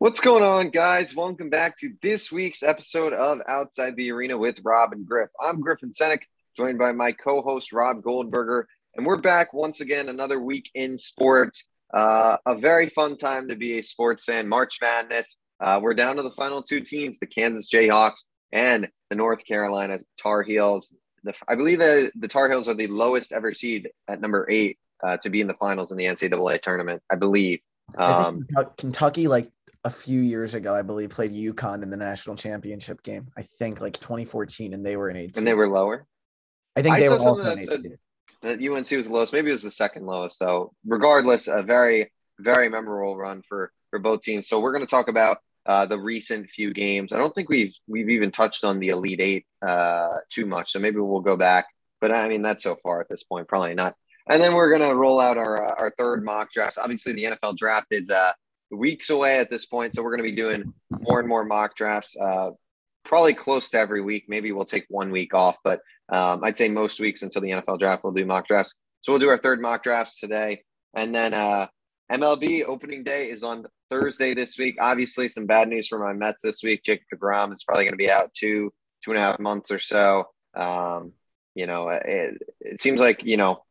What's 0.00 0.20
going 0.20 0.42
on, 0.42 0.70
guys? 0.70 1.14
Welcome 1.14 1.50
back 1.50 1.76
to 1.80 1.92
this 2.00 2.32
week's 2.32 2.62
episode 2.62 3.12
of 3.12 3.42
Outside 3.46 3.96
the 3.96 4.10
Arena 4.12 4.38
with 4.38 4.58
Rob 4.64 4.94
and 4.94 5.04
Griff. 5.04 5.28
I'm 5.38 5.60
Griffin 5.60 5.92
Senek, 5.92 6.22
joined 6.56 6.78
by 6.78 6.92
my 6.92 7.12
co 7.12 7.42
host, 7.42 7.70
Rob 7.70 8.02
Goldberger. 8.02 8.66
And 8.96 9.04
we're 9.04 9.18
back 9.18 9.52
once 9.52 9.82
again, 9.82 10.08
another 10.08 10.40
week 10.40 10.70
in 10.74 10.96
sports. 10.96 11.64
Uh, 11.92 12.38
a 12.46 12.54
very 12.54 12.88
fun 12.88 13.18
time 13.18 13.48
to 13.48 13.56
be 13.56 13.76
a 13.76 13.82
sports 13.82 14.24
fan. 14.24 14.48
March 14.48 14.78
Madness. 14.80 15.36
Uh, 15.60 15.78
we're 15.82 15.92
down 15.92 16.16
to 16.16 16.22
the 16.22 16.30
final 16.30 16.62
two 16.62 16.80
teams 16.80 17.18
the 17.18 17.26
Kansas 17.26 17.68
Jayhawks 17.70 18.24
and 18.52 18.88
the 19.10 19.16
North 19.16 19.44
Carolina 19.44 19.98
Tar 20.16 20.42
Heels. 20.42 20.94
The, 21.24 21.34
I 21.46 21.56
believe 21.56 21.80
that 21.80 22.12
the 22.18 22.28
Tar 22.28 22.48
Heels 22.48 22.70
are 22.70 22.74
the 22.74 22.86
lowest 22.86 23.32
ever 23.32 23.52
seed 23.52 23.90
at 24.08 24.22
number 24.22 24.46
eight 24.48 24.78
uh, 25.04 25.18
to 25.18 25.28
be 25.28 25.42
in 25.42 25.46
the 25.46 25.52
finals 25.60 25.92
in 25.92 25.98
the 25.98 26.06
NCAA 26.06 26.62
tournament, 26.62 27.02
I 27.12 27.16
believe. 27.16 27.60
Um, 27.98 28.46
Kentucky, 28.76 29.28
like 29.28 29.50
a 29.84 29.90
few 29.90 30.20
years 30.20 30.54
ago, 30.54 30.74
I 30.74 30.82
believe, 30.82 31.10
played 31.10 31.30
UConn 31.30 31.82
in 31.82 31.90
the 31.90 31.96
national 31.96 32.36
championship 32.36 33.02
game. 33.02 33.28
I 33.36 33.42
think 33.42 33.80
like 33.80 33.94
2014, 33.94 34.74
and 34.74 34.84
they 34.84 34.96
were 34.96 35.08
in 35.08 35.16
eight. 35.16 35.36
And 35.36 35.46
they 35.46 35.54
were 35.54 35.68
lower. 35.68 36.06
I 36.76 36.82
think 36.82 36.96
they 36.96 37.06
I 37.06 37.08
were 37.08 37.18
also 37.18 37.42
that, 37.42 37.64
said 37.64 37.82
that 38.42 38.60
UNC 38.60 38.90
was 38.90 39.06
the 39.06 39.12
lowest. 39.12 39.32
Maybe 39.32 39.50
it 39.50 39.54
was 39.54 39.62
the 39.62 39.70
second 39.70 40.06
lowest, 40.06 40.38
though. 40.38 40.72
Regardless, 40.86 41.48
a 41.48 41.62
very 41.62 42.10
very 42.38 42.68
memorable 42.68 43.16
run 43.16 43.42
for 43.48 43.72
for 43.90 43.98
both 43.98 44.22
teams. 44.22 44.48
So 44.48 44.60
we're 44.60 44.72
going 44.72 44.84
to 44.84 44.90
talk 44.90 45.08
about 45.08 45.38
uh, 45.66 45.86
the 45.86 45.98
recent 45.98 46.48
few 46.48 46.72
games. 46.72 47.12
I 47.12 47.18
don't 47.18 47.34
think 47.34 47.48
we've 47.48 47.74
we've 47.86 48.08
even 48.08 48.30
touched 48.30 48.64
on 48.64 48.78
the 48.78 48.88
Elite 48.88 49.20
Eight 49.20 49.46
uh, 49.62 50.14
too 50.30 50.46
much. 50.46 50.72
So 50.72 50.78
maybe 50.78 50.98
we'll 50.98 51.20
go 51.20 51.36
back. 51.36 51.66
But 52.00 52.12
I 52.12 52.28
mean, 52.28 52.42
that's 52.42 52.62
so 52.62 52.76
far 52.76 53.00
at 53.00 53.08
this 53.08 53.24
point, 53.24 53.48
probably 53.48 53.74
not. 53.74 53.94
And 54.28 54.42
then 54.42 54.54
we're 54.54 54.70
gonna 54.70 54.94
roll 54.94 55.20
out 55.20 55.36
our 55.38 55.70
uh, 55.70 55.74
our 55.78 55.92
third 55.98 56.24
mock 56.24 56.52
draft. 56.52 56.78
Obviously, 56.78 57.12
the 57.12 57.24
NFL 57.24 57.56
draft 57.56 57.88
is 57.90 58.10
uh, 58.10 58.32
weeks 58.70 59.10
away 59.10 59.38
at 59.38 59.50
this 59.50 59.66
point, 59.66 59.94
so 59.94 60.02
we're 60.02 60.10
gonna 60.10 60.22
be 60.22 60.32
doing 60.32 60.72
more 61.00 61.20
and 61.20 61.28
more 61.28 61.44
mock 61.44 61.76
drafts. 61.76 62.16
Uh, 62.16 62.50
probably 63.04 63.34
close 63.34 63.70
to 63.70 63.78
every 63.78 64.02
week. 64.02 64.24
Maybe 64.28 64.52
we'll 64.52 64.64
take 64.64 64.86
one 64.88 65.10
week 65.10 65.34
off, 65.34 65.56
but 65.64 65.80
um, 66.10 66.42
I'd 66.44 66.58
say 66.58 66.68
most 66.68 67.00
weeks 67.00 67.22
until 67.22 67.42
the 67.42 67.50
NFL 67.50 67.78
draft 67.78 68.04
we'll 68.04 68.12
do 68.12 68.24
mock 68.24 68.46
drafts. 68.46 68.74
So 69.02 69.12
we'll 69.12 69.20
do 69.20 69.28
our 69.28 69.38
third 69.38 69.60
mock 69.60 69.82
drafts 69.82 70.20
today, 70.20 70.62
and 70.94 71.14
then 71.14 71.34
uh, 71.34 71.68
MLB 72.10 72.64
opening 72.64 73.04
day 73.04 73.30
is 73.30 73.42
on 73.42 73.66
Thursday 73.90 74.34
this 74.34 74.58
week. 74.58 74.76
Obviously, 74.80 75.28
some 75.28 75.46
bad 75.46 75.68
news 75.68 75.88
for 75.88 75.98
my 75.98 76.12
Mets 76.12 76.42
this 76.42 76.62
week. 76.62 76.82
Jacob 76.84 77.06
DeGrom 77.14 77.52
is 77.52 77.64
probably 77.64 77.84
going 77.84 77.92
to 77.92 77.98
be 77.98 78.10
out 78.10 78.34
two 78.34 78.72
two 79.04 79.12
and 79.12 79.18
a 79.18 79.22
half 79.22 79.38
months 79.38 79.70
or 79.70 79.78
so. 79.78 80.24
Um, 80.54 81.12
you 81.54 81.66
know, 81.66 81.88
it, 81.88 82.36
it 82.60 82.80
seems 82.80 83.00
like 83.00 83.24
you 83.24 83.36
know 83.36 83.62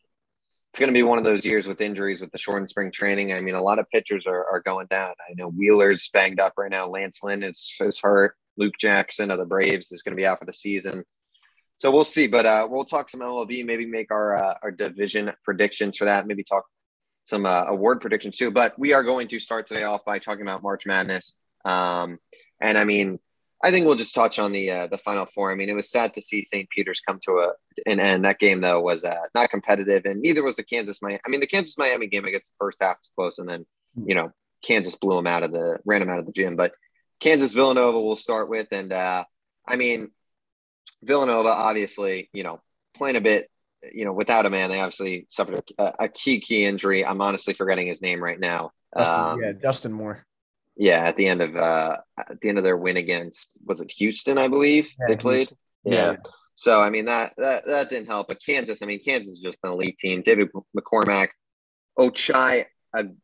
it's 0.71 0.79
going 0.79 0.87
to 0.89 0.93
be 0.93 1.03
one 1.03 1.17
of 1.17 1.23
those 1.23 1.45
years 1.45 1.67
with 1.67 1.81
injuries 1.81 2.21
with 2.21 2.31
the 2.31 2.37
shortened 2.37 2.69
spring 2.69 2.91
training. 2.91 3.33
I 3.33 3.41
mean, 3.41 3.55
a 3.55 3.61
lot 3.61 3.79
of 3.79 3.89
pitchers 3.89 4.27
are, 4.27 4.45
are 4.51 4.61
going 4.61 4.85
down. 4.87 5.11
I 5.27 5.33
know 5.35 5.49
Wheeler's 5.49 6.09
banged 6.13 6.39
up 6.39 6.53
right 6.57 6.69
now. 6.69 6.87
Lance 6.87 7.23
Lynn 7.23 7.41
is, 7.41 7.75
is 7.79 7.99
hurt. 7.99 8.35
Luke 8.55 8.75
Jackson 8.79 9.31
of 9.31 9.39
the 9.39 9.45
Braves 9.45 9.91
is 9.91 10.03
going 10.03 10.15
to 10.15 10.19
be 10.19 10.27
out 10.27 10.39
for 10.39 10.45
the 10.45 10.53
season. 10.53 11.03
So 11.77 11.89
we'll 11.89 12.03
see. 12.03 12.27
But 12.27 12.45
uh, 12.45 12.67
we'll 12.69 12.83
talk 12.83 13.09
some 13.09 13.21
MLB, 13.21 13.65
maybe 13.65 13.85
make 13.85 14.11
our 14.11 14.35
uh, 14.35 14.53
our 14.61 14.69
division 14.69 15.31
predictions 15.43 15.97
for 15.97 16.05
that. 16.05 16.27
Maybe 16.27 16.43
talk 16.43 16.65
some 17.23 17.45
uh, 17.45 17.65
award 17.67 18.01
predictions 18.01 18.37
too. 18.37 18.51
But 18.51 18.77
we 18.77 18.93
are 18.93 19.03
going 19.03 19.27
to 19.29 19.39
start 19.39 19.65
today 19.65 19.83
off 19.83 20.03
by 20.05 20.19
talking 20.19 20.41
about 20.41 20.61
March 20.61 20.85
Madness. 20.85 21.33
Um, 21.65 22.19
and 22.61 22.77
I 22.77 22.83
mean, 22.83 23.17
I 23.61 23.71
think 23.71 23.85
we'll 23.85 23.95
just 23.95 24.15
touch 24.15 24.39
on 24.39 24.51
the 24.51 24.71
uh, 24.71 24.87
the 24.87 24.97
final 24.97 25.25
four. 25.25 25.51
I 25.51 25.55
mean, 25.55 25.69
it 25.69 25.75
was 25.75 25.89
sad 25.89 26.13
to 26.13 26.21
see 26.21 26.43
St. 26.43 26.69
Peter's 26.69 27.01
come 27.01 27.19
to 27.23 27.39
a 27.39 27.51
an 27.85 27.99
end. 27.99 28.23
That 28.23 28.39
game 28.39 28.61
though 28.61 28.79
was 28.79 29.03
uh, 29.03 29.25
not 29.35 29.49
competitive, 29.49 30.05
and 30.05 30.21
neither 30.21 30.43
was 30.43 30.55
the 30.55 30.63
Kansas 30.63 31.01
Miami. 31.01 31.19
I 31.25 31.29
mean, 31.29 31.41
the 31.41 31.47
Kansas 31.47 31.77
Miami 31.77 32.07
game, 32.07 32.25
I 32.25 32.31
guess 32.31 32.47
the 32.47 32.55
first 32.57 32.77
half 32.79 32.97
was 32.99 33.11
close, 33.17 33.39
and 33.39 33.49
then 33.49 33.65
you 34.05 34.15
know 34.15 34.31
Kansas 34.61 34.95
blew 34.95 35.15
them 35.15 35.27
out 35.27 35.43
of 35.43 35.51
the 35.51 35.79
ran 35.85 35.99
them 35.99 36.09
out 36.09 36.19
of 36.19 36.25
the 36.25 36.31
gym. 36.31 36.55
But 36.55 36.73
Kansas 37.19 37.53
Villanova 37.53 37.99
we'll 37.99 38.15
start 38.15 38.49
with, 38.49 38.67
and 38.71 38.93
uh, 38.93 39.25
I 39.67 39.75
mean 39.75 40.11
Villanova 41.03 41.49
obviously 41.49 42.29
you 42.33 42.43
know 42.43 42.61
playing 42.95 43.17
a 43.17 43.21
bit 43.21 43.49
you 43.93 44.05
know 44.05 44.13
without 44.13 44.45
a 44.45 44.49
man. 44.49 44.69
They 44.69 44.79
obviously 44.79 45.25
suffered 45.27 45.63
a, 45.77 45.93
a 45.99 46.07
key 46.07 46.39
key 46.39 46.63
injury. 46.63 47.05
I'm 47.05 47.19
honestly 47.19 47.53
forgetting 47.53 47.87
his 47.87 48.01
name 48.01 48.23
right 48.23 48.39
now. 48.39 48.71
Justin, 48.97 49.21
um, 49.21 49.41
yeah, 49.41 49.51
Justin 49.51 49.91
Moore 49.91 50.25
yeah, 50.79 51.03
at 51.03 51.17
the 51.17 51.27
end 51.27 51.41
of 51.41 51.55
uh, 51.57 51.97
at 52.17 52.39
the 52.39 52.47
end 52.47 52.57
of 52.57 52.63
their 52.63 52.77
win 52.77 52.95
against 52.95 53.59
was 53.65 53.81
it 53.81 53.91
Houston, 53.97 54.37
I 54.37 54.47
believe 54.47 54.89
yeah, 54.97 55.07
they 55.09 55.17
played. 55.17 55.49
Yeah. 55.83 55.93
yeah. 55.93 56.15
So 56.55 56.79
I 56.79 56.89
mean 56.89 57.05
that 57.05 57.33
that 57.37 57.67
that 57.67 57.89
didn't 57.89 58.07
help. 58.07 58.29
But 58.29 58.41
Kansas, 58.43 58.81
I 58.81 58.85
mean 58.85 59.03
Kansas 59.03 59.33
is 59.33 59.39
just 59.39 59.59
an 59.63 59.71
elite 59.71 59.97
team. 59.97 60.21
David 60.21 60.47
McCormack, 60.75 61.29
Ochai 61.99 62.65
Agbaji, 62.95 63.19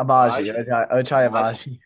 Ochai 0.00 1.30
Agbaji. 1.30 1.78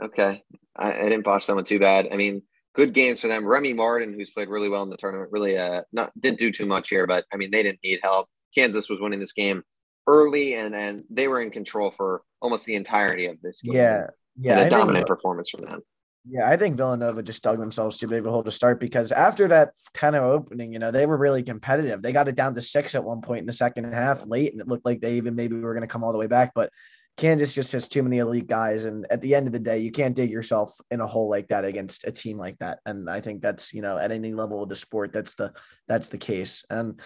Okay, 0.00 0.42
I, 0.76 0.92
I, 0.92 1.02
didn't 1.02 1.24
botch 1.24 1.44
someone 1.44 1.64
too 1.64 1.80
bad. 1.80 2.08
I 2.12 2.16
mean, 2.16 2.42
good 2.74 2.92
games 2.92 3.20
for 3.20 3.28
them. 3.28 3.46
Remy 3.46 3.72
Martin, 3.72 4.12
who's 4.12 4.30
played 4.30 4.48
really 4.48 4.68
well 4.68 4.84
in 4.84 4.90
the 4.90 4.96
tournament, 4.96 5.32
really 5.32 5.58
uh 5.58 5.82
not 5.92 6.12
didn't 6.20 6.38
do 6.38 6.52
too 6.52 6.66
much 6.66 6.90
here, 6.90 7.08
but 7.08 7.24
I 7.32 7.36
mean 7.36 7.50
they 7.50 7.64
didn't 7.64 7.80
need 7.82 7.98
help. 8.04 8.28
Kansas 8.54 8.88
was 8.88 9.00
winning 9.00 9.18
this 9.18 9.32
game 9.32 9.64
early 10.06 10.54
and 10.54 10.74
and 10.74 11.04
they 11.10 11.28
were 11.28 11.40
in 11.40 11.50
control 11.50 11.90
for 11.90 12.22
almost 12.40 12.64
the 12.64 12.74
entirety 12.74 13.26
of 13.26 13.40
this 13.42 13.62
game. 13.62 13.74
Yeah. 13.74 14.06
Yeah. 14.38 14.58
And 14.58 14.66
a 14.66 14.70
dominant 14.70 15.06
think, 15.06 15.08
performance 15.08 15.50
from 15.50 15.62
them. 15.62 15.82
Yeah, 16.28 16.50
I 16.50 16.56
think 16.56 16.76
Villanova 16.76 17.22
just 17.22 17.44
dug 17.44 17.58
themselves 17.58 17.98
too 17.98 18.08
big 18.08 18.18
of 18.18 18.26
a 18.26 18.30
hole 18.30 18.42
to 18.42 18.50
start 18.50 18.80
because 18.80 19.12
after 19.12 19.46
that 19.48 19.70
kind 19.94 20.16
of 20.16 20.24
opening, 20.24 20.72
you 20.72 20.80
know, 20.80 20.90
they 20.90 21.06
were 21.06 21.16
really 21.16 21.42
competitive. 21.44 22.02
They 22.02 22.12
got 22.12 22.28
it 22.28 22.34
down 22.34 22.54
to 22.54 22.62
six 22.62 22.96
at 22.96 23.04
one 23.04 23.20
point 23.20 23.40
in 23.40 23.46
the 23.46 23.52
second 23.52 23.92
half 23.92 24.26
late, 24.26 24.52
and 24.52 24.60
it 24.60 24.66
looked 24.66 24.84
like 24.84 25.00
they 25.00 25.14
even 25.14 25.36
maybe 25.36 25.56
were 25.56 25.72
going 25.72 25.82
to 25.82 25.92
come 25.92 26.02
all 26.02 26.12
the 26.12 26.18
way 26.18 26.26
back. 26.26 26.50
But 26.52 26.70
Kansas 27.16 27.54
just 27.54 27.72
has 27.72 27.88
too 27.88 28.02
many 28.02 28.18
elite 28.18 28.48
guys. 28.48 28.84
And 28.84 29.06
at 29.08 29.22
the 29.22 29.34
end 29.34 29.46
of 29.46 29.52
the 29.52 29.60
day, 29.60 29.78
you 29.78 29.92
can't 29.92 30.16
dig 30.16 30.30
yourself 30.30 30.78
in 30.90 31.00
a 31.00 31.06
hole 31.06 31.30
like 31.30 31.48
that 31.48 31.64
against 31.64 32.06
a 32.06 32.12
team 32.12 32.38
like 32.38 32.58
that. 32.58 32.80
And 32.84 33.08
I 33.08 33.20
think 33.20 33.40
that's, 33.40 33.72
you 33.72 33.80
know, 33.80 33.96
at 33.96 34.10
any 34.10 34.34
level 34.34 34.62
of 34.62 34.68
the 34.68 34.76
sport, 34.76 35.12
that's 35.12 35.34
the 35.34 35.52
that's 35.88 36.08
the 36.08 36.18
case. 36.18 36.64
And 36.68 37.00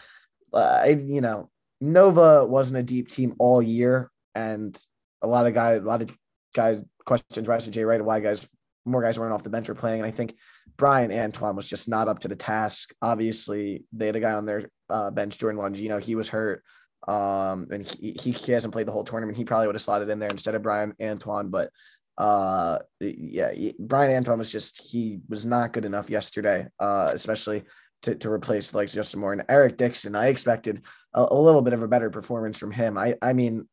uh, 0.52 0.80
I, 0.82 0.88
you 0.88 1.20
know, 1.20 1.50
Nova 1.80 2.44
wasn't 2.46 2.78
a 2.78 2.82
deep 2.82 3.08
team 3.08 3.34
all 3.38 3.62
year, 3.62 4.10
and 4.34 4.78
a 5.22 5.26
lot 5.26 5.46
of 5.46 5.54
guys, 5.54 5.80
a 5.80 5.84
lot 5.84 6.02
of 6.02 6.14
guys 6.54 6.82
questions 7.04 7.48
rise 7.48 7.64
to 7.64 7.70
Jay 7.70 7.84
Wright 7.84 8.04
why 8.04 8.20
guys 8.20 8.46
more 8.84 9.02
guys 9.02 9.18
weren't 9.18 9.32
off 9.32 9.42
the 9.42 9.50
bench 9.50 9.68
or 9.68 9.74
playing. 9.74 10.00
And 10.00 10.06
I 10.06 10.10
think 10.10 10.34
Bryan 10.76 11.12
Antoine 11.12 11.56
was 11.56 11.68
just 11.68 11.88
not 11.88 12.08
up 12.08 12.20
to 12.20 12.28
the 12.28 12.36
task. 12.36 12.92
Obviously, 13.02 13.84
they 13.92 14.06
had 14.06 14.16
a 14.16 14.20
guy 14.20 14.32
on 14.32 14.46
their 14.46 14.70
uh, 14.88 15.10
bench, 15.10 15.38
Jordan 15.38 15.60
Longino. 15.60 16.02
He 16.02 16.14
was 16.14 16.28
hurt. 16.28 16.62
Um, 17.08 17.68
and 17.70 17.84
he, 17.84 18.12
he, 18.12 18.30
he 18.30 18.52
hasn't 18.52 18.72
played 18.72 18.86
the 18.86 18.92
whole 18.92 19.04
tournament. 19.04 19.36
He 19.36 19.44
probably 19.44 19.66
would 19.66 19.74
have 19.74 19.82
slotted 19.82 20.08
in 20.08 20.18
there 20.18 20.30
instead 20.30 20.54
of 20.54 20.62
Bryan 20.62 20.94
Antoine. 21.00 21.48
But 21.48 21.70
uh, 22.18 22.78
yeah, 23.00 23.52
Bryan 23.78 24.16
Antoine 24.16 24.38
was 24.38 24.52
just 24.52 24.82
he 24.82 25.20
was 25.28 25.46
not 25.46 25.72
good 25.72 25.84
enough 25.84 26.10
yesterday, 26.10 26.66
uh, 26.78 27.10
especially 27.12 27.64
to, 28.02 28.14
to 28.14 28.30
replace 28.30 28.74
like 28.74 28.88
Justin 28.88 29.20
Moore 29.20 29.32
and 29.32 29.44
Eric 29.48 29.76
Dixon. 29.76 30.16
I 30.16 30.28
expected 30.28 30.82
a, 31.14 31.26
a, 31.30 31.34
little 31.34 31.62
bit 31.62 31.74
of 31.74 31.82
a 31.82 31.88
better 31.88 32.10
performance 32.10 32.58
from 32.58 32.70
him. 32.70 32.96
I 32.96 33.16
I 33.20 33.32
mean, 33.32 33.68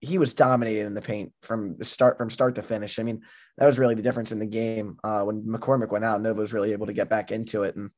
he 0.00 0.18
was 0.18 0.34
dominating 0.34 0.86
in 0.86 0.94
the 0.94 1.02
paint 1.02 1.32
from 1.42 1.76
the 1.76 1.84
start 1.84 2.18
from 2.18 2.30
start 2.30 2.56
to 2.56 2.62
finish. 2.62 2.98
I 2.98 3.02
mean, 3.02 3.22
that 3.58 3.66
was 3.66 3.78
really 3.78 3.94
the 3.94 4.02
difference 4.02 4.32
in 4.32 4.38
the 4.38 4.46
game. 4.46 4.98
Uh, 5.04 5.22
when 5.22 5.42
McCormack 5.42 5.90
went 5.90 6.04
out, 6.04 6.20
Nova 6.20 6.40
was 6.40 6.52
really 6.52 6.72
able 6.72 6.86
to 6.86 6.92
get 6.92 7.08
back 7.08 7.30
into 7.30 7.62
it, 7.62 7.76
and 7.76 7.90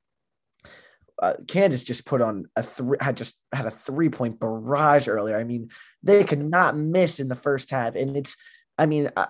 uh, 1.22 1.34
Kansas 1.48 1.84
just 1.84 2.04
put 2.04 2.20
on 2.20 2.46
a 2.56 2.62
three 2.62 2.98
had 3.00 3.16
just 3.16 3.40
had 3.52 3.66
a 3.66 3.70
three 3.70 4.10
point 4.10 4.38
barrage 4.38 5.08
earlier. 5.08 5.36
I 5.36 5.44
mean, 5.44 5.70
they 6.02 6.24
could 6.24 6.44
not 6.44 6.76
miss 6.76 7.20
in 7.20 7.28
the 7.28 7.34
first 7.34 7.70
half, 7.70 7.94
and 7.94 8.16
it's 8.16 8.36
I 8.76 8.86
mean, 8.86 9.10
uh, 9.16 9.26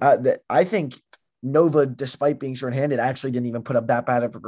uh, 0.00 0.16
the, 0.16 0.40
I 0.48 0.64
think 0.64 0.94
Nova, 1.42 1.84
despite 1.84 2.40
being 2.40 2.54
shorthanded, 2.54 2.98
actually 2.98 3.32
didn't 3.32 3.48
even 3.48 3.62
put 3.62 3.76
up 3.76 3.88
that 3.88 4.06
bad 4.06 4.22
of 4.22 4.34
a 4.34 4.40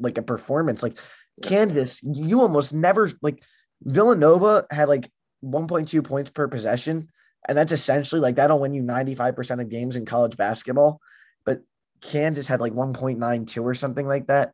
like 0.00 0.18
a 0.18 0.22
performance. 0.22 0.82
Like 0.82 0.98
Kansas, 1.42 2.00
you 2.02 2.40
almost 2.40 2.74
never 2.74 3.10
like 3.22 3.42
Villanova 3.82 4.66
had 4.70 4.88
like 4.88 5.10
1.2 5.44 6.04
points 6.04 6.30
per 6.30 6.48
possession, 6.48 7.08
and 7.48 7.56
that's 7.56 7.72
essentially 7.72 8.20
like 8.20 8.36
that'll 8.36 8.58
win 8.58 8.74
you 8.74 8.82
95% 8.82 9.60
of 9.60 9.68
games 9.68 9.96
in 9.96 10.06
college 10.06 10.36
basketball. 10.36 11.00
But 11.44 11.60
Kansas 12.00 12.48
had 12.48 12.60
like 12.60 12.72
1.92 12.72 13.62
or 13.62 13.74
something 13.74 14.06
like 14.06 14.26
that. 14.28 14.52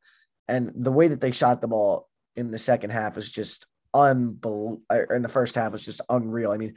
And 0.49 0.73
the 0.75 0.93
way 0.93 1.09
that 1.09 1.21
they 1.21 1.31
shot 1.31 1.61
the 1.61 1.69
ball 1.69 2.09
in 2.35 2.51
the 2.51 2.59
second 2.59 2.91
half 2.91 3.17
was 3.17 3.31
just 3.31 3.67
unbelievable. 3.95 4.83
Er, 4.91 5.15
in 5.15 5.23
the 5.23 5.29
first 5.29 5.55
half 5.55 5.73
was 5.73 5.85
just 5.85 6.01
unreal. 6.09 6.51
I 6.53 6.57
mean, 6.57 6.75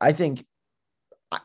I 0.00 0.12
think 0.12 0.46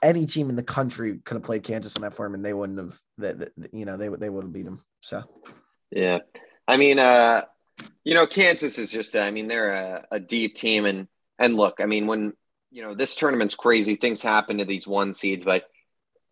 any 0.01 0.25
team 0.25 0.49
in 0.49 0.55
the 0.55 0.63
country 0.63 1.19
could 1.23 1.35
have 1.35 1.43
played 1.43 1.63
Kansas 1.63 1.95
in 1.95 2.01
that 2.03 2.13
form, 2.13 2.33
and 2.33 2.45
they 2.45 2.53
wouldn't 2.53 2.79
have. 2.79 2.99
That 3.17 3.51
you 3.73 3.85
know 3.85 3.97
they 3.97 4.09
they 4.09 4.29
would 4.29 4.43
have 4.43 4.53
beat 4.53 4.65
them. 4.65 4.83
So, 5.01 5.23
yeah, 5.91 6.19
I 6.67 6.77
mean, 6.77 6.99
uh, 6.99 7.45
you 8.03 8.13
know, 8.13 8.27
Kansas 8.27 8.77
is 8.77 8.91
just. 8.91 9.15
I 9.15 9.31
mean, 9.31 9.47
they're 9.47 9.71
a, 9.71 10.05
a 10.11 10.19
deep 10.19 10.55
team, 10.55 10.85
and 10.85 11.07
and 11.37 11.55
look, 11.55 11.79
I 11.79 11.85
mean, 11.85 12.07
when 12.07 12.33
you 12.71 12.83
know 12.83 12.93
this 12.93 13.15
tournament's 13.15 13.55
crazy, 13.55 13.95
things 13.95 14.21
happen 14.21 14.59
to 14.59 14.65
these 14.65 14.87
one 14.87 15.13
seeds, 15.13 15.43
but 15.43 15.65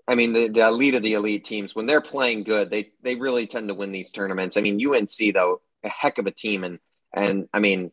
I 0.08 0.16
mean, 0.16 0.34
the, 0.34 0.48
the 0.48 0.66
elite 0.66 0.96
of 0.96 1.04
the 1.04 1.14
elite 1.14 1.44
teams 1.44 1.76
when 1.76 1.86
they're 1.86 2.02
playing 2.02 2.44
good, 2.44 2.70
they 2.70 2.92
they 3.02 3.16
really 3.16 3.46
tend 3.46 3.68
to 3.68 3.74
win 3.74 3.92
these 3.92 4.12
tournaments. 4.12 4.56
I 4.56 4.62
mean, 4.62 4.80
UNC 4.86 5.34
though, 5.34 5.62
a 5.84 5.90
heck 5.90 6.18
of 6.18 6.28
a 6.28 6.32
team, 6.32 6.64
and 6.64 6.80
and 7.14 7.48
I 7.54 7.60
mean, 7.60 7.92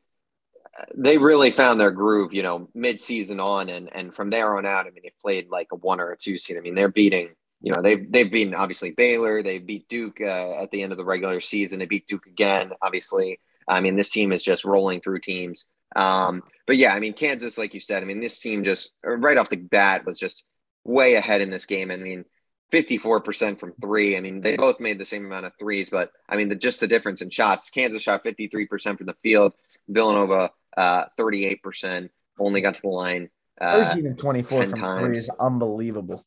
they 0.96 1.18
really 1.18 1.50
found 1.50 1.80
their 1.80 1.90
groove, 1.90 2.32
you 2.32 2.42
know, 2.42 2.68
mid-season 2.74 3.40
on, 3.40 3.68
and 3.68 3.88
and 3.94 4.14
from 4.14 4.30
there 4.30 4.56
on 4.56 4.66
out, 4.66 4.86
I 4.86 4.90
mean, 4.90 5.02
they've 5.02 5.18
played 5.20 5.48
like 5.50 5.68
a 5.72 5.76
one 5.76 6.00
or 6.00 6.10
a 6.12 6.16
two 6.16 6.36
seed. 6.38 6.56
I 6.56 6.60
mean, 6.60 6.74
they're 6.74 6.88
beating, 6.88 7.34
you 7.60 7.72
know, 7.72 7.82
they've 7.82 8.10
they've 8.10 8.30
beaten 8.30 8.54
obviously 8.54 8.90
Baylor, 8.92 9.42
they 9.42 9.58
beat 9.58 9.88
Duke 9.88 10.20
uh, 10.20 10.54
at 10.60 10.70
the 10.70 10.82
end 10.82 10.92
of 10.92 10.98
the 10.98 11.04
regular 11.04 11.40
season, 11.40 11.78
they 11.78 11.86
beat 11.86 12.06
Duke 12.06 12.26
again. 12.26 12.72
Obviously, 12.82 13.38
I 13.68 13.80
mean, 13.80 13.96
this 13.96 14.10
team 14.10 14.32
is 14.32 14.42
just 14.42 14.64
rolling 14.64 15.00
through 15.00 15.20
teams. 15.20 15.66
Um, 15.96 16.42
but 16.66 16.76
yeah, 16.76 16.94
I 16.94 17.00
mean, 17.00 17.12
Kansas, 17.12 17.56
like 17.56 17.74
you 17.74 17.80
said, 17.80 18.02
I 18.02 18.06
mean, 18.06 18.20
this 18.20 18.38
team 18.38 18.64
just 18.64 18.90
right 19.04 19.38
off 19.38 19.48
the 19.48 19.56
bat 19.56 20.04
was 20.04 20.18
just 20.18 20.44
way 20.84 21.14
ahead 21.14 21.40
in 21.40 21.50
this 21.50 21.66
game. 21.66 21.90
I 21.90 21.96
mean, 21.96 22.24
54% 22.72 23.60
from 23.60 23.72
three. 23.80 24.16
I 24.16 24.20
mean, 24.20 24.40
they 24.40 24.56
both 24.56 24.80
made 24.80 24.98
the 24.98 25.04
same 25.04 25.24
amount 25.24 25.46
of 25.46 25.52
threes, 25.58 25.90
but 25.90 26.10
I 26.28 26.36
mean, 26.36 26.48
the, 26.48 26.56
just 26.56 26.80
the 26.80 26.88
difference 26.88 27.22
in 27.22 27.30
shots. 27.30 27.70
Kansas 27.70 28.02
shot 28.02 28.24
53% 28.24 28.96
from 28.96 29.06
the 29.06 29.16
field. 29.22 29.54
Villanova, 29.88 30.50
uh, 30.76 31.06
38%, 31.18 32.08
only 32.38 32.60
got 32.60 32.74
to 32.74 32.82
the 32.82 32.88
line. 32.88 33.30
Uh, 33.60 33.84
13 33.84 34.16
24 34.16 34.62
from 34.62 34.72
times. 34.72 35.04
three 35.04 35.16
is 35.16 35.30
unbelievable. 35.40 36.24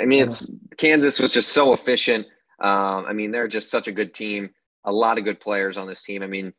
I 0.00 0.04
mean, 0.04 0.22
it's 0.22 0.48
Kansas 0.76 1.20
was 1.20 1.32
just 1.32 1.50
so 1.50 1.72
efficient. 1.72 2.26
Um, 2.60 3.04
I 3.06 3.12
mean, 3.12 3.30
they're 3.30 3.48
just 3.48 3.70
such 3.70 3.88
a 3.88 3.92
good 3.92 4.14
team. 4.14 4.50
A 4.84 4.92
lot 4.92 5.18
of 5.18 5.24
good 5.24 5.40
players 5.40 5.76
on 5.76 5.86
this 5.86 6.02
team. 6.02 6.22
I 6.22 6.26
mean, 6.26 6.52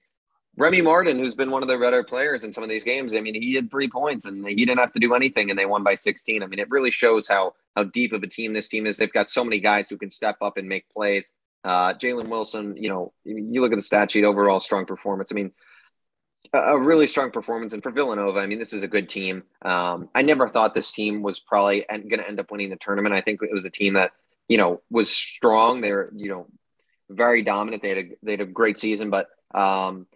Remy 0.57 0.81
Martin, 0.81 1.18
who's 1.18 1.36
been 1.36 1.51
one 1.51 1.62
of 1.62 1.69
the 1.69 1.77
better 1.77 2.04
players 2.04 2.44
in 2.44 2.51
some 2.51 2.63
of 2.63 2.69
these 2.69 2.83
games, 2.83 3.13
I 3.13 3.21
mean, 3.21 3.36
he 3.36 3.54
had 3.54 3.69
three 3.69 3.88
points 3.88 4.25
and 4.25 4.45
he 4.45 4.56
didn't 4.56 4.80
have 4.80 4.92
to 4.94 5.00
do 5.00 5.13
anything, 5.13 5.50
and 5.50 5.57
they 5.57 5.65
won 5.65 5.83
by 5.83 5.95
16. 5.95 6.42
I 6.42 6.48
mean, 6.48 6.59
it 6.59 6.69
really 6.69 6.92
shows 6.92 7.27
how 7.27 7.54
how 7.75 7.83
deep 7.83 8.12
of 8.12 8.24
a 8.24 8.27
team 8.27 8.54
this 8.54 8.68
team 8.68 8.88
is. 8.88 8.98
They've 8.98 9.12
got 9.12 9.30
so 9.30 9.44
many 9.44 9.59
guys 9.59 9.89
who 9.89 9.98
can 9.98 10.09
step 10.09 10.38
up 10.42 10.57
and 10.57 10.68
make 10.68 10.89
plays. 10.89 11.33
Uh, 11.63 11.94
Jalen 11.94 12.27
Wilson, 12.27 12.75
you 12.75 12.89
know, 12.89 13.13
you 13.24 13.62
look 13.62 13.71
at 13.71 13.77
the 13.77 13.83
stat 13.83 14.12
sheet, 14.12 14.24
overall 14.24 14.59
strong 14.59 14.86
performance. 14.86 15.31
I 15.31 15.36
mean, 15.36 15.51
a, 16.54 16.80
really 16.80 17.08
strong 17.08 17.32
performance. 17.32 17.74
And 17.74 17.84
for 17.84 17.92
Villanova, 17.92 18.40
I 18.40 18.46
mean, 18.46 18.60
this 18.60 18.74
is 18.74 18.84
a 18.84 18.88
good 18.88 19.10
team. 19.10 19.44
Um, 19.62 20.10
I 20.16 20.22
never 20.22 20.48
thought 20.48 20.74
this 20.74 20.92
team 20.92 21.22
was 21.22 21.40
probably 21.40 21.86
going 21.90 22.10
to 22.10 22.28
end 22.28 22.40
up 22.40 22.52
winning 22.52 22.70
the 22.70 22.76
tournament. 22.76 23.16
I 23.16 23.22
think 23.22 23.42
it 23.42 23.54
was 23.54 23.66
a 23.66 23.70
team 23.70 23.94
that, 23.94 24.12
you 24.48 24.58
know, 24.58 24.82
was 24.90 25.10
strong. 25.10 25.82
They're, 25.82 26.10
you 26.16 26.30
know, 26.30 26.48
very 27.10 27.42
dominant. 27.42 27.84
They 27.84 27.90
had 27.90 27.98
a, 27.98 28.10
they 28.24 28.32
had 28.32 28.42
a 28.42 28.46
great 28.46 28.80
season, 28.80 29.10
but, 29.10 29.30
um, 29.54 30.08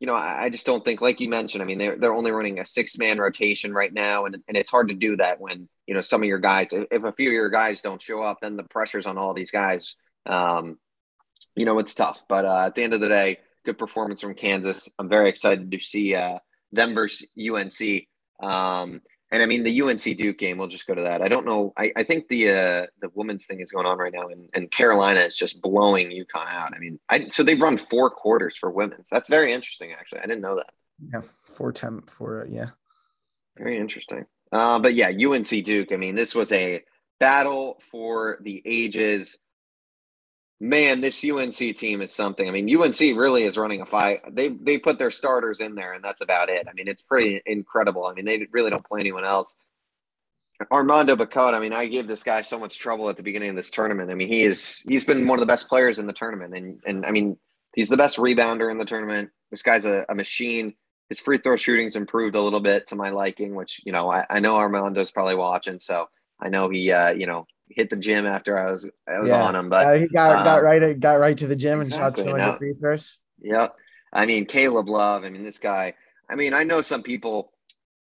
you 0.00 0.06
know, 0.06 0.14
I, 0.14 0.44
I 0.44 0.50
just 0.50 0.66
don't 0.66 0.84
think, 0.84 1.00
like 1.00 1.20
you 1.20 1.28
mentioned, 1.28 1.62
I 1.62 1.66
mean, 1.66 1.78
they're, 1.78 1.96
they're 1.96 2.14
only 2.14 2.30
running 2.30 2.58
a 2.58 2.66
six 2.66 2.98
man 2.98 3.18
rotation 3.18 3.72
right 3.72 3.92
now. 3.92 4.26
And, 4.26 4.36
and 4.48 4.56
it's 4.56 4.70
hard 4.70 4.88
to 4.88 4.94
do 4.94 5.16
that 5.16 5.40
when, 5.40 5.68
you 5.86 5.94
know, 5.94 6.00
some 6.00 6.22
of 6.22 6.28
your 6.28 6.38
guys, 6.38 6.72
if 6.72 7.04
a 7.04 7.12
few 7.12 7.28
of 7.28 7.34
your 7.34 7.48
guys 7.48 7.80
don't 7.80 8.02
show 8.02 8.22
up, 8.22 8.38
then 8.42 8.56
the 8.56 8.64
pressure's 8.64 9.06
on 9.06 9.16
all 9.16 9.34
these 9.34 9.50
guys. 9.50 9.96
Um, 10.26 10.78
you 11.56 11.64
know, 11.64 11.78
it's 11.78 11.94
tough. 11.94 12.24
But 12.28 12.44
uh, 12.44 12.64
at 12.66 12.74
the 12.74 12.82
end 12.82 12.94
of 12.94 13.00
the 13.00 13.08
day, 13.08 13.38
good 13.64 13.78
performance 13.78 14.20
from 14.20 14.34
Kansas. 14.34 14.88
I'm 14.98 15.08
very 15.08 15.28
excited 15.28 15.70
to 15.70 15.78
see 15.78 16.14
uh, 16.14 16.38
them 16.72 16.94
versus 16.94 17.28
UNC. 17.38 18.06
Um, 18.40 19.00
and 19.30 19.42
I 19.42 19.46
mean 19.46 19.64
the 19.64 19.82
UNC 19.82 20.02
Duke 20.16 20.38
game. 20.38 20.58
We'll 20.58 20.68
just 20.68 20.86
go 20.86 20.94
to 20.94 21.02
that. 21.02 21.20
I 21.20 21.28
don't 21.28 21.46
know. 21.46 21.72
I, 21.76 21.92
I 21.96 22.02
think 22.04 22.28
the 22.28 22.50
uh, 22.50 22.86
the 23.00 23.10
women's 23.14 23.46
thing 23.46 23.60
is 23.60 23.72
going 23.72 23.86
on 23.86 23.98
right 23.98 24.12
now, 24.12 24.28
and, 24.28 24.48
and 24.54 24.70
Carolina 24.70 25.20
is 25.20 25.36
just 25.36 25.60
blowing 25.60 26.10
UConn 26.10 26.46
out. 26.46 26.72
I 26.74 26.78
mean, 26.78 27.00
I 27.08 27.26
so 27.26 27.42
they've 27.42 27.60
run 27.60 27.76
four 27.76 28.10
quarters 28.10 28.56
for 28.56 28.70
women's. 28.70 29.08
That's 29.10 29.28
very 29.28 29.52
interesting, 29.52 29.92
actually. 29.92 30.20
I 30.20 30.26
didn't 30.26 30.42
know 30.42 30.56
that. 30.56 30.70
Yeah, 31.12 31.22
four 31.42 31.72
ten 31.72 32.02
for 32.02 32.46
yeah. 32.48 32.70
Very 33.56 33.76
interesting. 33.78 34.24
Uh, 34.52 34.78
but 34.78 34.94
yeah, 34.94 35.08
UNC 35.08 35.48
Duke. 35.64 35.90
I 35.92 35.96
mean, 35.96 36.14
this 36.14 36.34
was 36.34 36.52
a 36.52 36.84
battle 37.18 37.80
for 37.90 38.38
the 38.42 38.62
ages 38.64 39.36
man, 40.60 41.00
this 41.00 41.24
UNC 41.24 41.56
team 41.56 42.00
is 42.00 42.12
something. 42.12 42.48
I 42.48 42.52
mean, 42.52 42.74
UNC 42.74 42.98
really 42.98 43.44
is 43.44 43.56
running 43.56 43.80
a 43.80 43.86
fight. 43.86 44.20
They 44.30 44.48
they 44.48 44.78
put 44.78 44.98
their 44.98 45.10
starters 45.10 45.60
in 45.60 45.74
there, 45.74 45.92
and 45.92 46.04
that's 46.04 46.20
about 46.20 46.48
it. 46.48 46.66
I 46.68 46.72
mean, 46.72 46.88
it's 46.88 47.02
pretty 47.02 47.42
incredible. 47.46 48.06
I 48.06 48.14
mean, 48.14 48.24
they 48.24 48.46
really 48.52 48.70
don't 48.70 48.84
play 48.84 49.00
anyone 49.00 49.24
else. 49.24 49.54
Armando 50.70 51.16
Bacot, 51.16 51.52
I 51.52 51.58
mean, 51.58 51.72
I 51.72 51.86
gave 51.86 52.06
this 52.06 52.22
guy 52.22 52.42
so 52.42 52.58
much 52.58 52.78
trouble 52.78 53.08
at 53.08 53.16
the 53.16 53.22
beginning 53.22 53.50
of 53.50 53.56
this 53.56 53.70
tournament. 53.70 54.10
I 54.10 54.14
mean, 54.14 54.28
he 54.28 54.44
is 54.44 54.82
he's 54.88 55.04
been 55.04 55.26
one 55.26 55.38
of 55.38 55.40
the 55.40 55.46
best 55.46 55.68
players 55.68 55.98
in 55.98 56.06
the 56.06 56.12
tournament, 56.12 56.54
and 56.54 56.80
and 56.86 57.04
I 57.04 57.10
mean, 57.10 57.36
he's 57.74 57.88
the 57.88 57.96
best 57.96 58.18
rebounder 58.18 58.70
in 58.70 58.78
the 58.78 58.84
tournament. 58.84 59.30
This 59.50 59.62
guy's 59.62 59.84
a, 59.84 60.06
a 60.08 60.14
machine. 60.14 60.74
His 61.08 61.20
free 61.20 61.38
throw 61.38 61.56
shooting's 61.56 61.96
improved 61.96 62.34
a 62.34 62.40
little 62.40 62.60
bit 62.60 62.86
to 62.88 62.96
my 62.96 63.10
liking, 63.10 63.54
which 63.54 63.80
you 63.84 63.92
know 63.92 64.10
I, 64.10 64.24
I 64.30 64.40
know 64.40 64.56
Armando's 64.56 65.10
probably 65.10 65.34
watching, 65.34 65.80
so 65.80 66.06
I 66.40 66.48
know 66.48 66.70
he 66.70 66.92
uh, 66.92 67.12
you 67.12 67.26
know 67.26 67.46
hit 67.68 67.90
the 67.90 67.96
gym 67.96 68.26
after 68.26 68.58
I 68.58 68.70
was 68.70 68.88
I 69.08 69.18
was 69.20 69.28
yeah. 69.28 69.42
on 69.42 69.54
him. 69.54 69.68
But 69.68 69.86
uh, 69.86 69.92
he 69.94 70.08
got 70.08 70.36
um, 70.36 70.44
got 70.44 70.62
right 70.62 70.98
got 71.00 71.14
right 71.20 71.36
to 71.38 71.46
the 71.46 71.56
gym 71.56 71.80
exactly. 71.80 72.22
and 72.22 72.30
shot 72.30 72.38
200 72.38 72.58
free 72.58 72.74
throws. 72.74 73.18
Yep. 73.40 73.76
I 74.12 74.26
mean 74.26 74.46
Caleb 74.46 74.88
Love. 74.88 75.24
I 75.24 75.30
mean 75.30 75.44
this 75.44 75.58
guy. 75.58 75.94
I 76.28 76.34
mean 76.34 76.54
I 76.54 76.64
know 76.64 76.82
some 76.82 77.02
people. 77.02 77.52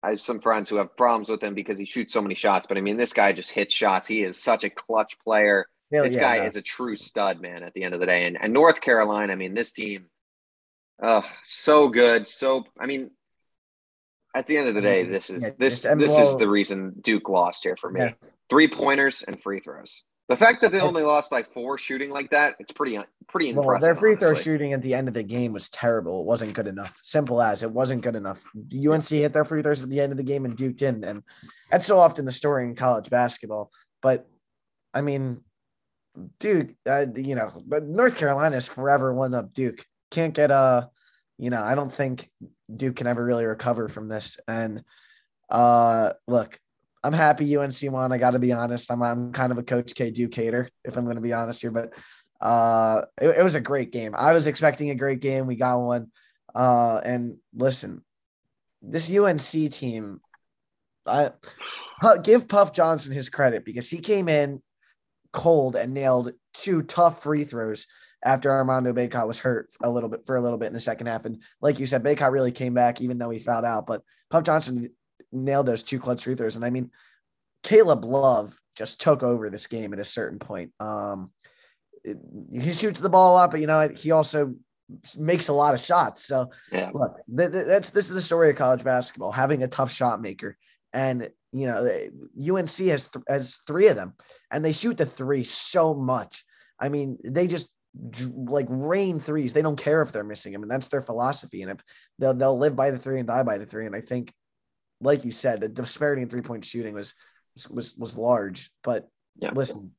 I 0.04 0.12
have 0.12 0.22
some 0.22 0.40
friends 0.40 0.68
who 0.68 0.78
have 0.78 0.98
problems 0.98 1.30
with 1.30 1.44
him 1.44 1.54
because 1.54 1.78
he 1.78 1.86
shoots 1.86 2.12
so 2.12 2.22
many 2.22 2.34
shots. 2.34 2.66
But 2.66 2.78
I 2.78 2.82
mean 2.82 2.98
this 2.98 3.14
guy 3.14 3.34
just 3.34 3.52
hits 3.52 3.74
shots. 3.74 4.08
He 4.08 4.24
is 4.24 4.42
such 4.42 4.64
a 4.64 4.70
clutch 4.70 5.18
player. 5.20 5.68
Hell 5.92 6.04
this 6.04 6.16
yeah, 6.16 6.22
guy 6.22 6.38
no. 6.38 6.46
is 6.46 6.56
a 6.56 6.62
true 6.62 6.96
stud, 6.96 7.42
man. 7.42 7.64
At 7.64 7.74
the 7.74 7.84
end 7.84 7.94
of 7.94 8.00
the 8.00 8.06
day, 8.06 8.26
and 8.26 8.42
and 8.42 8.54
North 8.54 8.82
Carolina. 8.82 9.34
I 9.34 9.36
mean 9.36 9.54
this 9.54 9.72
team. 9.72 10.08
Oh, 11.04 11.28
so 11.44 11.88
good. 11.88 12.28
So 12.28 12.66
I 12.80 12.86
mean, 12.86 13.12
at 14.34 14.48
the 14.48 14.58
end 14.58 14.70
of 14.70 14.76
the 14.76 14.82
day, 14.82 15.04
this 15.04 15.30
is 15.30 15.44
yeah, 15.44 15.50
this 15.58 15.82
this 15.82 16.18
is 16.18 16.38
the 16.38 16.50
reason 16.50 16.96
Duke 17.02 17.30
lost 17.30 17.64
here 17.64 17.76
for 17.76 17.92
me. 17.92 18.02
Yeah 18.02 18.14
three 18.52 18.68
pointers 18.68 19.24
and 19.24 19.42
free 19.42 19.60
throws. 19.60 20.04
The 20.28 20.38
fact 20.38 20.62
that 20.62 20.72
they 20.72 20.80
only 20.80 21.04
lost 21.04 21.30
by 21.30 21.42
four 21.42 21.78
shooting 21.78 22.10
like 22.10 22.30
that, 22.30 22.56
it's 22.60 22.72
pretty 22.72 23.00
pretty 23.28 23.52
well, 23.54 23.64
impressive. 23.64 23.82
Their 23.82 23.96
free 23.96 24.16
throw 24.16 24.36
shooting 24.36 24.74
at 24.74 24.82
the 24.82 24.94
end 24.94 25.08
of 25.08 25.14
the 25.14 25.24
game 25.24 25.52
was 25.52 25.70
terrible. 25.70 26.22
It 26.22 26.28
wasn't 26.28 26.54
good 26.54 26.68
enough. 26.68 27.00
Simple 27.02 27.42
as 27.42 27.64
it 27.64 27.72
wasn't 27.72 28.02
good 28.02 28.16
enough. 28.16 28.44
UNC 28.56 29.10
hit 29.10 29.34
their 29.34 29.44
free 29.44 29.62
throws 29.62 29.84
at 29.84 29.90
the 29.90 30.00
end 30.00 30.12
of 30.12 30.18
the 30.18 30.24
game 30.24 30.46
and 30.46 30.56
duked 30.56 30.84
in, 30.84 31.04
and 31.04 31.24
that's 31.70 31.86
so 31.86 31.98
often 31.98 32.26
the 32.26 32.32
story 32.32 32.66
in 32.66 32.76
college 32.76 33.10
basketball. 33.10 33.72
But 34.02 34.28
I 34.94 35.02
mean, 35.02 35.42
Duke, 36.40 36.70
uh, 36.90 37.08
you 37.16 37.36
know, 37.36 37.62
but 37.66 37.84
North 37.84 38.18
Carolina 38.18 38.58
is 38.58 38.68
forever 38.68 39.14
one 39.14 39.34
up 39.34 39.54
Duke. 39.54 39.86
Can't 40.12 40.34
get 40.34 40.52
a, 40.52 40.90
you 41.38 41.50
know, 41.50 41.62
I 41.62 41.76
don't 41.76 41.92
think 41.92 42.30
Duke 42.74 42.98
can 42.98 43.08
ever 43.08 43.24
really 43.24 43.46
recover 43.46 43.88
from 43.88 44.08
this. 44.08 44.38
And 44.48 44.84
uh, 45.50 46.12
look, 46.28 46.60
I'm 47.04 47.14
happy 47.14 47.58
UNC 47.58 47.76
won. 47.84 48.12
I 48.12 48.18
got 48.18 48.32
to 48.32 48.40
be 48.40 48.52
honest. 48.52 48.92
I'm, 48.92 49.02
I'm 49.02 49.32
kind 49.32 49.52
of 49.52 49.58
a 49.58 49.64
Coach 49.64 49.96
K 49.96 50.12
Duke 50.12 50.34
hater, 50.34 50.70
if 50.84 50.98
I'm 50.98 51.06
going 51.06 51.16
to 51.16 51.22
be 51.22 51.34
honest 51.34 51.62
here, 51.62 51.72
but 51.72 51.94
uh, 52.42 53.04
it, 53.22 53.30
it, 53.30 53.44
was 53.44 53.56
a 53.56 53.62
great 53.62 53.92
game. 53.92 54.14
I 54.18 54.34
was 54.34 54.48
expecting 54.48 54.90
a 54.90 54.96
great 54.96 55.20
game. 55.20 55.46
We 55.46 55.56
got 55.56 55.80
one. 55.80 56.12
Uh, 56.54 57.00
and 57.04 57.38
listen, 57.56 58.04
this 58.82 59.12
UNC 59.12 59.72
team, 59.72 60.22
I 61.06 61.32
give 62.24 62.48
Puff 62.48 62.74
Johnson 62.74 63.14
his 63.14 63.30
credit 63.30 63.64
because 63.64 63.90
he 63.90 64.00
came 64.00 64.28
in 64.28 64.62
cold 65.32 65.76
and 65.76 65.94
nailed 65.94 66.32
two 66.54 66.82
tough 66.84 67.24
free 67.24 67.44
throws 67.44 67.88
after 68.24 68.52
Armando 68.52 68.94
Bacot 68.94 69.28
was 69.28 69.40
hurt 69.40 69.70
a 69.84 69.90
little 69.90 70.10
bit 70.10 70.26
for 70.26 70.36
a 70.36 70.42
little 70.42 70.58
bit 70.58 70.68
in 70.68 70.74
the 70.74 70.80
second 70.80 71.08
half. 71.08 71.26
And 71.26 71.42
like 71.62 71.80
you 71.80 71.86
said, 71.86 72.04
Baycott 72.04 72.32
really 72.32 72.52
came 72.52 72.74
back 72.74 73.02
even 73.02 73.18
though 73.18 73.30
he 73.30 73.40
fouled 73.40 73.66
out. 73.66 73.88
But 73.88 74.04
Puff 74.30 74.44
Johnson 74.44 74.90
nailed 75.32 75.66
those 75.66 75.84
two 75.84 76.00
clutch 76.00 76.24
free 76.24 76.36
throws. 76.36 76.56
And 76.56 76.66
I 76.66 76.70
mean, 76.70 76.92
Caleb 77.64 78.06
Love 78.06 78.60
just 78.76 79.02
took 79.02 79.24
over 79.24 79.50
this 79.50 79.68
game 79.68 79.94
at 79.94 80.00
a 80.00 80.06
certain 80.06 80.40
point. 80.40 80.72
Um, 80.80 81.32
it, 82.04 82.18
he 82.52 82.74
shoots 82.74 83.00
the 83.00 83.10
ball 83.10 83.34
a 83.34 83.36
lot, 83.36 83.52
but 83.52 83.60
you 83.60 83.68
know 83.68 83.88
he 83.90 84.12
also 84.12 84.56
makes 85.18 85.48
a 85.48 85.54
lot 85.54 85.74
of 85.74 85.80
shots. 85.80 86.26
So 86.26 86.50
yeah. 86.72 86.90
look, 86.94 87.18
th- 87.36 87.52
th- 87.52 87.66
that's 87.66 87.92
this 87.92 88.10
is 88.10 88.16
the 88.16 88.22
story 88.22 88.50
of 88.50 88.56
college 88.56 88.84
basketball: 88.84 89.32
having 89.32 89.64
a 89.64 89.68
tough 89.68 89.92
shot 89.92 90.22
maker. 90.22 90.58
And 90.94 91.30
you 91.54 91.68
know, 91.68 91.88
UNC 92.40 92.70
has 92.70 93.08
th- 93.08 93.26
has 93.28 93.60
three 93.68 93.88
of 93.88 93.96
them, 93.96 94.14
and 94.52 94.66
they 94.66 94.74
shoot 94.74 94.98
the 94.98 95.06
three 95.06 95.44
so 95.44 95.94
much. 95.94 96.44
I 96.80 96.90
mean, 96.90 97.18
they 97.24 97.48
just 97.48 97.70
like 98.46 98.68
rain 98.70 99.20
threes. 99.20 99.54
They 99.54 99.62
don't 99.62 99.78
care 99.78 100.02
if 100.02 100.12
they're 100.12 100.24
missing 100.24 100.54
them, 100.54 100.64
and 100.64 100.72
that's 100.72 100.88
their 100.88 101.02
philosophy. 101.02 101.62
And 101.62 101.72
if 101.72 101.78
they'll 102.20 102.34
they'll 102.34 102.58
live 102.58 102.76
by 102.76 102.92
the 102.92 102.98
three 102.98 103.20
and 103.20 103.28
die 103.28 103.44
by 103.44 103.58
the 103.58 103.66
three. 103.66 103.86
And 103.86 103.96
I 103.96 104.02
think 104.02 104.34
like 105.02 105.26
you 105.26 105.32
said, 105.32 105.62
the 105.62 105.70
disparity 105.70 106.22
in 106.22 106.30
three 106.30 106.42
point 106.42 106.66
shooting 106.66 106.94
was 106.94 107.16
was 107.70 107.96
was 107.98 108.18
large. 108.18 108.72
But 108.84 109.08
yeah. 109.38 109.52
listen, 109.54 109.92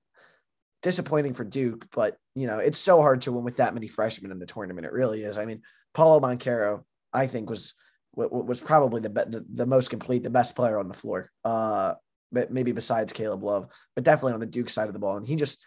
disappointing 0.83 1.35
for 1.35 1.45
Duke, 1.45 1.87
but 1.95 2.17
you 2.35 2.47
know 2.47 2.59
it's 2.59 2.79
so 2.79 3.01
hard 3.01 3.23
to 3.23 3.33
win 3.33 3.45
with 3.45 3.57
that 3.57 3.75
many 3.75 3.89
freshmen 3.89 4.31
in 4.31 4.39
the 4.39 4.47
tournament. 4.47 4.87
It 4.87 4.93
really 4.93 5.23
is. 5.23 5.39
I 5.39 5.45
mean, 5.45 5.63
Paolo 5.95 6.21
Banchero, 6.21 6.85
I 7.13 7.27
think 7.27 7.51
was 7.51 7.75
was 8.15 8.61
probably 8.61 9.01
the, 9.01 9.09
the 9.09 9.45
the 9.55 9.67
most 9.67 9.89
complete, 9.89 10.23
the 10.23 10.31
best 10.31 10.55
player 10.55 10.79
on 10.79 10.89
the 10.89 10.95
floor. 10.95 11.31
Uh, 11.45 11.95
but 12.33 12.51
maybe 12.51 12.73
besides 12.73 13.13
Caleb 13.13 13.43
Love, 13.43 13.69
but 13.95 14.05
definitely 14.05 14.33
on 14.33 14.41
the 14.41 14.47
Duke 14.47 14.71
side 14.71 14.89
of 14.89 14.95
the 14.95 14.99
ball. 14.99 15.19
And 15.19 15.27
he 15.27 15.37
just, 15.37 15.63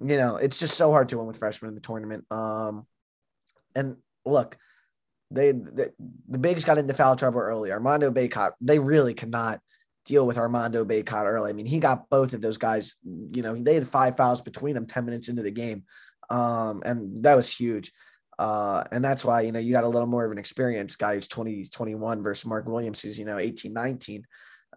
you 0.00 0.16
know, 0.16 0.36
it's 0.36 0.58
just 0.58 0.76
so 0.76 0.90
hard 0.90 1.08
to 1.10 1.18
win 1.18 1.26
with 1.26 1.38
freshmen 1.38 1.68
in 1.68 1.74
the 1.74 1.80
tournament. 1.80 2.24
Um, 2.30 2.86
and 3.74 3.96
look, 4.26 4.56
they, 5.30 5.52
the 5.52 6.38
bigs 6.40 6.64
got 6.64 6.78
into 6.78 6.94
foul 6.94 7.16
trouble 7.16 7.40
early. 7.40 7.72
Armando 7.72 8.10
Bacot, 8.10 8.52
they 8.60 8.78
really 8.78 9.14
cannot 9.14 9.60
deal 10.04 10.26
with 10.26 10.38
Armando 10.38 10.84
Bacot 10.84 11.24
early. 11.24 11.50
I 11.50 11.52
mean, 11.52 11.66
he 11.66 11.80
got 11.80 12.08
both 12.08 12.32
of 12.32 12.40
those 12.40 12.58
guys. 12.58 12.96
You 13.04 13.42
know, 13.42 13.54
they 13.54 13.74
had 13.74 13.86
five 13.86 14.16
fouls 14.16 14.40
between 14.40 14.74
them 14.74 14.86
ten 14.86 15.04
minutes 15.04 15.28
into 15.28 15.42
the 15.42 15.50
game, 15.50 15.84
um, 16.30 16.82
and 16.84 17.22
that 17.24 17.34
was 17.34 17.54
huge. 17.54 17.92
Uh, 18.38 18.84
and 18.92 19.04
that's 19.04 19.24
why, 19.24 19.40
you 19.40 19.50
know, 19.52 19.58
you 19.58 19.72
got 19.72 19.84
a 19.84 19.88
little 19.88 20.06
more 20.06 20.24
of 20.24 20.30
an 20.30 20.38
experience 20.38 20.94
guy 20.94 21.16
who's 21.16 21.26
20, 21.26 21.64
21 21.64 22.22
versus 22.22 22.46
Mark 22.46 22.66
Williams, 22.66 23.02
who's, 23.02 23.18
you 23.18 23.24
know, 23.24 23.38
18, 23.38 23.72
19. 23.72 24.24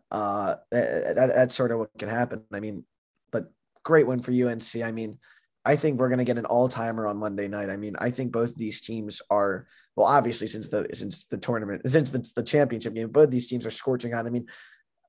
Uh, 0.10 0.56
that, 0.72 1.32
that's 1.36 1.56
sort 1.56 1.72
of 1.72 1.78
what 1.78 1.90
can 1.98 2.10
happen. 2.10 2.42
I 2.52 2.60
mean, 2.60 2.84
but 3.32 3.52
great 3.84 4.08
win 4.08 4.20
for 4.20 4.32
UNC. 4.32 4.84
I 4.84 4.92
mean, 4.92 5.20
I 5.64 5.76
think 5.76 6.00
we're 6.00 6.10
going 6.10 6.18
to 6.18 6.26
get 6.26 6.40
an 6.40 6.46
all 6.46 6.70
timer 6.70 7.06
on 7.06 7.18
Monday 7.18 7.48
night. 7.48 7.70
I 7.70 7.78
mean, 7.78 7.94
I 8.00 8.10
think 8.10 8.32
both 8.32 8.56
these 8.56 8.82
teams 8.82 9.22
are 9.30 9.68
well, 9.96 10.08
obviously 10.08 10.48
since 10.48 10.70
the 10.70 10.88
since 10.94 11.26
the 11.26 11.38
tournament 11.38 11.82
since 11.90 12.10
the, 12.10 12.32
the 12.36 12.44
championship 12.44 12.94
game, 12.94 13.10
both 13.10 13.30
these 13.30 13.48
teams 13.48 13.66
are 13.66 13.72
scorching 13.72 14.12
hot. 14.12 14.26
I 14.26 14.30
mean, 14.30 14.48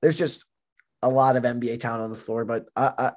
there's 0.01 0.17
just 0.17 0.45
a 1.01 1.09
lot 1.09 1.35
of 1.35 1.43
NBA 1.43 1.79
talent 1.79 2.03
on 2.03 2.09
the 2.09 2.15
floor, 2.15 2.45
but 2.45 2.65
uh, 2.75 2.91
uh, 2.97 3.11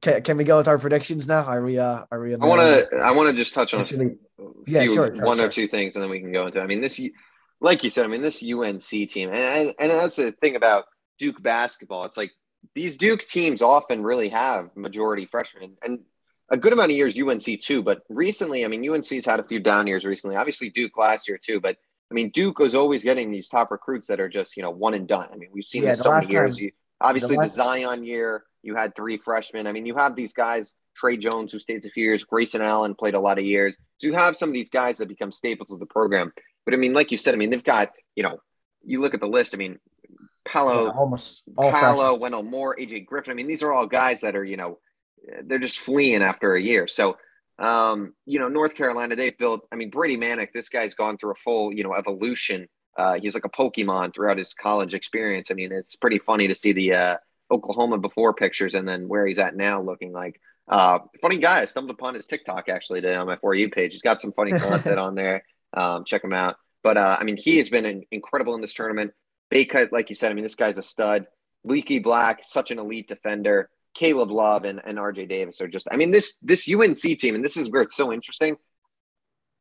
can, 0.00 0.22
can 0.22 0.36
we 0.36 0.44
go 0.44 0.56
with 0.56 0.68
our 0.68 0.78
predictions 0.78 1.26
now? 1.26 1.44
Are 1.44 1.62
we? 1.62 1.78
Uh, 1.78 2.04
are 2.10 2.20
we? 2.20 2.34
I 2.34 2.38
want 2.38 2.60
to. 2.60 2.98
I 2.98 3.12
want 3.12 3.30
to 3.30 3.36
just 3.36 3.54
touch 3.54 3.74
on 3.74 3.84
few, 3.86 4.18
yeah, 4.66 4.84
sure, 4.84 5.14
sure, 5.14 5.24
one 5.24 5.38
sure. 5.38 5.46
or 5.46 5.50
two 5.50 5.66
things, 5.66 5.96
and 5.96 6.02
then 6.02 6.10
we 6.10 6.20
can 6.20 6.32
go 6.32 6.46
into. 6.46 6.60
I 6.60 6.66
mean, 6.66 6.80
this, 6.80 7.00
like 7.60 7.82
you 7.82 7.90
said, 7.90 8.04
I 8.04 8.08
mean, 8.08 8.22
this 8.22 8.42
UNC 8.42 8.82
team, 8.82 9.30
and 9.30 9.34
and, 9.38 9.74
and 9.78 9.90
that's 9.90 10.16
the 10.16 10.32
thing 10.32 10.56
about 10.56 10.84
Duke 11.18 11.42
basketball. 11.42 12.04
It's 12.04 12.16
like 12.16 12.32
these 12.74 12.96
Duke 12.96 13.26
teams 13.26 13.62
often 13.62 14.02
really 14.02 14.28
have 14.28 14.70
majority 14.76 15.26
freshmen, 15.26 15.76
and 15.82 16.00
a 16.50 16.56
good 16.56 16.72
amount 16.72 16.90
of 16.90 16.96
years 16.96 17.18
UNC 17.18 17.60
too. 17.60 17.82
But 17.82 18.02
recently, 18.08 18.64
I 18.64 18.68
mean, 18.68 18.88
UNC's 18.88 19.24
had 19.24 19.40
a 19.40 19.44
few 19.44 19.60
down 19.60 19.86
years 19.86 20.04
recently. 20.04 20.36
Obviously, 20.36 20.70
Duke 20.70 20.96
last 20.96 21.28
year 21.28 21.38
too, 21.38 21.60
but. 21.60 21.76
I 22.10 22.14
mean, 22.14 22.30
Duke 22.30 22.58
was 22.58 22.74
always 22.74 23.04
getting 23.04 23.30
these 23.30 23.50
top 23.50 23.70
recruits 23.70 24.06
that 24.06 24.18
are 24.18 24.30
just, 24.30 24.56
you 24.56 24.62
know, 24.62 24.70
one 24.70 24.94
and 24.94 25.06
done. 25.06 25.28
I 25.30 25.36
mean, 25.36 25.50
we've 25.52 25.62
seen 25.62 25.82
yeah, 25.82 25.90
this 25.90 26.00
so 26.00 26.10
many 26.10 26.32
years. 26.32 26.56
Time, 26.56 26.64
you, 26.64 26.70
obviously, 27.02 27.36
the, 27.36 27.42
the 27.42 27.48
Zion 27.50 28.02
year, 28.02 28.44
you 28.62 28.74
had 28.74 28.94
three 28.96 29.18
freshmen. 29.18 29.66
I 29.66 29.72
mean, 29.72 29.84
you 29.84 29.94
have 29.94 30.16
these 30.16 30.32
guys, 30.32 30.74
Tre 30.96 31.18
Jones, 31.18 31.52
who 31.52 31.58
stayed 31.58 31.84
a 31.84 31.90
few 31.90 32.04
years, 32.04 32.24
Grayson 32.24 32.62
Allen 32.62 32.94
played 32.94 33.12
a 33.12 33.20
lot 33.20 33.38
of 33.38 33.44
years. 33.44 33.76
So 33.98 34.06
you 34.06 34.14
have 34.14 34.38
some 34.38 34.48
of 34.48 34.54
these 34.54 34.70
guys 34.70 34.96
that 34.96 35.08
become 35.08 35.30
staples 35.30 35.70
of 35.70 35.80
the 35.80 35.86
program. 35.86 36.32
But 36.64 36.72
I 36.72 36.78
mean, 36.78 36.94
like 36.94 37.10
you 37.10 37.18
said, 37.18 37.34
I 37.34 37.36
mean, 37.36 37.50
they've 37.50 37.62
got, 37.62 37.92
you 38.16 38.22
know, 38.22 38.40
you 38.84 39.00
look 39.02 39.12
at 39.12 39.20
the 39.20 39.28
list, 39.28 39.54
I 39.54 39.58
mean, 39.58 39.78
Paolo, 40.46 40.86
yeah, 40.86 40.92
almost 40.92 41.42
Paolo, 41.58 42.14
Wendell 42.14 42.42
Moore, 42.42 42.74
AJ 42.76 43.04
Griffin. 43.04 43.32
I 43.32 43.34
mean, 43.34 43.46
these 43.46 43.62
are 43.62 43.72
all 43.72 43.86
guys 43.86 44.22
that 44.22 44.34
are, 44.34 44.44
you 44.44 44.56
know, 44.56 44.78
they're 45.44 45.58
just 45.58 45.80
fleeing 45.80 46.22
after 46.22 46.54
a 46.54 46.60
year. 46.60 46.86
So, 46.86 47.16
um, 47.58 48.14
you 48.26 48.38
know, 48.38 48.48
North 48.48 48.74
Carolina, 48.74 49.16
they've 49.16 49.36
built, 49.36 49.66
I 49.72 49.76
mean, 49.76 49.90
Brady 49.90 50.16
Manek, 50.16 50.52
this 50.52 50.68
guy's 50.68 50.94
gone 50.94 51.16
through 51.16 51.32
a 51.32 51.36
full, 51.44 51.72
you 51.72 51.82
know, 51.82 51.94
evolution. 51.94 52.68
Uh, 52.96 53.18
he's 53.20 53.34
like 53.34 53.44
a 53.44 53.50
Pokemon 53.50 54.14
throughout 54.14 54.38
his 54.38 54.54
college 54.54 54.94
experience. 54.94 55.50
I 55.50 55.54
mean, 55.54 55.72
it's 55.72 55.96
pretty 55.96 56.18
funny 56.18 56.48
to 56.48 56.54
see 56.54 56.72
the, 56.72 56.94
uh, 56.94 57.16
Oklahoma 57.50 57.98
before 57.98 58.34
pictures 58.34 58.74
and 58.74 58.86
then 58.86 59.08
where 59.08 59.26
he's 59.26 59.38
at 59.38 59.56
now 59.56 59.80
looking 59.80 60.12
like. 60.12 60.40
Uh, 60.68 60.98
funny 61.22 61.38
guy. 61.38 61.62
I 61.62 61.64
stumbled 61.64 61.90
upon 61.90 62.14
his 62.14 62.26
TikTok 62.26 62.68
actually 62.68 63.00
today 63.00 63.14
on 63.14 63.26
my 63.26 63.36
For 63.36 63.54
You 63.54 63.70
page. 63.70 63.92
He's 63.92 64.02
got 64.02 64.20
some 64.20 64.32
funny 64.32 64.52
content 64.58 64.98
on 64.98 65.14
there. 65.14 65.44
Um, 65.74 66.04
check 66.06 66.24
him 66.24 66.32
out. 66.32 66.56
But 66.82 66.96
uh, 66.96 67.18
I 67.20 67.24
mean, 67.24 67.36
he 67.36 67.58
has 67.58 67.68
been 67.68 68.02
incredible 68.10 68.54
in 68.54 68.62
this 68.62 68.72
tournament. 68.72 69.12
Bacot, 69.52 69.92
like 69.92 70.08
you 70.08 70.14
said, 70.14 70.30
I 70.30 70.34
mean, 70.34 70.44
this 70.44 70.54
guy's 70.54 70.78
a 70.78 70.82
stud. 70.82 71.26
Leaky 71.62 71.98
Black, 71.98 72.42
such 72.42 72.70
an 72.70 72.78
elite 72.78 73.06
defender. 73.06 73.68
Caleb 73.98 74.30
Love 74.30 74.64
and, 74.64 74.80
and 74.84 74.96
RJ 74.96 75.28
Davis 75.28 75.60
are 75.60 75.66
just, 75.66 75.88
I 75.90 75.96
mean, 75.96 76.12
this 76.12 76.38
this 76.40 76.72
UNC 76.72 77.00
team, 77.00 77.34
and 77.34 77.44
this 77.44 77.56
is 77.56 77.68
where 77.68 77.82
it's 77.82 77.96
so 77.96 78.12
interesting. 78.12 78.56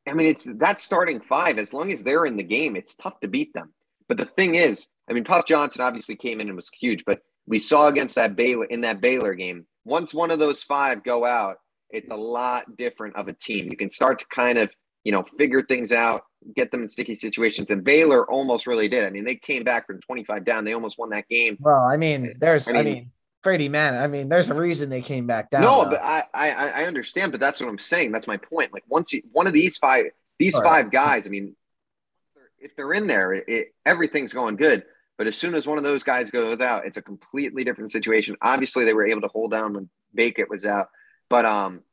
I 0.07 0.13
mean, 0.13 0.27
it's 0.27 0.45
that 0.57 0.79
starting 0.79 1.19
five, 1.19 1.57
as 1.57 1.73
long 1.73 1.91
as 1.91 2.03
they're 2.03 2.25
in 2.25 2.37
the 2.37 2.43
game, 2.43 2.75
it's 2.75 2.95
tough 2.95 3.19
to 3.21 3.27
beat 3.27 3.51
them. 3.53 3.73
But 4.07 4.19
the 4.19 4.25
thing 4.25 4.53
is, 4.53 4.87
I 5.09 5.13
mean, 5.13 5.23
Puff 5.23 5.47
Johnson 5.47 5.81
obviously 5.81 6.15
came 6.15 6.39
in 6.39 6.47
and 6.47 6.55
was 6.55 6.69
huge, 6.69 7.03
but 7.03 7.19
we 7.47 7.57
saw 7.57 7.87
against 7.87 8.13
that 8.15 8.35
Baylor 8.35 8.65
in 8.65 8.81
that 8.81 9.01
Baylor 9.01 9.33
game. 9.33 9.65
Once 9.85 10.13
one 10.13 10.29
of 10.29 10.37
those 10.37 10.61
five 10.61 11.03
go 11.03 11.25
out, 11.25 11.57
it's 11.89 12.11
a 12.11 12.15
lot 12.15 12.77
different 12.77 13.15
of 13.15 13.27
a 13.27 13.33
team. 13.33 13.69
You 13.71 13.75
can 13.75 13.89
start 13.89 14.19
to 14.19 14.25
kind 14.27 14.59
of, 14.59 14.69
you 15.03 15.11
know, 15.11 15.25
figure 15.39 15.63
things 15.63 15.91
out, 15.91 16.21
get 16.55 16.69
them 16.69 16.83
in 16.83 16.89
sticky 16.89 17.15
situations. 17.15 17.71
And 17.71 17.83
Baylor 17.83 18.29
almost 18.29 18.67
really 18.67 18.87
did. 18.87 19.03
I 19.03 19.09
mean, 19.09 19.25
they 19.25 19.35
came 19.35 19.63
back 19.63 19.87
from 19.87 19.99
25 20.01 20.45
down. 20.45 20.63
They 20.63 20.73
almost 20.73 20.99
won 20.99 21.09
that 21.09 21.27
game. 21.27 21.57
Well, 21.59 21.81
I 21.81 21.97
mean, 21.97 22.35
there's, 22.39 22.69
I 22.69 22.73
mean, 22.73 22.79
I 22.79 22.83
mean 22.83 23.11
Brady, 23.43 23.69
man, 23.69 23.95
I 23.95 24.07
mean, 24.07 24.29
there's 24.29 24.49
a 24.49 24.53
reason 24.53 24.89
they 24.89 25.01
came 25.01 25.27
back 25.27 25.49
down. 25.49 25.61
No, 25.61 25.83
though. 25.83 25.91
but 25.91 26.01
I, 26.01 26.23
I, 26.33 26.49
I 26.51 26.83
understand, 26.85 27.31
but 27.31 27.39
that's 27.39 27.61
what 27.61 27.69
I'm 27.69 27.77
saying. 27.77 28.11
That's 28.11 28.27
my 28.27 28.37
point. 28.37 28.73
Like 28.73 28.83
once 28.87 29.13
you, 29.13 29.21
one 29.31 29.47
of 29.47 29.53
these 29.53 29.77
five, 29.77 30.05
these 30.39 30.55
All 30.55 30.63
five 30.63 30.85
right. 30.85 30.91
guys, 30.91 31.27
I 31.27 31.29
mean, 31.29 31.55
if 32.59 32.75
they're 32.75 32.93
in 32.93 33.07
there, 33.07 33.33
it, 33.33 33.45
it, 33.47 33.67
everything's 33.85 34.33
going 34.33 34.55
good. 34.55 34.83
But 35.17 35.27
as 35.27 35.35
soon 35.35 35.55
as 35.55 35.65
one 35.65 35.77
of 35.77 35.83
those 35.83 36.03
guys 36.03 36.29
goes 36.29 36.61
out, 36.61 36.85
it's 36.85 36.97
a 36.97 37.01
completely 37.01 37.63
different 37.63 37.91
situation. 37.91 38.35
Obviously, 38.41 38.85
they 38.85 38.93
were 38.93 39.07
able 39.07 39.21
to 39.21 39.27
hold 39.27 39.51
down 39.51 39.73
when 39.73 39.89
Bacot 40.15 40.49
was 40.49 40.65
out, 40.65 40.89
but 41.29 41.45
um, 41.45 41.83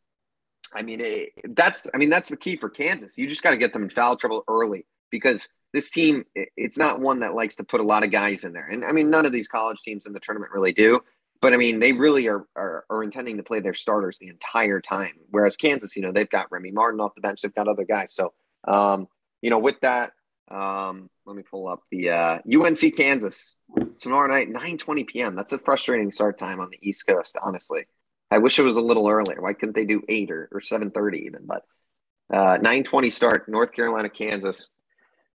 I 0.74 0.82
mean, 0.82 1.00
it, 1.00 1.30
that's 1.54 1.86
I 1.94 1.98
mean 1.98 2.10
that's 2.10 2.28
the 2.28 2.36
key 2.36 2.56
for 2.56 2.68
Kansas. 2.68 3.16
You 3.16 3.26
just 3.26 3.42
got 3.42 3.50
to 3.50 3.56
get 3.56 3.72
them 3.72 3.84
in 3.84 3.90
foul 3.90 4.16
trouble 4.16 4.44
early 4.48 4.86
because 5.10 5.48
this 5.72 5.90
team 5.90 6.24
it's 6.34 6.76
not 6.76 7.00
one 7.00 7.20
that 7.20 7.34
likes 7.34 7.56
to 7.56 7.64
put 7.64 7.80
a 7.80 7.84
lot 7.84 8.04
of 8.04 8.10
guys 8.10 8.44
in 8.44 8.52
there. 8.52 8.66
And 8.66 8.84
I 8.84 8.92
mean, 8.92 9.08
none 9.08 9.24
of 9.24 9.32
these 9.32 9.48
college 9.48 9.80
teams 9.82 10.06
in 10.06 10.12
the 10.12 10.20
tournament 10.20 10.52
really 10.52 10.72
do. 10.72 11.00
But 11.44 11.52
I 11.52 11.58
mean, 11.58 11.78
they 11.78 11.92
really 11.92 12.26
are, 12.28 12.46
are, 12.56 12.86
are 12.88 13.02
intending 13.02 13.36
to 13.36 13.42
play 13.42 13.60
their 13.60 13.74
starters 13.74 14.16
the 14.18 14.28
entire 14.28 14.80
time. 14.80 15.12
Whereas 15.28 15.56
Kansas, 15.56 15.94
you 15.94 16.00
know, 16.00 16.10
they've 16.10 16.30
got 16.30 16.50
Remy 16.50 16.70
Martin 16.70 17.00
off 17.00 17.14
the 17.14 17.20
bench, 17.20 17.42
they've 17.42 17.54
got 17.54 17.68
other 17.68 17.84
guys. 17.84 18.14
So, 18.14 18.32
um, 18.66 19.08
you 19.42 19.50
know, 19.50 19.58
with 19.58 19.78
that, 19.82 20.12
um, 20.50 21.10
let 21.26 21.36
me 21.36 21.42
pull 21.42 21.68
up 21.68 21.82
the 21.90 22.08
uh, 22.08 22.38
UNC 22.50 22.96
Kansas 22.96 23.56
tomorrow 23.98 24.26
night, 24.26 24.48
nine 24.48 24.78
twenty 24.78 25.04
p.m. 25.04 25.36
That's 25.36 25.52
a 25.52 25.58
frustrating 25.58 26.10
start 26.10 26.38
time 26.38 26.60
on 26.60 26.70
the 26.70 26.78
East 26.80 27.06
Coast, 27.06 27.36
honestly. 27.42 27.84
I 28.30 28.38
wish 28.38 28.58
it 28.58 28.62
was 28.62 28.76
a 28.76 28.80
little 28.80 29.06
earlier. 29.06 29.42
Why 29.42 29.52
couldn't 29.52 29.76
they 29.76 29.84
do 29.84 30.02
8 30.08 30.30
or, 30.30 30.48
or 30.50 30.60
7.30 30.60 31.26
even? 31.26 31.46
But 31.46 31.62
uh, 32.32 32.58
9.20 32.58 33.12
start, 33.12 33.48
North 33.50 33.72
Carolina, 33.72 34.08
Kansas. 34.08 34.70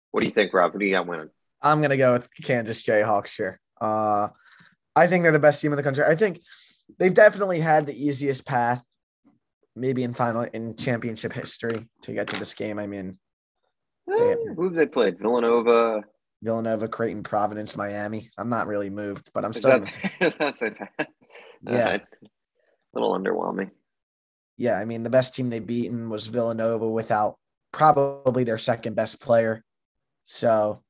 What 0.09 0.21
do 0.21 0.25
you 0.25 0.33
think, 0.33 0.55
Rob? 0.55 0.73
Who 0.73 0.79
do 0.79 0.85
you 0.85 0.93
got 0.93 1.05
winning? 1.05 1.29
I'm 1.61 1.81
to 1.91 1.97
go 1.97 2.13
with 2.13 2.29
Kansas 2.43 2.81
Jayhawks 2.81 3.37
here. 3.37 3.61
Uh, 3.79 4.29
I 4.99 5.07
think 5.07 5.23
they're 5.23 5.31
the 5.31 5.39
best 5.39 5.61
team 5.61 5.71
in 5.71 5.77
the 5.77 5.83
country. 5.83 6.03
I 6.03 6.15
think 6.15 6.41
they've 6.97 7.13
definitely 7.13 7.59
had 7.59 7.85
the 7.85 8.05
easiest 8.05 8.45
path, 8.45 8.83
maybe 9.75 10.03
in 10.03 10.13
final 10.13 10.43
in 10.43 10.75
championship 10.75 11.33
history 11.33 11.87
to 12.03 12.13
get 12.13 12.27
to 12.29 12.39
this 12.39 12.53
game. 12.53 12.79
I 12.79 12.87
mean, 12.87 13.17
who 14.05 14.63
have 14.65 14.73
they 14.73 14.85
played? 14.85 15.19
Villanova. 15.19 16.03
Villanova, 16.41 16.87
Creighton, 16.87 17.23
Providence, 17.23 17.75
Miami. 17.75 18.29
I'm 18.37 18.49
not 18.49 18.67
really 18.67 18.89
moved, 18.89 19.31
but 19.33 19.43
I'm 19.43 19.53
still. 19.53 19.79
That, 20.19 20.35
that's 20.39 20.61
a. 20.61 20.75
Yeah. 21.61 21.95
a 21.95 22.01
little 22.93 23.17
underwhelming. 23.17 23.71
Yeah, 24.57 24.77
I 24.77 24.85
mean 24.85 25.03
the 25.03 25.09
best 25.09 25.35
team 25.35 25.49
they've 25.49 25.65
beaten 25.65 26.09
was 26.09 26.27
Villanova 26.27 26.87
without 26.87 27.37
probably 27.71 28.43
their 28.43 28.57
second 28.57 28.95
best 28.95 29.21
player. 29.21 29.63
So 30.25 30.83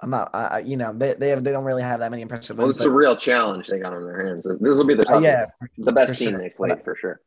I'm 0.00 0.10
not, 0.10 0.30
I, 0.34 0.60
you 0.60 0.76
know, 0.76 0.92
they 0.92 1.14
they, 1.14 1.28
have, 1.30 1.44
they 1.44 1.52
don't 1.52 1.64
really 1.64 1.82
have 1.82 2.00
that 2.00 2.10
many 2.10 2.22
impressive. 2.22 2.58
Well, 2.58 2.68
it's 2.68 2.80
a 2.80 2.90
real 2.90 3.16
challenge 3.16 3.68
they 3.68 3.78
got 3.78 3.92
on 3.92 4.04
their 4.04 4.26
hands. 4.26 4.46
This 4.60 4.76
will 4.76 4.84
be 4.84 4.94
the 4.94 5.04
toughest, 5.04 5.24
uh, 5.24 5.28
yeah, 5.28 5.44
the 5.78 5.92
best 5.92 6.18
team 6.18 6.30
sure. 6.30 6.38
they 6.38 6.50
played 6.50 6.82
for 6.84 6.96
sure. 6.96 7.20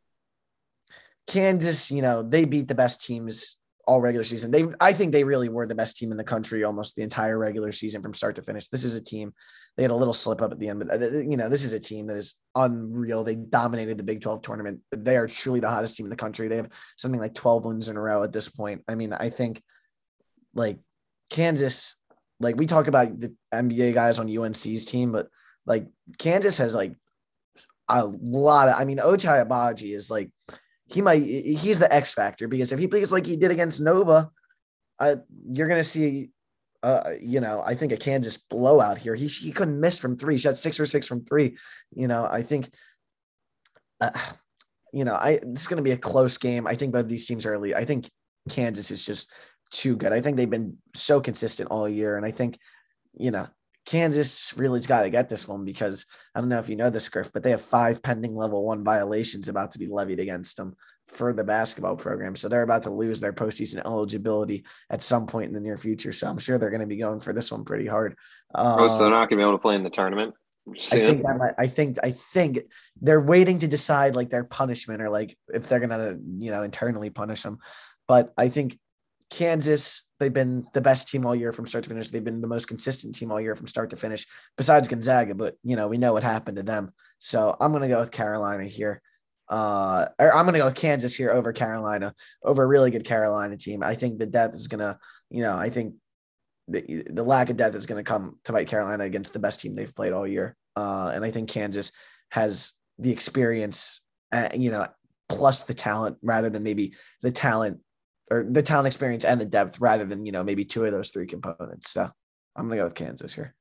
Kansas, 1.27 1.91
you 1.91 2.01
know, 2.01 2.23
they 2.23 2.45
beat 2.45 2.67
the 2.67 2.75
best 2.75 3.05
teams 3.05 3.57
all 3.85 4.01
regular 4.01 4.23
season. 4.23 4.51
They, 4.51 4.65
I 4.81 4.91
think 4.91 5.11
they 5.11 5.23
really 5.23 5.49
were 5.49 5.65
the 5.65 5.75
best 5.75 5.97
team 5.97 6.11
in 6.11 6.17
the 6.17 6.23
country 6.23 6.63
almost 6.63 6.95
the 6.95 7.03
entire 7.03 7.37
regular 7.37 7.71
season 7.71 8.01
from 8.01 8.13
start 8.13 8.35
to 8.35 8.41
finish. 8.41 8.67
This 8.67 8.83
is 8.83 8.95
a 8.95 9.03
team. 9.03 9.33
They 9.75 9.83
had 9.83 9.91
a 9.91 9.95
little 9.95 10.13
slip 10.13 10.41
up 10.41 10.51
at 10.51 10.59
the 10.59 10.69
end, 10.69 10.79
but 10.79 11.01
uh, 11.01 11.17
you 11.19 11.37
know, 11.37 11.49
this 11.49 11.63
is 11.63 11.73
a 11.73 11.79
team 11.79 12.07
that 12.07 12.17
is 12.17 12.35
unreal. 12.55 13.23
They 13.23 13.35
dominated 13.35 13.97
the 13.97 14.03
Big 14.03 14.21
12 14.21 14.41
tournament. 14.41 14.81
They 14.91 15.15
are 15.15 15.27
truly 15.27 15.59
the 15.59 15.69
hottest 15.69 15.95
team 15.95 16.05
in 16.05 16.09
the 16.09 16.15
country. 16.15 16.47
They 16.47 16.57
have 16.57 16.69
something 16.97 17.19
like 17.19 17.33
12 17.33 17.65
wins 17.65 17.87
in 17.87 17.95
a 17.95 18.01
row 18.01 18.23
at 18.23 18.33
this 18.33 18.49
point. 18.49 18.83
I 18.87 18.95
mean, 18.95 19.13
I 19.13 19.29
think 19.29 19.61
like 20.53 20.79
Kansas, 21.29 21.95
like 22.39 22.55
we 22.55 22.65
talk 22.65 22.87
about 22.87 23.19
the 23.19 23.33
NBA 23.53 23.93
guys 23.93 24.19
on 24.19 24.35
UNC's 24.35 24.85
team, 24.85 25.11
but 25.11 25.27
like 25.65 25.87
Kansas 26.17 26.57
has 26.57 26.75
like 26.75 26.93
a 27.89 28.05
lot 28.05 28.69
of, 28.69 28.75
I 28.75 28.85
mean, 28.85 28.97
Ochai 28.97 29.45
Agbaji 29.45 29.95
is 29.95 30.11
like, 30.11 30.29
he 30.89 31.01
might 31.01 31.21
he's 31.21 31.79
the 31.79 31.93
X 31.93 32.13
factor 32.13 32.47
because 32.47 32.71
if 32.71 32.79
he 32.79 32.87
plays 32.87 33.11
like 33.11 33.25
he 33.25 33.35
did 33.35 33.51
against 33.51 33.81
Nova, 33.81 34.29
uh, 34.99 35.17
you're 35.51 35.67
gonna 35.67 35.83
see 35.83 36.29
uh, 36.83 37.11
you 37.21 37.39
know, 37.39 37.61
I 37.65 37.75
think 37.75 37.91
a 37.91 37.97
Kansas 37.97 38.37
blowout 38.37 38.97
here. 38.97 39.15
He 39.15 39.27
he 39.27 39.51
couldn't 39.51 39.79
miss 39.79 39.97
from 39.97 40.15
three. 40.15 40.35
He 40.35 40.39
shot 40.39 40.57
six 40.57 40.79
or 40.79 40.85
six 40.85 41.07
from 41.07 41.23
three. 41.25 41.57
You 41.93 42.07
know, 42.07 42.25
I 42.25 42.41
think, 42.41 42.69
uh, 43.99 44.11
you 44.93 45.03
know, 45.03 45.15
I 45.15 45.39
this 45.43 45.61
is 45.61 45.67
going 45.67 45.77
to 45.77 45.83
be 45.83 45.91
a 45.91 45.97
close 45.97 46.37
game. 46.37 46.67
I 46.67 46.75
think 46.75 46.93
both 46.93 47.07
these 47.07 47.25
teams 47.25 47.45
are 47.45 47.53
early. 47.53 47.73
I 47.73 47.85
think 47.85 48.09
Kansas 48.49 48.91
is 48.91 49.05
just 49.05 49.29
too 49.71 49.95
good. 49.95 50.13
I 50.13 50.21
think 50.21 50.37
they've 50.37 50.49
been 50.49 50.77
so 50.93 51.21
consistent 51.21 51.69
all 51.71 51.87
year, 51.87 52.17
and 52.17 52.25
I 52.25 52.31
think, 52.31 52.57
you 53.13 53.31
know, 53.31 53.47
Kansas 53.87 54.53
really's 54.57 54.85
got 54.85 55.03
to 55.03 55.09
get 55.09 55.29
this 55.29 55.47
one 55.47 55.63
because 55.63 56.05
I 56.35 56.41
don't 56.41 56.49
know 56.49 56.59
if 56.59 56.67
you 56.67 56.75
know 56.75 56.89
this, 56.89 57.07
Griff, 57.07 57.31
but 57.31 57.41
they 57.41 57.51
have 57.51 57.61
five 57.61 58.03
pending 58.03 58.35
level 58.35 58.65
one 58.65 58.83
violations 58.83 59.47
about 59.47 59.71
to 59.71 59.79
be 59.79 59.87
levied 59.87 60.19
against 60.19 60.57
them 60.57 60.75
for 61.07 61.31
the 61.31 61.45
basketball 61.45 61.95
program. 61.95 62.35
So 62.35 62.49
they're 62.49 62.63
about 62.63 62.83
to 62.83 62.89
lose 62.89 63.21
their 63.21 63.31
postseason 63.31 63.85
eligibility 63.85 64.65
at 64.89 65.03
some 65.03 65.25
point 65.25 65.47
in 65.47 65.53
the 65.53 65.61
near 65.61 65.77
future. 65.77 66.11
So 66.11 66.27
I'm 66.27 66.37
sure 66.37 66.57
they're 66.57 66.69
going 66.69 66.81
to 66.81 66.87
be 66.87 66.97
going 66.97 67.21
for 67.21 67.31
this 67.31 67.49
one 67.49 67.63
pretty 67.63 67.87
hard. 67.87 68.17
Um, 68.53 68.75
oh, 68.77 68.87
so 68.89 69.03
they're 69.03 69.09
not 69.09 69.29
going 69.29 69.37
to 69.39 69.43
be 69.43 69.43
able 69.43 69.53
to 69.53 69.61
play 69.61 69.75
in 69.75 69.83
the 69.83 69.89
tournament. 69.89 70.35
I 70.69 70.79
think, 70.79 71.23
might, 71.23 71.53
I 71.57 71.67
think 71.67 71.97
I 72.03 72.11
think 72.11 72.59
they're 72.99 73.21
waiting 73.21 73.59
to 73.59 73.69
decide 73.69 74.17
like 74.17 74.29
their 74.29 74.43
punishment 74.43 75.01
or 75.01 75.09
like 75.09 75.37
if 75.47 75.69
they're 75.69 75.79
gonna 75.79 76.17
you 76.39 76.51
know 76.51 76.63
internally 76.63 77.09
punish 77.09 77.43
them. 77.43 77.59
but 78.05 78.33
I 78.37 78.49
think 78.49 78.77
Kansas, 79.29 80.05
they've 80.19 80.33
been 80.33 80.65
the 80.73 80.81
best 80.81 81.09
team 81.09 81.25
all 81.25 81.35
year 81.35 81.51
from 81.51 81.67
start 81.67 81.83
to 81.83 81.89
finish. 81.89 82.09
They've 82.09 82.23
been 82.23 82.41
the 82.41 82.47
most 82.47 82.67
consistent 82.67 83.15
team 83.15 83.31
all 83.31 83.41
year 83.41 83.55
from 83.55 83.67
start 83.67 83.89
to 83.89 83.97
finish, 83.97 84.25
besides 84.55 84.87
Gonzaga. 84.87 85.35
But 85.35 85.55
you 85.63 85.75
know, 85.75 85.87
we 85.87 85.97
know 85.97 86.13
what 86.13 86.23
happened 86.23 86.57
to 86.57 86.63
them. 86.63 86.93
So 87.19 87.55
I'm 87.59 87.71
gonna 87.71 87.87
go 87.87 87.99
with 87.99 88.11
Carolina 88.11 88.65
here. 88.65 89.01
Uh, 89.49 90.07
or 90.19 90.33
I'm 90.33 90.45
gonna 90.45 90.59
go 90.59 90.65
with 90.65 90.75
Kansas 90.75 91.15
here 91.15 91.31
over 91.31 91.53
Carolina, 91.53 92.13
over 92.43 92.63
a 92.63 92.67
really 92.67 92.91
good 92.91 93.05
Carolina 93.05 93.57
team. 93.57 93.83
I 93.83 93.95
think 93.95 94.19
the 94.19 94.27
depth 94.27 94.55
is 94.55 94.67
gonna, 94.67 94.97
you 95.29 95.41
know, 95.41 95.55
I 95.55 95.69
think 95.69 95.95
the, 96.67 97.03
the 97.09 97.23
lack 97.23 97.49
of 97.49 97.57
depth 97.57 97.75
is 97.75 97.85
gonna 97.85 98.03
come 98.03 98.39
to 98.45 98.53
bite 98.53 98.67
Carolina 98.67 99.03
against 99.03 99.33
the 99.33 99.39
best 99.39 99.59
team 99.59 99.75
they've 99.75 99.95
played 99.95 100.13
all 100.13 100.27
year. 100.27 100.55
Uh, 100.75 101.11
and 101.13 101.25
I 101.25 101.31
think 101.31 101.49
Kansas 101.49 101.91
has 102.31 102.73
the 102.99 103.11
experience, 103.11 104.01
uh, 104.31 104.49
you 104.53 104.71
know, 104.71 104.87
plus 105.29 105.63
the 105.63 105.73
talent 105.73 106.17
rather 106.21 106.49
than 106.49 106.63
maybe 106.63 106.93
the 107.21 107.31
talent 107.31 107.79
or 108.29 108.43
the 108.43 108.63
talent 108.63 108.87
experience 108.87 109.25
and 109.25 109.39
the 109.39 109.45
depth 109.45 109.79
rather 109.79 110.05
than 110.05 110.25
you 110.25 110.31
know 110.31 110.43
maybe 110.43 110.65
two 110.65 110.85
of 110.85 110.91
those 110.91 111.09
three 111.09 111.27
components. 111.27 111.91
So 111.91 112.09
I'm 112.55 112.67
gonna 112.67 112.77
go 112.77 112.83
with 112.83 112.95
Kansas 112.95 113.33
here. 113.33 113.55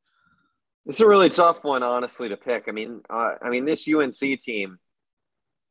It's 0.87 1.01
a 1.01 1.07
really 1.07 1.29
tough 1.29 1.65
one, 1.65 1.83
honestly, 1.83 2.29
to 2.29 2.37
pick. 2.37 2.65
I 2.69 2.73
mean, 2.73 3.01
uh, 3.11 3.35
I 3.43 3.51
mean, 3.51 3.65
this 3.65 3.89
UNC 3.93 4.15
team, 4.41 4.79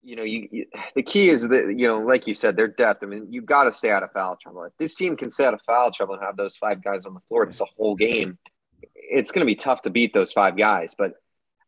you 0.04 0.18
know, 0.18 0.24
you, 0.24 0.48
you, 0.52 0.66
the 0.94 1.04
key 1.04 1.30
is 1.30 1.48
that 1.48 1.74
you 1.78 1.88
know, 1.88 2.00
like 2.00 2.28
you 2.28 2.34
said, 2.34 2.58
their 2.58 2.68
depth. 2.68 3.02
I 3.04 3.08
mean, 3.08 3.28
you 3.32 3.42
got 3.42 3.64
to 3.64 3.72
stay 3.72 3.92
out 3.92 4.04
of 4.04 4.12
foul 4.12 4.36
trouble. 4.36 4.64
If 4.64 4.74
this 4.78 4.94
team 4.94 5.16
can 5.16 5.32
stay 5.32 5.46
out 5.46 5.54
of 5.54 5.62
foul 5.66 5.92
trouble 5.92 6.16
and 6.16 6.24
have 6.24 6.36
those 6.36 6.58
five 6.58 6.84
guys 6.84 7.06
on 7.06 7.14
the 7.14 7.22
floor 7.22 7.46
the 7.46 7.66
whole 7.78 7.96
game, 7.96 8.38
it's 8.94 9.32
going 9.32 9.42
to 9.42 9.46
be 9.46 9.56
tough 9.56 9.84
to 9.84 9.90
beat 9.90 10.14
those 10.14 10.34
five 10.34 10.58
guys. 10.58 10.96
But 10.98 11.14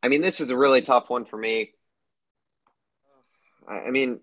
I 0.03 0.09
mean, 0.09 0.21
this 0.21 0.41
is 0.41 0.49
a 0.49 0.57
really 0.57 0.81
tough 0.81 1.09
one 1.09 1.25
for 1.25 1.37
me. 1.37 1.71
I 3.67 3.91
mean, 3.91 4.19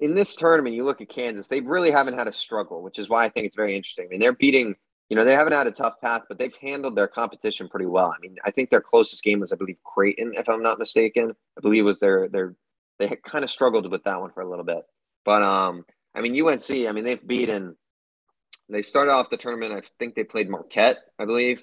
in 0.00 0.14
this 0.14 0.34
tournament, 0.34 0.74
you 0.74 0.84
look 0.84 1.00
at 1.00 1.08
Kansas, 1.08 1.48
they 1.48 1.60
really 1.60 1.90
haven't 1.90 2.18
had 2.18 2.26
a 2.26 2.32
struggle, 2.32 2.82
which 2.82 2.98
is 2.98 3.08
why 3.08 3.24
I 3.24 3.28
think 3.28 3.46
it's 3.46 3.56
very 3.56 3.76
interesting. 3.76 4.06
I 4.06 4.08
mean, 4.08 4.20
they're 4.20 4.32
beating, 4.32 4.74
you 5.08 5.16
know, 5.16 5.24
they 5.24 5.34
haven't 5.34 5.52
had 5.52 5.66
a 5.66 5.72
tough 5.72 6.00
path, 6.00 6.22
but 6.28 6.38
they've 6.38 6.56
handled 6.56 6.96
their 6.96 7.06
competition 7.06 7.68
pretty 7.68 7.86
well. 7.86 8.12
I 8.14 8.18
mean, 8.20 8.36
I 8.44 8.50
think 8.50 8.70
their 8.70 8.80
closest 8.80 9.22
game 9.22 9.40
was, 9.40 9.52
I 9.52 9.56
believe, 9.56 9.76
Creighton, 9.84 10.32
if 10.34 10.48
I'm 10.48 10.62
not 10.62 10.78
mistaken. 10.78 11.34
I 11.56 11.60
believe 11.60 11.84
was 11.84 12.00
their 12.00 12.28
their 12.28 12.54
they 12.98 13.08
kind 13.24 13.44
of 13.44 13.50
struggled 13.50 13.90
with 13.90 14.04
that 14.04 14.20
one 14.20 14.30
for 14.30 14.42
a 14.42 14.48
little 14.48 14.64
bit. 14.64 14.84
But 15.24 15.42
um, 15.42 15.84
I 16.14 16.20
mean, 16.20 16.40
UNC, 16.40 16.70
I 16.70 16.92
mean, 16.92 17.04
they've 17.04 17.26
beaten. 17.26 17.76
They 18.68 18.82
started 18.82 19.12
off 19.12 19.30
the 19.30 19.36
tournament. 19.36 19.72
I 19.72 19.82
think 19.98 20.14
they 20.14 20.24
played 20.24 20.48
Marquette, 20.48 20.98
I 21.18 21.24
believe. 21.24 21.62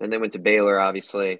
Then 0.00 0.10
they 0.10 0.18
went 0.18 0.32
to 0.32 0.38
Baylor, 0.38 0.80
obviously. 0.80 1.38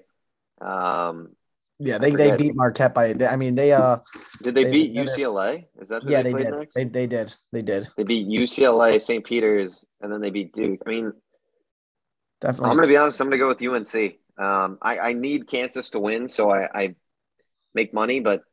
Um, 0.61 1.35
yeah, 1.79 1.97
they, 1.97 2.11
they 2.11 2.35
beat 2.37 2.55
Marquette 2.55 2.93
by. 2.93 3.13
I 3.29 3.35
mean, 3.35 3.55
they 3.55 3.73
uh. 3.73 3.97
Did 4.41 4.55
they, 4.55 4.63
they 4.65 4.71
beat 4.71 4.95
UCLA? 4.95 5.65
Is 5.79 5.89
that 5.89 6.07
yeah? 6.07 6.23
They, 6.23 6.31
they 6.31 6.43
did. 6.43 6.53
Next? 6.53 6.73
They 6.73 6.83
they 6.85 7.07
did. 7.07 7.33
They 7.51 7.61
did. 7.61 7.89
They 7.97 8.03
beat 8.03 8.27
UCLA, 8.27 9.01
St. 9.01 9.25
Peter's, 9.25 9.85
and 10.01 10.11
then 10.11 10.21
they 10.21 10.31
beat 10.31 10.53
Duke. 10.53 10.81
I 10.85 10.89
mean, 10.89 11.13
definitely. 12.39 12.69
I'm 12.69 12.77
going 12.77 12.87
to 12.87 12.93
be 12.93 12.97
honest. 12.97 13.19
I'm 13.19 13.27
going 13.27 13.39
to 13.39 13.43
go 13.43 13.47
with 13.47 13.61
UNC. 13.61 14.15
Um, 14.37 14.77
I 14.81 14.99
I 14.99 15.13
need 15.13 15.47
Kansas 15.47 15.89
to 15.91 15.99
win, 15.99 16.29
so 16.29 16.49
I, 16.49 16.69
I 16.73 16.95
make 17.73 17.93
money, 17.93 18.21
but 18.21 18.43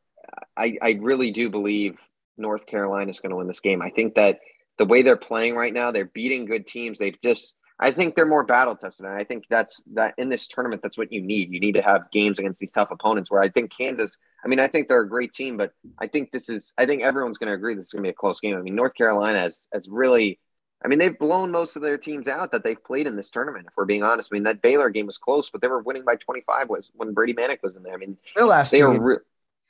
I 0.57 0.77
I 0.83 0.99
really 1.01 1.31
do 1.31 1.49
believe 1.49 2.01
North 2.37 2.67
Carolina 2.67 3.11
is 3.11 3.21
going 3.21 3.31
to 3.31 3.37
win 3.37 3.47
this 3.47 3.61
game. 3.61 3.83
I 3.83 3.91
think 3.91 4.17
that 4.17 4.41
the 4.79 4.85
way 4.85 5.03
they're 5.03 5.17
playing 5.17 5.55
right 5.55 5.73
now, 5.73 5.93
they're 5.93 6.07
beating 6.07 6.45
good 6.45 6.67
teams. 6.67 6.99
They've 6.99 7.21
just 7.23 7.55
I 7.79 7.91
think 7.91 8.15
they're 8.15 8.27
more 8.27 8.45
battle 8.45 8.77
tested, 8.77 9.07
and 9.07 9.15
I 9.15 9.25
think 9.25 9.45
that's 9.51 9.83
that 9.95 10.15
in 10.19 10.29
this 10.29 10.47
tournament. 10.47 10.83
That's 10.83 10.99
what 10.99 11.13
you 11.13 11.21
need. 11.21 11.53
You 11.53 11.61
need 11.61 11.75
to 11.75 11.83
have 11.83 12.11
games 12.13 12.39
against 12.39 12.61
these 12.61 12.71
tough 12.71 12.91
opponents. 12.91 13.31
Where 13.31 13.43
I 13.43 13.49
think 13.49 13.73
Kansas. 13.77 14.17
I 14.45 14.49
mean, 14.49 14.61
I 14.61 14.67
think 14.67 14.89
they're 14.89 15.03
a 15.03 15.09
great 15.09 15.33
team, 15.33 15.57
but 15.57 15.73
I 15.99 16.07
think 16.07 16.31
this 16.33 16.49
is. 16.49 16.73
I 16.79 16.87
think 16.87 17.03
everyone's 17.03 17.39
going 17.39 17.49
to 17.49 17.55
agree 17.55 17.75
this 17.75 17.87
is 17.87 17.93
going 17.93 18.03
to 18.03 18.07
be 18.07 18.11
a 18.11 18.15
close 18.15 18.41
game. 18.41 18.57
I 18.57 18.61
mean, 18.61 18.75
North 18.75 18.95
Carolina 18.95 19.41
has 19.41 19.69
has 19.73 19.89
really. 19.89 20.39
I 20.85 20.89
mean, 20.89 20.99
they've 20.99 21.17
blown 21.17 21.53
most 21.53 21.77
of 21.77 21.83
their 21.83 21.97
teams 21.97 22.27
out 22.27 22.51
that 22.51 22.65
they've 22.65 22.83
played 22.83 23.07
in 23.07 23.15
this 23.15 23.31
tournament. 23.31 23.67
If 23.69 23.73
we're 23.77 23.85
being 23.85 24.03
honest, 24.03 24.31
I 24.33 24.35
mean 24.35 24.43
that 24.45 24.63
Baylor 24.63 24.91
game 24.91 25.07
was 25.07 25.17
close, 25.17 25.49
but 25.49 25.61
they 25.61 25.69
were 25.69 25.81
winning 25.81 26.05
by 26.05 26.17
25 26.17 26.69
was 26.69 26.91
when 26.95 27.15
Brady 27.15 27.35
Manek 27.35 27.59
was 27.63 27.77
in 27.77 27.85
there. 27.85 27.95
I 27.95 27.99
mean, 27.99 28.17
their 28.35 28.47
last 28.47 28.73
they 28.73 28.83
were. 28.83 29.01
Re- 29.01 29.17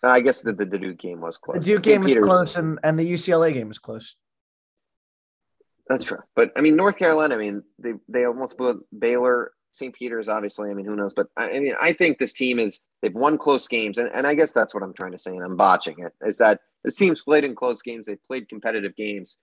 I 0.05 0.21
guess 0.21 0.43
the, 0.43 0.53
the, 0.53 0.65
the 0.65 0.79
Duke 0.79 0.99
game 0.99 1.21
was 1.21 1.38
close. 1.38 1.65
The 1.65 1.75
Duke 1.75 1.83
game 1.85 2.03
was 2.03 2.17
close, 2.17 2.57
and, 2.57 2.79
and 2.83 2.99
the 2.99 3.11
UCLA 3.11 3.53
game 3.53 3.69
was 3.69 3.79
close. 3.79 4.17
That's 5.92 6.05
true. 6.05 6.20
But 6.35 6.52
I 6.57 6.62
mean, 6.62 6.74
North 6.74 6.96
Carolina, 6.96 7.35
I 7.35 7.38
mean, 7.38 7.62
they 7.78 7.92
they 8.09 8.24
almost 8.24 8.57
blew 8.57 8.83
Baylor, 8.98 9.52
St. 9.72 9.94
Peter's, 9.94 10.26
obviously. 10.26 10.70
I 10.70 10.74
mean, 10.74 10.87
who 10.87 10.96
knows? 10.96 11.12
But 11.12 11.26
I, 11.37 11.50
I 11.50 11.61
mean, 11.61 11.74
I 11.81 11.92
think 11.92 12.18
this 12.18 12.33
team 12.33 12.59
is 12.59 12.81
they've 13.02 13.14
won 13.14 13.37
close 13.37 13.68
games, 13.68 13.98
and, 13.98 14.09
and 14.14 14.26
I 14.26 14.35
guess 14.35 14.52
that's 14.52 14.72
what 14.72 14.83
I'm 14.83 14.94
trying 14.94 15.12
to 15.12 15.18
say, 15.18 15.33
and 15.33 15.44
I'm 15.44 15.55
botching 15.55 15.96
it. 15.98 16.14
Is 16.22 16.38
that 16.38 16.61
this 16.83 16.94
team's 16.94 17.20
played 17.20 17.44
in 17.44 17.55
close 17.55 17.83
games? 17.83 18.07
They've 18.07 18.22
played 18.24 18.48
competitive 18.48 18.96
games, 18.96 19.37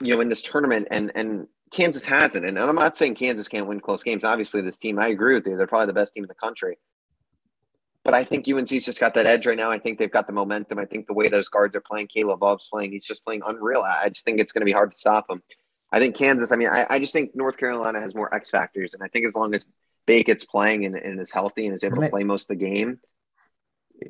you 0.00 0.14
know, 0.14 0.20
in 0.20 0.28
this 0.28 0.42
tournament, 0.42 0.86
and 0.92 1.10
and 1.16 1.48
Kansas 1.72 2.04
hasn't. 2.04 2.46
And 2.46 2.60
I'm 2.60 2.76
not 2.76 2.94
saying 2.94 3.16
Kansas 3.16 3.48
can't 3.48 3.66
win 3.66 3.80
close 3.80 4.04
games. 4.04 4.22
Obviously, 4.22 4.60
this 4.60 4.78
team, 4.78 5.00
I 5.00 5.08
agree 5.08 5.34
with 5.34 5.48
you. 5.48 5.56
They're 5.56 5.66
probably 5.66 5.86
the 5.86 5.94
best 5.94 6.14
team 6.14 6.22
in 6.22 6.28
the 6.28 6.34
country. 6.34 6.78
But 8.06 8.14
I 8.14 8.22
think 8.22 8.48
UNC's 8.48 8.84
just 8.84 9.00
got 9.00 9.14
that 9.14 9.26
edge 9.26 9.46
right 9.46 9.56
now. 9.56 9.72
I 9.72 9.80
think 9.80 9.98
they've 9.98 10.08
got 10.08 10.28
the 10.28 10.32
momentum. 10.32 10.78
I 10.78 10.84
think 10.84 11.08
the 11.08 11.12
way 11.12 11.28
those 11.28 11.48
guards 11.48 11.74
are 11.74 11.80
playing, 11.80 12.06
Caleb 12.06 12.40
Love's 12.40 12.68
playing, 12.68 12.92
he's 12.92 13.04
just 13.04 13.24
playing 13.24 13.42
unreal. 13.44 13.80
I 13.80 14.10
just 14.10 14.24
think 14.24 14.38
it's 14.38 14.52
going 14.52 14.60
to 14.60 14.64
be 14.64 14.70
hard 14.70 14.92
to 14.92 14.96
stop 14.96 15.28
him. 15.28 15.42
I 15.90 15.98
think 15.98 16.14
Kansas, 16.14 16.52
I 16.52 16.56
mean, 16.56 16.68
I, 16.68 16.86
I 16.88 16.98
just 17.00 17.12
think 17.12 17.34
North 17.34 17.56
Carolina 17.56 18.00
has 18.00 18.14
more 18.14 18.32
X 18.32 18.48
factors. 18.48 18.94
And 18.94 19.02
I 19.02 19.08
think 19.08 19.26
as 19.26 19.34
long 19.34 19.56
as 19.56 19.66
Bacon's 20.06 20.44
playing 20.44 20.84
and, 20.84 20.94
and 20.94 21.20
is 21.20 21.32
healthy 21.32 21.66
and 21.66 21.74
is 21.74 21.82
able 21.82 22.00
to 22.00 22.08
play 22.08 22.22
most 22.22 22.42
of 22.42 22.56
the 22.56 22.64
game, 22.64 23.00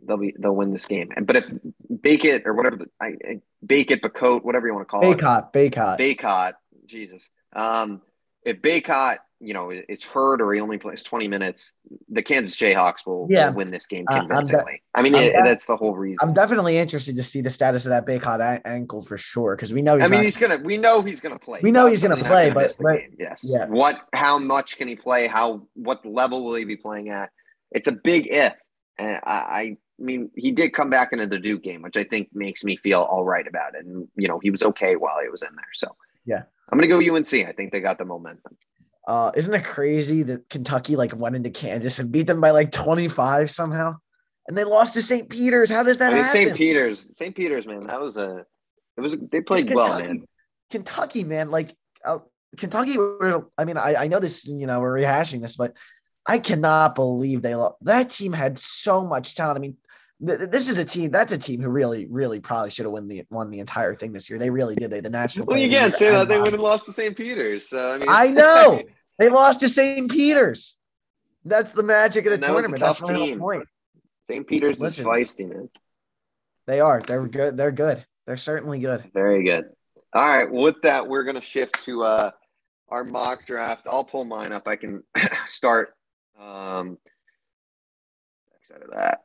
they'll 0.06 0.18
be 0.18 0.34
they'll 0.38 0.54
win 0.54 0.72
this 0.72 0.84
game. 0.84 1.10
But 1.22 1.36
if 1.36 1.50
Bacot 1.90 2.44
or 2.44 2.52
whatever, 2.52 2.84
I, 3.00 3.40
Bacot, 3.64 4.02
Bacot, 4.02 4.44
whatever 4.44 4.66
you 4.66 4.74
want 4.74 4.86
to 4.88 4.90
call 4.90 5.04
Baycott, 5.04 5.56
it, 5.56 5.72
Baycott, 5.72 5.98
Baycott, 5.98 6.52
Jesus. 6.84 7.26
Um, 7.54 8.02
if 8.42 8.60
Baycott 8.60 9.20
you 9.40 9.52
know 9.52 9.70
is 9.70 10.02
hurt 10.02 10.40
or 10.40 10.52
he 10.52 10.60
only 10.60 10.78
plays 10.78 11.02
20 11.02 11.28
minutes, 11.28 11.74
the 12.08 12.22
Kansas 12.22 12.56
Jayhawks 12.56 13.06
will, 13.06 13.26
yeah. 13.30 13.48
will 13.48 13.56
win 13.56 13.70
this 13.70 13.86
game 13.86 14.06
convincingly. 14.06 14.62
Uh, 14.62 14.64
de- 14.64 14.80
I 14.94 15.02
mean, 15.02 15.14
it, 15.14 15.32
de- 15.32 15.42
that's 15.44 15.66
the 15.66 15.76
whole 15.76 15.94
reason. 15.94 16.18
I'm 16.22 16.32
definitely 16.32 16.78
interested 16.78 17.16
to 17.16 17.22
see 17.22 17.40
the 17.40 17.50
status 17.50 17.86
of 17.86 17.90
that 17.90 18.06
Bacot 18.06 18.40
a- 18.40 18.66
ankle 18.66 19.02
for 19.02 19.18
sure 19.18 19.56
because 19.56 19.72
we 19.74 19.82
know. 19.82 19.94
I 19.94 20.08
mean, 20.08 20.12
not, 20.12 20.24
he's 20.24 20.36
gonna. 20.36 20.58
We 20.58 20.76
know 20.76 21.02
he's 21.02 21.20
gonna 21.20 21.38
play. 21.38 21.60
We 21.62 21.70
know 21.70 21.86
he's 21.86 22.02
gonna 22.02 22.16
play, 22.16 22.50
gonna 22.50 22.54
but, 22.54 22.76
but 22.80 23.00
yes. 23.18 23.44
Yeah. 23.44 23.66
What? 23.66 24.00
How 24.12 24.38
much 24.38 24.76
can 24.78 24.88
he 24.88 24.96
play? 24.96 25.26
How? 25.26 25.66
What 25.74 26.04
level 26.06 26.44
will 26.44 26.54
he 26.54 26.64
be 26.64 26.76
playing 26.76 27.10
at? 27.10 27.30
It's 27.70 27.88
a 27.88 27.92
big 27.92 28.28
if, 28.30 28.54
and 28.98 29.20
I, 29.24 29.32
I 29.32 29.76
mean, 29.98 30.30
he 30.34 30.52
did 30.52 30.72
come 30.72 30.88
back 30.90 31.12
into 31.12 31.26
the 31.26 31.38
Duke 31.38 31.62
game, 31.62 31.82
which 31.82 31.96
I 31.96 32.04
think 32.04 32.28
makes 32.32 32.64
me 32.64 32.76
feel 32.76 33.00
all 33.00 33.24
right 33.24 33.46
about 33.46 33.74
it. 33.74 33.84
And 33.84 34.08
you 34.16 34.28
know, 34.28 34.38
he 34.38 34.50
was 34.50 34.62
okay 34.62 34.96
while 34.96 35.20
he 35.22 35.28
was 35.28 35.42
in 35.42 35.54
there. 35.54 35.64
So 35.74 35.94
yeah, 36.24 36.42
I'm 36.70 36.78
gonna 36.78 36.88
go 36.88 37.14
UNC. 37.14 37.32
I 37.34 37.52
think 37.52 37.72
they 37.72 37.80
got 37.80 37.98
the 37.98 38.04
momentum. 38.04 38.56
Uh, 39.06 39.30
isn't 39.36 39.54
it 39.54 39.64
crazy 39.64 40.22
that 40.24 40.48
Kentucky 40.48 40.96
like 40.96 41.16
went 41.16 41.36
into 41.36 41.50
Kansas 41.50 41.98
and 41.98 42.10
beat 42.10 42.26
them 42.26 42.40
by 42.40 42.50
like 42.50 42.72
25 42.72 43.50
somehow? 43.50 43.96
And 44.48 44.56
they 44.56 44.64
lost 44.64 44.94
to 44.94 45.02
St. 45.02 45.28
Peter's. 45.28 45.70
How 45.70 45.82
does 45.82 45.98
that 45.98 46.12
I 46.12 46.14
mean, 46.16 46.24
happen? 46.24 46.46
St. 46.46 46.56
Peter's, 46.56 47.16
St. 47.16 47.34
Peter's, 47.34 47.66
man, 47.66 47.82
that 47.82 48.00
was 48.00 48.16
a, 48.16 48.44
it 48.96 49.00
was, 49.00 49.16
they 49.30 49.40
played 49.40 49.72
well, 49.72 49.98
man. 49.98 50.24
Kentucky, 50.70 51.24
man, 51.24 51.50
like 51.50 51.74
uh, 52.04 52.18
Kentucky. 52.56 52.96
I 53.58 53.64
mean, 53.64 53.76
I, 53.76 53.94
I 54.00 54.08
know 54.08 54.20
this, 54.20 54.46
you 54.46 54.66
know, 54.66 54.80
we're 54.80 54.98
rehashing 54.98 55.42
this, 55.42 55.56
but 55.56 55.74
I 56.26 56.38
cannot 56.38 56.94
believe 56.94 57.42
they 57.42 57.54
lost. 57.54 57.76
That 57.82 58.10
team 58.10 58.32
had 58.32 58.58
so 58.58 59.04
much 59.04 59.34
talent. 59.34 59.58
I 59.58 59.60
mean, 59.60 59.76
this 60.18 60.68
is 60.68 60.78
a 60.78 60.84
team. 60.84 61.10
That's 61.10 61.32
a 61.32 61.38
team 61.38 61.62
who 61.62 61.68
really, 61.68 62.06
really 62.10 62.40
probably 62.40 62.70
should 62.70 62.86
have 62.86 62.92
won 62.92 63.06
the 63.06 63.24
won 63.30 63.50
the 63.50 63.60
entire 63.60 63.94
thing 63.94 64.12
this 64.12 64.30
year. 64.30 64.38
They 64.38 64.50
really 64.50 64.74
did. 64.74 64.90
They 64.90 65.00
the 65.00 65.10
national. 65.10 65.46
Well, 65.46 65.58
you 65.58 65.68
can't 65.68 65.94
say 65.94 66.10
that 66.10 66.28
they 66.28 66.40
would 66.40 66.52
have 66.52 66.60
lost 66.60 66.86
to 66.86 66.92
St. 66.92 67.16
Peter's. 67.16 67.68
So 67.68 67.92
I 67.92 67.98
mean, 67.98 68.08
I 68.08 68.28
know 68.28 68.82
they 69.18 69.28
lost 69.28 69.60
to 69.60 69.68
St. 69.68 70.10
Peter's. 70.10 70.76
That's 71.44 71.72
the 71.72 71.82
magic 71.82 72.26
of 72.26 72.32
the 72.32 72.38
that 72.38 72.46
tournament. 72.46 72.80
That's 72.80 73.00
my 73.00 73.14
team. 73.14 73.38
point. 73.38 73.64
St. 74.28 74.46
Peter's 74.46 74.80
Listen, 74.80 75.02
is 75.02 75.06
feisty, 75.06 75.48
man. 75.48 75.68
They 76.66 76.80
are. 76.80 77.00
They're 77.00 77.26
good. 77.28 77.56
They're 77.56 77.70
good. 77.70 78.04
They're 78.26 78.36
certainly 78.36 78.80
good. 78.80 79.04
Very 79.14 79.44
good. 79.44 79.66
All 80.12 80.28
right. 80.28 80.50
With 80.50 80.82
that, 80.82 81.06
we're 81.06 81.22
gonna 81.22 81.40
shift 81.40 81.84
to 81.84 82.02
uh, 82.04 82.30
our 82.88 83.04
mock 83.04 83.46
draft. 83.46 83.86
I'll 83.88 84.04
pull 84.04 84.24
mine 84.24 84.52
up. 84.52 84.66
I 84.66 84.76
can 84.76 85.04
start. 85.46 85.94
Um, 86.38 86.98
excited 88.60 88.88
of 88.88 88.94
that. 88.94 89.20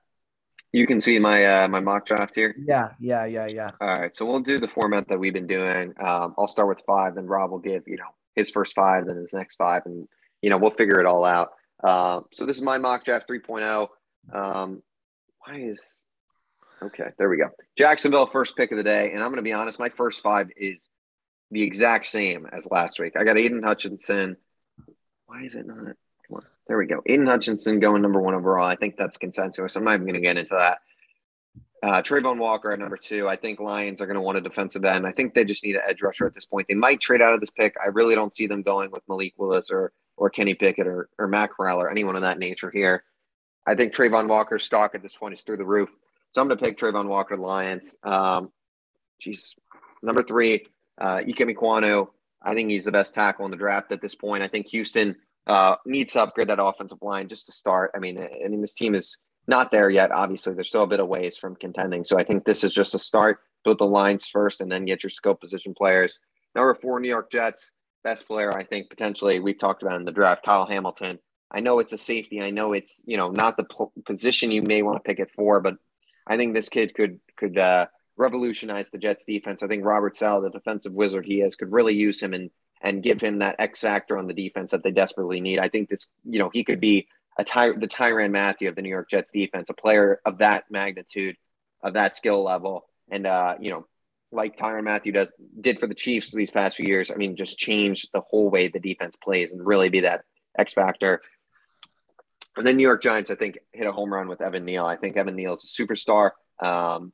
You 0.71 0.87
can 0.87 1.01
see 1.01 1.19
my 1.19 1.45
uh, 1.45 1.67
my 1.67 1.79
mock 1.79 2.05
draft 2.05 2.35
here. 2.35 2.55
Yeah, 2.57 2.89
yeah, 2.99 3.25
yeah, 3.25 3.47
yeah. 3.47 3.71
All 3.81 3.99
right, 3.99 4.15
so 4.15 4.25
we'll 4.25 4.39
do 4.39 4.59
the 4.59 4.67
format 4.69 5.07
that 5.09 5.19
we've 5.19 5.33
been 5.33 5.47
doing. 5.47 5.93
Um, 5.99 6.35
I'll 6.37 6.47
start 6.47 6.69
with 6.69 6.81
five, 6.85 7.15
then 7.15 7.25
Rob 7.25 7.51
will 7.51 7.59
give 7.59 7.83
you 7.87 7.97
know 7.97 8.05
his 8.35 8.49
first 8.49 8.75
five, 8.75 9.05
then 9.05 9.17
his 9.17 9.33
next 9.33 9.55
five, 9.55 9.83
and 9.85 10.07
you 10.41 10.49
know 10.49 10.57
we'll 10.57 10.71
figure 10.71 10.99
it 10.99 11.05
all 11.05 11.25
out. 11.25 11.51
Uh, 11.83 12.21
so 12.31 12.45
this 12.45 12.57
is 12.57 12.63
my 12.63 12.77
mock 12.77 13.05
draft 13.05 13.27
3.0. 13.27 13.87
Um, 14.31 14.83
why 15.39 15.57
is 15.57 16.03
okay? 16.81 17.09
There 17.17 17.29
we 17.29 17.37
go. 17.37 17.49
Jacksonville 17.77 18.27
first 18.27 18.55
pick 18.55 18.71
of 18.71 18.77
the 18.77 18.83
day, 18.83 19.11
and 19.11 19.21
I'm 19.21 19.29
going 19.29 19.37
to 19.37 19.41
be 19.41 19.53
honest. 19.53 19.79
My 19.79 19.89
first 19.89 20.21
five 20.21 20.51
is 20.55 20.89
the 21.49 21.63
exact 21.63 22.05
same 22.05 22.47
as 22.51 22.67
last 22.69 22.99
week. 22.99 23.13
I 23.19 23.23
got 23.23 23.35
Aiden 23.35 23.63
Hutchinson. 23.63 24.37
Why 25.25 25.43
is 25.43 25.55
it 25.55 25.65
not? 25.65 25.77
Come 25.77 26.35
on. 26.35 26.45
There 26.67 26.77
we 26.77 26.85
go. 26.85 27.01
Aiden 27.07 27.27
Hutchinson 27.27 27.79
going 27.79 28.01
number 28.01 28.21
one 28.21 28.35
overall. 28.35 28.65
I 28.65 28.75
think 28.75 28.95
that's 28.97 29.17
consensus. 29.17 29.75
I'm 29.75 29.83
not 29.83 29.95
even 29.95 30.05
going 30.05 30.15
to 30.15 30.21
get 30.21 30.37
into 30.37 30.55
that. 30.55 30.79
Uh, 31.83 32.01
Travon 32.01 32.37
Walker 32.37 32.71
at 32.71 32.79
number 32.79 32.97
two. 32.97 33.27
I 33.27 33.35
think 33.35 33.59
Lions 33.59 34.01
are 34.01 34.05
going 34.05 34.15
to 34.15 34.21
want 34.21 34.37
a 34.37 34.41
defensive 34.41 34.85
end. 34.85 35.07
I 35.07 35.11
think 35.11 35.33
they 35.33 35.43
just 35.43 35.63
need 35.63 35.75
an 35.75 35.81
edge 35.87 36.03
rusher 36.03 36.27
at 36.27 36.35
this 36.35 36.45
point. 36.45 36.67
They 36.67 36.75
might 36.75 36.99
trade 36.99 37.21
out 37.21 37.33
of 37.33 37.39
this 37.39 37.49
pick. 37.49 37.75
I 37.83 37.89
really 37.89 38.13
don't 38.13 38.35
see 38.35 38.45
them 38.45 38.61
going 38.61 38.91
with 38.91 39.01
Malik 39.07 39.33
Willis 39.37 39.71
or 39.71 39.91
or 40.15 40.29
Kenny 40.29 40.53
Pickett 40.53 40.85
or 40.85 41.09
or 41.17 41.27
Matt 41.27 41.51
Corral 41.51 41.81
or 41.81 41.89
anyone 41.89 42.15
of 42.15 42.21
that 42.21 42.37
nature 42.37 42.69
here. 42.69 43.03
I 43.65 43.75
think 43.75 43.93
Travon 43.93 44.27
Walker's 44.27 44.63
stock 44.63 44.93
at 44.93 45.01
this 45.01 45.15
point 45.15 45.33
is 45.33 45.41
through 45.41 45.57
the 45.57 45.65
roof. 45.65 45.89
So 46.31 46.41
I'm 46.41 46.47
going 46.47 46.57
to 46.57 46.63
pick 46.63 46.77
Travon 46.77 47.07
Walker, 47.07 47.35
Lions. 47.35 47.93
Um, 48.03 48.51
Jesus. 49.19 49.55
Number 50.01 50.23
three, 50.23 50.65
uh, 50.99 51.17
Ikem 51.19 51.55
Ekwonu. 51.55 52.07
I 52.41 52.55
think 52.55 52.69
he's 52.69 52.85
the 52.85 52.91
best 52.91 53.13
tackle 53.13 53.45
in 53.45 53.51
the 53.51 53.57
draft 53.57 53.91
at 53.91 54.01
this 54.01 54.15
point. 54.15 54.43
I 54.43 54.47
think 54.47 54.67
Houston 54.69 55.15
uh, 55.45 55.75
needs 55.85 56.13
to 56.13 56.21
upgrade 56.21 56.47
that 56.47 56.63
offensive 56.63 56.97
line 57.01 57.27
just 57.27 57.45
to 57.47 57.51
start. 57.51 57.91
I 57.95 57.99
mean, 57.99 58.17
I 58.17 58.47
mean, 58.47 58.61
this 58.61 58.73
team 58.73 58.95
is 58.95 59.17
not 59.51 59.69
there 59.69 59.89
yet. 59.89 60.11
Obviously, 60.11 60.55
there's 60.55 60.69
still 60.69 60.83
a 60.83 60.87
bit 60.87 60.99
of 60.99 61.07
ways 61.07 61.37
from 61.37 61.55
contending. 61.55 62.03
So 62.03 62.17
I 62.17 62.23
think 62.23 62.45
this 62.45 62.63
is 62.63 62.73
just 62.73 62.95
a 62.95 62.99
start. 62.99 63.39
Build 63.63 63.77
the 63.77 63.85
lines 63.85 64.25
first, 64.25 64.61
and 64.61 64.71
then 64.71 64.85
get 64.85 65.03
your 65.03 65.11
skill 65.11 65.35
position 65.35 65.75
players. 65.75 66.19
Number 66.55 66.73
four, 66.73 66.99
New 66.99 67.09
York 67.09 67.29
Jets. 67.31 67.69
Best 68.03 68.25
player, 68.25 68.51
I 68.51 68.63
think, 68.63 68.89
potentially 68.89 69.39
we've 69.39 69.59
talked 69.59 69.83
about 69.83 69.99
in 69.99 70.05
the 70.05 70.11
draft, 70.11 70.43
Kyle 70.43 70.65
Hamilton. 70.65 71.19
I 71.51 71.59
know 71.59 71.77
it's 71.77 71.93
a 71.93 71.97
safety. 71.97 72.41
I 72.41 72.49
know 72.49 72.73
it's 72.73 73.03
you 73.05 73.17
know 73.17 73.29
not 73.29 73.57
the 73.57 73.67
position 74.05 74.49
you 74.49 74.63
may 74.63 74.81
want 74.81 74.97
to 74.97 75.07
pick 75.07 75.19
it 75.19 75.29
for, 75.35 75.59
but 75.59 75.75
I 76.25 76.37
think 76.37 76.55
this 76.55 76.69
kid 76.69 76.95
could 76.95 77.19
could 77.37 77.59
uh, 77.59 77.85
revolutionize 78.17 78.89
the 78.89 78.97
Jets 78.97 79.25
defense. 79.25 79.61
I 79.61 79.67
think 79.67 79.85
Robert 79.85 80.15
Saleh, 80.15 80.43
the 80.43 80.57
defensive 80.57 80.93
wizard 80.93 81.25
he 81.25 81.41
is, 81.41 81.55
could 81.55 81.71
really 81.71 81.93
use 81.93 82.21
him 82.21 82.33
and 82.33 82.49
and 82.81 83.03
give 83.03 83.21
him 83.21 83.39
that 83.39 83.57
X 83.59 83.81
factor 83.81 84.17
on 84.17 84.27
the 84.27 84.33
defense 84.33 84.71
that 84.71 84.83
they 84.83 84.91
desperately 84.91 85.39
need. 85.39 85.59
I 85.59 85.67
think 85.67 85.89
this, 85.89 86.07
you 86.25 86.39
know, 86.39 86.49
he 86.51 86.63
could 86.63 86.79
be 86.79 87.07
a 87.37 87.43
ty- 87.43 87.71
the 87.71 87.87
Tyrann 87.87 88.31
Mathieu 88.31 88.69
of 88.69 88.75
the 88.75 88.81
New 88.81 88.89
York 88.89 89.09
Jets 89.09 89.31
defense, 89.31 89.69
a 89.69 89.73
player 89.73 90.19
of 90.25 90.39
that 90.39 90.65
magnitude, 90.69 91.35
of 91.81 91.93
that 91.93 92.15
skill 92.15 92.43
level, 92.43 92.85
and 93.09 93.25
uh, 93.25 93.55
you 93.59 93.71
know, 93.71 93.85
like 94.31 94.57
Tyrann 94.57 94.83
Mathieu 94.83 95.11
does 95.11 95.31
did 95.59 95.79
for 95.79 95.87
the 95.87 95.95
Chiefs 95.95 96.31
these 96.31 96.51
past 96.51 96.77
few 96.77 96.85
years. 96.87 97.11
I 97.11 97.15
mean, 97.15 97.35
just 97.35 97.57
change 97.57 98.07
the 98.13 98.21
whole 98.21 98.49
way 98.49 98.67
the 98.67 98.79
defense 98.79 99.15
plays 99.15 99.51
and 99.51 99.65
really 99.65 99.89
be 99.89 100.01
that 100.01 100.23
X 100.57 100.73
factor. 100.73 101.21
And 102.57 102.67
then 102.67 102.75
New 102.77 102.83
York 102.83 103.01
Giants, 103.01 103.31
I 103.31 103.35
think, 103.35 103.59
hit 103.71 103.87
a 103.87 103.91
home 103.91 104.13
run 104.13 104.27
with 104.27 104.41
Evan 104.41 104.65
Neal. 104.65 104.85
I 104.85 104.97
think 104.97 105.15
Evan 105.15 105.35
Neal 105.35 105.53
is 105.53 105.63
a 105.63 105.81
superstar. 105.81 106.31
Um, 106.61 107.13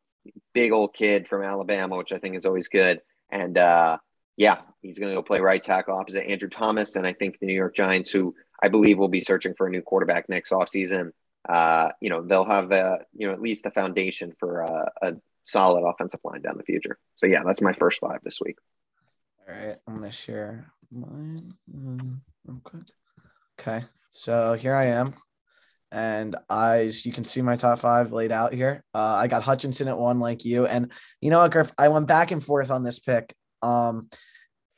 big 0.54 0.72
old 0.72 0.94
kid 0.94 1.28
from 1.28 1.44
Alabama, 1.44 1.98
which 1.98 2.12
I 2.12 2.18
think 2.18 2.36
is 2.36 2.46
always 2.46 2.68
good. 2.68 3.02
And 3.32 3.58
uh, 3.58 3.98
yeah, 4.36 4.60
he's 4.82 5.00
going 5.00 5.10
to 5.10 5.16
go 5.16 5.22
play 5.22 5.40
right 5.40 5.62
tackle 5.62 5.96
opposite 5.96 6.30
Andrew 6.30 6.50
Thomas. 6.50 6.96
And 6.96 7.06
I 7.06 7.14
think 7.14 7.40
the 7.40 7.46
New 7.46 7.54
York 7.54 7.76
Giants, 7.76 8.10
who 8.10 8.36
I 8.62 8.70
believe 8.70 8.98
we'll 8.98 9.08
be 9.08 9.20
searching 9.20 9.54
for 9.56 9.68
a 9.68 9.70
new 9.70 9.82
quarterback 9.82 10.30
next 10.30 10.52
offseason, 10.52 11.12
uh, 11.48 11.90
you 12.02 12.10
know, 12.10 12.22
they'll 12.22 12.46
have, 12.46 12.72
uh, 12.72 12.98
you 13.14 13.28
know, 13.28 13.34
at 13.34 13.42
least 13.42 13.64
the 13.64 13.72
foundation 13.72 14.34
for 14.40 14.64
uh, 14.64 14.90
a 15.02 15.16
solid 15.46 15.88
offensive 15.88 16.20
line 16.24 16.42
down 16.42 16.58
the 16.58 16.64
future. 16.64 16.98
So 17.16 17.26
yeah, 17.26 17.44
that's 17.46 17.62
my 17.62 17.74
first 17.74 18.00
five 18.00 18.20
this 18.24 18.40
week. 18.42 18.58
All 19.48 19.56
right, 19.56 19.78
I'm 19.88 20.02
to 20.02 20.12
share 20.12 20.72
mine 20.92 21.54
mm, 21.74 22.20
real 22.46 22.62
quick. 22.64 22.84
Okay, 23.60 23.86
so 24.10 24.54
here 24.54 24.76
I 24.76 24.86
am. 24.88 25.14
And 25.90 26.36
as 26.50 27.06
you 27.06 27.14
can 27.14 27.24
see 27.24 27.42
my 27.42 27.56
top 27.56 27.80
five 27.80 28.12
laid 28.12 28.34
out 28.34 28.54
here. 28.54 28.84
Uh, 28.94 29.16
I 29.16 29.28
got 29.28 29.44
Hutchinson 29.44 29.88
at 29.88 29.98
one, 29.98 30.20
like 30.20 30.44
you. 30.44 30.66
And 30.66 30.92
you 31.22 31.30
know 31.30 31.40
what, 31.40 31.52
Griff? 31.52 31.72
I 31.78 31.88
went 31.88 32.08
back 32.08 32.32
and 32.32 32.44
forth 32.44 32.72
on 32.72 32.84
this 32.84 33.00
pick. 33.00 33.34
Um, 33.62 34.10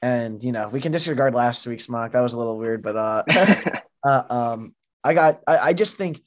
and 0.01 0.43
you 0.43 0.51
know, 0.51 0.67
we 0.69 0.81
can 0.81 0.91
disregard 0.91 1.33
last 1.33 1.65
week's 1.67 1.89
mock. 1.89 2.13
That 2.13 2.21
was 2.21 2.33
a 2.33 2.37
little 2.37 2.57
weird, 2.57 2.81
but 2.81 2.95
uh, 2.95 3.23
uh 4.05 4.23
um, 4.29 4.75
I 5.03 5.13
got. 5.13 5.41
I, 5.47 5.57
I 5.57 5.73
just 5.73 5.97
think 5.97 6.21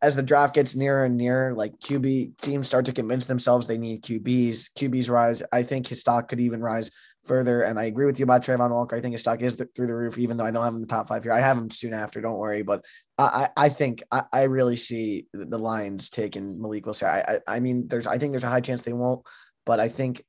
as 0.00 0.14
the 0.14 0.22
draft 0.22 0.54
gets 0.54 0.76
nearer 0.76 1.04
and 1.04 1.16
nearer, 1.16 1.54
like 1.54 1.78
QB 1.80 2.40
teams 2.40 2.66
start 2.66 2.86
to 2.86 2.92
convince 2.92 3.26
themselves 3.26 3.66
they 3.66 3.78
need 3.78 4.02
QBs. 4.02 4.70
QBs 4.78 5.10
rise. 5.10 5.42
I 5.52 5.62
think 5.62 5.88
his 5.88 6.00
stock 6.00 6.28
could 6.28 6.40
even 6.40 6.60
rise 6.60 6.90
further. 7.24 7.62
And 7.62 7.78
I 7.78 7.84
agree 7.84 8.06
with 8.06 8.18
you 8.18 8.24
about 8.24 8.44
Travon 8.44 8.70
Walker. 8.70 8.94
I 8.94 9.00
think 9.00 9.12
his 9.12 9.22
stock 9.22 9.42
is 9.42 9.56
through 9.56 9.86
the 9.86 9.94
roof, 9.94 10.16
even 10.18 10.36
though 10.36 10.44
I 10.44 10.50
don't 10.50 10.62
have 10.62 10.72
him 10.72 10.76
in 10.76 10.82
the 10.82 10.88
top 10.88 11.08
five 11.08 11.24
here. 11.24 11.32
I 11.32 11.40
have 11.40 11.58
him 11.58 11.70
soon 11.70 11.94
after. 11.94 12.20
Don't 12.20 12.38
worry. 12.38 12.62
But 12.62 12.84
I, 13.18 13.48
I 13.56 13.68
think 13.68 14.02
I, 14.12 14.22
I 14.32 14.42
really 14.44 14.76
see 14.76 15.26
the 15.32 15.58
Lions 15.58 16.10
taking 16.10 16.60
Malik 16.60 16.86
Willis. 16.86 17.02
I, 17.02 17.40
I, 17.46 17.56
I 17.56 17.60
mean, 17.60 17.88
there's 17.88 18.06
I 18.06 18.18
think 18.18 18.32
there's 18.32 18.44
a 18.44 18.48
high 18.48 18.60
chance 18.60 18.82
they 18.82 18.92
won't, 18.92 19.26
but 19.66 19.80
I 19.80 19.88
think 19.88 20.24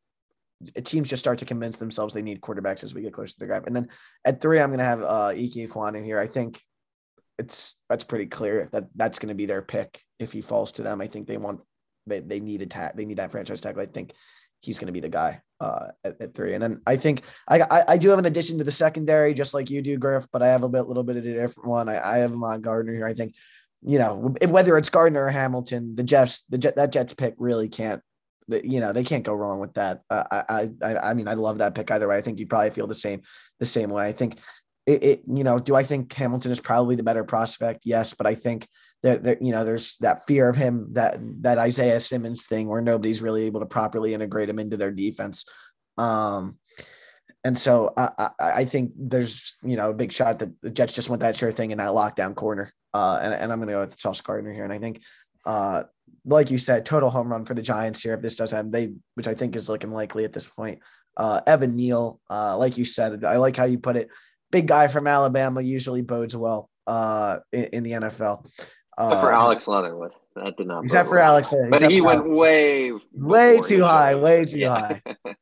teams 0.83 1.09
just 1.09 1.21
start 1.21 1.39
to 1.39 1.45
convince 1.45 1.77
themselves 1.77 2.13
they 2.13 2.21
need 2.21 2.41
quarterbacks 2.41 2.83
as 2.83 2.93
we 2.93 3.01
get 3.01 3.13
closer 3.13 3.33
to 3.33 3.39
the 3.39 3.45
draft. 3.45 3.67
And 3.67 3.75
then 3.75 3.87
at 4.25 4.41
three, 4.41 4.59
I'm 4.59 4.69
going 4.69 4.79
to 4.79 4.85
have 4.85 5.01
uh, 5.01 5.31
Ikem 5.33 5.69
Ekwonu 5.69 6.03
here. 6.03 6.19
I 6.19 6.27
think 6.27 6.59
it's 7.37 7.77
that's 7.89 8.03
pretty 8.03 8.25
clear 8.25 8.67
that 8.73 8.85
that's 8.95 9.19
going 9.19 9.29
to 9.29 9.35
be 9.35 9.45
their 9.45 9.61
pick 9.61 10.01
if 10.19 10.31
he 10.31 10.41
falls 10.41 10.73
to 10.73 10.83
them. 10.83 11.01
I 11.01 11.07
think 11.07 11.27
they 11.27 11.37
want 11.37 11.61
they 12.05 12.19
they 12.19 12.39
need 12.39 12.61
a 12.61 12.65
tag 12.65 12.93
they 12.95 13.05
need 13.05 13.17
that 13.17 13.31
franchise 13.31 13.61
tag. 13.61 13.77
I 13.77 13.85
think 13.85 14.13
he's 14.61 14.79
going 14.79 14.87
to 14.87 14.93
be 14.93 14.99
the 14.99 15.09
guy 15.09 15.41
uh, 15.59 15.87
at, 16.03 16.21
at, 16.21 16.33
three. 16.33 16.53
And 16.53 16.61
then 16.61 16.81
I 16.85 16.97
think 16.97 17.21
I, 17.47 17.61
I, 17.61 17.83
I 17.89 17.97
do 17.97 18.09
have 18.09 18.19
an 18.19 18.25
addition 18.25 18.57
to 18.57 18.63
the 18.63 18.71
secondary, 18.71 19.33
just 19.33 19.53
like 19.53 19.69
you 19.69 19.81
do, 19.81 19.97
Griff. 19.97 20.27
But 20.31 20.41
I 20.41 20.47
have 20.47 20.63
a 20.63 20.69
bit, 20.69 20.87
little 20.87 21.03
bit 21.03 21.17
of 21.17 21.25
a 21.25 21.33
different 21.33 21.69
one. 21.69 21.89
I, 21.89 22.15
I 22.15 22.17
have 22.17 22.33
Ahmad 22.33 22.61
Gardner 22.61 22.93
here. 22.93 23.07
I 23.07 23.13
think, 23.13 23.35
you 23.81 23.99
know, 23.99 24.35
whether 24.47 24.77
it's 24.77 24.89
Gardner 24.89 25.25
or 25.25 25.29
Hamilton, 25.29 25.95
the 25.95 26.03
Jets, 26.03 26.43
the 26.49 26.57
Jet, 26.57 26.75
that 26.75 26.91
Jets 26.91 27.13
pick 27.13 27.35
really 27.37 27.69
can't. 27.69 28.01
You 28.49 28.79
know 28.79 28.93
they 28.93 29.03
can't 29.03 29.23
go 29.23 29.33
wrong 29.33 29.59
with 29.59 29.73
that. 29.75 30.01
Uh, 30.09 30.23
I, 30.31 30.69
I 30.81 30.95
I 30.97 31.13
mean 31.13 31.27
I 31.27 31.35
love 31.35 31.59
that 31.59 31.75
pick 31.75 31.91
either 31.91 32.07
way. 32.07 32.17
I 32.17 32.21
think 32.21 32.39
you 32.39 32.47
probably 32.47 32.71
feel 32.71 32.87
the 32.87 32.95
same 32.95 33.21
the 33.59 33.65
same 33.65 33.89
way. 33.89 34.07
I 34.07 34.11
think 34.11 34.37
it, 34.85 35.03
it, 35.03 35.21
you 35.27 35.43
know, 35.43 35.59
do 35.59 35.75
I 35.75 35.83
think 35.83 36.11
Hamilton 36.13 36.51
is 36.51 36.59
probably 36.59 36.95
the 36.95 37.03
better 37.03 37.23
prospect? 37.23 37.81
Yes, 37.85 38.15
but 38.15 38.25
I 38.25 38.33
think 38.33 38.67
that, 39.03 39.23
that 39.23 39.41
you 39.41 39.51
know, 39.51 39.63
there's 39.63 39.97
that 39.97 40.25
fear 40.25 40.49
of 40.49 40.55
him 40.55 40.87
that 40.93 41.19
that 41.41 41.59
Isaiah 41.59 41.99
Simmons 41.99 42.47
thing 42.47 42.67
where 42.67 42.81
nobody's 42.81 43.21
really 43.21 43.43
able 43.43 43.59
to 43.59 43.65
properly 43.65 44.13
integrate 44.13 44.49
him 44.49 44.57
into 44.57 44.77
their 44.77 44.91
defense. 44.91 45.45
Um, 45.97 46.57
and 47.43 47.57
so 47.57 47.93
I, 47.95 48.09
I, 48.17 48.29
I 48.39 48.65
think 48.65 48.93
there's 48.97 49.55
you 49.63 49.77
know 49.77 49.91
a 49.91 49.93
big 49.93 50.11
shot 50.11 50.39
that 50.39 50.59
the 50.61 50.71
Jets 50.71 50.95
just 50.95 51.09
want 51.09 51.21
that 51.21 51.35
sure 51.35 51.51
thing 51.51 51.71
in 51.71 51.77
that 51.77 51.89
lockdown 51.89 52.33
corner. 52.33 52.71
Uh, 52.93 53.19
and, 53.21 53.33
and 53.33 53.51
I'm 53.51 53.59
going 53.59 53.67
to 53.67 53.75
go 53.75 53.79
with 53.81 53.99
Sauce 53.99 54.21
Gardner 54.21 54.51
here. 54.51 54.63
And 54.63 54.73
I 54.73 54.79
think, 54.79 55.03
uh, 55.49 55.83
like 56.25 56.51
you 56.51 56.57
said, 56.57 56.85
total 56.85 57.09
home 57.09 57.31
run 57.31 57.45
for 57.45 57.53
the 57.53 57.61
Giants 57.61 58.03
here 58.03 58.13
if 58.13 58.21
this 58.21 58.35
does 58.35 58.51
happen. 58.51 58.71
They, 58.71 58.93
which 59.15 59.27
I 59.27 59.33
think 59.33 59.55
is 59.55 59.69
looking 59.69 59.91
likely 59.91 60.25
at 60.25 60.33
this 60.33 60.47
point. 60.47 60.79
Uh, 61.17 61.41
Evan 61.47 61.75
Neal, 61.75 62.19
uh, 62.29 62.57
like 62.57 62.77
you 62.77 62.85
said, 62.85 63.25
I 63.25 63.37
like 63.37 63.55
how 63.55 63.65
you 63.65 63.79
put 63.79 63.95
it 63.95 64.09
big 64.51 64.67
guy 64.67 64.87
from 64.87 65.07
Alabama 65.07 65.61
usually 65.61 66.01
bodes 66.01 66.35
well 66.35 66.69
uh, 66.87 67.39
in, 67.51 67.65
in 67.65 67.83
the 67.83 67.91
NFL. 67.91 68.45
Except 68.45 69.21
for 69.21 69.33
uh, 69.33 69.39
Alex 69.39 69.67
Leatherwood. 69.67 70.11
That 70.35 70.57
did 70.57 70.67
not. 70.67 70.83
Except 70.83 71.07
for 71.07 71.15
well. 71.15 71.25
Alex. 71.25 71.53
But 71.69 71.89
he 71.89 72.01
went 72.01 72.21
Alex. 72.21 72.31
way, 72.31 72.91
way 73.13 73.61
too 73.61 73.83
high, 73.83 74.15
way 74.15 74.45
too 74.45 74.59
yeah. 74.59 74.99
high. 75.25 75.35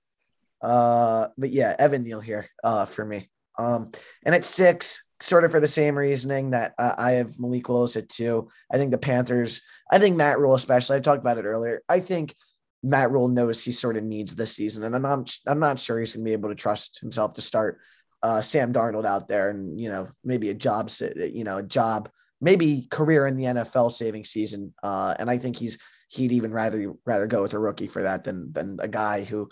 Uh, 0.61 1.27
but 1.37 1.49
yeah, 1.49 1.75
Evan 1.77 2.03
Neal 2.03 2.19
here 2.19 2.49
uh, 2.63 2.85
for 2.85 3.05
me. 3.05 3.27
Um, 3.59 3.91
and 4.25 4.33
at 4.33 4.43
six, 4.43 5.03
sort 5.19 5.43
of 5.43 5.51
for 5.51 5.59
the 5.59 5.67
same 5.67 5.97
reasoning 5.97 6.51
that 6.51 6.73
uh, 6.77 6.93
I 6.97 7.11
have 7.11 7.39
Malik 7.39 7.69
Willis 7.69 7.95
at 7.95 8.09
two. 8.09 8.49
I 8.71 8.77
think 8.77 8.91
the 8.91 8.97
Panthers, 8.97 9.61
I 9.91 9.99
think 9.99 10.15
Matt 10.15 10.39
Rhule, 10.39 10.55
especially, 10.55 10.97
I 10.97 10.99
talked 10.99 11.21
about 11.21 11.37
it 11.37 11.45
earlier. 11.45 11.81
I 11.87 11.99
think 11.99 12.35
Matt 12.83 13.11
Rhule 13.11 13.27
knows 13.27 13.63
he 13.63 13.71
sort 13.71 13.97
of 13.97 14.03
needs 14.03 14.35
this 14.35 14.55
season, 14.55 14.83
and 14.83 14.95
I'm 14.95 15.01
not, 15.01 15.35
I'm 15.47 15.59
not 15.59 15.79
sure 15.79 15.99
he's 15.99 16.13
going 16.13 16.25
to 16.25 16.29
be 16.29 16.33
able 16.33 16.49
to 16.49 16.55
trust 16.55 16.99
himself 16.99 17.33
to 17.33 17.41
start 17.41 17.79
uh, 18.23 18.41
Sam 18.41 18.73
Darnold 18.73 19.05
out 19.05 19.27
there 19.27 19.49
and, 19.49 19.79
you 19.79 19.89
know, 19.89 20.09
maybe 20.23 20.49
a 20.49 20.53
job, 20.53 20.89
you 21.15 21.43
know, 21.43 21.57
a 21.57 21.63
job, 21.63 22.09
maybe 22.41 22.87
career 22.89 23.27
in 23.27 23.35
the 23.35 23.45
NFL 23.45 23.91
saving 23.91 24.25
season. 24.25 24.73
Uh, 24.81 25.13
and 25.19 25.29
I 25.29 25.37
think 25.37 25.57
he's, 25.57 25.77
he'd 26.09 26.31
even 26.31 26.51
rather, 26.51 26.93
rather 27.05 27.27
go 27.27 27.41
with 27.41 27.53
a 27.53 27.59
rookie 27.59 27.87
for 27.87 28.01
that 28.03 28.23
than, 28.23 28.51
than 28.53 28.77
a 28.79 28.87
guy 28.87 29.23
who, 29.23 29.49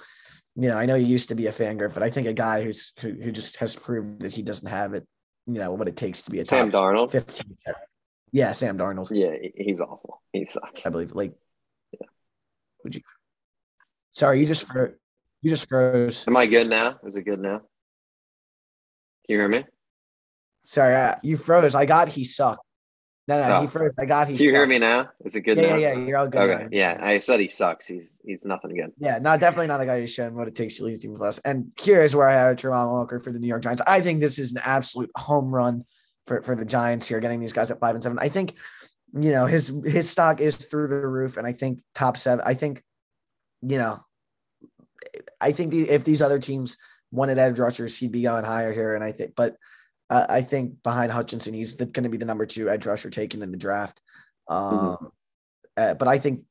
you 0.55 0.69
know, 0.69 0.77
I 0.77 0.85
know 0.85 0.95
you 0.95 1.05
used 1.05 1.29
to 1.29 1.35
be 1.35 1.47
a 1.47 1.51
fan, 1.51 1.77
Griff, 1.77 1.93
but 1.93 2.03
I 2.03 2.09
think 2.09 2.27
a 2.27 2.33
guy 2.33 2.63
who's, 2.63 2.93
who, 2.99 3.11
who 3.11 3.31
just 3.31 3.57
has 3.57 3.75
proved 3.75 4.21
that 4.21 4.33
he 4.33 4.41
doesn't 4.41 4.67
have 4.67 4.93
it, 4.93 5.05
you 5.45 5.59
know, 5.59 5.73
what 5.73 5.87
it 5.87 5.97
takes 5.97 6.21
to 6.23 6.31
be 6.31 6.39
a 6.39 6.45
Sam 6.45 6.71
Darnold. 6.71 7.11
15. 7.11 7.55
Yeah. 8.31 8.51
Sam 8.51 8.77
Darnold. 8.77 9.09
Yeah. 9.11 9.49
He's 9.55 9.81
awful. 9.81 10.21
He 10.33 10.45
sucks. 10.45 10.85
I 10.85 10.89
believe 10.89 11.13
like, 11.13 11.33
yeah. 11.91 12.07
Would 12.83 12.95
you, 12.95 13.01
sorry, 14.11 14.39
you 14.39 14.45
just, 14.45 14.65
you 15.41 15.49
just 15.49 15.67
froze. 15.69 16.25
Am 16.27 16.37
I 16.37 16.45
good 16.45 16.67
now? 16.67 16.99
Is 17.05 17.15
it 17.15 17.23
good 17.23 17.39
now? 17.39 17.61
Can 19.25 19.29
you 19.29 19.37
hear 19.37 19.49
me? 19.49 19.63
Sorry, 20.65 20.95
uh, 20.95 21.15
you 21.23 21.37
froze. 21.37 21.75
I 21.75 21.85
got 21.85 22.09
he 22.09 22.25
sucked. 22.25 22.65
No, 23.27 23.39
no, 23.39 23.55
oh. 23.55 23.61
he 23.61 23.67
froze. 23.67 23.95
I 23.99 24.05
got 24.05 24.27
he. 24.27 24.35
Can 24.35 24.43
you 24.43 24.49
sucked. 24.49 24.57
hear 24.57 24.67
me 24.67 24.79
now? 24.79 25.09
Is 25.23 25.35
it 25.35 25.41
good 25.41 25.57
yeah, 25.57 25.69
now? 25.69 25.75
Yeah, 25.75 25.93
yeah, 25.93 26.05
you're 26.05 26.17
all 26.17 26.27
good. 26.27 26.41
Okay, 26.41 26.63
now. 26.63 26.69
yeah. 26.71 26.99
I 27.01 27.19
said 27.19 27.39
he 27.39 27.47
sucks. 27.47 27.87
He's 27.87 28.19
he's 28.23 28.45
nothing 28.45 28.75
good. 28.75 28.91
Yeah, 28.97 29.19
not 29.19 29.39
definitely 29.39 29.67
not 29.67 29.81
a 29.81 29.85
guy 29.85 29.99
who's 29.99 30.13
shown 30.13 30.35
what 30.35 30.47
it 30.47 30.55
takes 30.55 30.77
to 30.77 30.85
lead 30.85 30.99
team 30.99 31.15
plus. 31.15 31.39
And 31.39 31.71
here's 31.79 32.15
where 32.15 32.29
I 32.29 32.33
have 32.33 32.57
Travon 32.57 32.91
Walker 32.91 33.19
for 33.19 33.31
the 33.31 33.39
New 33.39 33.47
York 33.47 33.63
Giants. 33.63 33.81
I 33.87 34.01
think 34.01 34.19
this 34.19 34.37
is 34.37 34.51
an 34.51 34.61
absolute 34.63 35.11
home 35.15 35.53
run 35.53 35.85
for 36.25 36.41
for 36.41 36.55
the 36.55 36.65
Giants 36.65 37.07
here, 37.07 37.19
getting 37.19 37.39
these 37.39 37.53
guys 37.53 37.71
at 37.71 37.79
five 37.79 37.95
and 37.95 38.03
seven. 38.03 38.19
I 38.19 38.29
think, 38.29 38.55
you 39.13 39.31
know, 39.31 39.45
his 39.45 39.73
his 39.85 40.09
stock 40.09 40.41
is 40.41 40.55
through 40.55 40.87
the 40.87 41.07
roof, 41.07 41.37
and 41.37 41.47
I 41.47 41.53
think 41.53 41.81
top 41.93 42.17
seven. 42.17 42.43
I 42.45 42.53
think, 42.53 42.83
you 43.61 43.77
know, 43.77 44.03
I 45.39 45.51
think 45.51 45.71
the, 45.71 45.89
if 45.89 46.03
these 46.03 46.21
other 46.21 46.39
teams 46.39 46.77
wanted 47.11 47.37
edge 47.37 47.59
rushers, 47.59 47.97
he'd 47.97 48.11
be 48.11 48.23
going 48.23 48.45
higher 48.45 48.73
here. 48.73 48.95
And 48.95 49.03
I 49.03 49.11
think, 49.11 49.33
but 49.35 49.55
uh, 50.09 50.25
I 50.29 50.41
think 50.41 50.83
behind 50.83 51.11
Hutchinson, 51.11 51.53
he's 51.53 51.75
going 51.75 52.03
to 52.03 52.09
be 52.09 52.17
the 52.17 52.25
number 52.25 52.45
two 52.45 52.69
edge 52.69 52.85
rusher 52.85 53.09
taken 53.09 53.41
in 53.41 53.51
the 53.51 53.57
draft. 53.57 54.01
Um, 54.47 54.61
mm-hmm. 54.63 55.05
uh, 55.77 55.93
but 55.93 56.07
I 56.07 56.17
think 56.17 56.43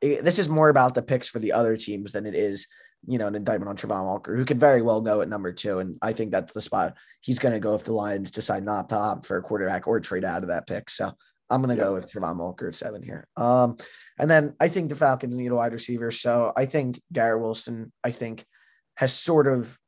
it, 0.00 0.24
this 0.24 0.38
is 0.38 0.48
more 0.48 0.68
about 0.68 0.94
the 0.94 1.02
picks 1.02 1.28
for 1.28 1.38
the 1.38 1.52
other 1.52 1.76
teams 1.76 2.12
than 2.12 2.26
it 2.26 2.34
is, 2.34 2.68
you 3.06 3.18
know, 3.18 3.26
an 3.26 3.34
indictment 3.34 3.68
on 3.68 3.76
Travon 3.76 4.04
Walker, 4.04 4.36
who 4.36 4.44
could 4.44 4.60
very 4.60 4.82
well 4.82 5.00
go 5.00 5.20
at 5.20 5.28
number 5.28 5.52
two. 5.52 5.78
And 5.78 5.98
I 6.02 6.12
think 6.12 6.30
that's 6.30 6.52
the 6.52 6.60
spot 6.60 6.96
he's 7.20 7.38
going 7.38 7.54
to 7.54 7.60
go 7.60 7.74
if 7.74 7.84
the 7.84 7.92
Lions 7.92 8.30
decide 8.30 8.64
not 8.64 8.88
to 8.88 8.96
opt 8.96 9.26
for 9.26 9.36
a 9.36 9.42
quarterback 9.42 9.86
or 9.86 10.00
trade 10.00 10.24
out 10.24 10.42
of 10.42 10.48
that 10.48 10.66
pick. 10.66 10.90
So 10.90 11.12
I'm 11.50 11.62
going 11.62 11.76
to 11.76 11.82
go 11.82 11.92
with 11.92 12.10
Travon 12.10 12.38
Walker 12.38 12.68
at 12.68 12.74
seven 12.74 13.02
here. 13.02 13.26
Um, 13.36 13.76
and 14.18 14.30
then 14.30 14.54
I 14.60 14.68
think 14.68 14.88
the 14.88 14.96
Falcons 14.96 15.36
need 15.36 15.50
a 15.50 15.54
wide 15.54 15.72
receiver. 15.72 16.10
So 16.10 16.52
I 16.56 16.66
think 16.66 17.00
Garrett 17.12 17.42
Wilson, 17.42 17.92
I 18.02 18.10
think, 18.10 18.44
has 18.96 19.12
sort 19.12 19.46
of 19.46 19.78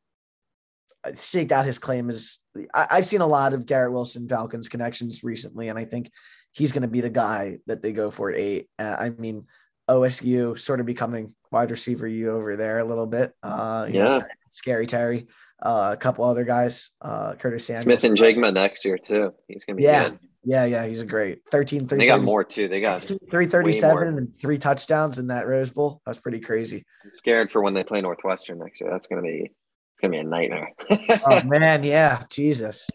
staked 1.14 1.52
out 1.52 1.64
his 1.64 1.78
claim 1.78 2.10
as 2.10 2.40
I, 2.74 2.86
have 2.90 3.06
seen 3.06 3.20
a 3.20 3.26
lot 3.26 3.54
of 3.54 3.66
Garrett 3.66 3.92
Wilson 3.92 4.28
Falcons 4.28 4.68
connections 4.68 5.22
recently, 5.22 5.68
and 5.68 5.78
I 5.78 5.84
think 5.84 6.10
he's 6.52 6.72
going 6.72 6.82
to 6.82 6.88
be 6.88 7.00
the 7.00 7.10
guy 7.10 7.58
that 7.66 7.82
they 7.82 7.92
go 7.92 8.10
for 8.10 8.30
at 8.30 8.38
eight. 8.38 8.68
Uh, 8.78 8.96
I 8.98 9.10
mean, 9.10 9.46
OSU 9.88 10.58
sort 10.58 10.80
of 10.80 10.86
becoming 10.86 11.34
wide 11.50 11.70
receiver 11.70 12.06
you 12.06 12.30
over 12.30 12.56
there 12.56 12.80
a 12.80 12.84
little 12.84 13.06
bit. 13.06 13.32
Uh, 13.42 13.86
yeah, 13.88 14.04
know, 14.04 14.22
scary 14.50 14.86
Terry, 14.86 15.26
uh, 15.62 15.90
a 15.92 15.96
couple 15.96 16.24
other 16.24 16.44
guys, 16.44 16.90
uh, 17.02 17.34
Curtis 17.34 17.66
Samuel, 17.66 17.82
Smith-Njigba 17.82 18.52
next 18.52 18.84
year 18.84 18.98
too. 18.98 19.32
He's 19.48 19.64
gonna 19.64 19.76
be 19.76 19.84
yeah. 19.84 20.10
Good. 20.10 20.18
Yeah, 20.48 20.64
yeah, 20.64 20.86
he's 20.86 21.00
a 21.00 21.06
great 21.06 21.40
13 21.50 21.88
3 21.88 21.98
They 21.98 22.06
got 22.06 22.22
more 22.22 22.44
too. 22.44 22.68
They 22.68 22.80
got 22.80 23.00
337 23.00 24.16
and 24.16 24.32
three 24.40 24.58
touchdowns 24.58 25.18
in 25.18 25.26
that 25.26 25.48
Rose 25.48 25.72
Bowl. 25.72 26.00
That's 26.06 26.20
pretty 26.20 26.38
crazy. 26.38 26.84
I'm 27.04 27.12
scared 27.12 27.50
for 27.50 27.62
when 27.62 27.74
they 27.74 27.82
play 27.82 28.00
Northwestern 28.00 28.60
next 28.60 28.80
year. 28.80 28.88
That's 28.88 29.08
gonna 29.08 29.22
be 29.22 29.50
it's 29.50 30.00
gonna 30.00 30.12
be 30.12 30.18
a 30.18 30.22
nightmare. 30.22 30.72
oh 31.26 31.42
man, 31.42 31.82
yeah, 31.82 32.22
Jesus. 32.30 32.86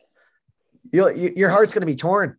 you 0.94 1.10
your 1.36 1.50
heart's 1.50 1.74
gonna 1.74 1.86
be 1.86 1.96
torn. 1.96 2.38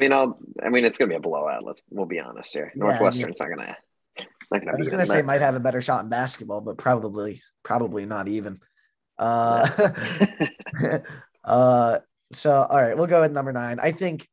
I 0.00 0.02
mean, 0.02 0.12
I'll. 0.12 0.38
I 0.62 0.70
mean, 0.70 0.84
it's 0.86 0.96
gonna 0.96 1.10
be 1.10 1.14
a 1.14 1.20
blowout. 1.20 1.62
Let's. 1.62 1.82
We'll 1.90 2.06
be 2.06 2.20
honest 2.20 2.54
here. 2.54 2.72
Yeah, 2.74 2.84
Northwestern's 2.84 3.38
I 3.40 3.48
mean, 3.48 3.56
not 3.56 3.58
gonna. 3.58 3.76
Not 4.50 4.60
gonna 4.60 4.72
I 4.72 4.78
was 4.78 4.88
gonna 4.88 5.06
say 5.06 5.20
might 5.20 5.42
have 5.42 5.54
a 5.54 5.60
better 5.60 5.82
shot 5.82 6.04
in 6.04 6.08
basketball, 6.08 6.62
but 6.62 6.78
probably, 6.78 7.42
probably 7.62 8.06
not 8.06 8.26
even. 8.26 8.58
Uh, 9.18 9.68
uh. 11.44 11.98
So 12.32 12.50
all 12.50 12.82
right, 12.82 12.96
we'll 12.96 13.08
go 13.08 13.20
with 13.20 13.32
number 13.32 13.52
nine. 13.52 13.78
I 13.78 13.92
think 13.92 14.26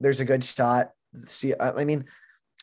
there's 0.00 0.20
a 0.20 0.24
good 0.24 0.42
shot. 0.42 0.90
See, 1.16 1.54
I 1.60 1.84
mean, 1.84 2.06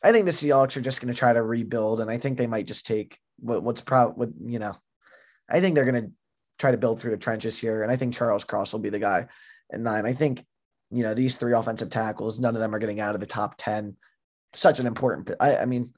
I 0.03 0.11
think 0.11 0.25
the 0.25 0.31
Seahawks 0.31 0.75
are 0.75 0.81
just 0.81 1.01
going 1.01 1.13
to 1.13 1.17
try 1.17 1.31
to 1.31 1.41
rebuild, 1.41 2.01
and 2.01 2.11
I 2.11 2.17
think 2.17 2.37
they 2.37 2.47
might 2.47 2.67
just 2.67 2.85
take 2.85 3.17
what, 3.37 3.63
what's 3.63 3.81
probably 3.81 4.15
what 4.15 4.29
you 4.43 4.59
know. 4.59 4.75
I 5.49 5.61
think 5.61 5.75
they're 5.75 5.89
going 5.89 6.03
to 6.03 6.11
try 6.57 6.71
to 6.71 6.77
build 6.77 6.99
through 6.99 7.11
the 7.11 7.17
trenches 7.17 7.57
here, 7.57 7.83
and 7.83 7.91
I 7.91 7.95
think 7.95 8.13
Charles 8.13 8.43
Cross 8.43 8.73
will 8.73 8.79
be 8.81 8.89
the 8.89 8.99
guy 8.99 9.27
at 9.71 9.79
nine. 9.79 10.05
I 10.05 10.13
think 10.13 10.43
you 10.91 11.03
know, 11.03 11.13
these 11.13 11.37
three 11.37 11.53
offensive 11.53 11.89
tackles, 11.89 12.39
none 12.39 12.55
of 12.55 12.61
them 12.61 12.73
are 12.73 12.79
getting 12.79 12.99
out 12.99 13.15
of 13.15 13.21
the 13.21 13.27
top 13.27 13.55
10. 13.57 13.95
Such 14.53 14.79
an 14.79 14.87
important, 14.87 15.31
I, 15.39 15.57
I 15.57 15.65
mean, 15.65 15.93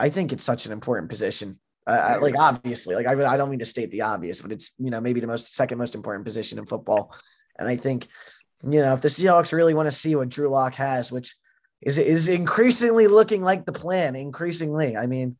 I 0.00 0.08
think 0.08 0.32
it's 0.32 0.44
such 0.44 0.66
an 0.66 0.72
important 0.72 1.10
position. 1.10 1.58
I 1.86 2.18
like 2.18 2.38
obviously, 2.38 2.94
like 2.94 3.06
I, 3.06 3.12
I 3.12 3.36
don't 3.36 3.50
mean 3.50 3.58
to 3.58 3.64
state 3.64 3.90
the 3.90 4.02
obvious, 4.02 4.40
but 4.40 4.52
it's 4.52 4.72
you 4.78 4.90
know 4.90 5.00
maybe 5.00 5.18
the 5.18 5.26
most 5.26 5.54
second 5.54 5.78
most 5.78 5.96
important 5.96 6.24
position 6.24 6.58
in 6.58 6.66
football. 6.66 7.12
And 7.58 7.68
I 7.68 7.74
think 7.74 8.06
you 8.62 8.80
know 8.80 8.92
if 8.92 9.00
the 9.00 9.08
Seahawks 9.08 9.52
really 9.52 9.74
want 9.74 9.86
to 9.86 9.92
see 9.92 10.14
what 10.14 10.28
Drew 10.28 10.48
Lock 10.48 10.74
has, 10.76 11.10
which 11.10 11.34
is 11.80 11.98
is 11.98 12.28
increasingly 12.28 13.08
looking 13.08 13.42
like 13.42 13.66
the 13.66 13.72
plan. 13.72 14.14
Increasingly, 14.14 14.96
I 14.96 15.08
mean, 15.08 15.36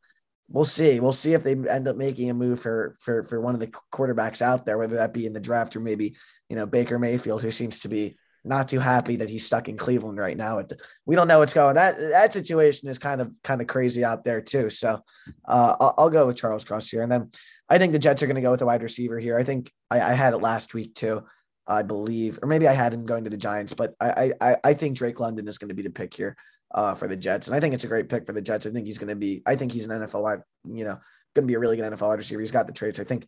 we'll 0.49 0.65
see. 0.65 0.99
We'll 0.99 1.13
see 1.13 1.35
if 1.35 1.45
they 1.45 1.53
end 1.53 1.87
up 1.87 1.97
making 1.97 2.29
a 2.29 2.35
move 2.35 2.61
for 2.61 2.97
for 2.99 3.23
for 3.23 3.41
one 3.41 3.55
of 3.55 3.61
the 3.61 3.73
quarterbacks 3.93 4.43
out 4.43 4.67
there, 4.67 4.79
whether 4.79 4.97
that 4.97 5.15
be 5.15 5.27
in 5.27 5.33
the 5.33 5.41
draft 5.41 5.77
or 5.77 5.81
maybe 5.81 6.17
you 6.49 6.57
know 6.57 6.67
Baker 6.67 6.99
Mayfield, 6.99 7.43
who 7.43 7.53
seems 7.53 7.81
to 7.81 7.89
be 7.89 8.17
not 8.45 8.69
too 8.69 8.81
happy 8.81 9.17
that 9.17 9.29
he's 9.29 9.47
stuck 9.47 9.69
in 9.69 9.77
Cleveland 9.77 10.19
right 10.19 10.37
now. 10.37 10.63
We 11.07 11.15
don't 11.15 11.29
know 11.29 11.39
what's 11.39 11.55
going. 11.55 11.75
That 11.75 11.99
that 11.99 12.33
situation 12.33 12.89
is 12.89 12.99
kind 12.99 13.21
of 13.21 13.33
kind 13.45 13.61
of 13.61 13.67
crazy 13.67 14.05
out 14.05 14.25
there 14.25 14.41
too. 14.41 14.69
So 14.71 15.01
uh, 15.47 15.77
I'll, 15.81 15.95
I'll, 15.99 16.11
go 16.11 16.27
with 16.27 16.37
Charles 16.37 16.65
Cross 16.65 16.91
here, 16.91 17.03
and 17.03 17.13
then 17.13 17.31
I 17.69 17.79
think 17.79 17.93
the 17.93 17.99
Jets 17.99 18.23
are 18.23 18.27
going 18.27 18.37
to 18.37 18.43
go 18.43 18.51
with 18.51 18.61
the 18.61 18.67
wide 18.67 18.83
receiver 18.83 19.19
here. 19.19 19.39
I 19.39 19.45
think 19.45 19.71
I, 19.91 20.01
I, 20.01 20.13
had 20.15 20.35
it 20.35 20.39
last 20.39 20.75
week 20.75 20.95
too, 20.95 21.23
I 21.67 21.83
believe, 21.83 22.39
or 22.43 22.49
maybe 22.49 22.67
I 22.67 22.73
had 22.73 22.93
him 22.93 23.07
going 23.07 23.25
to 23.25 23.31
the 23.31 23.37
Giants, 23.37 23.75
but 23.75 23.95
I 24.01 24.33
I, 24.41 24.57
I 24.65 24.75
think 24.75 24.97
Drake 24.97 25.21
London 25.21 25.47
is 25.47 25.59
going 25.59 25.69
to 25.69 25.75
be 25.75 25.83
the 25.83 25.91
pick 25.91 26.13
here 26.13 26.37
uh, 26.75 26.95
for 26.95 27.07
the 27.07 27.17
Jets, 27.17 27.47
and 27.47 27.55
I 27.55 27.61
think 27.61 27.75
it's 27.75 27.85
a 27.85 27.89
great 27.89 28.09
pick 28.09 28.27
for 28.27 28.33
the 28.33 28.43
Jets. 28.43 28.67
I 28.67 28.71
think 28.71 28.87
he's 28.87 28.99
going 28.99 29.11
to 29.11 29.17
be. 29.17 29.43
I 29.47 29.55
think 29.55 29.71
he's 29.71 29.87
an 29.87 30.01
NFL 30.01 30.23
wide, 30.23 30.41
you 30.65 30.85
know, 30.85 30.99
going 31.35 31.47
to 31.47 31.51
be 31.51 31.55
a 31.55 31.61
really 31.61 31.77
good 31.77 31.93
NFL 31.93 32.09
wide 32.09 32.19
receiver. 32.19 32.41
He's 32.41 32.51
got 32.51 32.67
the 32.67 32.73
traits. 32.73 32.99
I 32.99 33.05
think, 33.05 33.27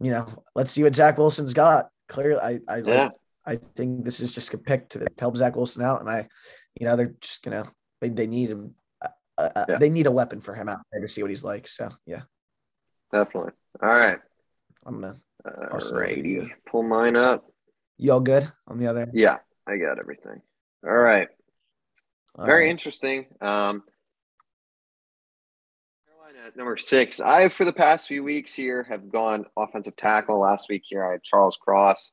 you 0.00 0.10
know, 0.10 0.26
let's 0.56 0.72
see 0.72 0.82
what 0.82 0.96
Zach 0.96 1.16
Wilson's 1.16 1.54
got. 1.54 1.86
Clearly, 2.08 2.40
I 2.40 2.60
I 2.68 2.78
yeah. 2.78 3.02
like 3.04 3.12
I 3.46 3.58
think 3.76 4.04
this 4.04 4.20
is 4.20 4.34
just 4.34 4.54
a 4.54 4.58
pick 4.58 4.88
to 4.90 5.06
help 5.18 5.36
Zach 5.36 5.56
Wilson 5.56 5.82
out, 5.82 6.00
and 6.00 6.08
I, 6.08 6.28
you 6.78 6.86
know, 6.86 6.96
they're 6.96 7.14
just 7.20 7.42
gonna 7.42 7.64
they, 8.00 8.08
they 8.08 8.26
need 8.26 8.50
him. 8.50 8.74
Uh, 9.02 9.48
uh, 9.56 9.64
yeah. 9.68 9.78
They 9.78 9.90
need 9.90 10.06
a 10.06 10.12
weapon 10.12 10.40
for 10.40 10.54
him 10.54 10.68
out 10.68 10.80
there 10.92 11.00
to 11.00 11.08
see 11.08 11.22
what 11.22 11.30
he's 11.30 11.44
like. 11.44 11.66
So 11.66 11.88
yeah, 12.06 12.22
definitely. 13.12 13.52
All 13.82 13.88
right, 13.88 14.18
I'm 14.86 15.00
gonna. 15.00 15.16
Alrighty, 15.44 16.50
pull 16.66 16.84
mine 16.84 17.16
up. 17.16 17.44
You 17.98 18.12
all 18.12 18.20
good 18.20 18.46
on 18.68 18.78
the 18.78 18.86
other? 18.86 19.08
Yeah, 19.12 19.38
I 19.66 19.76
got 19.76 19.98
everything. 19.98 20.40
All 20.84 20.92
right. 20.92 21.28
All 22.36 22.46
Very 22.46 22.64
right. 22.64 22.70
interesting. 22.70 23.26
Um, 23.40 23.82
Carolina 26.06 26.50
number 26.56 26.76
six. 26.76 27.20
I, 27.20 27.48
for 27.48 27.64
the 27.64 27.72
past 27.72 28.08
few 28.08 28.24
weeks 28.24 28.54
here, 28.54 28.82
have 28.84 29.10
gone 29.10 29.44
offensive 29.56 29.96
tackle. 29.96 30.40
Last 30.40 30.68
week 30.68 30.82
here, 30.84 31.04
I 31.04 31.12
had 31.12 31.22
Charles 31.22 31.56
Cross. 31.56 32.10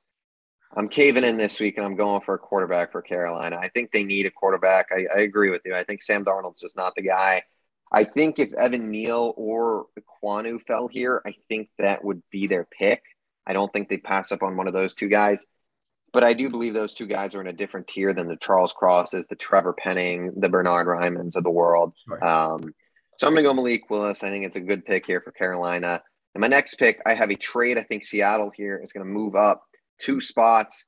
I'm 0.76 0.88
caving 0.88 1.24
in 1.24 1.38
this 1.38 1.60
week 1.60 1.78
and 1.78 1.86
I'm 1.86 1.96
going 1.96 2.22
for 2.22 2.36
a 2.36 2.40
quarterback 2.40 2.92
for 2.92 3.02
Carolina. 3.02 3.58
I 3.62 3.70
think 3.70 3.92
they 3.92 4.04
need 4.04 4.26
a 4.26 4.32
quarterback. 4.32 4.88
I, 4.92 5.08
I 5.16 5.22
agree 5.22 5.50
with 5.50 5.62
you. 5.66 5.74
I 5.74 5.84
think 5.84 6.02
Sam 6.02 6.24
Darnold's 6.24 6.62
just 6.62 6.76
not 6.76 6.94
the 6.96 7.02
guy. 7.02 7.44
I 7.92 8.04
think 8.04 8.38
if 8.38 8.54
Evan 8.54 8.92
Neal 8.92 9.34
or 9.36 9.88
Ekwonu 10.00 10.62
fell 10.68 10.88
here, 10.88 11.24
I 11.26 11.34
think 11.48 11.70
that 11.80 12.04
would 12.04 12.22
be 12.32 12.46
their 12.46 12.68
pick. 12.78 13.02
I 13.48 13.54
don't 13.54 13.74
think 13.74 13.90
they 13.90 13.98
pass 13.98 14.32
up 14.32 14.44
on 14.44 14.58
one 14.58 14.68
of 14.68 14.74
those 14.74 14.94
two 14.94 15.08
guys. 15.08 15.46
But 16.14 16.24
I 16.24 16.34
do 16.34 16.50
believe 16.50 16.74
those 16.74 16.94
two 16.94 17.08
guys 17.08 17.36
are 17.36 17.42
in 17.42 17.48
a 17.48 17.54
different 17.54 17.88
tier 17.88 18.14
than 18.14 18.28
the 18.28 18.38
Charles 18.38 18.74
Crosses, 18.74 19.26
the 19.28 19.36
Trevor 19.36 19.74
Penning, 19.74 20.34
the 20.38 20.50
Bernhard 20.50 20.88
Raimanns 20.88 21.36
of 21.36 21.44
the 21.44 21.52
world. 21.52 21.94
Right. 22.08 22.22
Um, 22.22 22.74
so 23.18 23.28
I'm 23.28 23.34
going 23.34 23.44
to 23.44 23.50
go 23.50 23.54
Malik 23.54 23.90
Willis. 23.90 24.24
I 24.24 24.30
think 24.30 24.46
it's 24.46 24.56
a 24.56 24.62
good 24.62 24.86
pick 24.86 25.06
here 25.06 25.22
for 25.22 25.32
Carolina. 25.32 26.02
And 26.34 26.42
my 26.42 26.48
next 26.48 26.76
pick, 26.76 27.00
I 27.06 27.14
have 27.14 27.30
a 27.32 27.36
trade. 27.36 27.78
I 27.78 27.84
think 27.84 28.04
Seattle 28.04 28.52
here 28.56 28.80
is 28.84 28.92
going 28.92 29.06
to 29.06 29.12
move 29.12 29.36
up 29.36 29.64
two 30.00 30.22
spots 30.22 30.86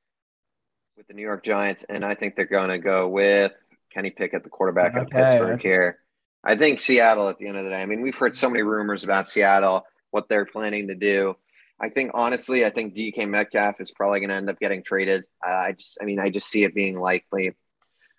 with 0.98 1.08
the 1.08 1.14
New 1.14 1.22
York 1.22 1.44
Giants, 1.44 1.84
and 1.88 2.04
I 2.04 2.16
think 2.16 2.36
they're 2.36 2.46
going 2.46 2.70
to 2.70 2.80
go 2.80 3.10
with 3.10 3.54
Kenny 3.94 4.10
Pickett, 4.10 4.44
the 4.44 4.50
quarterback 4.50 4.96
okay. 4.96 5.02
of 5.02 5.10
Pittsburgh 5.10 5.62
here. 5.62 6.00
I 6.44 6.56
think 6.56 6.80
Seattle 6.80 7.30
at 7.30 7.38
the 7.38 7.48
end 7.48 7.58
of 7.58 7.64
the 7.64 7.70
day. 7.70 7.82
I 7.82 7.86
mean, 7.86 8.02
we've 8.02 8.16
heard 8.16 8.36
so 8.36 8.50
many 8.50 8.64
rumors 8.64 9.04
about 9.04 9.30
Seattle, 9.30 9.86
what 10.10 10.28
they're 10.28 10.46
planning 10.46 10.88
to 10.88 10.96
do. 10.96 11.36
I 11.80 11.90
think 11.90 12.12
honestly, 12.14 12.66
I 12.66 12.70
think 12.70 12.96
DK 12.96 13.28
Metcalf 13.28 13.82
is 13.82 13.92
probably 13.92 14.20
going 14.20 14.30
to 14.30 14.36
end 14.36 14.50
up 14.50 14.60
getting 14.60 14.84
traded. 14.84 15.24
Uh, 15.46 15.52
I 15.52 15.72
just, 15.74 15.98
I 16.02 16.06
mean, 16.06 16.20
I 16.20 16.30
just 16.30 16.48
see 16.48 16.64
it 16.64 16.76
being 16.76 16.98
likely. 16.98 17.56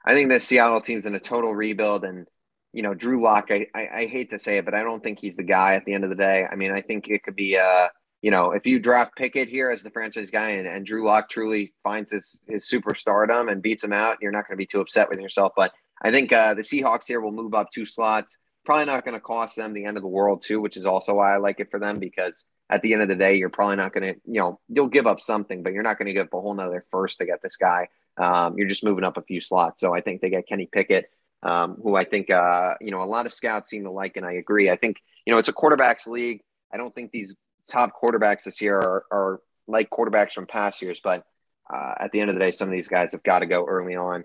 I 0.04 0.14
think 0.14 0.30
the 0.30 0.40
Seattle 0.40 0.80
team's 0.80 1.06
in 1.06 1.14
a 1.14 1.20
total 1.20 1.54
rebuild, 1.54 2.04
and 2.04 2.26
you 2.72 2.82
know, 2.82 2.94
Drew 2.94 3.22
Lock. 3.22 3.48
I, 3.50 3.66
I, 3.74 3.88
I 3.94 4.06
hate 4.06 4.30
to 4.30 4.38
say 4.38 4.58
it, 4.58 4.64
but 4.64 4.74
I 4.74 4.82
don't 4.82 5.02
think 5.02 5.20
he's 5.20 5.36
the 5.36 5.44
guy 5.44 5.74
at 5.74 5.84
the 5.84 5.94
end 5.94 6.02
of 6.02 6.10
the 6.10 6.16
day. 6.16 6.44
I 6.50 6.56
mean, 6.56 6.72
I 6.72 6.80
think 6.80 7.08
it 7.08 7.22
could 7.22 7.36
be. 7.36 7.56
Uh, 7.56 7.88
you 8.22 8.30
know, 8.30 8.52
if 8.52 8.66
you 8.66 8.78
draft 8.78 9.16
Pickett 9.16 9.48
here 9.48 9.70
as 9.70 9.82
the 9.82 9.90
franchise 9.90 10.30
guy 10.30 10.50
and, 10.50 10.66
and 10.66 10.86
Drew 10.86 11.04
Lock 11.04 11.28
truly 11.28 11.74
finds 11.82 12.12
his 12.12 12.38
his 12.48 12.64
superstardom 12.66 13.50
and 13.50 13.60
beats 13.60 13.84
him 13.84 13.92
out, 13.92 14.18
you're 14.22 14.32
not 14.32 14.46
going 14.46 14.56
to 14.56 14.62
be 14.62 14.66
too 14.66 14.80
upset 14.80 15.10
with 15.10 15.20
yourself. 15.20 15.52
But 15.56 15.72
I 16.00 16.10
think 16.12 16.32
uh, 16.32 16.54
the 16.54 16.62
Seahawks 16.62 17.06
here 17.06 17.20
will 17.20 17.32
move 17.32 17.52
up 17.52 17.70
two 17.72 17.84
slots. 17.84 18.38
Probably 18.64 18.86
not 18.86 19.04
going 19.04 19.14
to 19.14 19.20
cost 19.20 19.56
them 19.56 19.72
the 19.72 19.84
end 19.84 19.96
of 19.96 20.02
the 20.02 20.08
world 20.08 20.42
too, 20.42 20.60
which 20.60 20.76
is 20.76 20.86
also 20.86 21.14
why 21.14 21.34
I 21.34 21.38
like 21.38 21.58
it 21.58 21.70
for 21.70 21.80
them 21.80 21.98
because 21.98 22.44
at 22.70 22.80
the 22.82 22.92
end 22.92 23.02
of 23.02 23.08
the 23.08 23.16
day, 23.16 23.36
you're 23.36 23.50
probably 23.50 23.76
not 23.76 23.92
going 23.92 24.14
to, 24.14 24.20
you 24.24 24.40
know, 24.40 24.60
you'll 24.68 24.86
give 24.86 25.06
up 25.06 25.20
something, 25.20 25.62
but 25.62 25.72
you're 25.72 25.82
not 25.82 25.98
going 25.98 26.06
to 26.06 26.12
give 26.12 26.26
up 26.26 26.34
a 26.34 26.40
whole 26.40 26.54
nother 26.54 26.86
first 26.90 27.18
to 27.18 27.26
get 27.26 27.42
this 27.42 27.56
guy. 27.56 27.88
Um, 28.16 28.56
you're 28.56 28.68
just 28.68 28.84
moving 28.84 29.04
up 29.04 29.16
a 29.16 29.22
few 29.22 29.40
slots. 29.40 29.80
So 29.80 29.94
I 29.94 30.00
think 30.00 30.20
they 30.20 30.30
get 30.30 30.46
Kenny 30.46 30.68
Pickett, 30.70 31.10
um, 31.42 31.76
who 31.82 31.96
I 31.96 32.04
think, 32.04 32.30
uh, 32.30 32.74
you 32.80 32.92
know, 32.92 33.02
a 33.02 33.04
lot 33.04 33.26
of 33.26 33.32
scouts 33.32 33.68
seem 33.68 33.82
to 33.82 33.90
like, 33.90 34.16
and 34.16 34.24
I 34.24 34.34
agree. 34.34 34.70
I 34.70 34.76
think, 34.76 34.98
you 35.26 35.32
know, 35.32 35.38
it's 35.38 35.48
a 35.48 35.52
quarterbacks 35.52 36.06
league. 36.06 36.40
I 36.72 36.76
don't 36.76 36.94
think 36.94 37.10
these 37.10 37.34
top 37.70 37.92
quarterbacks 38.00 38.44
this 38.44 38.60
year 38.60 38.76
are, 38.76 39.04
are 39.10 39.40
like 39.66 39.90
quarterbacks 39.90 40.32
from 40.32 40.46
past 40.46 40.82
years, 40.82 41.00
but 41.02 41.24
uh, 41.72 41.94
at 42.00 42.12
the 42.12 42.20
end 42.20 42.30
of 42.30 42.34
the 42.36 42.40
day, 42.40 42.50
some 42.50 42.68
of 42.68 42.72
these 42.72 42.88
guys 42.88 43.12
have 43.12 43.22
got 43.22 43.40
to 43.40 43.46
go 43.46 43.64
early 43.64 43.96
on. 43.96 44.24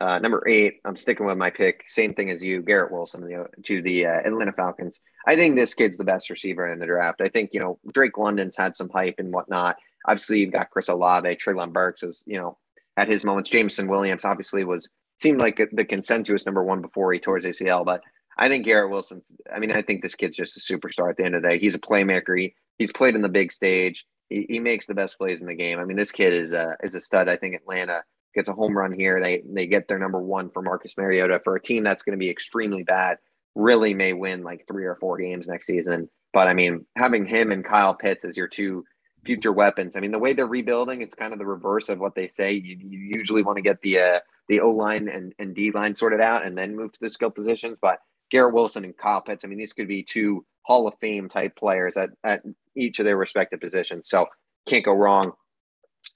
Uh, 0.00 0.18
number 0.18 0.42
eight, 0.46 0.80
I'm 0.84 0.96
sticking 0.96 1.26
with 1.26 1.38
my 1.38 1.50
pick. 1.50 1.84
Same 1.86 2.14
thing 2.14 2.30
as 2.30 2.42
you, 2.42 2.62
Garrett 2.62 2.92
Wilson 2.92 3.22
the, 3.22 3.46
to 3.62 3.80
the 3.80 4.06
uh, 4.06 4.20
Atlanta 4.24 4.52
Falcons. 4.52 5.00
I 5.26 5.36
think 5.36 5.54
this 5.54 5.72
kid's 5.72 5.96
the 5.96 6.04
best 6.04 6.30
receiver 6.30 6.68
in 6.70 6.78
the 6.78 6.86
draft. 6.86 7.20
I 7.20 7.28
think, 7.28 7.50
you 7.52 7.60
know, 7.60 7.78
Drake 7.92 8.18
London's 8.18 8.56
had 8.56 8.76
some 8.76 8.90
hype 8.90 9.16
and 9.18 9.32
whatnot. 9.32 9.76
Obviously, 10.06 10.40
you've 10.40 10.52
got 10.52 10.70
Chris 10.70 10.88
Olave, 10.88 11.36
Treylon 11.36 11.72
Burks 11.72 12.02
is, 12.02 12.22
you 12.26 12.36
know, 12.38 12.58
at 12.96 13.08
his 13.08 13.24
moments. 13.24 13.48
Jameson 13.48 13.88
Williams 13.88 14.24
obviously 14.24 14.64
was 14.64 14.90
seemed 15.20 15.38
like 15.38 15.60
the 15.72 15.84
consensus 15.84 16.44
number 16.44 16.62
one 16.62 16.82
before 16.82 17.12
he 17.12 17.18
tore 17.18 17.36
his 17.36 17.44
ACL, 17.44 17.84
but 17.84 18.02
I 18.36 18.48
think 18.48 18.64
Garrett 18.64 18.90
Wilson's. 18.90 19.32
I 19.54 19.58
mean, 19.58 19.72
I 19.72 19.82
think 19.82 20.02
this 20.02 20.16
kid's 20.16 20.36
just 20.36 20.56
a 20.56 20.60
superstar 20.60 21.08
at 21.08 21.16
the 21.16 21.24
end 21.24 21.36
of 21.36 21.42
the 21.42 21.48
day. 21.48 21.58
He's 21.58 21.76
a 21.76 21.80
playmaker. 21.80 22.38
He, 22.38 22.54
he's 22.78 22.92
played 22.92 23.14
in 23.14 23.22
the 23.22 23.28
big 23.28 23.52
stage. 23.52 24.06
He, 24.28 24.46
he 24.48 24.60
makes 24.60 24.86
the 24.86 24.94
best 24.94 25.18
plays 25.18 25.40
in 25.40 25.46
the 25.46 25.54
game. 25.54 25.78
I 25.78 25.84
mean, 25.84 25.96
this 25.96 26.12
kid 26.12 26.32
is 26.32 26.52
a 26.52 26.76
is 26.82 26.94
a 26.94 27.00
stud. 27.00 27.28
I 27.28 27.36
think 27.36 27.54
Atlanta 27.54 28.02
gets 28.34 28.48
a 28.48 28.52
home 28.52 28.76
run 28.76 28.92
here. 28.92 29.20
They 29.20 29.42
they 29.46 29.66
get 29.66 29.88
their 29.88 29.98
number 29.98 30.20
one 30.20 30.50
for 30.50 30.62
Marcus 30.62 30.96
Mariota 30.96 31.40
for 31.44 31.56
a 31.56 31.62
team 31.62 31.84
that's 31.84 32.02
going 32.02 32.18
to 32.18 32.22
be 32.22 32.30
extremely 32.30 32.82
bad. 32.82 33.18
really 33.54 33.94
may 33.94 34.12
win 34.12 34.42
like 34.42 34.66
three 34.66 34.84
or 34.84 34.96
four 34.96 35.18
games 35.18 35.46
next 35.48 35.66
season. 35.66 36.08
But 36.32 36.48
I 36.48 36.54
mean, 36.54 36.86
having 36.96 37.26
him 37.26 37.52
and 37.52 37.64
Kyle 37.64 37.94
Pitts 37.94 38.24
as 38.24 38.36
your 38.36 38.48
two 38.48 38.84
future 39.24 39.52
weapons. 39.52 39.96
I 39.96 40.00
mean, 40.00 40.10
the 40.10 40.18
way 40.18 40.32
they're 40.32 40.46
rebuilding, 40.46 41.00
it's 41.02 41.14
kind 41.14 41.32
of 41.32 41.38
the 41.38 41.46
reverse 41.46 41.88
of 41.88 41.98
what 41.98 42.14
they 42.14 42.28
say. 42.28 42.52
You, 42.52 42.76
you 42.78 42.98
usually 43.16 43.42
want 43.42 43.56
to 43.56 43.62
get 43.62 43.80
the 43.80 43.98
uh, 44.00 44.20
the 44.48 44.60
O 44.60 44.70
line 44.70 45.08
and, 45.08 45.32
and 45.38 45.54
D 45.54 45.70
line 45.70 45.94
sorted 45.94 46.20
out 46.20 46.44
and 46.44 46.56
then 46.56 46.76
move 46.76 46.92
to 46.92 47.00
the 47.00 47.10
skill 47.10 47.30
positions. 47.30 47.78
But 47.80 48.00
Garrett 48.30 48.54
Wilson 48.54 48.84
and 48.84 48.96
Kyle 48.96 49.22
Pitts, 49.22 49.44
I 49.44 49.48
mean, 49.48 49.58
these 49.58 49.72
could 49.72 49.88
be 49.88 50.02
two 50.02 50.44
Hall 50.62 50.86
of 50.86 50.94
Fame 51.00 51.28
type 51.28 51.56
players 51.56 51.96
at, 51.96 52.10
at 52.22 52.42
each 52.76 52.98
of 52.98 53.04
their 53.04 53.16
respective 53.16 53.60
positions. 53.60 54.08
So 54.08 54.26
can't 54.66 54.84
go 54.84 54.92
wrong. 54.92 55.32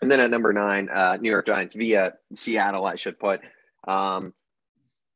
And 0.02 0.10
then 0.10 0.20
at 0.20 0.30
number 0.30 0.52
nine, 0.52 0.88
uh, 0.92 1.16
New 1.20 1.30
York 1.30 1.46
Giants 1.46 1.74
via 1.74 2.14
Seattle, 2.34 2.84
I 2.84 2.96
should 2.96 3.18
put. 3.18 3.40
Um, 3.86 4.34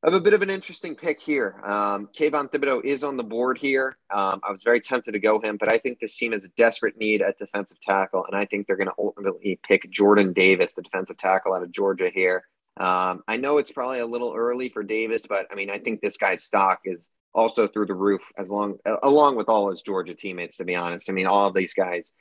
I 0.05 0.11
have 0.11 0.15
a 0.15 0.21
bit 0.21 0.35
of 0.35 0.43
an 0.43 0.51
interesting 0.51 0.97
pick 0.97 1.21
here. 1.21 1.61
Um, 1.65 2.09
Kayvon 2.19 2.51
Thibodeaux 2.51 2.85
is 2.85 3.05
on 3.05 3.17
the 3.17 3.23
board 3.23 3.57
here. 3.57 3.99
Um, 4.13 4.41
I 4.43 4.51
was 4.51 4.65
very 4.65 4.81
tempted 4.81 5.13
to 5.13 5.21
go 5.21 5.41
him, 5.41 5.57
but 5.57 5.73
I 5.73 5.79
think 5.79 6.01
this 6.01 6.17
team 6.17 6.33
has 6.33 6.45
a 6.45 6.49
desperate 6.57 6.97
need 6.99 7.23
at 7.23 7.39
defensive 7.39 7.81
tackle, 7.81 8.25
and 8.27 8.35
I 8.35 8.45
think 8.45 8.67
they're 8.67 8.77
going 8.77 8.89
to 8.89 8.95
ultimately 8.99 9.61
pick 9.63 9.89
Jordan 9.91 10.33
Davis, 10.33 10.75
the 10.75 10.83
defensive 10.83 11.19
tackle 11.19 11.55
out 11.55 11.63
of 11.63 11.71
Georgia 11.71 12.11
here. 12.13 12.43
Um, 12.79 13.23
I 13.29 13.37
know 13.37 13.59
it's 13.59 13.71
probably 13.71 14.01
a 14.01 14.07
little 14.07 14.35
early 14.35 14.69
for 14.71 14.83
Davis, 14.83 15.25
but 15.29 15.47
I 15.53 15.55
mean, 15.55 15.71
I 15.71 15.79
think 15.79 16.01
this 16.01 16.17
guy's 16.17 16.43
stock 16.43 16.81
is 16.85 17.09
also 17.35 17.67
through 17.67 17.87
the 17.87 17.95
roof 17.95 18.23
as 18.37 18.51
long 18.51 18.79
along 19.03 19.37
with 19.37 19.49
all 19.49 19.71
his 19.71 19.83
Georgia 19.83 20.15
teammates. 20.15 20.57
To 20.59 20.65
be 20.65 20.77
honest, 20.77 21.11
I 21.11 21.13
mean, 21.13 21.27
all 21.27 21.49
of 21.49 21.55
these 21.55 21.75
guys 21.75 22.13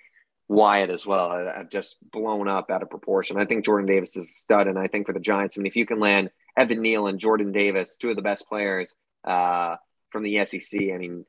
Wyatt 0.52 0.90
as 0.90 1.06
well 1.06 1.30
have 1.30 1.70
just 1.70 1.96
blown 2.12 2.50
up 2.50 2.70
out 2.70 2.82
of 2.82 2.90
proportion. 2.90 3.38
I 3.38 3.46
think 3.46 3.64
Jordan 3.64 3.88
Davis 3.88 4.18
is 4.18 4.30
a 4.30 4.34
stud, 4.34 4.68
and 4.68 4.78
I 4.78 4.88
think 4.88 5.08
for 5.08 5.14
the 5.14 5.20
Giants, 5.22 5.58
I 5.58 5.62
mean, 5.62 5.68
if 5.68 5.78
you 5.78 5.86
can 5.86 6.02
land 6.02 6.30
Evan 6.58 6.82
Neal 6.82 7.08
and 7.08 7.20
Jordan 7.20 7.54
Davis, 7.54 7.96
two 7.96 8.10
of 8.10 8.18
the 8.18 8.22
best 8.22 8.48
players 8.50 8.94
uh, 9.24 9.78
from 10.10 10.24
the 10.24 10.44
SEC, 10.46 10.82
I 10.94 10.98
mean, 10.98 11.26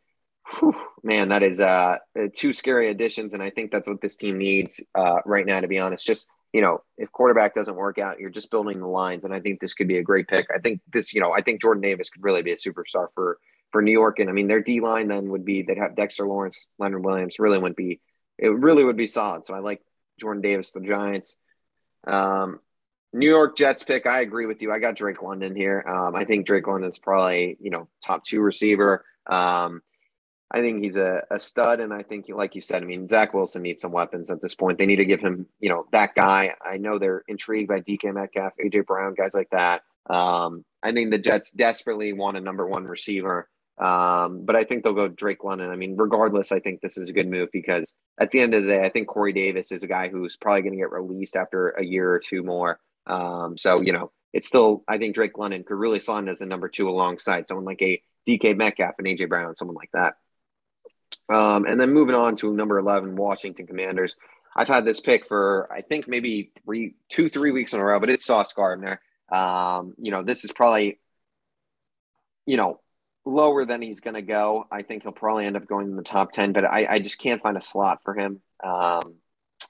whew, 0.59 0.75
man, 1.05 1.29
that 1.29 1.45
is 1.45 1.61
uh, 1.61 1.99
two 2.35 2.53
scary 2.53 2.91
additions, 2.91 3.33
and 3.33 3.41
I 3.41 3.51
think 3.51 3.71
that's 3.71 3.89
what 3.89 4.01
this 4.01 4.17
team 4.17 4.39
needs 4.39 4.81
uh, 4.97 5.21
right 5.25 5.47
now. 5.47 5.61
To 5.61 5.69
be 5.69 5.79
honest, 5.79 6.05
just 6.05 6.27
you 6.53 6.61
know, 6.61 6.83
if 6.99 7.11
quarterback 7.13 7.55
doesn't 7.55 7.77
work 7.77 7.99
out, 7.99 8.19
you're 8.19 8.29
just 8.29 8.51
building 8.51 8.81
the 8.81 8.89
lines, 8.89 9.23
and 9.25 9.33
I 9.33 9.39
think 9.39 9.61
this 9.61 9.73
could 9.73 9.89
be 9.89 9.99
a 9.99 10.03
great 10.03 10.27
pick. 10.27 10.49
I 10.55 10.59
think 10.59 10.81
this, 10.93 11.15
you 11.15 11.21
know, 11.21 11.33
I 11.33 11.41
think 11.41 11.63
Jordan 11.63 11.81
Davis 11.81 12.11
could 12.11 12.25
really 12.25 12.43
be 12.43 12.53
a 12.53 12.57
superstar 12.57 13.07
for 13.15 13.39
for 13.73 13.83
New 13.83 13.93
York, 13.93 14.19
and 14.19 14.29
I 14.29 14.33
mean, 14.33 14.49
their 14.49 14.61
D 14.61 14.81
line 14.81 15.09
then 15.09 15.31
would 15.31 15.45
be 15.45 15.63
they'd 15.63 15.79
have 15.79 15.97
Dexter 15.97 16.27
Lawrence, 16.27 16.67
Leonard 16.79 17.05
Williams, 17.05 17.39
really 17.39 17.59
wouldn't 17.59 17.77
be 17.77 18.01
it 18.39 18.49
really 18.49 18.85
would 18.85 18.97
be 18.97 19.07
solid. 19.07 19.47
So 19.47 19.55
I 19.55 19.61
like 19.61 19.83
Jordan 20.21 20.43
Davis, 20.43 20.73
the 20.73 20.81
Giants. 20.81 21.37
Um, 22.07 22.61
New 23.13 23.29
York 23.29 23.57
Jets 23.57 23.85
pick. 23.85 24.07
I 24.07 24.21
agree 24.21 24.47
with 24.47 24.63
you. 24.63 24.73
I 24.73 24.79
got 24.79 24.97
Drake 24.97 25.23
London 25.23 25.55
here. 25.55 25.85
Um, 25.87 26.15
I 26.17 26.25
think 26.25 26.47
Drake 26.47 26.67
London's 26.67 26.99
probably 26.99 27.57
you 27.61 27.71
know 27.71 27.89
top 28.05 28.25
two 28.25 28.41
receiver. 28.41 29.05
Um, 29.27 29.83
I 30.51 30.61
think 30.61 30.83
he's 30.83 30.97
a, 30.97 31.25
a 31.31 31.41
stud, 31.41 31.81
and 31.81 31.95
I 31.95 32.03
think, 32.03 32.27
like 32.29 32.55
you 32.55 32.61
said, 32.61 32.83
I 32.83 32.85
mean, 32.85 33.09
Zach 33.09 33.33
Wilson 33.33 33.63
needs 33.63 33.81
some 33.81 33.93
weapons 33.93 34.31
at 34.31 34.43
this 34.43 34.55
point. 34.55 34.79
They 34.79 34.85
need 34.85 34.97
to 34.97 35.07
give 35.07 35.21
him, 35.21 35.47
you 35.61 35.71
know, 35.71 35.87
that 35.93 36.15
guy. 36.15 36.55
I 36.63 36.77
know 36.77 36.99
they're 36.99 37.25
intrigued 37.27 37.69
by 37.69 37.81
DK 37.81 38.13
Metcalf, 38.13 38.53
AJ 38.63 38.85
Brown, 38.85 39.15
guys 39.15 39.33
like 39.33 39.49
that. 39.51 39.83
Um, 40.11 40.67
I 40.83 40.93
think 40.93 41.11
the 41.11 41.19
Jets 41.19 41.53
desperately 41.53 42.13
want 42.13 42.37
a 42.37 42.41
number 42.41 42.67
one 42.67 42.85
receiver. 42.85 43.49
Um, 43.79 44.45
but 44.45 44.55
I 44.55 44.65
think 44.65 44.85
they'll 44.85 44.93
go 44.93 45.09
Drake 45.09 45.45
London. 45.45 45.71
I 45.71 45.77
mean, 45.77 45.97
regardless, 45.97 46.53
I 46.53 46.61
think 46.61 46.81
this 46.81 46.97
is 46.97 47.09
a 47.09 47.13
good 47.13 47.29
move 47.29 47.49
because 47.53 47.93
at 48.21 48.31
the 48.31 48.41
end 48.41 48.55
of 48.55 48.63
the 48.63 48.69
day, 48.69 48.85
I 48.85 48.91
think 48.91 49.09
Corey 49.09 49.33
Davis 49.33 49.73
is 49.73 49.83
a 49.83 49.89
guy 49.89 50.09
who's 50.09 50.37
probably 50.37 50.63
going 50.63 50.75
to 50.75 50.79
get 50.79 50.93
released 50.93 51.37
after 51.37 51.71
a 51.71 51.85
year 51.85 52.11
or 52.11 52.19
two 52.19 52.43
more. 52.43 52.79
Um, 53.07 53.57
so, 53.57 53.81
you 53.81 53.93
know, 53.93 54.13
it's 54.33 54.47
still, 54.47 54.85
I 54.87 54.99
think 54.99 55.15
Drake 55.15 55.39
London 55.39 55.65
could 55.65 55.77
really 55.77 56.01
slot 56.01 56.29
as 56.29 56.41
a 56.41 56.47
number 56.47 56.69
two 56.69 56.89
alongside 56.89 57.49
someone 57.49 57.65
like 57.65 57.83
a 57.83 58.03
DK 58.27 58.57
Metcalf 58.57 58.95
and 58.99 59.07
AJ 59.07 59.29
Brown, 59.29 59.57
someone 59.57 59.77
like 59.77 59.91
that. 59.93 60.15
Um, 61.29 61.67
and 61.67 61.81
then 61.81 61.91
moving 61.91 62.15
on 62.15 62.37
to 62.37 62.53
number 62.53 62.79
11, 62.79 63.17
Washington 63.17 63.67
Commanders. 63.67 64.17
I've 64.55 64.69
had 64.69 64.85
this 64.85 65.01
pick 65.01 65.27
for, 65.27 65.69
I 65.73 65.81
think, 65.81 66.07
maybe 66.07 66.53
three, 66.65 66.95
two, 67.09 67.31
three 67.31 67.51
weeks 67.53 67.73
in 67.73 67.81
a 67.81 67.85
row, 67.85 67.99
but 67.99 68.11
it's 68.11 68.25
Sauce 68.25 68.53
Gardner. 68.53 69.01
Um, 69.31 69.95
you 69.99 70.11
know, 70.11 70.23
this 70.23 70.45
is 70.45 70.53
probably, 70.53 71.01
you 72.47 72.59
know, 72.59 72.81
lower 73.25 73.65
than 73.65 73.83
he's 73.83 74.01
going 74.01 74.15
to 74.15 74.23
go. 74.23 74.67
I 74.71 74.83
think 74.83 75.03
he'll 75.03 75.13
probably 75.13 75.47
end 75.47 75.57
up 75.57 75.67
going 75.67 75.89
in 75.89 75.97
the 75.97 76.03
top 76.03 76.33
10, 76.33 76.53
but 76.53 76.65
I, 76.65 76.87
I 76.89 76.99
just 76.99 77.19
can't 77.19 77.43
find 77.43 77.57
a 77.57 77.63
slot 77.63 78.01
for 78.05 78.15
him. 78.15 78.41
Um, 78.63 79.15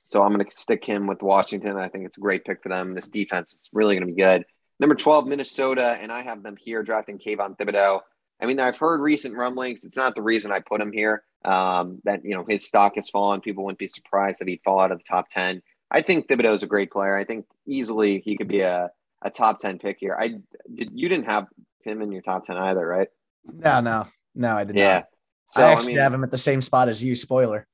so 0.04 0.22
I'm 0.22 0.32
going 0.32 0.44
to 0.44 0.50
stick 0.50 0.84
him 0.84 1.06
with 1.06 1.22
Washington. 1.22 1.76
I 1.76 1.88
think 1.88 2.06
it's 2.06 2.16
a 2.16 2.20
great 2.20 2.44
pick 2.44 2.62
for 2.62 2.68
them. 2.68 2.94
This 2.94 3.08
defense 3.08 3.52
is 3.52 3.70
really 3.72 3.94
going 3.94 4.06
to 4.06 4.12
be 4.12 4.20
good. 4.20 4.44
Number 4.80 4.94
12, 4.94 5.26
Minnesota, 5.26 5.98
and 6.00 6.10
I 6.10 6.22
have 6.22 6.42
them 6.42 6.56
here 6.56 6.82
drafting 6.82 7.18
Kayvon 7.18 7.56
Thibodeaux. 7.56 8.00
I 8.40 8.46
mean, 8.46 8.58
I've 8.58 8.76
heard 8.76 9.00
recent 9.00 9.36
rumblings. 9.36 9.84
It's 9.84 9.96
not 9.96 10.16
the 10.16 10.22
reason 10.22 10.50
I 10.50 10.58
put 10.58 10.80
him 10.80 10.92
here. 10.92 11.22
Um, 11.44 12.00
that 12.04 12.24
you 12.24 12.34
know 12.34 12.44
his 12.48 12.66
stock 12.66 12.94
has 12.96 13.08
fallen. 13.08 13.40
People 13.40 13.64
wouldn't 13.64 13.78
be 13.78 13.88
surprised 13.88 14.40
that 14.40 14.48
he'd 14.48 14.60
fall 14.64 14.80
out 14.80 14.92
of 14.92 14.98
the 14.98 15.04
top 15.04 15.28
ten. 15.30 15.62
I 15.90 16.02
think 16.02 16.26
Thibodeaux 16.26 16.54
is 16.54 16.62
a 16.62 16.68
great 16.68 16.90
player. 16.90 17.16
I 17.16 17.24
think 17.24 17.46
easily 17.66 18.20
he 18.24 18.36
could 18.36 18.48
be 18.48 18.60
a, 18.60 18.90
a 19.22 19.30
top 19.30 19.60
ten 19.60 19.78
pick 19.78 19.98
here. 20.00 20.16
I 20.18 20.34
did. 20.72 20.90
You 20.92 21.08
didn't 21.08 21.30
have 21.30 21.46
him 21.84 22.02
in 22.02 22.12
your 22.12 22.22
top 22.22 22.46
ten 22.46 22.56
either, 22.56 22.86
right? 22.86 23.08
No, 23.44 23.80
no, 23.80 24.06
no, 24.34 24.56
I 24.56 24.64
did 24.64 24.76
yeah. 24.76 24.94
not. 24.94 25.04
So, 25.46 25.62
I 25.62 25.72
actually 25.72 25.84
I 25.84 25.86
mean, 25.86 25.96
have 25.98 26.14
him 26.14 26.24
at 26.24 26.30
the 26.30 26.38
same 26.38 26.62
spot 26.62 26.88
as 26.88 27.02
you. 27.02 27.14
Spoiler. 27.14 27.66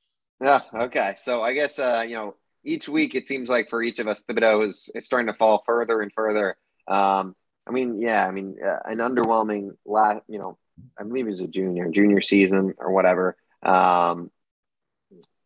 Yeah. 0.42 0.60
Okay. 0.74 1.14
So 1.18 1.42
I 1.42 1.52
guess 1.52 1.78
uh, 1.78 2.04
you 2.06 2.14
know 2.14 2.34
each 2.64 2.88
week 2.88 3.14
it 3.14 3.26
seems 3.26 3.48
like 3.48 3.68
for 3.68 3.82
each 3.82 3.98
of 3.98 4.06
us, 4.06 4.22
Thibodeaux 4.22 4.64
is, 4.64 4.90
is 4.94 5.06
starting 5.06 5.26
to 5.26 5.32
fall 5.32 5.62
further 5.64 6.00
and 6.00 6.12
further. 6.12 6.56
Um, 6.86 7.34
I 7.66 7.70
mean, 7.70 8.00
yeah, 8.00 8.26
I 8.26 8.30
mean, 8.30 8.56
uh, 8.64 8.78
an 8.84 8.98
underwhelming 8.98 9.70
last, 9.84 10.22
you 10.28 10.38
know, 10.38 10.58
I 10.98 11.02
believe 11.02 11.26
he 11.26 11.30
was 11.30 11.40
a 11.40 11.48
junior, 11.48 11.88
junior 11.90 12.20
season 12.20 12.74
or 12.78 12.92
whatever. 12.92 13.36
Um, 13.62 14.30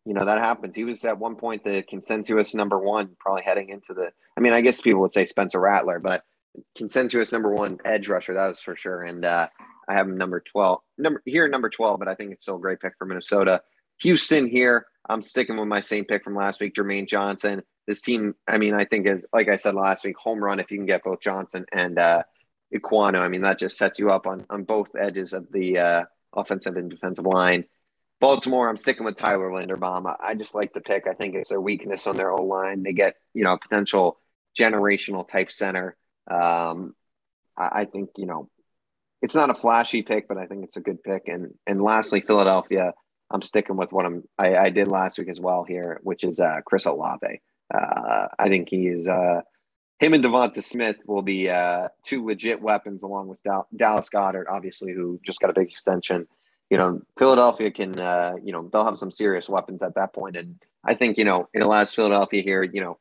you 0.04 0.14
know, 0.14 0.24
that 0.24 0.40
happens. 0.40 0.74
He 0.74 0.84
was 0.84 1.04
at 1.04 1.18
one 1.18 1.36
point 1.36 1.64
the 1.64 1.82
consensus 1.82 2.54
number 2.54 2.78
one, 2.78 3.16
probably 3.18 3.42
heading 3.42 3.70
into 3.70 3.94
the, 3.94 4.10
I 4.36 4.40
mean, 4.40 4.52
I 4.52 4.60
guess 4.60 4.80
people 4.80 5.00
would 5.02 5.12
say 5.12 5.24
Spencer 5.26 5.60
Rattler, 5.60 6.00
but 6.00 6.22
consensus 6.76 7.32
number 7.32 7.50
one 7.50 7.78
edge 7.84 8.08
rusher, 8.08 8.34
that 8.34 8.48
was 8.48 8.60
for 8.60 8.76
sure. 8.76 9.02
And 9.02 9.24
uh, 9.24 9.48
I 9.88 9.94
have 9.94 10.06
him 10.06 10.16
number 10.16 10.40
12, 10.40 10.80
number 10.98 11.22
here, 11.24 11.48
number 11.48 11.68
12, 11.68 11.98
but 11.98 12.08
I 12.08 12.14
think 12.14 12.32
it's 12.32 12.44
still 12.44 12.56
a 12.56 12.60
great 12.60 12.80
pick 12.80 12.94
for 12.98 13.06
Minnesota. 13.06 13.62
Houston 14.00 14.46
here, 14.46 14.86
I'm 15.08 15.22
sticking 15.22 15.56
with 15.56 15.68
my 15.68 15.80
same 15.80 16.04
pick 16.04 16.24
from 16.24 16.34
last 16.34 16.60
week, 16.60 16.74
Jermaine 16.74 17.08
Johnson. 17.08 17.62
This 17.86 18.00
team, 18.00 18.34
I 18.46 18.58
mean, 18.58 18.74
I 18.74 18.84
think, 18.84 19.08
like 19.32 19.48
I 19.48 19.56
said 19.56 19.74
last 19.74 20.04
week, 20.04 20.16
home 20.16 20.42
run 20.42 20.60
if 20.60 20.70
you 20.70 20.78
can 20.78 20.86
get 20.86 21.04
both 21.04 21.20
Johnson 21.20 21.66
and 21.72 21.98
uh, 21.98 22.22
Ekwonu. 22.74 23.18
I 23.18 23.28
mean, 23.28 23.42
that 23.42 23.58
just 23.58 23.76
sets 23.76 23.98
you 23.98 24.10
up 24.10 24.26
on, 24.26 24.46
on 24.50 24.64
both 24.64 24.90
edges 24.98 25.32
of 25.32 25.50
the 25.52 25.78
uh, 25.78 26.04
offensive 26.32 26.76
and 26.76 26.90
defensive 26.90 27.26
line. 27.26 27.64
Baltimore, 28.20 28.68
I'm 28.68 28.76
sticking 28.76 29.04
with 29.04 29.16
Tyler 29.16 29.50
Linderbaum. 29.50 30.14
I 30.20 30.36
just 30.36 30.54
like 30.54 30.72
the 30.72 30.80
pick. 30.80 31.08
I 31.08 31.14
think 31.14 31.34
it's 31.34 31.48
their 31.48 31.60
weakness 31.60 32.06
on 32.06 32.16
their 32.16 32.30
O 32.30 32.44
line. 32.44 32.84
They 32.84 32.92
get, 32.92 33.16
you 33.34 33.42
know, 33.42 33.56
potential 33.56 34.18
generational 34.56 35.28
type 35.28 35.50
center. 35.50 35.96
Um, 36.30 36.94
I, 37.58 37.80
I 37.80 37.84
think, 37.84 38.10
you 38.16 38.26
know, 38.26 38.48
it's 39.22 39.34
not 39.34 39.50
a 39.50 39.54
flashy 39.54 40.02
pick, 40.02 40.28
but 40.28 40.36
I 40.36 40.46
think 40.46 40.64
it's 40.64 40.76
a 40.76 40.80
good 40.80 41.02
pick. 41.02 41.28
And 41.28 41.54
and 41.66 41.82
lastly, 41.82 42.20
Philadelphia, 42.20 42.92
I'm 43.30 43.42
sticking 43.42 43.76
with 43.76 43.92
what 43.92 44.04
I'm 44.04 44.24
I, 44.38 44.54
I 44.56 44.70
did 44.70 44.88
last 44.88 45.18
week 45.18 45.28
as 45.28 45.40
well 45.40 45.64
here, 45.64 46.00
which 46.02 46.24
is 46.24 46.40
uh, 46.40 46.60
Chris 46.66 46.84
Olave. 46.84 47.40
Uh, 47.72 48.26
I 48.38 48.48
think 48.48 48.68
he 48.68 48.88
is 48.88 49.08
uh, 49.08 49.40
him 50.00 50.14
and 50.14 50.24
DeVonta 50.24 50.62
Smith 50.64 50.96
will 51.06 51.22
be 51.22 51.48
uh, 51.48 51.88
two 52.02 52.26
legit 52.26 52.60
weapons 52.60 53.04
along 53.04 53.28
with 53.28 53.40
Dallas 53.76 54.08
Goedert, 54.08 54.46
obviously, 54.50 54.92
who 54.92 55.20
just 55.24 55.40
got 55.40 55.50
a 55.50 55.54
big 55.54 55.70
extension. 55.70 56.26
You 56.70 56.78
know, 56.78 57.02
Philadelphia 57.18 57.70
can, 57.70 58.00
uh, 58.00 58.32
you 58.42 58.52
know, 58.52 58.68
they'll 58.72 58.84
have 58.84 58.98
some 58.98 59.12
serious 59.12 59.48
weapons 59.48 59.80
at 59.82 59.94
that 59.94 60.12
point. 60.12 60.36
And 60.36 60.60
I 60.84 60.94
think, 60.94 61.18
you 61.18 61.24
know, 61.24 61.48
it 61.54 61.62
allows 61.62 61.94
Philadelphia 61.94 62.42
here, 62.42 62.64
you 62.64 62.80
know, 62.80 62.98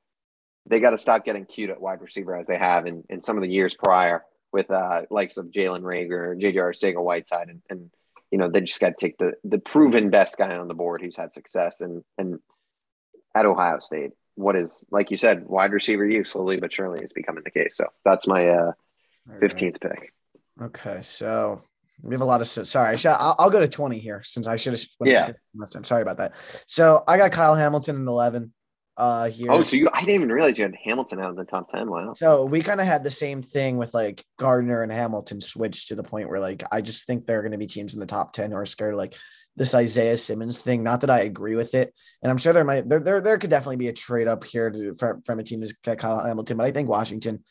they 0.68 0.80
got 0.80 0.92
to 0.92 0.98
stop 0.98 1.26
getting 1.26 1.46
cute 1.46 1.72
at 1.72 1.82
wide 1.82 2.02
receiver 2.02 2.36
as 2.36 2.46
they 2.46 2.58
have 2.58 2.86
in, 2.86 3.04
in 3.10 3.22
some 3.22 3.36
of 3.36 3.42
the 3.42 3.50
years 3.50 3.74
prior 3.74 4.24
with 4.52 4.70
uh, 4.72 5.04
likes 5.10 5.38
of 5.38 5.48
Jalen 5.48 5.82
Reagor, 5.82 6.40
JJ 6.40 6.56
Arcega-Whiteside, 6.56 7.50
and, 7.50 7.62
and 7.70 7.90
you 8.32 8.38
know 8.38 8.50
they 8.50 8.62
just 8.62 8.80
got 8.80 8.98
to 8.98 9.06
take 9.06 9.18
the 9.18 9.34
the 9.44 9.60
proven 9.60 10.10
best 10.10 10.38
guy 10.38 10.58
on 10.58 10.68
the 10.68 10.74
board 10.74 11.02
who's 11.02 11.16
had 11.16 11.34
success 11.34 11.82
and 11.82 12.04
and 12.18 12.40
at 13.36 13.46
Ohio 13.46 13.80
State 13.80 14.12
what 14.36 14.56
is 14.56 14.84
like 14.92 15.12
you 15.12 15.18
said, 15.18 15.46
wide 15.46 15.72
receiver 15.72 16.06
use 16.06 16.32
slowly 16.32 16.58
but 16.58 16.72
surely 16.72 17.04
is 17.04 17.14
becoming 17.14 17.44
the 17.44 17.52
case. 17.52 17.76
So 17.78 17.86
that's 18.06 18.28
my 18.28 18.48
uh, 18.48 18.72
fifteenth 19.40 19.78
right. 19.84 20.00
pick. 20.00 20.14
Okay, 20.62 21.02
so 21.02 21.62
we 22.02 22.14
have 22.14 22.22
a 22.22 22.26
lot 22.26 22.42
of 22.42 22.48
sorry. 22.48 22.98
I'll, 23.06 23.36
I'll 23.40 23.50
go 23.50 23.60
to 23.60 23.68
twenty 23.68 24.00
here 24.00 24.22
since 24.24 24.48
I 24.48 24.56
should 24.56 24.74
have. 24.74 24.86
Yeah, 25.04 25.32
last 25.56 25.72
time. 25.72 25.84
Sorry 25.84 26.02
about 26.02 26.18
that. 26.18 26.34
So 26.68 27.04
I 27.08 27.18
got 27.18 27.32
Kyle 27.32 27.56
Hamilton 27.56 27.98
in 27.98 28.08
eleven. 28.08 28.54
Uh, 28.98 29.30
here. 29.30 29.48
Oh, 29.50 29.64
so 29.64 29.76
you? 29.76 29.90
I 29.94 30.02
didn't 30.02 30.16
even 30.16 30.32
realize 30.32 30.58
you 30.58 30.66
had 30.66 30.76
Hamilton 30.84 31.20
out 31.20 31.32
of 31.32 31.36
the 31.36 31.46
top 31.46 31.72
ten. 31.72 31.90
Wow. 31.90 32.14
So 32.16 32.46
we 32.46 32.62
kind 32.62 32.82
of 32.82 32.86
had 32.86 33.04
the 33.04 33.12
same 33.12 33.42
thing 33.42 33.78
with 33.78 33.94
like 33.94 34.24
Gardner 34.38 34.84
and 34.84 34.92
Hamilton 34.92 35.42
switched 35.42 35.88
to 35.88 35.96
the 35.96 36.04
point 36.04 36.30
where 36.30 36.40
like 36.40 36.64
I 36.72 36.82
just 36.82 37.08
think 37.08 37.26
there 37.26 37.40
are 37.40 37.42
going 37.42 37.54
to 37.54 37.58
be 37.58 37.68
teams 37.68 37.94
in 37.94 38.00
the 38.00 38.06
top 38.06 38.34
ten 38.34 38.52
who 38.52 38.58
are 38.58 38.66
scared 38.66 38.96
like 38.96 39.16
this 39.56 39.74
Isaiah 39.74 40.18
Simmons 40.18 40.62
thing. 40.62 40.84
Not 40.84 41.02
that 41.02 41.10
I 41.10 41.22
agree 41.22 41.56
with 41.56 41.74
it, 41.74 41.94
and 42.22 42.30
I'm 42.30 42.38
sure 42.38 42.54
there 42.54 42.66
might 42.66 42.88
there 42.88 43.00
there, 43.00 43.22
there 43.22 43.38
could 43.38 43.50
definitely 43.50 43.78
be 43.78 43.88
a 43.88 43.94
trade 43.94 44.28
up 44.28 44.44
here 44.44 44.70
to, 44.70 44.94
from, 44.94 45.22
from 45.24 45.40
a 45.40 45.44
team 45.44 45.64
get 45.84 45.98
Kyle 45.98 46.24
Hamilton, 46.24 46.58
but 46.58 46.66
I 46.68 46.72
think 46.72 46.90
Washington 46.90 47.44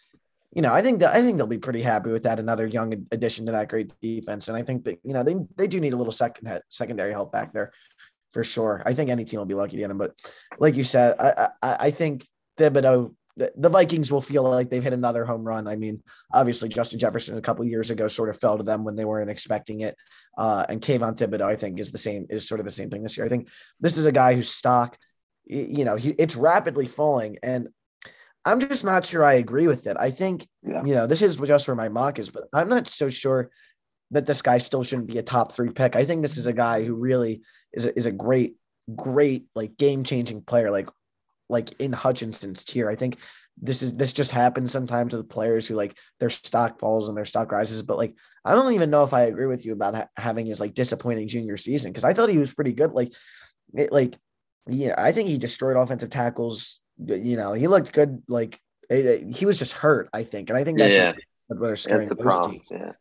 you 0.53 0.62
know, 0.62 0.72
I 0.72 0.82
think 0.82 0.99
that 0.99 1.14
I 1.14 1.22
think 1.22 1.36
they'll 1.36 1.47
be 1.47 1.59
pretty 1.59 1.82
happy 1.82 2.11
with 2.11 2.24
that. 2.24 2.41
Another 2.41 2.66
young 2.66 3.07
addition 3.12 3.47
to 3.47 3.53
that 3.53 3.68
great 3.68 3.93
defense, 4.03 4.49
and 4.49 4.57
I 4.57 4.62
think 4.62 4.84
that 4.84 4.99
you 5.05 5.12
know 5.12 5.22
they 5.22 5.36
they 5.57 5.68
do 5.68 5.80
need 5.80 5.93
a 5.93 5.97
little 5.97 6.12
second 6.12 6.61
secondary 6.68 7.12
help 7.12 7.30
back 7.30 7.53
there 7.53 7.72
for 8.33 8.45
sure. 8.45 8.83
I 8.87 8.95
think 8.95 9.11
any 9.11 9.24
team 9.24 9.39
will 9.39 9.47
be 9.47 9.55
lucky 9.55 9.72
to 9.72 9.83
get 9.83 9.91
him, 9.91 9.99
but 9.99 10.14
like 10.59 10.76
you 10.76 10.85
said, 10.85 11.16
I 11.18 11.49
I, 11.62 11.76
I 11.81 11.91
think 11.91 12.26
Thibodeaux 12.59 13.14
the, 13.37 13.68
Vikings 13.68 14.12
will 14.12 14.20
feel 14.20 14.43
like 14.43 14.70
they've 14.70 14.83
hit 14.83 14.93
another 14.93 15.24
home 15.24 15.45
run. 15.45 15.66
I 15.66 15.76
mean, 15.76 16.03
obviously 16.33 16.68
Justin 16.68 16.99
Jefferson 16.99 17.39
a 17.39 17.43
couple 17.43 17.64
years 17.64 17.91
ago 17.91 18.09
sort 18.09 18.28
of 18.28 18.39
fell 18.39 18.59
to 18.59 18.64
them 18.64 18.85
when 18.85 18.97
they 18.97 19.05
weren't 19.05 19.31
expecting 19.31 19.81
it. 19.81 19.97
Uh, 20.37 20.64
and 20.68 20.81
Kayvon 20.81 21.16
Thibodeaux, 21.16 21.43
I 21.43 21.57
think, 21.57 21.81
is 21.81 21.93
the 21.93 21.99
same 21.99 22.26
is 22.31 22.47
sort 22.47 22.61
of 22.61 22.66
the 22.66 22.72
same 22.72 22.91
thing 22.91 23.03
this 23.03 23.16
year. 23.16 23.26
I 23.26 23.28
think 23.28 23.49
this 23.81 23.97
is 23.97 24.07
a 24.07 24.12
guy 24.12 24.35
whose 24.35 24.51
stock, 24.51 24.97
you 25.45 25.85
know, 25.85 25.97
he, 25.97 26.11
it's 26.11 26.37
rapidly 26.37 26.87
falling, 26.87 27.39
and 27.43 27.68
I'm 28.45 28.61
just 28.61 28.85
not 28.85 29.05
sure 29.05 29.24
I 29.24 29.35
agree 29.35 29.66
with 29.66 29.87
it. 29.87 29.97
I 29.99 30.11
think, 30.11 30.47
yeah. 30.62 30.83
you 30.85 30.95
know, 30.95 31.07
this 31.07 31.22
is 31.22 31.37
just 31.37 31.68
where 31.68 31.74
my 31.74 31.89
mock 31.89 32.18
is, 32.18 32.31
but 32.31 32.45
I'm 32.53 32.68
not 32.68 32.89
so 32.89 33.09
sure 33.09 33.51
that 34.12 34.26
this 34.26 34.43
guy 34.43 34.59
still 34.59 34.83
shouldn't 34.83 35.09
be 35.09 35.18
a 35.18 35.22
top 35.22 35.53
three 35.53 35.70
pick. 35.70 35.97
I 35.97 36.05
think 36.05 36.22
this 36.22 36.37
is 36.37 36.47
a 36.47 36.53
guy 36.53 36.85
who 36.85 36.95
really 36.95 37.43
is 37.73 37.87
a, 37.87 37.97
is 37.97 38.07
a 38.07 38.12
great, 38.12 38.57
great 38.95 39.47
like 39.55 39.77
game 39.77 40.05
changing 40.05 40.43
player. 40.43 40.71
Like 40.71 40.89
like 41.49 41.81
in 41.81 41.93
Hutchinson's 41.93 42.64
tier. 42.64 42.89
I 42.89 42.95
think 42.95 43.18
this 43.61 43.83
is 43.83 43.93
this 43.93 44.12
just 44.12 44.31
happens 44.31 44.73
sometimes 44.73 45.14
with 45.14 45.29
players 45.29 45.66
who 45.66 45.75
like 45.75 45.97
their 46.18 46.31
stock 46.31 46.79
falls 46.79 47.09
and 47.09 47.16
their 47.18 47.25
stock 47.25 47.53
rises. 47.53 47.83
But 47.83 47.99
like 47.99 48.14
I 48.45 48.55
don't 48.55 48.73
even 48.73 48.91
know 48.91 49.05
if 49.05 49.12
I 49.12 49.23
agree 49.23 49.47
with 49.47 49.66
you 49.66 49.73
about 49.73 49.95
ha- 49.95 50.09
having 50.16 50.47
his 50.47 50.61
like 50.61 50.75
disappointing 50.75 51.29
junior 51.29 51.57
season 51.57 51.91
because 51.91 52.05
I 52.05 52.14
thought 52.14 52.31
he 52.31 52.39
was 52.39 52.55
pretty 52.55 52.73
good. 52.73 52.93
Like 52.93 53.12
it, 53.75 53.93
like 53.93 54.16
yeah, 54.66 54.95
I 54.97 55.12
think 55.12 55.29
he 55.29 55.39
destroyed 55.39 55.77
offensive 55.77 56.11
tackles. 56.11 56.81
You 57.05 57.37
know, 57.37 57.53
he 57.53 57.66
looked 57.66 57.93
good. 57.93 58.23
Like 58.29 58.59
it, 58.89 59.07
it, 59.07 59.37
he 59.37 59.45
was 59.45 59.59
just 59.59 59.73
hurt. 59.73 60.09
I 60.12 60.23
think, 60.23 60.49
and 60.49 60.59
I 60.59 60.64
think 60.64 60.79
that's 60.79 60.97
yeah. 60.97 61.12
what, 61.49 61.61
what 61.61 61.71
are 61.71 61.97
That's 61.97 62.09
the 62.09 62.16
problem. 62.16 62.61
Yeah. 62.71 62.93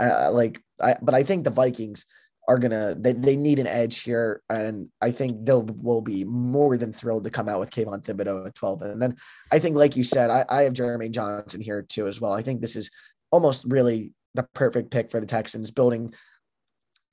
Uh, 0.00 0.30
like 0.32 0.62
I, 0.80 0.96
but 1.02 1.14
I 1.14 1.22
think 1.22 1.44
the 1.44 1.50
Vikings 1.50 2.06
are 2.48 2.58
gonna 2.58 2.96
they, 2.98 3.12
they 3.12 3.36
need 3.36 3.58
an 3.58 3.66
edge 3.66 4.00
here, 4.00 4.42
and 4.48 4.88
I 5.00 5.10
think 5.10 5.44
they'll 5.44 5.62
will 5.62 6.00
be 6.00 6.24
more 6.24 6.78
than 6.78 6.92
thrilled 6.92 7.24
to 7.24 7.30
come 7.30 7.48
out 7.48 7.60
with 7.60 7.70
Kayvon 7.70 8.02
Thibodeaux 8.02 8.46
at 8.46 8.54
12. 8.54 8.82
And 8.82 9.02
then 9.02 9.16
I 9.52 9.58
think, 9.58 9.76
like 9.76 9.96
you 9.96 10.02
said, 10.02 10.30
I, 10.30 10.46
I 10.48 10.62
have 10.62 10.72
Jermaine 10.72 11.12
Johnson 11.12 11.60
here 11.60 11.82
too 11.82 12.08
as 12.08 12.20
well. 12.20 12.32
I 12.32 12.42
think 12.42 12.60
this 12.60 12.74
is 12.74 12.90
almost 13.30 13.66
really 13.68 14.12
the 14.34 14.44
perfect 14.54 14.90
pick 14.90 15.10
for 15.10 15.20
the 15.20 15.26
Texans, 15.26 15.70
building 15.70 16.14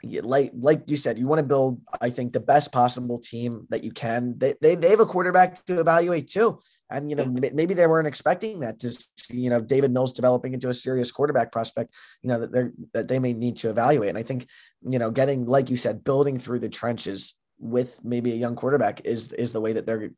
like 0.04 0.52
like 0.54 0.84
you 0.88 0.98
said, 0.98 1.18
you 1.18 1.28
want 1.28 1.40
to 1.40 1.46
build, 1.46 1.82
I 2.00 2.10
think, 2.10 2.34
the 2.34 2.40
best 2.40 2.72
possible 2.72 3.18
team 3.18 3.68
that 3.70 3.84
you 3.84 3.92
can. 3.92 4.36
They 4.38 4.56
they, 4.62 4.76
they 4.76 4.90
have 4.90 5.00
a 5.00 5.06
quarterback 5.06 5.64
to 5.66 5.80
evaluate 5.80 6.30
too. 6.30 6.60
And 6.90 7.10
you 7.10 7.16
know, 7.16 7.26
maybe 7.26 7.74
they 7.74 7.88
weren't 7.88 8.08
expecting 8.08 8.60
that 8.60 8.80
to 8.80 8.92
see, 9.18 9.38
you 9.38 9.50
know, 9.50 9.62
Davis 9.62 9.90
Mills 9.90 10.14
developing 10.14 10.54
into 10.54 10.70
a 10.70 10.74
serious 10.74 11.12
quarterback 11.12 11.52
prospect, 11.52 11.94
you 12.22 12.30
know, 12.30 12.40
that 12.40 12.52
they're 12.52 12.74
that 12.94 13.08
they 13.08 13.20
may 13.20 13.34
need 13.34 13.58
to 13.58 13.70
evaluate. 13.70 14.10
And 14.10 14.18
I 14.18 14.24
think, 14.24 14.48
you 14.88 15.00
know, 15.00 15.10
getting, 15.10 15.46
like 15.46 15.70
you 15.70 15.78
said, 15.78 16.04
building 16.04 16.38
through 16.38 16.60
the 16.60 16.70
trenches 16.70 17.36
with 17.60 18.04
maybe 18.04 18.34
a 18.34 18.36
young 18.36 18.56
quarterback 18.56 19.02
is 19.06 19.32
is 19.34 19.54
the 19.54 19.62
way 19.62 19.74
that 19.74 19.86
they're 19.86 20.12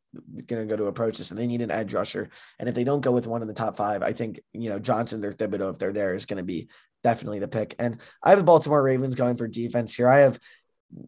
going 0.48 0.62
to 0.62 0.66
go 0.66 0.76
to 0.76 0.86
approach 0.86 1.18
this. 1.18 1.32
And 1.32 1.40
they 1.40 1.48
need 1.48 1.62
an 1.62 1.72
edge 1.72 1.94
rusher. 1.94 2.30
And 2.60 2.68
if 2.68 2.76
they 2.76 2.84
don't 2.84 3.02
go 3.02 3.12
with 3.12 3.28
one 3.28 3.42
in 3.42 3.48
the 3.48 3.54
top 3.54 3.78
five 3.78 4.02
i 4.02 4.12
think 4.12 4.40
you 4.54 4.70
know 4.70 4.80
johnson 4.80 5.24
or 5.24 5.32
Thibodeaux, 5.32 5.72
if 5.72 5.78
they're 5.78 5.94
there 5.94 6.16
is 6.16 6.26
going 6.26 6.38
to 6.38 6.44
be 6.44 6.70
definitely 7.04 7.40
the 7.40 7.48
pick. 7.48 7.76
And 7.80 8.00
i 8.24 8.30
have 8.30 8.40
the 8.40 8.44
baltimore 8.46 8.84
ravens 8.84 9.16
going 9.16 9.38
for 9.38 9.48
defense 9.48 9.96
here. 9.96 10.10
I 10.10 10.20
have 10.20 10.40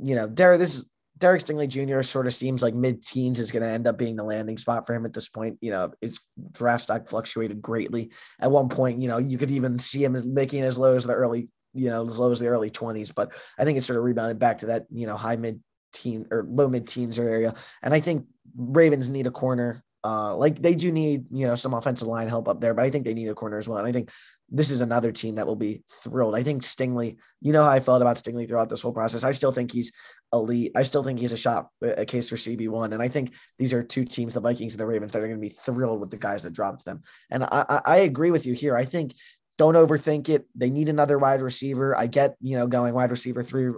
you 0.01 0.15
know 0.15 0.27
derek 0.27 0.59
this 0.59 0.85
Derek 1.19 1.41
Stingley 1.41 1.67
Jr. 1.67 2.01
sort 2.01 2.27
of 2.27 2.33
seems 2.33 2.61
like 2.61 2.73
mid 2.73 3.05
teens 3.05 3.39
is 3.39 3.51
going 3.51 3.63
to 3.63 3.69
end 3.69 3.87
up 3.87 3.97
being 3.97 4.15
the 4.15 4.23
landing 4.23 4.57
spot 4.57 4.87
for 4.87 4.93
him 4.93 5.05
at 5.05 5.13
this 5.13 5.27
point. 5.27 5.57
You 5.61 5.71
know, 5.71 5.91
his 6.01 6.19
draft 6.53 6.83
stock 6.83 7.09
fluctuated 7.09 7.61
greatly. 7.61 8.11
At 8.39 8.51
one 8.51 8.69
point, 8.69 8.99
you 8.99 9.09
know, 9.09 9.17
you 9.17 9.37
could 9.37 9.51
even 9.51 9.77
see 9.77 10.03
him 10.03 10.17
making 10.33 10.63
as 10.63 10.77
low 10.77 10.95
as 10.95 11.05
the 11.05 11.13
early, 11.13 11.49
you 11.73 11.89
know, 11.89 12.05
as 12.05 12.19
low 12.19 12.31
as 12.31 12.39
the 12.39 12.47
early 12.47 12.69
20s. 12.69 13.13
But 13.13 13.33
I 13.57 13.65
think 13.65 13.77
it 13.77 13.83
sort 13.83 13.97
of 13.97 14.05
rebounded 14.05 14.39
back 14.39 14.59
to 14.59 14.67
that, 14.67 14.85
you 14.89 15.07
know, 15.07 15.17
high 15.17 15.35
mid 15.35 15.61
teen 15.91 16.25
or 16.31 16.45
low 16.47 16.69
mid 16.69 16.87
teens 16.87 17.19
area. 17.19 17.53
And 17.83 17.93
I 17.93 17.99
think 17.99 18.25
Ravens 18.55 19.09
need 19.09 19.27
a 19.27 19.31
corner. 19.31 19.83
Uh, 20.03 20.35
like 20.35 20.61
they 20.61 20.75
do 20.75 20.91
need, 20.91 21.25
you 21.29 21.45
know, 21.45 21.55
some 21.55 21.73
offensive 21.73 22.07
line 22.07 22.27
help 22.27 22.47
up 22.47 22.61
there, 22.61 22.73
but 22.73 22.85
I 22.85 22.89
think 22.89 23.05
they 23.05 23.13
need 23.13 23.27
a 23.27 23.35
corner 23.35 23.57
as 23.57 23.67
well. 23.67 23.79
And 23.79 23.87
I 23.87 23.91
think 23.91 24.09
this 24.51 24.71
is 24.71 24.81
another 24.81 25.11
team 25.11 25.35
that 25.35 25.45
will 25.45 25.55
be 25.55 25.83
thrilled. 26.03 26.35
I 26.35 26.43
think 26.43 26.63
Stingley, 26.63 27.17
you 27.41 27.51
know 27.51 27.63
how 27.63 27.69
I 27.69 27.79
felt 27.79 28.01
about 28.01 28.17
Stingley 28.17 28.47
throughout 28.47 28.69
this 28.69 28.81
whole 28.81 28.93
process. 28.93 29.23
I 29.23 29.31
still 29.31 29.51
think 29.51 29.71
he's 29.71 29.91
elite. 30.33 30.71
I 30.75 30.83
still 30.83 31.03
think 31.03 31.19
he's 31.19 31.33
a 31.33 31.37
shot, 31.37 31.69
a 31.81 32.05
case 32.05 32.29
for 32.29 32.35
CB1. 32.35 32.93
And 32.93 33.01
I 33.01 33.07
think 33.09 33.33
these 33.57 33.73
are 33.73 33.83
two 33.83 34.05
teams, 34.05 34.33
the 34.33 34.39
Vikings 34.39 34.73
and 34.73 34.79
the 34.79 34.87
Ravens, 34.87 35.11
that 35.11 35.19
are 35.19 35.27
going 35.27 35.41
to 35.41 35.49
be 35.49 35.55
thrilled 35.55 35.99
with 35.99 36.09
the 36.09 36.17
guys 36.17 36.43
that 36.43 36.53
dropped 36.53 36.85
them. 36.85 37.03
And 37.29 37.43
I, 37.43 37.81
I 37.85 37.97
agree 37.97 38.31
with 38.31 38.45
you 38.45 38.53
here. 38.53 38.75
I 38.75 38.85
think 38.85 39.13
don't 39.57 39.75
overthink 39.75 40.29
it. 40.29 40.47
They 40.55 40.69
need 40.69 40.89
another 40.89 41.19
wide 41.19 41.41
receiver. 41.41 41.95
I 41.95 42.07
get, 42.07 42.35
you 42.41 42.57
know, 42.57 42.67
going 42.67 42.93
wide 42.93 43.11
receiver 43.11 43.43
three, 43.43 43.71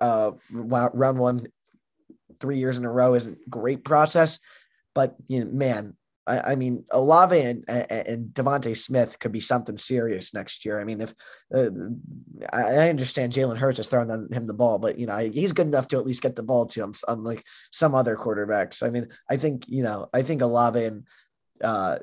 uh, 0.00 0.30
round 0.50 1.18
one, 1.18 1.46
three 2.40 2.58
years 2.58 2.78
in 2.78 2.84
a 2.84 2.92
row 2.92 3.14
isn't 3.14 3.50
great 3.50 3.84
process. 3.84 4.38
But, 4.96 5.14
you 5.28 5.44
know, 5.44 5.52
man, 5.52 5.94
I, 6.26 6.52
I 6.52 6.54
mean, 6.56 6.86
Olave 6.90 7.38
and, 7.38 7.68
and 7.68 8.28
DeVonta 8.30 8.74
Smith 8.74 9.18
could 9.18 9.30
be 9.30 9.40
something 9.40 9.76
serious 9.76 10.32
next 10.32 10.64
year. 10.64 10.80
I 10.80 10.84
mean, 10.84 11.02
if 11.02 11.14
uh, 11.54 11.68
I 12.50 12.88
understand 12.88 13.34
Jalen 13.34 13.58
Hurts 13.58 13.78
is 13.78 13.88
throwing 13.88 14.08
him 14.32 14.46
the 14.46 14.54
ball, 14.54 14.78
but 14.78 14.98
you 14.98 15.06
know 15.06 15.18
he's 15.18 15.52
good 15.52 15.66
enough 15.66 15.88
to 15.88 15.98
at 15.98 16.06
least 16.06 16.22
get 16.22 16.34
the 16.34 16.42
ball 16.42 16.64
to 16.66 16.82
him, 16.82 16.94
unlike 17.08 17.44
some 17.70 17.94
other 17.94 18.16
quarterbacks. 18.16 18.82
I 18.82 18.88
mean, 18.88 19.08
I 19.30 19.36
think 19.36 19.66
you 19.68 19.82
know, 19.82 20.08
I 20.12 20.22
think 20.22 20.40
Olave 20.40 20.82
and 20.82 21.04
uh, 21.62 21.98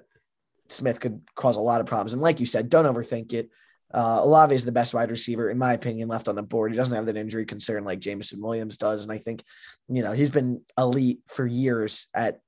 Smith 0.70 1.00
could 1.00 1.22
cause 1.36 1.58
a 1.58 1.62
lot 1.62 1.82
of 1.82 1.88
problems. 1.88 2.14
And 2.14 2.22
like 2.22 2.40
you 2.40 2.46
said, 2.46 2.70
don't 2.70 2.86
overthink 2.86 3.34
it. 3.34 3.50
Uh, 3.94 4.22
Olave 4.24 4.56
is 4.56 4.66
the 4.66 4.72
best 4.72 4.94
wide 4.94 5.12
receiver, 5.12 5.52
in 5.52 5.58
my 5.60 5.74
opinion, 5.74 6.08
left 6.08 6.28
on 6.28 6.36
the 6.36 6.42
board. 6.42 6.72
He 6.72 6.78
doesn't 6.78 6.96
have 6.96 7.06
that 7.06 7.18
injury 7.18 7.46
concern 7.46 7.84
like 7.84 8.00
Jameson 8.00 8.42
Williams 8.42 8.78
does. 8.78 9.04
And 9.04 9.12
I 9.12 9.20
think, 9.20 9.44
you 9.88 10.02
know, 10.02 10.14
he's 10.14 10.32
been 10.32 10.62
elite 10.80 11.20
for 11.28 11.46
years 11.46 12.08
at 12.16 12.40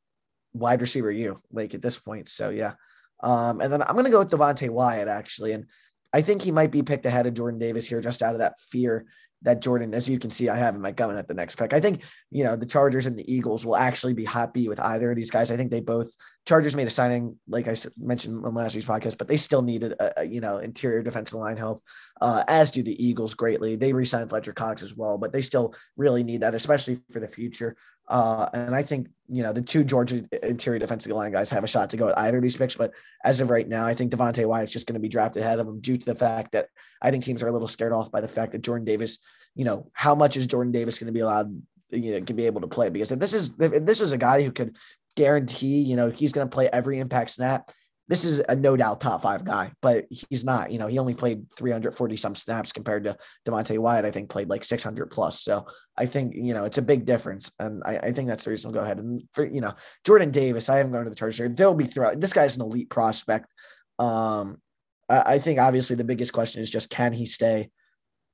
wide 0.55 0.81
receiver 0.81 1.11
you 1.11 1.35
like 1.51 1.73
at 1.73 1.81
this 1.81 1.99
point. 1.99 2.29
So 2.29 2.49
yeah. 2.49 2.73
Um, 3.21 3.61
and 3.61 3.71
then 3.71 3.81
I'm 3.81 3.95
gonna 3.95 4.09
go 4.09 4.19
with 4.19 4.31
Devonte 4.31 4.69
Wyatt 4.69 5.07
actually, 5.07 5.53
and 5.53 5.65
I 6.13 6.21
think 6.21 6.41
he 6.41 6.51
might 6.51 6.71
be 6.71 6.83
picked 6.83 7.05
ahead 7.05 7.27
of 7.27 7.33
Jordan 7.33 7.59
Davis 7.59 7.87
here, 7.87 8.01
just 8.01 8.21
out 8.21 8.33
of 8.33 8.39
that 8.39 8.59
fear 8.59 9.05
that 9.45 9.61
Jordan, 9.61 9.93
as 9.93 10.09
you 10.09 10.17
can 10.17 10.31
see, 10.31 10.49
I 10.49 10.57
have 10.57 10.75
in 10.75 10.81
my 10.81 10.91
coming 10.91 11.17
at 11.17 11.27
the 11.27 11.33
next 11.33 11.55
pick. 11.55 11.73
I 11.73 11.79
think 11.79 12.03
you 12.31 12.43
know 12.43 12.55
the 12.55 12.65
Chargers 12.65 13.05
and 13.05 13.17
the 13.17 13.33
Eagles 13.33 13.65
will 13.65 13.75
actually 13.75 14.13
be 14.13 14.25
happy 14.25 14.67
with 14.67 14.79
either 14.79 15.11
of 15.11 15.15
these 15.15 15.31
guys. 15.31 15.51
I 15.51 15.57
think 15.57 15.71
they 15.71 15.81
both 15.81 16.09
Chargers 16.45 16.75
made 16.75 16.87
a 16.87 16.91
signing, 16.91 17.37
like 17.47 17.67
I 17.67 17.75
mentioned 17.97 18.45
on 18.45 18.53
last 18.53 18.75
week's 18.75 18.87
podcast, 18.87 19.17
but 19.17 19.27
they 19.27 19.37
still 19.37 19.61
needed 19.61 19.93
a, 19.93 20.21
a 20.21 20.23
you 20.25 20.41
know 20.41 20.57
interior 20.57 21.03
defensive 21.03 21.39
line 21.39 21.57
help, 21.57 21.81
uh, 22.21 22.43
as 22.47 22.71
do 22.71 22.81
the 22.81 23.03
Eagles 23.03 23.33
greatly. 23.33 23.75
They 23.75 23.93
re-signed 23.93 24.29
Fletcher 24.29 24.53
Cox 24.53 24.81
as 24.81 24.95
well, 24.95 25.17
but 25.17 25.31
they 25.31 25.41
still 25.41 25.75
really 25.95 26.23
need 26.23 26.41
that, 26.41 26.55
especially 26.55 26.99
for 27.11 27.19
the 27.19 27.27
future. 27.27 27.77
Uh, 28.07 28.47
and 28.53 28.75
I 28.75 28.83
think, 28.83 29.07
you 29.27 29.41
know, 29.41 29.53
the 29.53 29.61
two 29.61 29.83
Georgia 29.83 30.23
interior 30.43 30.79
defensive 30.79 31.11
line 31.11 31.31
guys 31.31 31.49
have 31.49 31.63
a 31.63 31.67
shot 31.67 31.89
to 31.89 31.97
go 31.97 32.05
with 32.05 32.17
either 32.17 32.37
of 32.37 32.43
these 32.43 32.55
picks. 32.55 32.75
But 32.75 32.91
as 33.23 33.41
of 33.41 33.49
right 33.49 33.67
now, 33.67 33.85
I 33.85 33.95
think 33.95 34.11
Devonte 34.11 34.45
Wyatt's 34.45 34.71
just 34.71 34.87
going 34.87 34.93
to 34.93 34.99
be 34.99 35.09
drafted 35.09 35.41
ahead 35.43 35.59
of 35.59 35.67
him 35.67 35.79
due 35.81 35.97
to 35.97 36.05
the 36.05 36.15
fact 36.15 36.51
that 36.51 36.67
I 37.01 37.09
think 37.09 37.23
teams 37.23 37.41
are 37.41 37.47
a 37.47 37.51
little 37.51 37.67
scared 37.67 37.93
off 37.93 38.11
by 38.11 38.21
the 38.21 38.27
fact 38.27 38.51
that 38.51 38.61
Jordan 38.61 38.85
Davis, 38.85 39.19
you 39.55 39.65
know, 39.65 39.89
how 39.93 40.13
much 40.13 40.37
is 40.37 40.45
Jordan 40.45 40.71
Davis 40.71 40.99
going 40.99 41.07
to 41.07 41.13
be 41.13 41.21
allowed, 41.21 41.59
you 41.89 42.11
know, 42.11 42.21
can 42.21 42.35
be 42.35 42.45
able 42.45 42.61
to 42.61 42.67
play? 42.67 42.89
Because 42.89 43.11
if 43.11 43.19
this 43.19 43.33
is, 43.33 43.55
if 43.59 43.85
this 43.85 44.01
is 44.01 44.11
a 44.11 44.17
guy 44.17 44.43
who 44.43 44.51
could 44.51 44.75
guarantee, 45.15 45.81
you 45.81 45.95
know, 45.95 46.11
he's 46.11 46.31
going 46.33 46.47
to 46.47 46.53
play 46.53 46.69
every 46.71 46.99
impact 46.99 47.31
snap, 47.31 47.71
this 48.07 48.23
is 48.23 48.39
a 48.47 48.55
no 48.55 48.77
doubt 48.77 49.01
top 49.01 49.23
five 49.23 49.43
guy, 49.43 49.71
but 49.81 50.05
he's 50.09 50.43
not. 50.43 50.71
You 50.71 50.77
know, 50.77 50.87
he 50.87 50.99
only 50.99 51.15
played 51.15 51.51
340 51.55 52.15
some 52.17 52.35
snaps 52.35 52.71
compared 52.71 53.05
to 53.05 53.17
Devonte 53.45 53.79
Wyatt. 53.79 54.05
I 54.05 54.11
think 54.11 54.29
played 54.29 54.49
like 54.49 54.63
600 54.63 55.07
plus. 55.07 55.41
So 55.41 55.65
I 55.97 56.05
think 56.05 56.35
you 56.35 56.53
know 56.53 56.65
it's 56.65 56.77
a 56.77 56.83
big 56.83 57.05
difference, 57.05 57.51
and 57.59 57.81
I, 57.85 57.97
I 57.97 58.11
think 58.11 58.29
that's 58.29 58.45
the 58.45 58.51
reason 58.51 58.71
we'll 58.71 58.79
go 58.79 58.85
ahead 58.85 58.99
and 58.99 59.23
for 59.33 59.45
you 59.45 59.61
know 59.61 59.73
Jordan 60.03 60.31
Davis. 60.31 60.69
I 60.69 60.77
haven't 60.77 60.91
gone 60.91 61.05
to 61.05 61.09
the 61.09 61.15
Chargers. 61.15 61.55
They'll 61.55 61.73
be 61.73 61.85
throughout. 61.85 62.19
This 62.19 62.33
guy's 62.33 62.55
an 62.55 62.61
elite 62.61 62.89
prospect. 62.89 63.51
Um, 63.97 64.61
I, 65.09 65.23
I 65.25 65.39
think 65.39 65.59
obviously 65.59 65.95
the 65.95 66.03
biggest 66.03 66.33
question 66.33 66.61
is 66.61 66.69
just 66.69 66.89
can 66.91 67.11
he 67.11 67.25
stay 67.25 67.69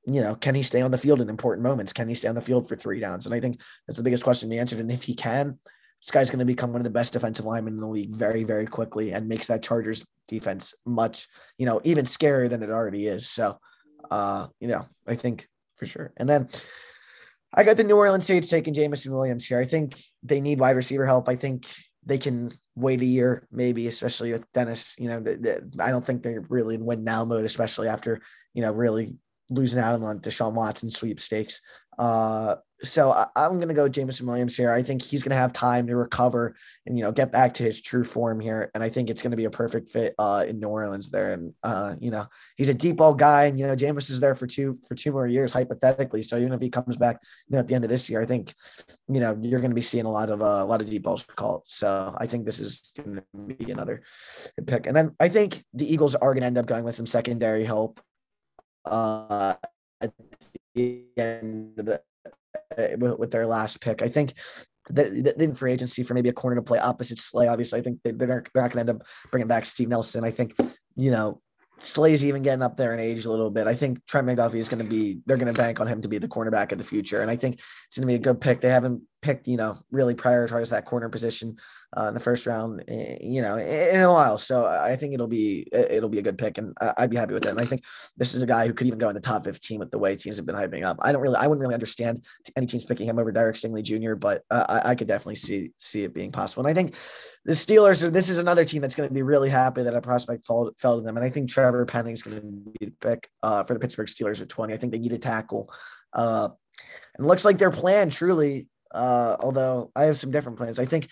you 0.08 0.22
know, 0.22 0.36
can 0.36 0.56
he 0.56 0.64
stay 0.64 0.82
on 0.82 0.92
the 0.92 0.98
field 0.98 1.22
in 1.22 1.30
important 1.30 1.64
moments? 1.64 1.94
Can 1.94 2.08
he 2.08 2.16
stay 2.16 2.28
on 2.28 2.36
the 2.36 2.42
field 2.42 2.68
for 2.68 2.76
three 2.76 3.00
downs? 3.00 3.26
And 3.26 3.36
I 3.36 3.40
think 3.40 3.62
that's 3.88 3.98
the 3.98 4.04
biggest 4.04 4.24
question 4.24 4.50
to 4.50 4.54
be 4.54 4.60
answered. 4.60 4.80
And 4.80 4.92
if 4.92 5.04
he 5.04 5.14
can, 5.14 5.60
this 6.02 6.12
guy's 6.12 6.32
going 6.32 6.40
to 6.40 6.46
become 6.46 6.72
one 6.72 6.82
of 6.82 6.84
the 6.84 6.90
best 6.90 7.14
defensive 7.14 7.46
linemen 7.46 7.76
in 7.76 7.80
the 7.80 7.88
league 7.88 8.16
very, 8.16 8.44
very 8.44 8.66
quickly 8.66 9.14
and 9.14 9.28
makes 9.28 9.48
that 9.48 9.62
Chargers 9.62 10.06
defense 10.28 10.74
much, 10.86 11.28
you 11.58 11.66
know, 11.66 11.80
even 11.84 12.06
scarier 12.06 12.50
than 12.50 12.64
it 12.64 12.72
already 12.72 13.08
is. 13.08 13.30
So, 13.30 13.58
uh, 14.10 14.48
you 14.60 14.68
know, 14.68 14.86
I 15.08 15.16
think 15.16 15.48
for 15.76 15.86
sure. 15.86 16.12
And 16.18 16.28
then 16.28 16.50
I 17.54 17.64
got 17.64 17.78
the 17.78 17.84
New 17.84 17.98
Orleans 17.98 18.26
Saints 18.26 18.48
taking 18.48 18.74
Jameson 18.74 19.14
Williams 19.14 19.46
here. 19.46 19.60
I 19.60 19.66
think 19.66 19.96
they 20.24 20.42
need 20.42 20.60
wide 20.60 20.76
receiver 20.76 21.06
help. 21.06 21.30
I 21.30 21.36
think 21.36 21.72
they 22.04 22.18
can 22.18 22.52
wait 22.76 23.02
a 23.02 23.06
year, 23.06 23.48
maybe, 23.52 23.88
especially 23.88 24.32
with 24.32 24.52
Dennis. 24.54 24.96
You 24.98 25.10
know, 25.10 25.24
I 25.80 25.92
don't 25.92 26.06
think 26.06 26.24
they're 26.24 26.46
really 26.50 26.76
in 26.76 26.86
win 26.86 27.04
now 27.04 27.26
mode, 27.26 27.46
especially 27.46 27.88
after, 27.88 28.22
you 28.54 28.64
know, 28.64 28.72
really 28.72 29.18
losing 29.52 29.80
out 29.80 29.94
on 29.94 30.02
the 30.02 30.30
Deshaun 30.30 30.54
Watson 30.54 30.90
sweepstakes. 30.90 31.62
Uh, 31.98 32.56
so 32.84 33.12
I, 33.12 33.46
am 33.46 33.58
going 33.58 33.68
to 33.68 33.74
go 33.74 33.88
Jameson 33.88 34.26
Williams 34.26 34.58
here. 34.58 34.72
I 34.72 34.82
think 34.82 35.02
he's 35.02 35.22
going 35.22 35.32
to 35.32 35.36
have 35.36 35.54
time 35.54 35.86
to 35.88 35.96
recover 35.96 36.56
and 36.86 36.98
you 36.98 37.04
know 37.04 37.12
get 37.12 37.32
back 37.32 37.54
to 37.56 37.64
his 37.64 37.82
true 37.82 38.04
form 38.04 38.40
here, 38.40 38.72
and 38.74 38.84
I 38.84 38.90
think 38.90 39.10
it's 39.10 39.22
going 39.22 39.32
to 39.32 39.38
be 39.38 39.46
a 39.46 39.52
perfect 39.52 39.90
fit 39.90 40.16
uh, 40.18 40.46
in 40.48 40.60
New 40.60 40.68
Orleans 40.68 41.12
there. 41.12 41.34
And 41.34 41.54
uh, 41.64 41.96
you 42.00 42.10
know 42.10 42.26
he's 42.58 42.70
a 42.70 42.74
deep 42.74 42.98
ball 42.98 43.14
guy, 43.14 43.46
and 43.46 43.60
you 43.60 43.68
know 43.68 43.76
Jameis 43.76 44.10
is 44.10 44.20
there 44.20 44.36
for 44.36 44.48
two 44.48 44.80
for 44.88 44.96
two 44.96 45.12
more 45.12 45.28
years 45.28 45.52
hypothetically. 45.52 46.24
So 46.24 46.38
even 46.38 46.54
if 46.54 46.62
he 46.62 46.70
comes 46.70 46.98
back 46.98 47.20
you 47.48 47.56
know, 47.56 47.60
at 47.60 47.68
the 47.68 47.76
end 47.76 47.84
of 47.84 47.90
this 47.90 48.10
year, 48.10 48.22
I 48.22 48.26
think 48.26 48.54
you 49.08 49.20
know 49.20 49.38
you're 49.42 49.60
going 49.60 49.72
to 49.72 49.76
be 49.76 49.82
seeing 49.82 50.06
a 50.06 50.12
lot 50.12 50.30
of 50.30 50.42
uh, 50.42 50.64
a 50.64 50.66
lot 50.66 50.82
of 50.82 50.90
deep 50.90 51.04
balls 51.04 51.24
called. 51.24 51.64
So 51.68 52.16
I 52.18 52.26
think 52.26 52.46
this 52.46 52.60
is 52.60 52.92
going 52.98 53.22
to 53.22 53.56
be 53.56 53.72
another 53.72 54.02
pick. 54.66 54.88
And 54.88 54.96
then 54.96 55.16
I 55.20 55.30
think 55.30 55.64
the 55.74 55.92
Eagles 55.92 56.16
are 56.16 56.34
going 56.34 56.42
to 56.42 56.48
end 56.48 56.58
up 56.58 56.66
going 56.66 56.84
with 56.84 56.96
some 56.96 57.08
secondary 57.08 57.66
help. 57.66 58.02
Uh, 58.86 59.54
at 60.02 60.12
end 60.76 61.80
of 61.80 61.86
the 61.86 62.02
uh, 62.78 63.16
with 63.18 63.32
their 63.32 63.46
last 63.46 63.82
pick. 63.82 64.02
I 64.02 64.08
think 64.08 64.34
that 64.90 65.38
the 65.38 65.56
free 65.56 65.74
agency 65.74 66.04
for 66.04 66.14
maybe 66.14 66.30
a 66.30 66.34
corner 66.34 66.56
to 66.56 66.62
play 66.62 66.80
opposite 66.80 67.20
Slay. 67.20 67.48
Obviously, 67.48 67.80
I 67.80 67.84
think 67.84 68.00
they, 68.04 68.12
they're, 68.12 68.44
they're 68.54 68.64
not 68.64 68.72
going 68.72 68.86
to 68.86 68.92
end 68.92 69.02
up 69.02 69.08
bringing 69.32 69.48
back 69.48 69.66
Steve 69.66 69.90
Nelson. 69.90 70.24
I 70.24 70.32
think, 70.32 70.56
you 70.96 71.12
know, 71.12 71.42
Slay's 71.80 72.26
even 72.26 72.44
getting 72.44 72.64
up 72.64 72.78
there 72.78 72.94
in 72.94 73.00
age 73.00 73.26
a 73.26 73.30
little 73.30 73.50
bit. 73.50 73.68
I 73.68 73.74
think 73.74 74.06
Trent 74.06 74.28
McDuffie 74.28 74.56
is 74.56 74.70
going 74.70 74.84
to 74.84 74.90
be, 74.90 75.20
they're 75.26 75.38
going 75.38 75.54
to 75.54 75.60
bank 75.60 75.80
on 75.80 75.88
him 75.88 76.02
to 76.02 76.08
be 76.08 76.18
the 76.18 76.28
cornerback 76.28 76.72
of 76.72 76.78
the 76.78 76.84
future. 76.84 77.22
And 77.22 77.32
I 77.32 77.36
think 77.36 77.56
it's 77.88 77.98
going 77.98 78.08
to 78.08 78.12
be 78.12 78.16
a 78.16 78.20
good 78.20 78.42
pick. 78.42 78.62
They 78.62 78.70
haven't 78.70 79.02
picked, 79.22 79.48
you 79.48 79.58
know, 79.58 79.78
really 79.92 80.16
prioritize 80.16 80.70
that 80.70 80.86
corner 80.86 81.10
position 81.10 81.58
uh, 81.98 82.06
in 82.06 82.14
the 82.14 82.20
first 82.20 82.46
round, 82.46 82.84
eh, 82.88 83.18
you 83.22 83.42
know, 83.42 83.58
in 83.58 84.02
a 84.02 84.12
while. 84.12 84.38
So 84.38 84.66
I 84.66 84.96
think 84.96 85.14
it'll 85.14 85.28
be 85.28 85.68
it'll 85.72 86.10
be 86.10 86.20
a 86.20 86.24
good 86.24 86.38
pick, 86.38 86.58
and 86.58 86.76
I'd 86.98 87.10
be 87.10 87.18
happy 87.18 87.34
with 87.34 87.46
it. 87.46 87.50
And 87.50 87.60
I 87.60 87.66
think 87.66 87.84
this 88.18 88.34
is 88.34 88.44
a 88.44 88.48
guy 88.48 88.68
who 88.68 88.74
could 88.74 88.88
even 88.88 89.00
go 89.00 89.10
in 89.10 89.16
the 89.16 89.22
top 89.22 89.44
15 89.44 89.80
with 89.80 89.92
the 89.92 90.00
way 90.00 90.16
teams 90.16 90.38
have 90.38 90.46
been 90.46 90.56
hyping 90.56 90.84
up. 90.84 90.98
I 91.02 91.12
don't 91.12 91.22
really, 91.22 91.36
I 91.36 91.48
wouldn't 91.48 91.62
really 91.62 91.74
understand 91.74 92.26
any 92.56 92.66
teams 92.66 92.86
picking 92.86 93.08
him 93.08 93.20
over 93.20 93.32
Derek 93.32 93.56
Stingley 93.56 93.84
Jr., 93.84 94.16
but 94.16 94.44
uh, 94.50 94.66
I, 94.68 94.92
I, 94.92 94.96
could 94.96 95.08
definitely 95.08 95.36
see 95.36 95.72
see 95.78 96.04
it 96.04 96.14
being 96.14 96.32
possible. 96.32 96.66
And 96.66 96.72
I 96.72 96.74
think 96.74 96.96
the 97.46 97.54
Steelers, 97.54 98.10
this 98.12 98.30
is 98.30 98.40
another 98.40 98.66
team 98.66 98.82
that's 98.82 98.96
going 98.96 99.10
to 99.10 99.14
be 99.14 99.22
really 99.22 99.50
happy 99.50 99.84
that 99.84 99.96
a 99.96 100.02
prospect 100.02 100.46
fell, 100.46 100.72
fell 100.78 100.98
to 100.98 101.04
them. 101.04 101.18
And 101.18 101.26
I 101.26 101.30
think 101.30 101.50
Trevor 101.50 101.86
Penning 101.86 102.14
is 102.14 102.24
going 102.24 102.38
to 102.38 102.48
be 102.80 102.86
the 102.88 102.94
pick 103.02 103.30
uh, 103.44 103.64
for 103.64 103.74
the 103.74 103.80
Pittsburgh 103.80 104.08
Steelers 104.08 104.42
at 104.42 104.50
20. 104.50 104.74
I 104.74 104.78
think 104.78 104.92
they 104.92 105.00
need 105.00 105.14
a 105.14 105.18
tackle. 105.18 105.72
Uh, 106.14 106.50
and 107.18 107.28
looks 107.28 107.46
like 107.46 107.58
their 107.58 107.72
plan 107.72 108.10
truly 108.10 108.70
uh, 108.94 109.38
although 109.40 109.92
I 109.96 110.04
have 110.04 110.18
some 110.18 110.32
different 110.32 110.58
plans. 110.58 110.80
I 110.80 110.86
think 110.86 111.10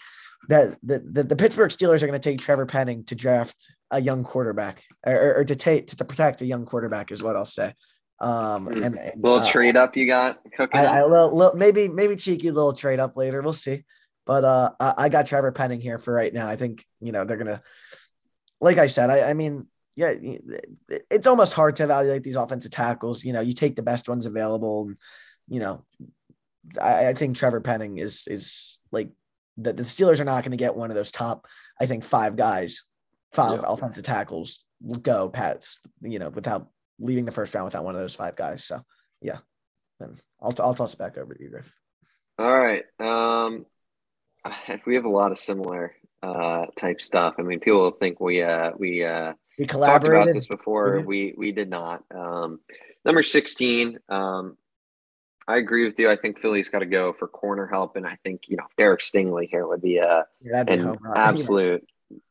that 0.48 0.78
the, 0.84 1.00
the, 1.00 1.24
the 1.24 1.36
Pittsburgh 1.36 1.72
Steelers 1.72 2.02
are 2.02 2.08
going 2.08 2.20
to 2.20 2.30
take 2.30 2.40
Trevor 2.40 2.66
Penning 2.66 3.04
to 3.06 3.16
draft 3.16 3.68
a 3.92 4.02
young 4.02 4.24
quarterback 4.24 4.84
or, 5.06 5.38
or 5.38 5.46
to 5.46 5.56
take 5.56 5.88
to, 5.88 6.06
protect 6.06 6.42
a 6.42 6.46
young 6.46 6.66
quarterback 6.66 7.12
is 7.12 7.22
what 7.22 7.36
I'll 7.36 7.46
say. 7.46 7.74
Um, 8.22 8.66
hmm. 8.66 8.84
and, 8.84 9.00
and 9.00 9.24
little 9.24 9.40
uh, 9.40 9.52
trade 9.52 9.78
up 9.78 9.96
you 9.96 10.06
got 10.06 10.40
cooking. 10.56 10.80
I, 10.80 11.00
I 11.00 11.04
little, 11.04 11.36
little, 11.36 11.56
maybe 11.56 11.88
maybe 11.88 12.16
cheeky 12.16 12.52
little 12.52 12.74
trade 12.74 13.00
up 13.00 13.16
later. 13.16 13.42
We'll 13.42 13.54
see. 13.54 13.84
But 14.26 14.44
uh, 14.44 14.72
I, 14.80 14.94
I 14.98 15.10
got 15.10 15.26
Trevor 15.26 15.52
Penning 15.52 15.82
here 15.82 16.00
for 16.00 16.14
right 16.14 16.34
now. 16.34 16.48
I 16.48 16.56
think 16.56 16.86
you 17.00 17.12
know 17.12 17.24
they're 17.24 17.38
gonna, 17.38 17.62
like 18.60 18.78
I 18.78 18.88
said, 18.88 19.10
I, 19.10 19.30
I 19.30 19.34
mean, 19.34 19.68
yeah, 19.96 20.14
it's 21.10 21.28
almost 21.28 21.54
hard 21.54 21.76
to 21.78 21.84
evaluate 21.84 22.24
these 22.24 22.36
offensive 22.36 22.72
tackles. 22.72 23.24
You 23.24 23.34
know, 23.34 23.42
you 23.42 23.54
take 23.54 23.76
the 23.76 23.84
best 23.84 24.08
ones 24.08 24.26
available. 24.26 24.88
And, 24.88 24.98
you 25.50 25.60
know, 25.60 25.84
I, 26.82 27.10
I 27.10 27.14
think 27.14 27.36
Trevor 27.36 27.62
Penning 27.62 27.98
is 27.98 28.28
is 28.28 28.80
like 28.92 29.10
the, 29.58 29.74
the 29.74 29.84
Steelers 29.84 30.20
are 30.20 30.26
not 30.26 30.44
going 30.44 30.52
to 30.52 30.58
get 30.58 30.76
one 30.76 30.90
of 30.90 30.96
those 30.96 31.12
top, 31.12 31.48
I 31.80 31.86
think, 31.86 32.04
five 32.04 32.36
guys, 32.36 32.84
five 33.34 33.62
yeah. 33.62 33.68
offensive 33.68 34.04
tackles 34.04 34.64
go 35.02 35.30
past, 35.30 35.86
you 36.02 36.20
know, 36.20 36.30
without 36.30 36.70
leaving 37.00 37.26
the 37.26 37.32
first 37.32 37.54
round 37.56 37.66
without 37.66 37.84
one 37.84 37.96
of 37.96 38.02
those 38.02 38.16
five 38.16 38.36
guys. 38.36 38.64
So 38.64 38.82
yeah, 39.22 39.38
then 40.00 40.16
I'll 40.42 40.54
I'll 40.60 40.74
toss 40.74 40.94
it 40.94 41.00
back 41.00 41.18
over 41.18 41.34
to 41.34 41.42
you, 41.42 41.50
Griff. 41.50 41.76
All 42.38 42.58
right. 42.58 42.86
Um, 43.00 43.66
we 44.86 44.96
have 44.96 45.06
a 45.06 45.10
lot 45.10 45.32
of 45.32 45.40
similar 45.40 45.96
uh 46.22 46.66
type 46.78 47.02
stuff. 47.02 47.36
I 47.38 47.44
mean, 47.44 47.60
people 47.60 47.92
think 47.92 48.20
we 48.20 48.42
uh 48.42 48.72
we 48.78 49.04
uh 49.04 49.34
we 49.58 49.68
collaborated 49.68 50.16
talked 50.16 50.24
about 50.24 50.36
this 50.36 50.48
before. 50.48 51.04
We 51.06 51.34
we 51.38 51.52
did 51.52 51.70
not. 51.70 52.04
Um, 52.14 52.60
number 53.06 53.24
sixteen. 53.24 54.00
Um, 54.08 54.58
I 55.50 55.58
agree 55.58 55.84
with 55.84 55.98
you. 55.98 56.08
I 56.08 56.16
think 56.16 56.40
Philly's 56.40 56.70
got 56.70 56.80
to 56.80 56.86
go 56.86 57.12
for 57.12 57.28
corner 57.28 57.66
help, 57.66 57.96
and 57.96 58.06
I 58.06 58.18
think 58.24 58.44
you 58.48 58.56
know 58.56 58.68
Derek 58.78 59.00
Stingley 59.00 59.50
here 59.50 59.66
would 59.66 59.82
be 59.82 59.98
a 59.98 60.26
yeah, 60.42 60.64
an 60.68 60.96
absolute 61.16 61.84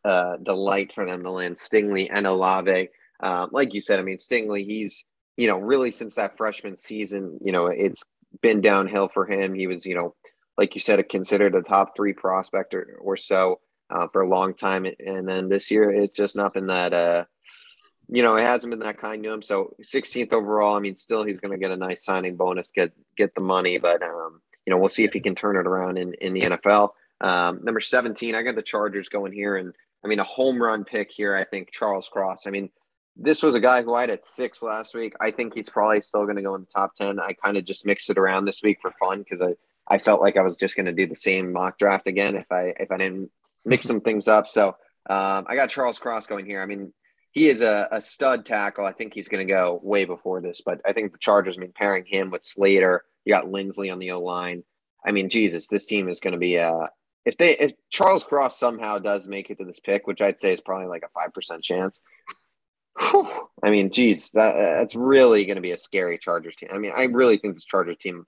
uh, 0.05 0.37
delight 0.37 0.93
for 0.93 1.05
them 1.05 1.25
to 1.25 1.31
land 1.33 1.57
Stingley 1.57 2.09
and 2.13 2.29
Olave. 2.29 2.91
Uh, 3.21 3.49
like 3.51 3.75
you 3.75 3.81
said, 3.81 3.99
I 3.99 4.03
mean 4.03 4.19
Stingley, 4.19 4.65
he's 4.65 5.05
you 5.37 5.49
know 5.49 5.59
really 5.59 5.91
since 5.91 6.15
that 6.15 6.37
freshman 6.37 6.77
season, 6.77 7.39
you 7.43 7.51
know 7.51 7.67
it's 7.67 8.05
been 8.41 8.61
downhill 8.61 9.09
for 9.09 9.27
him. 9.27 9.53
He 9.53 9.67
was 9.67 9.85
you 9.85 9.97
know 9.97 10.15
like 10.57 10.77
you 10.77 10.81
said, 10.81 11.09
considered 11.09 11.57
a 11.57 11.63
top 11.63 11.97
three 11.97 12.13
prospect 12.13 12.73
or, 12.73 12.99
or 13.01 13.17
so 13.17 13.59
uh, 13.91 14.07
for 14.13 14.23
a 14.23 14.29
long 14.29 14.55
time, 14.55 14.87
and 15.05 15.29
then 15.29 15.49
this 15.49 15.73
year 15.73 15.91
it's 15.91 16.15
just 16.15 16.37
nothing 16.37 16.67
that 16.67 16.93
uh, 16.93 17.25
you 18.09 18.23
know, 18.23 18.37
it 18.37 18.43
hasn't 18.43 18.71
been 18.71 18.81
that 18.81 18.99
kind 18.99 19.23
to 19.23 19.33
him. 19.33 19.43
So 19.43 19.77
16th 19.83 20.33
overall, 20.33 20.77
I 20.77 20.81
mean, 20.81 20.97
still 20.97 21.25
he's 21.25 21.41
going 21.41 21.53
to 21.53 21.59
get 21.59 21.71
a 21.71 21.77
nice 21.77 22.05
signing 22.05 22.37
bonus, 22.37 22.71
get 22.71 22.93
get 23.17 23.35
the 23.35 23.41
money, 23.41 23.79
but 23.79 24.03
um, 24.03 24.41
you 24.67 24.73
know, 24.73 24.79
we'll 24.79 24.89
see 24.89 25.05
if 25.05 25.13
he 25.13 25.21
can 25.21 25.35
turn 25.35 25.57
it 25.57 25.67
around 25.67 25.99
in 25.99 26.15
in 26.15 26.33
the 26.33 26.43
NFL. 26.43 26.91
Um, 27.21 27.61
number 27.65 27.81
17, 27.81 28.35
I 28.35 28.43
got 28.43 28.55
the 28.55 28.63
Chargers 28.63 29.09
going 29.09 29.33
here, 29.33 29.57
and 29.57 29.75
I 30.05 30.09
mean, 30.09 30.21
a 30.21 30.25
home 30.25 30.63
run 30.63 30.85
pick 30.85 31.11
here. 31.11 31.35
I 31.35 31.45
think 31.45 31.71
Charles 31.71 32.09
Cross. 32.09 32.47
I 32.47 32.51
mean, 32.51 32.71
this 33.17 33.43
was 33.43 33.55
a 33.55 33.61
guy 33.61 33.83
who 33.83 33.95
I 33.95 34.03
had 34.03 34.11
at 34.11 34.25
six 34.25 34.63
last 34.63 34.95
week. 34.95 35.15
I 35.21 35.31
think 35.31 35.55
he's 35.55 35.69
probably 35.69 36.01
still 36.01 36.25
going 36.25 36.37
to 36.37 36.43
go 36.43 36.55
in 36.55 36.63
the 36.63 36.69
top 36.69 36.95
10. 36.95 37.19
I 37.19 37.33
kind 37.33 37.57
of 37.57 37.65
just 37.65 37.85
mixed 37.85 38.09
it 38.11 38.19
around 38.19 38.45
this 38.45 38.63
week 38.63 38.79
for 38.81 38.93
fun 39.01 39.19
because 39.19 39.43
I 39.43 39.55
I 39.91 39.99
felt 39.99 40.21
like 40.21 40.37
I 40.37 40.43
was 40.43 40.57
just 40.57 40.77
going 40.77 40.87
to 40.87 40.93
do 40.93 41.07
the 41.07 41.17
same 41.17 41.53
mock 41.53 41.79
draft 41.79 42.07
again 42.07 42.37
if 42.37 42.47
I 42.51 42.75
if 42.79 42.91
I 42.91 42.99
didn't 42.99 43.31
mix 43.65 43.87
some 43.87 44.01
things 44.01 44.29
up. 44.29 44.47
So 44.47 44.69
um, 45.11 45.47
I 45.49 45.55
got 45.55 45.71
Charles 45.71 45.99
Cross 45.99 46.27
going 46.27 46.47
here. 46.47 46.61
I 46.61 46.67
mean, 46.67 46.93
he 47.33 47.49
is 47.49 47.61
a, 47.61 47.89
a 47.93 48.01
stud 48.01 48.47
tackle. 48.47 48.85
I 48.85 48.93
think 48.93 49.15
he's 49.15 49.29
going 49.29 49.47
to 49.47 49.53
go 49.53 49.81
way 49.83 50.05
before 50.05 50.41
this, 50.41 50.61
but 50.65 50.81
I 50.87 50.93
think 50.93 51.13
the 51.13 51.19
Chargers, 51.19 51.57
I 51.57 51.61
mean, 51.61 51.73
pairing 51.75 52.05
him 52.07 52.31
with 52.31 52.43
Slater, 52.43 53.05
you 53.25 53.33
got 53.33 53.47
Linsley 53.47 53.93
on 53.93 53.99
the 53.99 54.13
O 54.13 54.21
line. 54.21 54.65
I 55.07 55.13
mean, 55.13 55.29
Jesus, 55.29 55.69
this 55.69 55.87
team 55.87 56.09
is 56.09 56.21
going 56.21 56.33
to 56.33 56.39
be 56.39 56.59
uh 56.59 56.89
if 57.25 57.37
they 57.37 57.57
if 57.59 57.73
Charles 57.91 58.25
Cross 58.25 58.59
somehow 58.59 58.99
does 58.99 59.29
make 59.29 59.51
it 59.51 59.59
to 59.59 59.65
this 59.65 59.81
pick, 59.81 60.07
which 60.07 60.23
I'd 60.23 60.39
say 60.39 60.53
is 60.53 60.61
probably 60.61 60.89
like 60.89 61.03
a 61.03 61.09
five 61.09 61.33
percent 61.35 61.63
chance. 61.63 62.01
Whew, 62.99 63.49
I 63.63 63.71
mean, 63.71 63.91
geez, 63.91 64.31
that 64.31 64.55
that's 64.55 64.95
really 64.97 65.45
going 65.45 65.57
to 65.57 65.63
be 65.63 65.73
a 65.73 65.77
scary 65.77 66.19
Chargers 66.19 66.57
team. 66.57 66.71
I 66.73 66.79
mean, 66.79 66.93
I 66.97 67.05
really 67.05 67.37
think 67.37 67.55
this 67.55 67.65
Chargers 67.65 67.99
team 67.99 68.27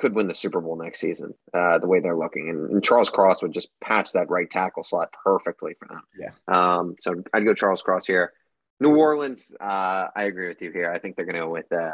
could 0.00 0.14
win 0.14 0.26
the 0.26 0.34
Super 0.34 0.60
Bowl 0.60 0.76
next 0.76 1.00
season, 1.00 1.34
uh, 1.54 1.78
the 1.78 1.86
way 1.86 2.00
they're 2.00 2.16
looking. 2.16 2.48
And, 2.48 2.70
and, 2.70 2.84
Charles 2.84 3.10
Cross 3.10 3.42
would 3.42 3.52
just 3.52 3.68
patch 3.80 4.12
that 4.12 4.30
right 4.30 4.50
tackle 4.50 4.82
slot 4.82 5.14
perfectly 5.24 5.74
for 5.78 5.86
them. 5.88 6.02
Yeah. 6.18 6.30
Um, 6.48 6.96
so 7.00 7.22
I'd 7.32 7.44
go 7.44 7.54
Charles 7.54 7.82
Cross 7.82 8.06
here. 8.06 8.32
New 8.80 8.96
Orleans, 8.96 9.52
uh, 9.60 10.06
I 10.16 10.24
agree 10.24 10.48
with 10.48 10.62
you 10.62 10.72
here. 10.72 10.90
I 10.90 10.98
think 10.98 11.14
they're 11.14 11.26
going 11.26 11.36
to 11.36 11.42
go 11.42 11.50
with 11.50 11.70
uh, 11.70 11.90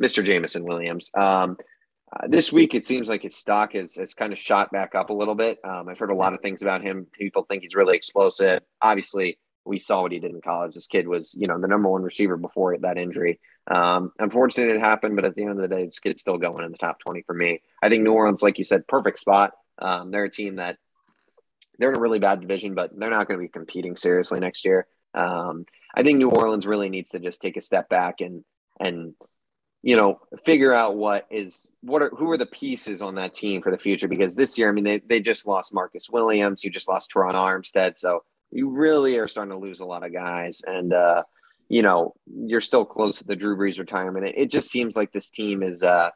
Mr. 0.00 0.24
Jameson 0.24 0.64
Williams. 0.64 1.10
Um, 1.14 1.56
uh, 2.12 2.28
this 2.28 2.52
week, 2.52 2.74
it 2.74 2.86
seems 2.86 3.08
like 3.08 3.22
his 3.22 3.36
stock 3.36 3.74
is 3.74 3.96
has 3.96 4.14
kind 4.14 4.32
of 4.32 4.38
shot 4.38 4.70
back 4.72 4.94
up 4.94 5.10
a 5.10 5.12
little 5.12 5.34
bit. 5.34 5.58
Um, 5.62 5.88
I've 5.88 5.98
heard 5.98 6.10
a 6.10 6.14
lot 6.14 6.32
of 6.32 6.40
things 6.40 6.62
about 6.62 6.82
him. 6.82 7.06
People 7.12 7.42
think 7.42 7.64
he's 7.64 7.74
really 7.74 7.96
explosive. 7.96 8.62
Obviously, 8.80 9.38
we 9.66 9.78
saw 9.78 10.02
what 10.02 10.12
he 10.12 10.18
did 10.18 10.30
in 10.30 10.40
college. 10.40 10.74
This 10.74 10.86
kid 10.86 11.06
was, 11.06 11.34
you 11.38 11.46
know, 11.46 11.60
the 11.60 11.68
number 11.68 11.88
one 11.88 12.02
receiver 12.02 12.36
before 12.36 12.78
that 12.78 12.96
injury. 12.96 13.40
Um, 13.68 14.12
unfortunately, 14.18 14.76
it 14.76 14.80
happened, 14.80 15.14
but 15.16 15.26
at 15.26 15.34
the 15.34 15.42
end 15.42 15.52
of 15.52 15.58
the 15.58 15.68
day, 15.68 15.84
this 15.84 15.98
kid's 15.98 16.20
still 16.20 16.38
going 16.38 16.64
in 16.64 16.72
the 16.72 16.78
top 16.78 17.00
20 17.00 17.22
for 17.22 17.34
me. 17.34 17.60
I 17.82 17.88
think 17.88 18.02
New 18.02 18.12
Orleans, 18.12 18.42
like 18.42 18.58
you 18.58 18.64
said, 18.64 18.88
perfect 18.88 19.18
spot. 19.18 19.52
Um, 19.78 20.10
they're 20.10 20.24
a 20.24 20.30
team 20.30 20.56
that 20.56 20.78
they're 21.78 21.90
in 21.90 21.96
a 21.96 22.00
really 22.00 22.18
bad 22.18 22.40
division, 22.40 22.74
but 22.74 22.98
they're 22.98 23.10
not 23.10 23.28
going 23.28 23.38
to 23.38 23.44
be 23.44 23.48
competing 23.48 23.96
seriously 23.96 24.40
next 24.40 24.64
year. 24.64 24.86
Um, 25.14 25.66
I 25.94 26.02
think 26.02 26.18
New 26.18 26.30
Orleans 26.30 26.66
really 26.66 26.88
needs 26.88 27.10
to 27.10 27.18
just 27.18 27.40
take 27.40 27.56
a 27.56 27.60
step 27.60 27.88
back 27.88 28.20
and 28.20 28.44
and 28.80 29.14
you 29.82 29.96
know 29.96 30.20
figure 30.44 30.72
out 30.72 30.96
what 30.96 31.26
is 31.30 31.72
what 31.82 32.02
are 32.02 32.10
who 32.10 32.30
are 32.30 32.36
the 32.36 32.46
pieces 32.46 33.00
on 33.00 33.14
that 33.14 33.34
team 33.34 33.62
for 33.62 33.70
the 33.70 33.78
future 33.78 34.08
because 34.08 34.34
this 34.34 34.58
year 34.58 34.68
I 34.68 34.72
mean 34.72 34.84
they, 34.84 34.98
they 34.98 35.20
just 35.20 35.46
lost 35.46 35.72
Marcus 35.72 36.10
Williams, 36.10 36.64
you 36.64 36.70
just 36.70 36.88
lost 36.88 37.10
Terron 37.10 37.34
Armstead, 37.34 37.96
so 37.96 38.24
you 38.50 38.70
really 38.70 39.18
are 39.18 39.28
starting 39.28 39.52
to 39.52 39.58
lose 39.58 39.80
a 39.80 39.86
lot 39.86 40.04
of 40.04 40.12
guys 40.12 40.62
and 40.66 40.92
uh, 40.92 41.22
you 41.68 41.82
know, 41.82 42.14
you're 42.26 42.60
still 42.60 42.84
close 42.84 43.18
to 43.18 43.24
the 43.24 43.36
Drew 43.36 43.56
Brees 43.56 43.78
retirement. 43.78 44.26
It, 44.26 44.34
it 44.38 44.50
just 44.50 44.70
seems 44.70 44.96
like 44.96 45.12
this 45.12 45.30
team 45.30 45.62
is 45.62 45.82
uh 45.82 46.10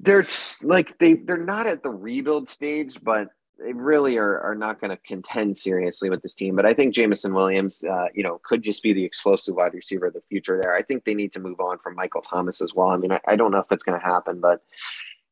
they're 0.00 0.24
like 0.62 0.98
they 0.98 1.14
they're 1.14 1.36
not 1.36 1.66
at 1.66 1.82
the 1.82 1.90
rebuild 1.90 2.48
stage, 2.48 2.98
but 3.02 3.28
they 3.58 3.72
really 3.72 4.18
are, 4.18 4.40
are 4.40 4.54
not 4.56 4.80
going 4.80 4.90
to 4.90 4.96
contend 4.96 5.56
seriously 5.56 6.10
with 6.10 6.20
this 6.22 6.34
team. 6.34 6.56
But 6.56 6.66
I 6.66 6.74
think 6.74 6.92
Jameson 6.92 7.32
Williams, 7.32 7.84
uh, 7.84 8.06
you 8.12 8.24
know, 8.24 8.40
could 8.44 8.62
just 8.62 8.82
be 8.82 8.92
the 8.92 9.04
explosive 9.04 9.54
wide 9.54 9.74
receiver 9.74 10.06
of 10.06 10.14
the 10.14 10.22
future 10.28 10.58
there. 10.60 10.74
I 10.74 10.82
think 10.82 11.04
they 11.04 11.14
need 11.14 11.32
to 11.32 11.40
move 11.40 11.60
on 11.60 11.78
from 11.78 11.94
Michael 11.94 12.22
Thomas 12.22 12.60
as 12.60 12.74
well. 12.74 12.88
I 12.88 12.96
mean, 12.96 13.12
I, 13.12 13.20
I 13.28 13.36
don't 13.36 13.52
know 13.52 13.58
if 13.58 13.70
it's 13.70 13.84
going 13.84 13.98
to 13.98 14.04
happen, 14.04 14.40
but 14.40 14.60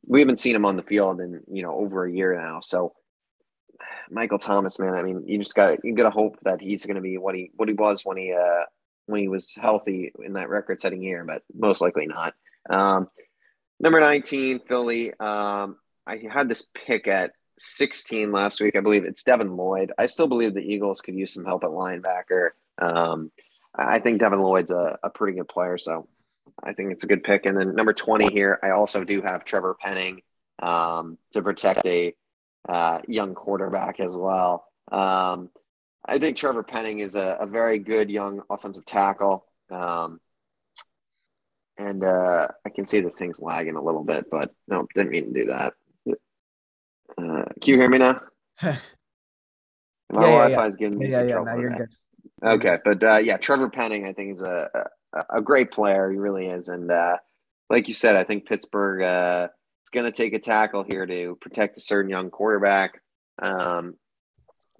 we 0.06 0.20
haven't 0.20 0.38
seen 0.38 0.54
him 0.54 0.64
on 0.64 0.76
the 0.76 0.82
field 0.84 1.20
in, 1.20 1.40
you 1.50 1.62
know, 1.62 1.74
over 1.74 2.04
a 2.04 2.12
year 2.12 2.34
now. 2.34 2.60
So 2.60 2.94
Michael 4.10 4.38
Thomas, 4.38 4.78
man, 4.78 4.94
I 4.94 5.02
mean, 5.02 5.24
you 5.26 5.38
just 5.38 5.54
got 5.54 5.84
you 5.84 5.94
got 5.94 6.04
to 6.04 6.10
hope 6.10 6.38
that 6.44 6.60
he's 6.60 6.86
going 6.86 6.96
to 6.96 7.02
be 7.02 7.18
what 7.18 7.34
he 7.34 7.50
what 7.56 7.68
he 7.68 7.74
was 7.74 8.04
when 8.04 8.16
he 8.16 8.32
uh 8.32 8.64
when 9.06 9.20
he 9.20 9.28
was 9.28 9.50
healthy 9.56 10.12
in 10.24 10.34
that 10.34 10.48
record 10.48 10.80
setting 10.80 11.02
year, 11.02 11.24
but 11.24 11.42
most 11.54 11.80
likely 11.80 12.06
not. 12.06 12.34
Um, 12.70 13.08
Number 13.82 13.98
19, 13.98 14.60
Philly. 14.60 15.12
Um, 15.18 15.76
I 16.06 16.22
had 16.32 16.48
this 16.48 16.64
pick 16.86 17.08
at 17.08 17.32
16 17.58 18.30
last 18.30 18.60
week. 18.60 18.76
I 18.76 18.80
believe 18.80 19.04
it's 19.04 19.24
Devin 19.24 19.56
Lloyd. 19.56 19.90
I 19.98 20.06
still 20.06 20.28
believe 20.28 20.54
the 20.54 20.60
Eagles 20.60 21.00
could 21.00 21.16
use 21.16 21.34
some 21.34 21.44
help 21.44 21.64
at 21.64 21.70
linebacker. 21.70 22.50
Um, 22.80 23.32
I 23.74 23.98
think 23.98 24.20
Devin 24.20 24.38
Lloyd's 24.38 24.70
a, 24.70 24.98
a 25.02 25.10
pretty 25.10 25.36
good 25.36 25.48
player, 25.48 25.78
so 25.78 26.08
I 26.62 26.74
think 26.74 26.92
it's 26.92 27.02
a 27.02 27.08
good 27.08 27.24
pick. 27.24 27.44
And 27.44 27.58
then 27.58 27.74
number 27.74 27.92
20 27.92 28.32
here, 28.32 28.60
I 28.62 28.70
also 28.70 29.02
do 29.02 29.20
have 29.20 29.44
Trevor 29.44 29.76
Penning 29.80 30.22
um, 30.62 31.18
to 31.32 31.42
protect 31.42 31.84
a 31.84 32.14
uh, 32.68 33.00
young 33.08 33.34
quarterback 33.34 33.98
as 33.98 34.12
well. 34.12 34.64
Um, 34.92 35.50
I 36.04 36.18
think 36.18 36.36
Trevor 36.36 36.62
Penning 36.62 36.98
is 37.00 37.14
a, 37.14 37.38
a 37.40 37.46
very 37.46 37.78
good 37.78 38.10
young 38.10 38.42
offensive 38.50 38.84
tackle. 38.84 39.46
Um, 39.70 40.20
and 41.78 42.04
uh, 42.04 42.48
I 42.66 42.70
can 42.70 42.86
see 42.86 43.00
the 43.00 43.10
thing's 43.10 43.40
lagging 43.40 43.76
a 43.76 43.82
little 43.82 44.04
bit, 44.04 44.26
but 44.30 44.52
no, 44.68 44.86
didn't 44.94 45.10
mean 45.10 45.32
to 45.32 45.40
do 45.40 45.46
that. 45.46 45.74
Uh, 47.18 47.44
can 47.60 47.72
you 47.72 47.76
hear 47.76 47.88
me 47.88 47.98
now? 47.98 48.20
yeah, 48.62 48.76
My 50.12 50.26
yeah, 50.26 50.26
Wi-Fi 50.28 50.62
yeah. 50.62 50.66
is 50.66 50.76
giving 50.76 50.98
me 50.98 51.08
Yeah, 51.08 51.18
some 51.18 51.28
yeah, 51.28 51.34
trouble. 51.34 51.62
good. 51.78 51.88
Okay, 52.44 52.78
but 52.84 53.02
uh, 53.02 53.18
yeah, 53.18 53.36
Trevor 53.36 53.70
Penning, 53.70 54.06
I 54.06 54.12
think 54.12 54.32
is 54.32 54.42
a, 54.42 54.68
a 54.74 55.24
a 55.30 55.40
great 55.42 55.70
player. 55.70 56.10
He 56.10 56.16
really 56.16 56.46
is, 56.46 56.68
and 56.68 56.90
uh, 56.90 57.16
like 57.70 57.88
you 57.88 57.94
said, 57.94 58.16
I 58.16 58.24
think 58.24 58.46
Pittsburgh 58.46 59.02
uh, 59.02 59.48
is 59.84 59.90
going 59.90 60.06
to 60.06 60.12
take 60.12 60.32
a 60.34 60.38
tackle 60.38 60.84
here 60.84 61.06
to 61.06 61.36
protect 61.40 61.76
a 61.76 61.80
certain 61.80 62.10
young 62.10 62.30
quarterback. 62.30 63.00
Um, 63.40 63.94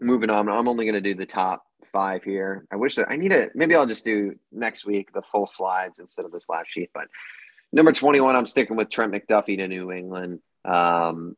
moving 0.02 0.30
on, 0.30 0.48
I'm 0.48 0.68
only 0.68 0.84
going 0.84 0.94
to 0.94 1.00
do 1.00 1.14
the 1.14 1.26
top 1.26 1.64
five 1.92 2.22
here. 2.22 2.66
I 2.70 2.76
wish 2.76 2.96
that 2.96 3.10
I 3.10 3.16
need 3.16 3.32
it. 3.32 3.52
Maybe 3.54 3.74
I'll 3.74 3.86
just 3.86 4.04
do 4.04 4.34
next 4.50 4.84
week 4.84 5.12
the 5.12 5.22
full 5.22 5.46
slides 5.46 5.98
instead 5.98 6.24
of 6.24 6.32
this 6.32 6.48
last 6.48 6.70
sheet. 6.70 6.90
But 6.94 7.08
number 7.72 7.92
21, 7.92 8.36
I'm 8.36 8.46
sticking 8.46 8.76
with 8.76 8.90
Trent 8.90 9.12
McDuffie 9.12 9.58
to 9.58 9.68
New 9.68 9.92
England. 9.92 10.40
Um, 10.64 11.36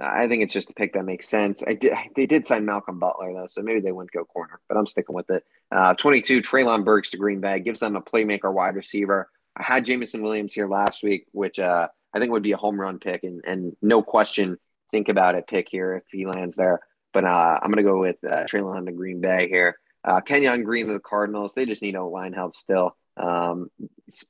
I 0.00 0.26
think 0.26 0.42
it's 0.42 0.52
just 0.52 0.70
a 0.70 0.74
pick 0.74 0.94
that 0.94 1.04
makes 1.04 1.28
sense. 1.28 1.62
I 1.66 1.74
did, 1.74 1.92
they 2.16 2.26
did 2.26 2.46
sign 2.46 2.64
Malcolm 2.64 2.98
Butler 2.98 3.32
though, 3.32 3.46
so 3.46 3.62
maybe 3.62 3.80
they 3.80 3.92
wouldn't 3.92 4.12
go 4.12 4.24
corner, 4.24 4.60
but 4.68 4.76
I'm 4.76 4.86
sticking 4.86 5.14
with 5.14 5.30
it. 5.30 5.44
Uh, 5.70 5.94
22, 5.94 6.42
Treylon 6.42 6.84
Burks 6.84 7.10
to 7.10 7.16
Green 7.16 7.40
Bay 7.40 7.60
gives 7.60 7.80
them 7.80 7.96
a 7.96 8.02
playmaker 8.02 8.52
wide 8.52 8.74
receiver. 8.74 9.30
I 9.56 9.62
had 9.62 9.84
Jameson 9.84 10.22
Williams 10.22 10.52
here 10.52 10.68
last 10.68 11.02
week, 11.02 11.26
which 11.32 11.58
uh, 11.58 11.88
I 12.14 12.18
think 12.18 12.32
would 12.32 12.42
be 12.42 12.52
a 12.52 12.56
home 12.56 12.80
run 12.80 12.98
pick, 12.98 13.22
and, 13.24 13.42
and 13.46 13.76
no 13.80 14.02
question, 14.02 14.58
think 14.90 15.08
about 15.08 15.34
it 15.34 15.46
pick 15.46 15.68
here 15.70 15.94
if 15.96 16.04
he 16.10 16.26
lands 16.26 16.56
there. 16.56 16.80
But 17.12 17.24
uh, 17.24 17.58
I'm 17.62 17.70
going 17.70 17.84
to 17.84 17.90
go 17.90 17.98
with 17.98 18.16
uh, 18.24 18.44
Treylon 18.44 18.86
to 18.86 18.92
Green 18.92 19.20
Bay 19.20 19.48
here. 19.48 19.78
Uh, 20.04 20.20
Kenyon 20.20 20.62
Green 20.62 20.86
to 20.86 20.92
the 20.92 21.00
Cardinals. 21.00 21.54
They 21.54 21.66
just 21.66 21.82
need 21.82 21.96
O 21.96 22.08
line 22.08 22.32
help 22.32 22.56
still. 22.56 22.96
Um, 23.16 23.70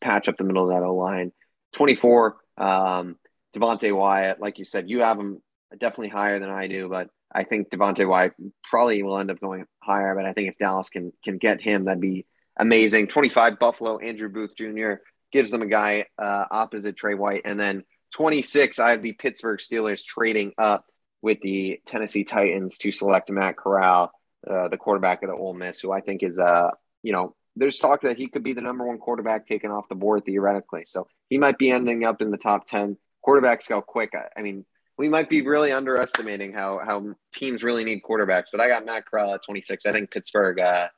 patch 0.00 0.28
up 0.28 0.36
the 0.36 0.44
middle 0.44 0.64
of 0.64 0.70
that 0.70 0.84
O 0.84 0.94
line. 0.94 1.32
24, 1.72 2.36
um, 2.58 3.16
Devonte 3.54 3.94
Wyatt. 3.94 4.40
Like 4.40 4.58
you 4.58 4.64
said, 4.64 4.90
you 4.90 5.02
have 5.02 5.18
him 5.18 5.40
definitely 5.78 6.08
higher 6.08 6.38
than 6.38 6.50
I 6.50 6.66
do, 6.66 6.88
but 6.88 7.10
I 7.32 7.44
think 7.44 7.70
Devonte 7.70 8.08
Wyatt 8.08 8.34
probably 8.68 9.02
will 9.02 9.18
end 9.18 9.30
up 9.30 9.40
going 9.40 9.66
higher. 9.80 10.14
But 10.14 10.26
I 10.26 10.32
think 10.32 10.48
if 10.48 10.58
Dallas 10.58 10.88
can 10.88 11.12
can 11.22 11.38
get 11.38 11.60
him, 11.60 11.84
that'd 11.84 12.00
be 12.00 12.26
amazing. 12.58 13.06
25, 13.08 13.58
Buffalo, 13.58 13.98
Andrew 13.98 14.28
Booth 14.28 14.56
Jr. 14.56 14.94
gives 15.32 15.50
them 15.50 15.62
a 15.62 15.66
guy 15.66 16.06
uh, 16.18 16.46
opposite 16.50 16.96
Trey 16.96 17.14
White. 17.14 17.42
And 17.44 17.58
then 17.58 17.84
26, 18.14 18.78
I 18.78 18.90
have 18.90 19.02
the 19.02 19.12
Pittsburgh 19.12 19.60
Steelers 19.60 20.04
trading 20.04 20.52
up 20.58 20.84
with 21.22 21.40
the 21.40 21.80
Tennessee 21.86 22.24
Titans 22.24 22.78
to 22.78 22.90
select 22.90 23.30
Matt 23.30 23.56
Corral, 23.56 24.12
uh, 24.48 24.68
the 24.68 24.76
quarterback 24.76 25.22
of 25.22 25.30
the 25.30 25.36
Ole 25.36 25.54
Miss, 25.54 25.80
who 25.80 25.92
I 25.92 26.00
think 26.00 26.22
is, 26.22 26.38
uh, 26.38 26.70
you 27.02 27.12
know, 27.12 27.34
there's 27.56 27.78
talk 27.78 28.02
that 28.02 28.16
he 28.16 28.26
could 28.26 28.42
be 28.42 28.52
the 28.52 28.60
number 28.60 28.86
one 28.86 28.98
quarterback 28.98 29.46
taken 29.46 29.70
off 29.70 29.88
the 29.88 29.94
board 29.94 30.24
theoretically. 30.24 30.84
So 30.86 31.06
he 31.28 31.38
might 31.38 31.58
be 31.58 31.70
ending 31.70 32.04
up 32.04 32.22
in 32.22 32.30
the 32.30 32.38
top 32.38 32.66
10. 32.66 32.96
Quarterbacks 33.26 33.68
go 33.68 33.82
quick. 33.82 34.12
I, 34.14 34.38
I 34.38 34.42
mean, 34.42 34.64
we 34.96 35.08
might 35.08 35.28
be 35.28 35.40
really 35.40 35.72
underestimating 35.72 36.52
how 36.52 36.80
how 36.84 37.14
teams 37.34 37.62
really 37.62 37.84
need 37.84 38.02
quarterbacks. 38.02 38.46
But 38.52 38.60
I 38.60 38.68
got 38.68 38.84
Matt 38.84 39.06
Corral 39.06 39.34
at 39.34 39.42
26. 39.44 39.86
I 39.86 39.92
think 39.92 40.10
Pittsburgh. 40.10 40.60
Uh, 40.60 40.88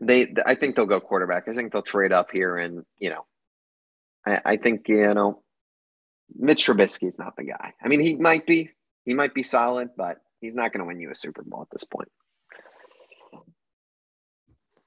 they, 0.00 0.32
I 0.46 0.54
think 0.54 0.76
they'll 0.76 0.86
go 0.86 1.00
quarterback. 1.00 1.48
I 1.48 1.54
think 1.54 1.72
they'll 1.72 1.82
trade 1.82 2.12
up 2.12 2.30
here, 2.32 2.56
and 2.56 2.84
you 2.98 3.10
know, 3.10 3.26
I, 4.24 4.40
I 4.44 4.56
think 4.56 4.88
you 4.88 5.12
know, 5.12 5.42
Mitch 6.34 6.66
Trubisky's 6.66 7.18
not 7.18 7.36
the 7.36 7.44
guy. 7.44 7.74
I 7.82 7.88
mean, 7.88 8.00
he 8.00 8.16
might 8.16 8.46
be, 8.46 8.70
he 9.04 9.14
might 9.14 9.34
be 9.34 9.42
solid, 9.42 9.90
but 9.96 10.18
he's 10.40 10.54
not 10.54 10.72
going 10.72 10.80
to 10.80 10.86
win 10.86 11.00
you 11.00 11.10
a 11.10 11.14
Super 11.14 11.42
Bowl 11.42 11.62
at 11.62 11.68
this 11.70 11.84
point. 11.84 12.08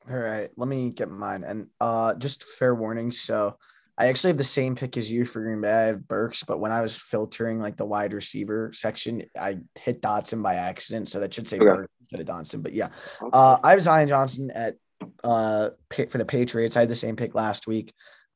All 0.09 0.17
right, 0.17 0.49
let 0.57 0.67
me 0.67 0.89
get 0.89 1.09
mine. 1.09 1.43
And 1.43 1.67
uh 1.79 2.15
just 2.15 2.43
fair 2.43 2.73
warning. 2.73 3.11
So 3.11 3.55
I 3.97 4.07
actually 4.07 4.29
have 4.29 4.37
the 4.37 4.43
same 4.43 4.75
pick 4.75 4.97
as 4.97 5.11
you 5.11 5.25
for 5.25 5.41
Green 5.43 5.61
Bay. 5.61 5.71
I 5.71 5.81
have 5.87 6.07
Burks, 6.07 6.43
but 6.43 6.59
when 6.59 6.71
I 6.71 6.81
was 6.81 6.97
filtering 6.97 7.59
like 7.59 7.77
the 7.77 7.85
wide 7.85 8.13
receiver 8.13 8.71
section, 8.73 9.21
I 9.39 9.59
hit 9.79 10.01
Dotson 10.01 10.41
by 10.41 10.55
accident. 10.55 11.07
So 11.09 11.19
that 11.19 11.33
should 11.33 11.47
say 11.47 11.57
Okay. 11.57 11.65
Burks 11.65 11.93
instead 11.99 12.19
of 12.19 12.25
Dotson. 12.25 12.63
But 12.63 12.73
yeah, 12.73 12.89
uh, 13.31 13.59
I 13.63 13.71
have 13.71 13.81
Zion 13.81 14.07
Johnson 14.07 14.49
at 14.51 14.75
uh 15.23 15.69
for 16.09 16.17
the 16.17 16.25
Patriots. 16.25 16.77
I 16.77 16.81
had 16.81 16.89
the 16.89 16.95
same 16.95 17.15
pick 17.15 17.35
last 17.35 17.67
week. 17.67 17.93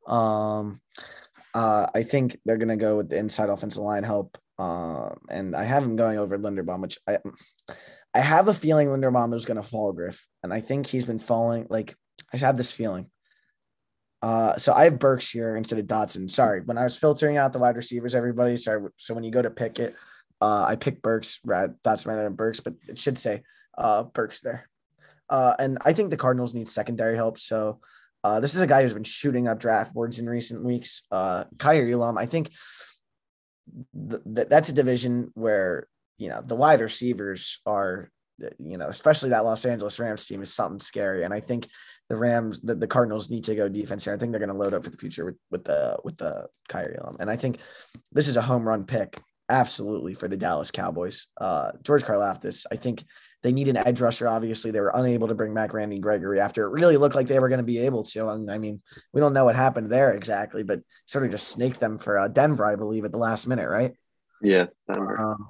Um, 0.08 0.80
uh, 1.56 1.88
I 1.96 2.04
think 2.04 2.38
they're 2.46 2.58
gonna 2.58 2.76
go 2.76 2.98
with 2.98 3.10
the 3.10 3.18
inside 3.18 3.50
offensive 3.50 3.82
line 3.82 4.04
help. 4.04 4.38
Um, 4.60 5.18
and 5.30 5.56
I 5.56 5.64
have 5.64 5.84
him 5.84 5.96
going 5.96 6.20
over 6.20 6.38
Linderbaum, 6.38 6.82
which 6.82 7.00
I 7.08 7.18
I 8.14 8.20
have 8.20 8.48
a 8.48 8.54
feeling 8.54 8.90
Linderbaum 8.90 9.34
is 9.34 9.46
gonna 9.46 9.64
fall, 9.64 9.94
Griff, 9.94 10.28
and 10.44 10.54
I 10.54 10.60
think 10.60 10.86
he's 10.86 11.06
been 11.06 11.20
falling. 11.20 11.68
Like 11.70 11.96
I 12.34 12.38
had 12.38 12.58
this 12.58 12.72
feeling. 12.72 13.10
Uh, 14.22 14.58
so 14.58 14.74
I 14.74 14.86
have 14.86 15.00
Burks 15.00 15.30
here 15.30 15.56
instead 15.56 15.80
of 15.80 15.86
Dotson. 15.86 16.30
Sorry, 16.30 16.62
when 16.62 16.78
I 16.78 16.84
was 16.84 16.98
filtering 16.98 17.38
out 17.38 17.54
the 17.54 17.60
wide 17.60 17.78
receivers, 17.78 18.16
everybody. 18.16 18.58
Sorry. 18.58 18.90
So 18.98 19.14
when 19.14 19.24
you 19.24 19.32
go 19.32 19.42
to 19.42 19.52
pick 19.52 19.80
it, 19.80 19.96
uh, 20.42 20.66
I 20.68 20.76
pick 20.76 21.02
Burks, 21.02 21.40
Dotson 21.46 22.08
rather 22.08 22.24
than 22.24 22.34
Burks, 22.34 22.60
but 22.60 22.74
it 22.88 23.00
should 23.00 23.18
say 23.18 23.44
uh, 23.78 24.04
Burks 24.04 24.42
there. 24.42 24.70
Uh, 25.30 25.56
and 25.58 25.78
I 25.86 25.94
think 25.94 26.10
the 26.10 26.18
Cardinals 26.18 26.54
need 26.54 26.68
secondary 26.68 27.16
help. 27.16 27.40
So 27.40 27.80
uh, 28.26 28.40
this 28.40 28.56
is 28.56 28.62
a 28.62 28.66
guy 28.66 28.82
who's 28.82 28.96
been 28.96 29.04
shooting 29.04 29.48
up 29.48 29.60
draft 29.60 29.94
boards 29.94 30.18
in 30.18 30.28
recent 30.28 30.64
weeks. 30.64 31.04
Uh, 31.12 31.44
Kaiir 31.58 32.18
I 32.18 32.26
think 32.26 32.50
th- 34.10 34.22
th- 34.36 34.48
that's 34.50 34.70
a 34.70 34.74
division 34.74 35.30
where 35.36 35.88
you 36.18 36.30
know 36.30 36.42
the 36.42 36.56
wide 36.56 36.82
receivers 36.82 37.62
are, 37.68 38.10
you 38.58 38.80
know, 38.80 38.88
especially 38.88 39.30
that 39.30 39.46
Los 39.46 39.64
Angeles 39.64 40.00
Rams 40.00 40.26
team 40.26 40.42
is 40.42 40.52
something 40.52 40.80
scary. 40.80 41.24
And 41.24 41.36
I 41.36 41.40
think 41.40 41.68
the 42.10 42.16
Rams, 42.16 42.62
the, 42.62 42.74
the 42.74 42.88
Cardinals 42.88 43.30
need 43.30 43.44
to 43.44 43.54
go 43.54 43.70
defense 43.70 44.06
here. 44.06 44.14
I 44.16 44.18
think 44.18 44.32
they're 44.32 44.40
going 44.40 44.50
to 44.50 44.58
load 44.58 44.74
up 44.74 44.84
for 44.84 44.90
the 44.90 44.98
future 44.98 45.26
with, 45.26 45.38
with 45.52 45.64
the 45.64 46.00
with 46.04 46.18
the 46.18 46.48
Kaiir 46.68 46.98
Elam. 47.00 47.18
And 47.20 47.30
I 47.30 47.36
think 47.36 47.60
this 48.12 48.28
is 48.28 48.38
a 48.38 48.42
home 48.42 48.68
run 48.68 48.86
pick, 48.86 49.22
absolutely 49.50 50.16
for 50.16 50.28
the 50.28 50.38
Dallas 50.38 50.72
Cowboys. 50.72 51.28
Uh, 51.40 51.74
George 51.84 52.02
Karlaftis, 52.02 52.66
I 52.72 52.78
think 52.78 53.04
they 53.44 53.52
need 53.52 53.68
an 53.68 53.78
edge 53.78 54.02
rusher. 54.02 54.28
Obviously, 54.28 54.72
they 54.72 54.80
were 54.80 54.92
unable 54.96 55.28
to 55.28 55.36
bring 55.36 55.54
back 55.54 55.74
Randy 55.74 56.00
Gregory 56.00 56.40
after 56.40 56.66
it 56.66 56.72
really 56.72 56.98
looked 56.98 57.16
like 57.16 57.28
they 57.28 57.40
were 57.40 57.50
going 57.50 57.60
to 57.60 57.64
be 57.64 57.80
able 57.80 58.04
to. 58.04 58.30
And 58.30 58.50
I 58.50 58.58
mean, 58.58 58.82
we 59.14 59.22
don't 59.22 59.34
know 59.34 59.46
what 59.46 59.56
happened 59.56 59.92
there 59.92 60.14
exactly, 60.14 60.64
but 60.64 60.82
sort 61.06 61.26
of 61.26 61.32
just 61.32 61.48
snaked 61.48 61.80
them 61.80 61.98
for 61.98 62.18
uh, 62.18 62.28
Denver, 62.28 62.66
I 62.66 62.76
believe, 62.76 63.06
at 63.06 63.12
the 63.12 63.18
last 63.18 63.48
minute, 63.48 63.70
right? 63.70 63.94
Yeah, 64.42 64.68
Denver. 64.92 65.20
Um, 65.20 65.50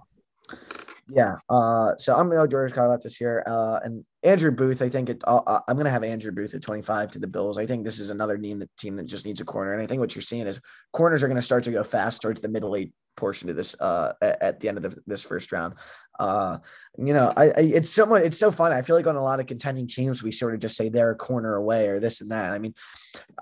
yeah. 1.08 1.36
Uh, 1.49 1.95
so 1.97 2.14
I'm 2.14 2.28
going 2.30 2.39
to 2.39 2.43
go 2.43 2.47
George 2.47 2.74
Karlaftis 2.74 3.18
here. 3.18 3.43
Uh, 3.45 3.80
and 3.84 4.03
Andrew 4.24 4.51
Booth, 4.51 4.82
I 4.82 4.89
think 4.89 5.10
it, 5.10 5.22
uh, 5.26 5.60
I'm 5.68 5.76
going 5.76 5.86
to 5.86 5.91
have 5.91 6.03
Andrew 6.03 6.32
Booth 6.32 6.56
at 6.56 6.62
25 6.62 7.12
to 7.12 7.20
the 7.20 7.28
Bills. 7.28 7.60
I 7.60 7.66
think 7.66 7.86
this 7.86 7.99
is 7.99 8.10
another 8.10 8.38
team 8.38 8.60
that, 8.60 8.76
team 8.78 8.95
that 8.95 9.06
just 9.06 9.26
needs 9.26 9.39
a 9.39 9.45
corner. 9.45 9.74
And 9.74 9.82
I 9.82 9.86
think 9.86 9.99
what 9.99 10.16
you're 10.16 10.24
seeing 10.24 10.47
is 10.47 10.60
corners 10.93 11.22
are 11.22 11.28
going 11.28 11.36
to 11.36 11.41
start 11.41 11.64
to 11.66 11.72
go 11.72 11.84
fast 11.84 12.22
towards 12.22 12.41
the 12.41 12.47
middle 12.47 12.76
eight 12.76 12.91
portion 13.16 13.49
of 13.49 13.56
this 13.56 13.80
uh, 13.80 14.14
at, 14.22 14.41
at 14.41 14.60
the 14.60 14.68
end 14.68 14.78
of 14.78 14.84
the, 14.84 15.01
this 15.06 15.24
first 15.24 15.51
round. 15.51 15.76
Uh, 16.20 16.58
you 16.97 17.14
know, 17.14 17.32
I, 17.36 17.45
I 17.45 17.53
it's 17.58 17.89
so 17.89 18.06
much, 18.06 18.24
it's 18.24 18.38
so 18.38 18.51
fun. 18.51 18.72
I 18.72 18.82
feel 18.82 18.95
like 18.95 19.08
on 19.08 19.16
a 19.16 19.24
lot 19.24 19.39
of 19.39 19.47
contending 19.47 19.88
teams, 19.88 20.24
we 20.24 20.32
sort 20.32 20.53
of 20.53 20.60
just 20.60 20.76
say 20.76 20.89
they're 20.89 21.12
a 21.12 21.16
corner 21.16 21.56
away 21.56 21.88
or 21.88 21.99
this 21.99 22.22
and 22.22 22.32
that. 22.32 22.51
I 22.51 22.60
mean, 22.60 22.74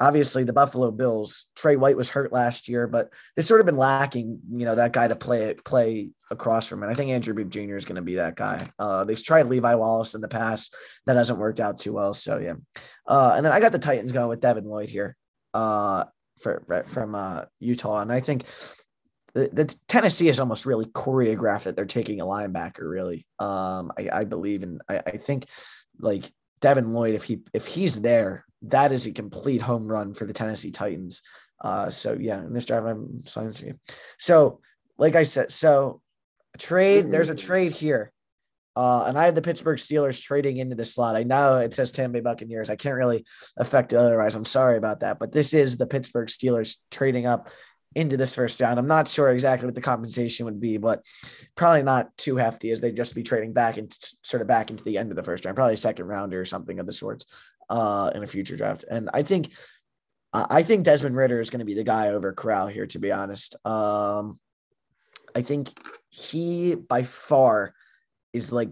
obviously 0.02 0.44
the 0.44 0.54
Buffalo 0.54 0.92
Bills, 0.92 1.46
Trey 1.56 1.76
White 1.76 1.98
was 1.98 2.10
hurt 2.10 2.34
last 2.34 2.68
year, 2.68 2.88
but 2.88 3.12
they've 3.36 3.46
sort 3.46 3.62
of 3.62 3.66
been 3.66 3.78
lacking, 3.78 4.40
you 4.50 4.66
know, 4.66 4.76
that 4.76 4.94
guy 4.94 5.08
to 5.08 5.16
play 5.16 5.54
play 5.64 6.10
across 6.34 6.68
from. 6.68 6.84
And 6.84 6.92
I 6.92 6.96
think 6.96 7.12
Andrew 7.12 7.34
Booth 7.34 7.50
Jr. 7.50 7.78
is 7.78 7.86
going 7.86 7.96
to 7.96 8.02
be 8.02 8.16
that 8.16 8.36
guy. 8.36 8.70
Uh, 8.78 9.06
they've 9.06 9.24
tried 9.24 9.48
Levi 9.48 9.76
Wallace 9.76 10.16
in 10.16 10.22
the 10.22 10.28
past. 10.28 10.76
That 11.06 11.16
hasn't 11.16 11.40
worked 11.40 11.62
out 11.62 11.80
too 11.80 11.94
well. 11.94 12.14
So 12.14 12.40
yeah. 12.40 12.56
Uh, 13.08 13.34
and 13.38 13.46
then 13.46 13.54
I 13.54 13.60
got 13.60 13.72
the 13.72 13.80
Titans 13.80 14.12
going 14.12 14.28
with 14.28 14.42
Devin 14.42 14.66
Lloyd 14.66 14.90
here 14.90 15.16
uh, 15.54 16.04
for, 16.42 16.86
from 16.88 17.16
uh, 17.16 17.46
Utah. 17.60 18.02
And 18.02 18.12
I 18.12 18.20
think 18.20 18.44
the, 19.34 19.50
the 19.52 19.76
Tennessee 19.88 20.30
is 20.30 20.40
almost 20.40 20.66
really 20.66 20.86
choreographed 20.86 21.64
that 21.64 21.76
they're 21.76 21.86
taking 21.86 22.22
a 22.22 22.26
linebacker. 22.26 22.90
Really, 22.90 23.26
um, 23.40 23.92
I, 23.98 24.10
I 24.12 24.24
believe, 24.26 24.64
and 24.64 24.82
I, 24.88 25.02
I 25.06 25.18
think 25.18 25.46
like 26.00 26.32
Devin 26.62 26.94
Lloyd, 26.94 27.16
if 27.16 27.24
he 27.24 27.42
if 27.54 27.66
he's 27.66 28.00
there, 28.00 28.46
that 28.64 28.92
is 28.92 29.06
a 29.06 29.12
complete 29.12 29.62
home 29.62 29.88
run 29.88 30.14
for 30.14 30.26
the 30.26 30.34
Tennessee 30.34 30.72
Titans. 30.72 31.22
Uh, 31.62 31.90
so 31.90 32.14
yeah, 32.20 32.40
in 32.40 32.54
this 32.54 32.66
drive, 32.66 32.86
I'm 32.86 33.26
silencing 33.26 33.70
you. 33.70 33.80
So, 34.20 34.60
like 34.98 35.16
I 35.16 35.24
said, 35.24 35.52
so 35.52 36.02
a 36.54 36.58
trade. 36.58 37.12
There's 37.12 37.30
a 37.30 37.36
trade 37.36 37.72
here. 37.72 38.12
Uh, 38.76 39.06
and 39.06 39.18
I 39.20 39.26
had 39.26 39.36
the 39.36 39.42
Pittsburgh 39.42 39.78
Steelers 39.78 40.20
trading 40.20 40.58
into 40.58 40.76
the 40.76 40.86
slot. 40.86 41.16
I 41.16 41.24
know 41.24 41.58
it 41.58 41.74
says 41.74 41.92
Tampa 41.92 42.14
Bay 42.14 42.20
Buccaneers. 42.22 42.72
I 42.72 42.76
can't 42.76 42.96
really 42.96 43.24
affect 43.58 43.94
it 43.94 43.98
otherwise. 43.98 44.36
I'm 44.36 44.46
sorry 44.46 44.78
about 44.78 45.02
that. 45.02 45.20
But 45.20 45.32
this 45.32 45.54
is 45.54 45.78
the 45.78 45.86
Pittsburgh 45.86 46.28
Steelers 46.28 46.78
trading 46.90 47.28
up 47.28 47.50
into 47.96 48.18
this 48.18 48.36
first 48.36 48.60
round. 48.60 48.80
I'm 48.80 48.88
not 48.88 49.08
sure 49.08 49.30
exactly 49.30 49.68
what 49.68 49.76
the 49.76 49.82
compensation 49.82 50.46
would 50.46 50.60
be, 50.60 50.78
but 50.78 51.04
probably 51.54 51.84
not 51.84 52.16
too 52.18 52.36
hefty 52.36 52.72
as 52.72 52.82
they'd 52.82 52.96
just 52.96 53.14
be 53.14 53.22
trading 53.22 53.54
back 53.54 53.78
and 53.78 53.96
sort 54.24 54.42
of 54.42 54.48
back 54.48 54.72
into 54.72 54.84
the 54.84 54.98
end 54.98 55.12
of 55.12 55.18
the 55.18 55.24
first 55.24 55.46
round, 55.46 55.56
probably 55.56 55.76
a 55.76 55.78
second 55.78 56.08
rounder 56.08 56.42
or 56.42 56.46
something 56.46 56.80
of 56.80 56.88
the 56.88 56.94
sorts 56.94 57.28
uh, 57.70 58.10
in 58.16 58.24
a 58.24 58.28
future 58.28 58.58
draft. 58.58 58.86
And 58.90 59.10
I 59.14 59.22
think 59.22 59.50
I 60.34 60.64
think 60.64 60.84
Desmond 60.84 61.16
Ridder 61.16 61.40
is 61.42 61.52
going 61.52 61.60
to 61.60 61.66
be 61.66 61.76
the 61.76 61.84
guy 61.84 62.08
over 62.08 62.34
Corral 62.34 62.66
here, 62.66 62.88
to 62.88 62.98
be 62.98 63.12
honest. 63.12 63.56
Um, 63.68 64.40
I 65.36 65.42
think 65.42 65.70
he 66.10 66.76
by 66.76 67.04
far 67.04 67.74
is 68.34 68.52
like 68.52 68.70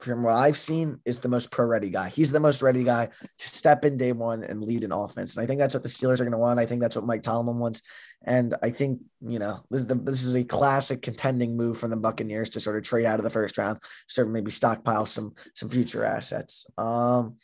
from 0.00 0.22
what 0.22 0.34
I've 0.34 0.56
seen, 0.56 1.00
is 1.04 1.18
the 1.18 1.28
most 1.28 1.50
pro 1.50 1.66
ready 1.66 1.90
guy. 1.90 2.08
He's 2.08 2.30
the 2.30 2.38
most 2.38 2.62
ready 2.62 2.84
guy 2.84 3.06
to 3.06 3.48
step 3.48 3.84
in 3.84 3.96
day 3.96 4.12
one 4.12 4.44
and 4.44 4.62
lead 4.62 4.84
an 4.84 4.92
offense. 4.92 5.36
And 5.36 5.42
I 5.42 5.46
think 5.46 5.58
that's 5.58 5.74
what 5.74 5.82
the 5.82 5.88
Steelers 5.88 6.20
are 6.20 6.24
going 6.24 6.32
to 6.32 6.38
want. 6.38 6.60
I 6.60 6.66
think 6.66 6.80
that's 6.80 6.94
what 6.94 7.04
Mike 7.04 7.24
Tomlin 7.24 7.58
wants. 7.58 7.82
And 8.24 8.54
I 8.62 8.70
think, 8.70 9.00
you 9.20 9.40
know, 9.40 9.64
this 9.70 9.80
is, 9.80 9.86
the, 9.86 9.96
this 9.96 10.22
is 10.22 10.36
a 10.36 10.44
classic 10.44 11.02
contending 11.02 11.56
move 11.56 11.78
from 11.78 11.90
the 11.90 11.96
Buccaneers 11.96 12.50
to 12.50 12.60
sort 12.60 12.76
of 12.76 12.84
trade 12.84 13.06
out 13.06 13.18
of 13.18 13.24
the 13.24 13.30
first 13.30 13.58
round, 13.58 13.80
sort 14.06 14.28
of 14.28 14.32
maybe 14.32 14.52
stockpile 14.52 15.06
some, 15.06 15.34
some 15.54 15.68
future 15.68 16.04
assets. 16.04 16.66
Um, 16.78 17.36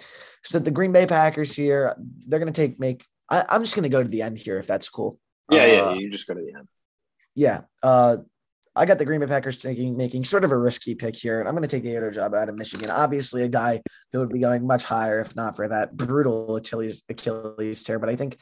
so 0.45 0.61
the 0.61 0.71
Green 0.71 0.93
Bay 0.93 1.07
Packers 1.07 1.57
here, 1.57 1.97
they're 2.27 2.39
going 2.39 2.53
to 2.53 2.61
take, 2.61 2.79
make, 2.79 3.05
I, 3.29 3.45
am 3.51 3.63
just 3.63 3.75
going 3.75 3.83
to 3.83 3.89
go 3.89 4.03
to 4.03 4.09
the 4.09 4.23
end 4.23 4.39
here 4.39 4.59
if 4.59 4.69
that's 4.69 4.89
cool. 4.89 5.19
Yeah, 5.51 5.63
uh, 5.63 5.67
yeah, 5.67 5.95
you 5.95 6.11
just 6.11 6.29
go 6.29 6.35
to 6.35 6.41
the 6.41 6.57
end. 6.57 6.69
Yeah. 7.35 7.63
Uh, 7.83 8.19
I 8.77 8.87
got 8.87 8.99
the 8.99 9.05
Green 9.05 9.21
Bay 9.21 9.27
Packers 9.27 9.59
taking 9.59 9.97
making 9.97 10.25
sort 10.25 10.45
of 10.45 10.51
a 10.51 10.59
risky 10.59 10.95
pick 10.95 11.15
here, 11.15 11.39
and 11.39 11.49
I'm 11.49 11.55
going 11.55 11.63
to 11.63 11.69
take 11.69 11.85
the 11.85 11.97
other 11.97 12.11
job 12.11 12.35
out 12.35 12.49
of 12.49 12.57
Michigan. 12.57 12.91
Obviously, 12.91 13.43
a 13.43 13.49
guy 13.49 13.81
who 14.13 14.19
would 14.19 14.33
be 14.33 14.41
going 14.41 14.67
much 14.67 14.83
higher 14.83 15.21
if 15.21 15.37
not 15.37 15.55
for 15.55 15.69
that 15.69 15.97
brutal 15.97 16.57
Achilles 16.57 17.05
Achilles 17.09 17.83
tear. 17.85 17.99
But 17.99 18.09
I 18.09 18.17
think, 18.17 18.37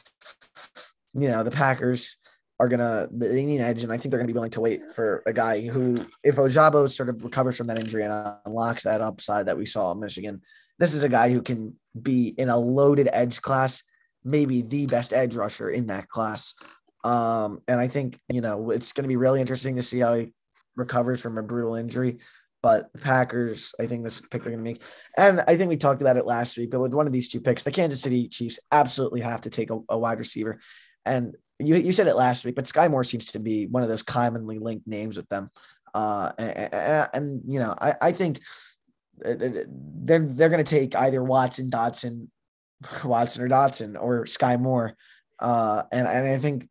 you 1.13 1.29
know, 1.29 1.43
the 1.43 1.51
Packers 1.51 2.17
are 2.59 2.67
gonna 2.67 3.07
they 3.11 3.45
need 3.45 3.61
edge, 3.61 3.83
and 3.83 3.91
I 3.91 3.97
think 3.97 4.11
they're 4.11 4.19
gonna 4.19 4.27
be 4.27 4.33
willing 4.33 4.51
to 4.51 4.61
wait 4.61 4.91
for 4.91 5.21
a 5.27 5.33
guy 5.33 5.61
who, 5.61 5.95
if 6.23 6.37
Ojabo 6.37 6.89
sort 6.89 7.09
of 7.09 7.23
recovers 7.23 7.57
from 7.57 7.67
that 7.67 7.79
injury 7.79 8.03
and 8.03 8.35
unlocks 8.45 8.83
that 8.83 9.01
upside 9.01 9.45
that 9.47 9.57
we 9.57 9.65
saw 9.65 9.91
in 9.91 9.99
Michigan, 9.99 10.41
this 10.79 10.95
is 10.95 11.03
a 11.03 11.09
guy 11.09 11.31
who 11.31 11.41
can 11.41 11.75
be 12.01 12.29
in 12.37 12.49
a 12.49 12.57
loaded 12.57 13.09
edge 13.13 13.41
class, 13.41 13.83
maybe 14.23 14.61
the 14.61 14.87
best 14.87 15.13
edge 15.13 15.35
rusher 15.35 15.69
in 15.69 15.87
that 15.87 16.09
class. 16.09 16.55
Um, 17.03 17.61
and 17.67 17.79
I 17.79 17.87
think, 17.87 18.19
you 18.29 18.41
know, 18.41 18.71
it's 18.71 18.93
going 18.93 19.03
to 19.03 19.09
be 19.09 19.17
really 19.17 19.41
interesting 19.41 19.75
to 19.75 19.81
see 19.81 19.99
how 19.99 20.15
he 20.15 20.33
recovers 20.75 21.21
from 21.21 21.37
a 21.37 21.43
brutal 21.43 21.75
injury. 21.75 22.19
But 22.61 22.89
Packers, 23.01 23.75
I 23.77 23.87
think 23.87 24.03
this 24.03 24.21
pick 24.21 24.43
they're 24.43 24.51
going 24.51 24.57
to 24.57 24.71
make. 24.71 24.81
And 25.17 25.41
I 25.47 25.57
think 25.57 25.69
we 25.69 25.75
talked 25.75 26.01
about 26.01 26.15
it 26.15 26.25
last 26.25 26.57
week, 26.57 26.71
but 26.71 26.79
with 26.79 26.93
one 26.93 27.07
of 27.07 27.13
these 27.13 27.27
two 27.27 27.41
picks, 27.41 27.63
the 27.63 27.71
Kansas 27.71 28.01
City 28.01 28.29
Chiefs 28.29 28.59
absolutely 28.71 29.19
have 29.19 29.41
to 29.41 29.49
take 29.49 29.69
a, 29.69 29.79
a 29.89 29.97
wide 29.97 30.19
receiver. 30.19 30.59
And 31.05 31.35
you, 31.59 31.75
you 31.75 31.91
said 31.91 32.07
it 32.07 32.15
last 32.15 32.45
week, 32.45 32.55
but 32.55 32.67
Sky 32.67 32.87
Moore 32.87 33.03
seems 33.03 33.25
to 33.33 33.39
be 33.39 33.67
one 33.67 33.83
of 33.83 33.89
those 33.89 34.03
commonly 34.03 34.59
linked 34.59 34.87
names 34.87 35.17
with 35.17 35.27
them. 35.27 35.49
Uh, 35.93 36.31
and, 36.39 37.09
and, 37.13 37.41
you 37.45 37.59
know, 37.59 37.75
I, 37.79 37.93
I 38.01 38.11
think 38.13 38.39
they're 39.19 40.25
they're 40.25 40.49
going 40.49 40.63
to 40.63 40.69
take 40.69 40.95
either 40.95 41.23
Watson, 41.23 41.69
Dotson, 41.69 42.27
Watson 43.03 43.43
or 43.43 43.49
Dotson 43.49 44.01
or 44.01 44.25
Sky 44.25 44.57
Moore 44.57 44.95
uh, 45.43 45.83
and, 45.91 46.07
and 46.07 46.27
I 46.27 46.37
think 46.37 46.69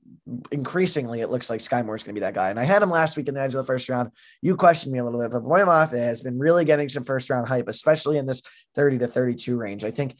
increasingly 0.50 1.20
it 1.20 1.28
looks 1.28 1.50
like 1.50 1.60
Sky 1.60 1.80
is 1.80 1.84
going 1.84 1.98
to 1.98 2.12
be 2.14 2.20
that 2.20 2.32
guy. 2.32 2.48
And 2.48 2.58
I 2.58 2.64
had 2.64 2.82
him 2.82 2.90
last 2.90 3.18
week 3.18 3.28
in 3.28 3.34
the 3.34 3.42
edge 3.42 3.54
of 3.54 3.58
the 3.58 3.64
first 3.64 3.86
round. 3.90 4.10
You 4.40 4.56
questioned 4.56 4.94
me 4.94 4.98
a 4.98 5.04
little 5.04 5.20
bit, 5.20 5.30
but 5.30 5.40
Boye 5.40 5.60
Mafe 5.60 5.98
has 5.98 6.22
been 6.22 6.38
really 6.38 6.64
getting 6.64 6.88
some 6.88 7.04
first 7.04 7.28
round 7.28 7.46
hype, 7.46 7.68
especially 7.68 8.16
in 8.16 8.24
this 8.24 8.42
30 8.74 9.00
to 9.00 9.06
32 9.06 9.58
range. 9.58 9.84
I 9.84 9.90
think 9.90 10.14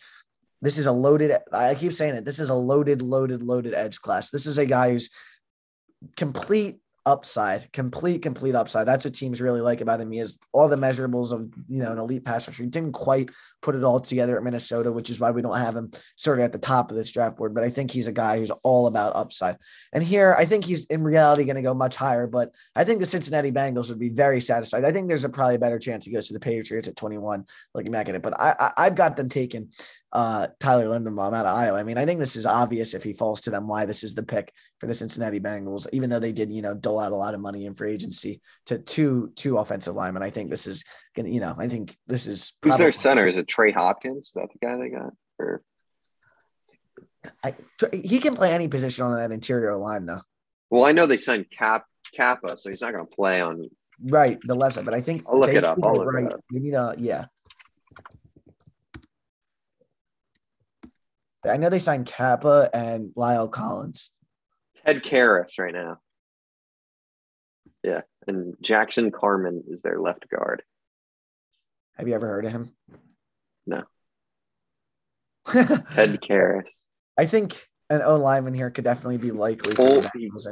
this 0.61 0.77
is 0.77 0.87
a 0.87 0.93
loaded, 0.93 1.33
I 1.51 1.75
keep 1.75 1.95
saying 1.95 2.15
it, 2.15 2.27
this 2.27 2.39
is 2.41 2.51
a 2.51 2.55
loaded, 2.55 3.01
loaded, 3.01 3.43
loaded 3.43 3.73
edge 3.73 4.03
class. 4.03 4.29
This 4.29 4.47
is 4.47 4.59
a 4.59 4.67
guy 4.67 4.91
who's 4.91 5.09
complete 6.17 6.82
upside, 7.05 7.73
complete, 7.73 8.23
complete 8.23 8.55
upside. 8.55 8.87
That's 8.87 9.05
what 9.05 9.15
teams 9.15 9.41
really 9.41 9.61
like 9.61 9.81
about 9.81 10.01
him. 10.01 10.11
He 10.13 10.19
has 10.19 10.39
all 10.53 10.69
the 10.69 10.77
measurables 10.77 11.33
of, 11.33 11.49
you 11.67 11.83
know, 11.83 11.93
an 11.93 11.99
elite 11.99 12.25
pass 12.25 12.47
rusher. 12.47 12.63
He 12.63 12.69
didn't 12.69 12.93
quite 12.93 13.31
put 13.61 13.75
it 13.75 13.85
all 13.85 14.01
together 14.01 14.37
at 14.37 14.43
Minnesota, 14.43 14.93
which 14.93 15.11
is 15.11 15.21
why 15.21 15.31
we 15.31 15.43
don't 15.43 15.57
have 15.57 15.77
him 15.77 15.91
sort 16.17 16.39
of 16.39 16.45
at 16.45 16.53
the 16.53 16.59
top 16.59 16.91
of 16.91 16.97
this 16.97 17.11
draft 17.11 17.37
board. 17.37 17.55
But 17.55 17.65
I 17.65 17.71
think 17.71 17.91
he's 17.91 18.07
a 18.07 18.13
guy 18.13 18.39
who's 18.39 18.51
all 18.63 18.87
about 18.87 19.17
upside. 19.17 19.57
And 19.93 20.03
here, 20.03 20.35
I 20.39 20.45
think 20.45 20.65
he's 20.65 20.85
in 20.87 21.03
reality 21.03 21.45
going 21.45 21.57
to 21.57 21.63
go 21.63 21.75
much 21.75 21.97
higher. 21.97 22.27
But 22.27 22.53
I 22.77 22.85
think 22.85 23.01
the 23.01 23.07
Cincinnati 23.07 23.51
Bengals 23.51 23.89
would 23.89 23.99
be 23.99 24.09
very 24.09 24.41
satisfied. 24.41 24.85
I 24.85 24.93
think 24.93 25.09
there's 25.09 25.25
a 25.25 25.29
probably 25.29 25.57
a 25.57 25.61
better 25.61 25.79
chance 25.79 26.05
he 26.05 26.13
goes 26.13 26.29
to 26.29 26.35
the 26.35 26.41
Patriots 26.41 26.89
at 26.89 26.97
21, 26.97 27.47
looking 27.75 27.93
back 27.93 28.09
at 28.09 28.15
it. 28.15 28.23
But 28.23 28.41
I, 28.41 28.73
I 28.77 28.85
have 28.85 28.95
got 28.95 29.17
them 29.17 29.29
taken 29.29 29.71
uh, 30.13 30.49
Tyler 30.61 30.87
Linderbaum 30.87 31.35
out 31.35 31.47
of 31.47 31.57
Iowa. 31.57 31.79
I 31.79 31.83
mean, 31.83 31.97
I 31.97 32.05
think 32.05 32.21
this 32.21 32.37
is 32.37 32.45
obvious 32.45 32.95
if 32.95 33.03
he 33.03 33.13
falls 33.13 33.41
to 33.43 33.51
them 33.51 33.67
why 33.67 33.87
this 33.87 34.05
is 34.05 34.15
the 34.15 34.23
pick 34.23 34.53
for 34.79 34.87
the 34.87 34.95
Cincinnati 34.95 35.41
Bengals, 35.41 35.87
even 35.93 36.11
though 36.11 36.19
they 36.19 36.33
did, 36.33 36.53
you 36.53 36.63
know, 36.63 36.75
dole 36.75 37.01
out 37.01 37.13
a 37.13 37.17
lot 37.17 37.35
of 37.35 37.41
money 37.41 37.67
in 37.67 37.75
free 37.75 37.93
agency 37.93 38.41
to 38.67 38.79
two 38.79 39.33
two 39.37 39.59
offensive 39.59 39.95
linemen. 39.95 40.23
I 40.23 40.31
think 40.31 40.51
this 40.51 40.67
is 40.67 40.85
gonna, 41.17 41.31
you 41.31 41.41
know, 41.41 41.55
I 41.57 41.69
think 41.69 41.97
this 42.07 42.27
is 42.27 42.53
who's 42.63 42.77
their 42.77 42.93
center? 42.93 43.27
Is 43.27 43.39
it 43.39 43.49
Trey 43.49 43.73
Hopkins? 43.73 44.27
Is 44.27 44.33
that 44.35 44.49
the 44.53 44.67
guy 44.67 44.77
they 44.77 44.91
got? 44.91 45.13
Or 45.39 45.63
I, 47.45 47.55
he 47.93 48.19
can 48.19 48.35
play 48.35 48.53
any 48.53 48.69
position 48.69 49.07
on 49.07 49.17
that 49.17 49.33
interior 49.33 49.77
line 49.77 50.07
though. 50.07 50.21
Well, 50.71 50.85
I 50.85 50.93
know 50.93 51.07
they 51.07 51.19
signed 51.19 51.47
Cap 51.51 51.85
Cappa, 52.15 52.59
so 52.59 52.71
he's 52.71 52.81
not 52.81 52.93
going 52.93 53.07
to 53.07 53.15
play 53.15 53.41
on 53.41 53.69
right 54.05 54.39
the 54.45 54.55
left 54.55 54.75
side. 54.75 54.85
But 54.85 54.95
I 54.95 55.01
think 55.01 55.25
I'll 55.27 55.39
look 55.39 55.51
it 55.51 55.65
up. 55.65 55.79
I'll 55.83 55.97
look 55.97 56.13
right, 56.13 56.27
it 56.27 56.33
up. 56.33 56.41
Need 56.51 56.75
a 56.75 56.95
yeah. 56.99 57.25
I 61.45 61.57
know 61.57 61.71
they 61.71 61.79
signed 61.79 62.07
Cappa 62.07 62.71
and 62.73 63.11
La'el 63.17 63.51
Collins. 63.51 64.11
Ted 64.85 65.03
Karras 65.03 65.59
right 65.59 65.75
now. 65.75 65.99
Yeah, 67.83 68.03
and 68.27 68.55
Jackson 68.61 69.11
Carman 69.11 69.65
is 69.69 69.83
their 69.83 70.01
left 70.01 70.29
guard. 70.29 70.63
Have 71.97 72.07
you 72.07 72.15
ever 72.15 72.27
heard 72.27 72.45
of 72.45 72.53
him? 72.53 72.75
No. 73.67 73.83
Ted 75.47 76.21
Karras. 76.21 76.69
I 77.19 77.27
think 77.27 77.67
an 77.91 78.03
O 78.03 78.17
lineman 78.17 78.55
here 78.55 78.71
could 78.71 78.85
definitely 78.85 79.19
be 79.19 79.33
likely. 79.33 79.75
Oh, 79.79 80.01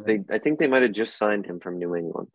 they, 0.05 0.20
I 0.30 0.38
think 0.38 0.59
they 0.59 0.66
might 0.66 0.82
have 0.82 0.93
just 0.93 1.16
signed 1.16 1.47
him 1.47 1.61
from 1.61 1.78
New 1.78 1.95
England. 1.95 2.28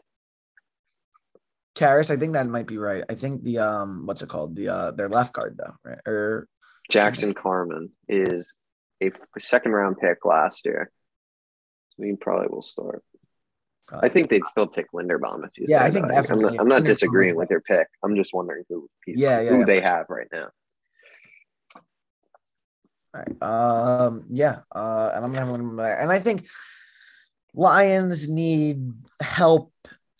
Karras, 1.75 2.09
I 2.09 2.15
think 2.15 2.33
that 2.33 2.47
might 2.47 2.67
be 2.67 2.77
right. 2.77 3.03
I 3.09 3.15
think 3.15 3.43
the 3.43 3.59
um, 3.59 4.05
what's 4.05 4.21
it 4.21 4.29
called? 4.29 4.55
The 4.55 4.69
uh, 4.69 4.91
their 4.91 5.09
left 5.09 5.33
guard 5.33 5.57
though, 5.57 5.73
right? 5.83 5.99
Or 6.07 6.47
Jackson 6.89 7.33
Carman 7.33 7.91
is 8.07 8.53
a 9.01 9.11
second 9.39 9.71
round 9.71 9.97
pick 9.99 10.25
last 10.25 10.65
year. 10.65 10.91
So 11.91 12.03
he 12.03 12.13
probably 12.15 12.47
will 12.49 12.61
start. 12.61 13.03
Probably. 13.87 14.09
I 14.09 14.11
think 14.11 14.29
they'd 14.29 14.45
still 14.45 14.67
take 14.67 14.87
Linderbaum 14.93 15.43
if 15.43 15.51
he's 15.53 15.69
yeah. 15.69 15.83
I 15.83 15.91
think 15.91 16.05
I'm 16.11 16.39
not, 16.39 16.59
I'm 16.59 16.67
not 16.67 16.83
disagreeing 16.83 17.35
with 17.35 17.49
their 17.49 17.61
pick. 17.61 17.87
I'm 18.03 18.15
just 18.15 18.33
wondering 18.33 18.63
who 18.67 18.89
yeah, 19.05 19.41
yeah 19.41 19.49
who 19.51 19.59
yeah, 19.59 19.65
they 19.65 19.79
have 19.81 20.07
right 20.09 20.27
now. 20.33 20.47
All 23.13 23.21
right. 23.21 23.43
Um. 23.43 24.25
Yeah. 24.29 24.59
Uh. 24.73 25.11
And 25.13 25.23
I'm 25.23 25.33
gonna 25.33 25.83
and 25.83 26.11
I 26.11 26.19
think 26.19 26.47
Lions 27.53 28.27
need 28.27 28.91
help 29.21 29.71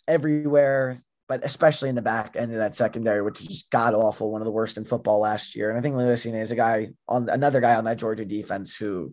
everywhere 0.06 1.02
but 1.28 1.44
especially 1.44 1.88
in 1.88 1.94
the 1.94 2.02
back 2.02 2.36
end 2.36 2.52
of 2.52 2.58
that 2.58 2.74
secondary, 2.74 3.22
which 3.22 3.40
is 3.40 3.66
god 3.70 3.94
awful, 3.94 4.30
one 4.30 4.40
of 4.40 4.46
the 4.46 4.52
worst 4.52 4.76
in 4.76 4.84
football 4.84 5.20
last 5.20 5.54
year. 5.56 5.70
And 5.70 5.78
I 5.78 5.82
think 5.82 5.96
Lewis 5.96 6.24
is 6.24 6.50
a 6.50 6.56
guy 6.56 6.90
on 7.08 7.28
another 7.28 7.60
guy 7.60 7.74
on 7.74 7.84
that 7.84 7.98
Georgia 7.98 8.24
defense 8.24 8.76
who 8.76 9.12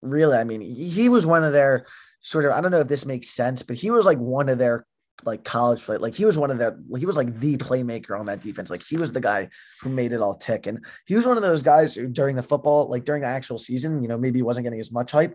really, 0.00 0.36
I 0.36 0.44
mean, 0.44 0.60
he 0.60 1.08
was 1.08 1.26
one 1.26 1.44
of 1.44 1.52
their 1.52 1.86
sort 2.20 2.44
of, 2.44 2.52
I 2.52 2.60
don't 2.60 2.70
know 2.70 2.80
if 2.80 2.88
this 2.88 3.06
makes 3.06 3.30
sense, 3.30 3.62
but 3.62 3.76
he 3.76 3.90
was 3.90 4.06
like 4.06 4.18
one 4.18 4.48
of 4.48 4.58
their 4.58 4.86
like 5.24 5.44
college 5.44 5.82
play. 5.82 5.96
Like 5.96 6.14
he 6.14 6.24
was 6.24 6.36
one 6.36 6.50
of 6.50 6.58
the 6.58 6.82
he 6.98 7.06
was 7.06 7.16
like 7.16 7.38
the 7.38 7.56
playmaker 7.56 8.18
on 8.18 8.26
that 8.26 8.40
defense. 8.40 8.70
Like 8.70 8.82
he 8.82 8.96
was 8.96 9.12
the 9.12 9.20
guy 9.20 9.48
who 9.80 9.90
made 9.90 10.12
it 10.12 10.20
all 10.20 10.34
tick. 10.34 10.66
And 10.66 10.84
he 11.06 11.14
was 11.14 11.26
one 11.26 11.36
of 11.36 11.42
those 11.42 11.62
guys 11.62 11.94
who 11.94 12.08
during 12.08 12.36
the 12.36 12.42
football, 12.42 12.88
like 12.88 13.04
during 13.04 13.22
the 13.22 13.28
actual 13.28 13.58
season, 13.58 14.02
you 14.02 14.08
know, 14.08 14.18
maybe 14.18 14.38
he 14.38 14.42
wasn't 14.42 14.64
getting 14.64 14.80
as 14.80 14.92
much 14.92 15.12
hype, 15.12 15.34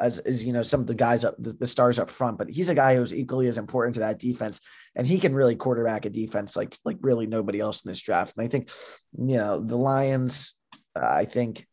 as 0.00 0.18
is 0.20 0.44
you 0.44 0.52
know 0.52 0.62
some 0.62 0.80
of 0.80 0.86
the 0.86 0.94
guys 0.94 1.24
up 1.24 1.34
the, 1.38 1.52
the, 1.52 1.66
stars 1.66 1.98
up 1.98 2.10
front, 2.10 2.38
but 2.38 2.48
he's 2.48 2.68
a 2.68 2.74
guy 2.74 2.96
who's 2.96 3.14
equally 3.14 3.48
as 3.48 3.58
important 3.58 3.94
to 3.94 4.00
that 4.00 4.18
defense, 4.18 4.60
and 4.94 5.06
he 5.06 5.18
can 5.18 5.34
really 5.34 5.56
quarterback 5.56 6.04
a 6.04 6.10
defense 6.10 6.56
like 6.56 6.76
like 6.84 6.98
really 7.00 7.26
nobody 7.26 7.60
else 7.60 7.84
in 7.84 7.90
this 7.90 8.02
draft. 8.02 8.36
And 8.36 8.44
I 8.44 8.48
think 8.48 8.70
you 9.18 9.38
know 9.38 9.60
the 9.60 9.76
Lions, 9.76 10.54
I 10.94 11.24
think 11.24 11.66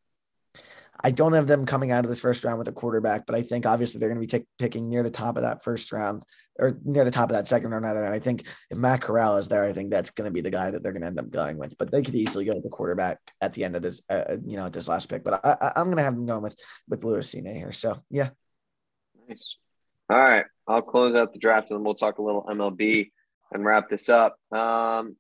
I 1.04 1.12
don't 1.12 1.34
have 1.34 1.48
them 1.48 1.66
coming 1.66 1.92
out 1.92 2.04
of 2.04 2.10
this 2.10 2.22
first 2.22 2.44
round 2.44 2.58
with 2.58 2.68
a 2.68 2.74
quarterback, 2.74 3.26
but 3.26 3.36
I 3.36 3.42
think 3.42 3.66
obviously 3.66 4.00
they're 4.00 4.10
going 4.10 4.22
to 4.22 4.38
be 4.38 4.40
t- 4.40 4.48
picking 4.58 4.90
near 4.90 5.04
the 5.04 5.12
top 5.12 5.38
of 5.38 5.44
that 5.44 5.64
first 5.64 5.92
round 5.92 6.24
or 6.58 6.80
near 6.84 7.04
the 7.04 7.12
top 7.12 7.30
of 7.30 7.36
that 7.36 7.48
second 7.48 7.72
round. 7.72 7.84
Rather, 7.84 8.04
and 8.04 8.14
I 8.14 8.20
think 8.20 8.46
if 8.70 8.78
Matt 8.78 9.02
Corral 9.02 9.38
is 9.38 9.48
there, 9.48 9.66
I 9.66 9.74
think 9.74 9.92
that's 9.92 10.12
going 10.12 10.26
to 10.26 10.34
be 10.34 10.42
the 10.42 10.52
guy 10.52 10.72
that 10.72 10.84
they're 10.84 10.94
going 10.94 11.02
to 11.02 11.08
end 11.08 11.20
up 11.20 11.30
going 11.30 11.58
with. 11.58 11.78
But 11.78 11.92
they 11.92 12.02
could 12.02 12.16
easily 12.16 12.46
go 12.46 12.54
with 12.54 12.64
the 12.64 12.70
quarterback 12.70 13.20
at 13.42 13.54
the 13.54 13.64
end 13.64 13.76
of 13.76 13.82
this, 13.82 14.02
uh, 14.10 14.38
you 14.46 14.58
know, 14.58 14.66
at 14.66 14.74
this 14.74 14.88
last 14.88 15.10
pick. 15.10 15.24
But 15.24 15.46
I, 15.46 15.74
am 15.76 15.86
going 15.86 15.98
to 15.98 16.04
have 16.04 16.16
them 16.16 16.26
going 16.26 16.44
with 16.44 16.56
with 16.88 17.04
Lewis 17.04 17.34
Cine 17.34 17.56
here. 17.56 17.74
So 17.74 18.00
yeah, 18.10 18.30
nice. 19.28 19.58
All 20.10 20.18
right, 20.18 20.46
I'll 20.68 20.82
close 20.82 21.16
out 21.16 21.34
the 21.34 21.40
draft 21.40 21.72
and 21.72 21.80
then 21.80 21.84
we'll 21.84 21.96
talk 21.96 22.20
a 22.20 22.24
little 22.24 22.44
MLB 22.44 23.12
and 23.52 23.66
wrap 23.66 23.90
this 23.90 24.08
up. 24.08 24.38
Um, 24.52 25.16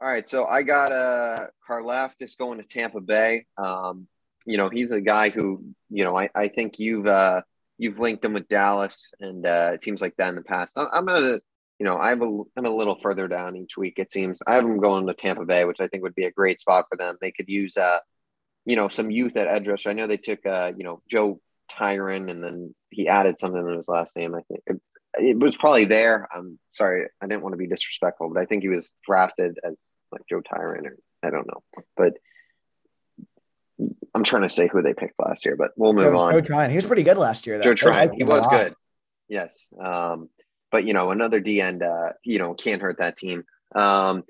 All 0.00 0.08
right, 0.08 0.26
so 0.26 0.46
I 0.46 0.62
got 0.62 0.92
uh 0.92 1.46
Karlaftis 1.68 2.38
going 2.38 2.58
to 2.58 2.66
Tampa 2.66 3.00
Bay. 3.00 3.46
Um, 3.58 4.08
you 4.46 4.56
know, 4.56 4.70
he's 4.70 4.92
a 4.92 5.00
guy 5.00 5.28
who, 5.28 5.64
you 5.90 6.02
know, 6.04 6.16
I, 6.16 6.30
I 6.34 6.48
think 6.48 6.78
you've 6.78 7.06
uh 7.06 7.42
you've 7.80 7.98
linked 7.98 8.24
him 8.24 8.34
with 8.34 8.46
Dallas 8.48 9.10
and 9.20 9.46
uh 9.46 9.78
teams 9.78 10.02
like 10.02 10.14
that 10.18 10.28
in 10.28 10.36
the 10.36 10.42
past. 10.42 10.76
I'm, 10.76 10.88
I'm 10.92 11.06
gonna, 11.06 11.40
you 11.78 11.86
know, 11.86 11.96
I 11.96 12.10
have 12.10 12.20
a 12.20 12.42
I'm 12.56 12.66
a 12.66 12.70
little 12.70 12.96
further 12.96 13.26
down 13.26 13.56
each 13.56 13.76
week. 13.78 13.94
It 13.96 14.12
seems 14.12 14.42
I 14.46 14.54
have 14.56 14.64
him 14.64 14.78
going 14.78 15.06
to 15.06 15.14
Tampa 15.14 15.46
Bay, 15.46 15.64
which 15.64 15.80
I 15.80 15.88
think 15.88 16.02
would 16.02 16.14
be 16.14 16.26
a 16.26 16.30
great 16.30 16.60
spot 16.60 16.84
for 16.90 16.96
them. 16.96 17.16
They 17.20 17.32
could 17.32 17.48
use 17.48 17.76
uh, 17.78 17.98
you 18.66 18.76
know, 18.76 18.88
some 18.88 19.10
youth 19.10 19.36
at 19.36 19.48
edge 19.48 19.66
rusher. 19.66 19.88
I 19.88 19.94
know 19.94 20.06
they 20.06 20.18
took 20.18 20.44
uh, 20.44 20.72
you 20.76 20.84
know, 20.84 21.02
Joe 21.08 21.40
Tryon, 21.70 22.28
and 22.28 22.44
then 22.44 22.74
he 22.90 23.08
added 23.08 23.38
something 23.38 23.66
in 23.66 23.78
his 23.78 23.88
last 23.88 24.14
name. 24.14 24.34
I 24.34 24.42
think 24.42 24.60
it, 24.66 24.80
it, 25.14 25.38
was 25.38 25.56
probably 25.56 25.86
there. 25.86 26.28
I'm 26.34 26.58
sorry, 26.68 27.08
I 27.22 27.26
didn't 27.26 27.42
want 27.42 27.54
to 27.54 27.58
be 27.58 27.66
disrespectful, 27.66 28.30
but 28.32 28.42
I 28.42 28.44
think 28.44 28.62
he 28.62 28.68
was 28.68 28.92
drafted 29.06 29.58
as 29.64 29.88
like 30.12 30.22
Joe 30.28 30.42
Tryon, 30.42 30.86
or 30.86 30.96
I 31.22 31.30
don't 31.30 31.46
know, 31.46 31.62
but. 31.96 32.14
I'm 34.14 34.24
trying 34.24 34.42
to 34.42 34.50
say 34.50 34.68
who 34.68 34.82
they 34.82 34.94
picked 34.94 35.14
last 35.18 35.44
year, 35.44 35.56
but 35.56 35.70
we'll 35.76 35.92
move 35.92 36.12
Joe, 36.12 36.18
on. 36.18 36.32
Joe 36.32 36.40
Tryon, 36.40 36.70
he 36.70 36.76
was 36.76 36.86
pretty 36.86 37.02
good 37.02 37.18
last 37.18 37.46
year. 37.46 37.58
Though. 37.58 37.64
Joe 37.64 37.74
Tryon, 37.74 38.12
he 38.12 38.24
was 38.24 38.46
good. 38.48 38.74
Yes, 39.28 39.64
um, 39.80 40.28
but 40.72 40.84
you 40.84 40.92
know 40.92 41.10
another 41.10 41.40
D 41.40 41.60
end, 41.60 41.82
uh, 41.82 42.12
you 42.24 42.38
know, 42.38 42.54
can't 42.54 42.82
hurt 42.82 42.98
that 42.98 43.16
team. 43.16 43.44
Um, 43.74 44.24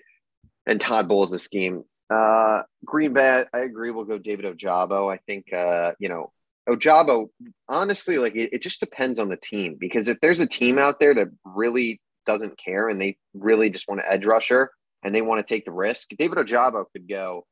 and 0.67 0.81
Todd 0.81 1.09
Bowles' 1.09 1.31
the 1.31 1.39
scheme. 1.39 1.85
Uh, 2.11 2.63
Green 2.85 3.13
Bay, 3.13 3.45
I 3.53 3.59
agree. 3.61 3.91
We'll 3.91 4.05
go 4.05 4.19
David 4.19 4.45
Ojabo. 4.45 5.13
I 5.13 5.19
think, 5.29 5.53
uh, 5.53 5.93
you 5.99 6.09
know, 6.09 6.33
Ojabo, 6.69 7.29
honestly, 7.69 8.19
like 8.19 8.35
it, 8.35 8.53
it, 8.53 8.63
just 8.63 8.81
depends 8.81 9.19
on 9.19 9.29
the 9.29 9.37
team 9.37 9.77
because 9.79 10.09
if 10.09 10.21
there's 10.21 10.41
a 10.41 10.47
team 10.47 10.79
out 10.79 11.01
there 11.01 11.15
that 11.15 11.29
really 11.45 12.01
doesn't 12.27 12.59
care 12.59 12.89
and 12.89 13.01
they 13.01 13.17
really 13.33 13.71
just 13.71 13.89
want 13.89 14.01
to 14.01 14.13
edge 14.13 14.27
rusher 14.27 14.71
and 15.03 15.15
they 15.15 15.23
want 15.23 15.45
to 15.45 15.55
take 15.55 15.65
the 15.65 15.73
risk, 15.73 16.11
David 16.19 16.39
Ojabo 16.39 16.85
could 16.93 17.09
go 17.09 17.47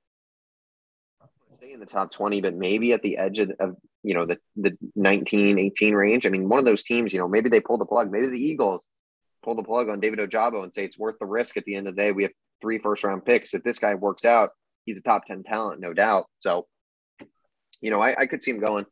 in 1.72 1.80
the 1.80 1.86
top 1.86 2.12
20, 2.12 2.40
but 2.40 2.54
maybe 2.54 2.92
at 2.92 3.02
the 3.02 3.18
edge 3.18 3.38
of, 3.38 3.50
of, 3.60 3.76
you 4.02 4.14
know, 4.14 4.26
the, 4.26 4.38
the 4.56 4.76
19, 4.96 5.58
18 5.58 5.94
range. 5.94 6.26
I 6.26 6.30
mean, 6.30 6.48
one 6.48 6.58
of 6.58 6.64
those 6.64 6.84
teams, 6.84 7.12
you 7.12 7.18
know, 7.18 7.28
maybe 7.28 7.48
they 7.48 7.60
pull 7.60 7.78
the 7.78 7.86
plug, 7.86 8.10
maybe 8.10 8.28
the 8.28 8.42
Eagles 8.42 8.86
pull 9.42 9.54
the 9.54 9.62
plug 9.62 9.88
on 9.88 10.00
David 10.00 10.18
Ojabo 10.18 10.62
and 10.62 10.74
say 10.74 10.84
it's 10.84 10.98
worth 10.98 11.18
the 11.18 11.26
risk 11.26 11.56
at 11.56 11.64
the 11.64 11.74
end 11.74 11.88
of 11.88 11.96
the 11.96 12.02
day. 12.02 12.12
We 12.12 12.24
have 12.24 12.32
three 12.60 12.78
first 12.78 13.04
round 13.04 13.24
picks. 13.24 13.54
If 13.54 13.62
this 13.62 13.78
guy 13.78 13.94
works 13.94 14.24
out, 14.24 14.50
he's 14.84 14.98
a 14.98 15.02
top 15.02 15.26
10 15.26 15.44
talent, 15.44 15.80
no 15.80 15.94
doubt. 15.94 16.26
So, 16.40 16.66
you 17.80 17.90
know, 17.90 18.00
I, 18.00 18.14
I 18.18 18.26
could 18.26 18.42
see 18.42 18.50
him 18.50 18.60
going. 18.60 18.86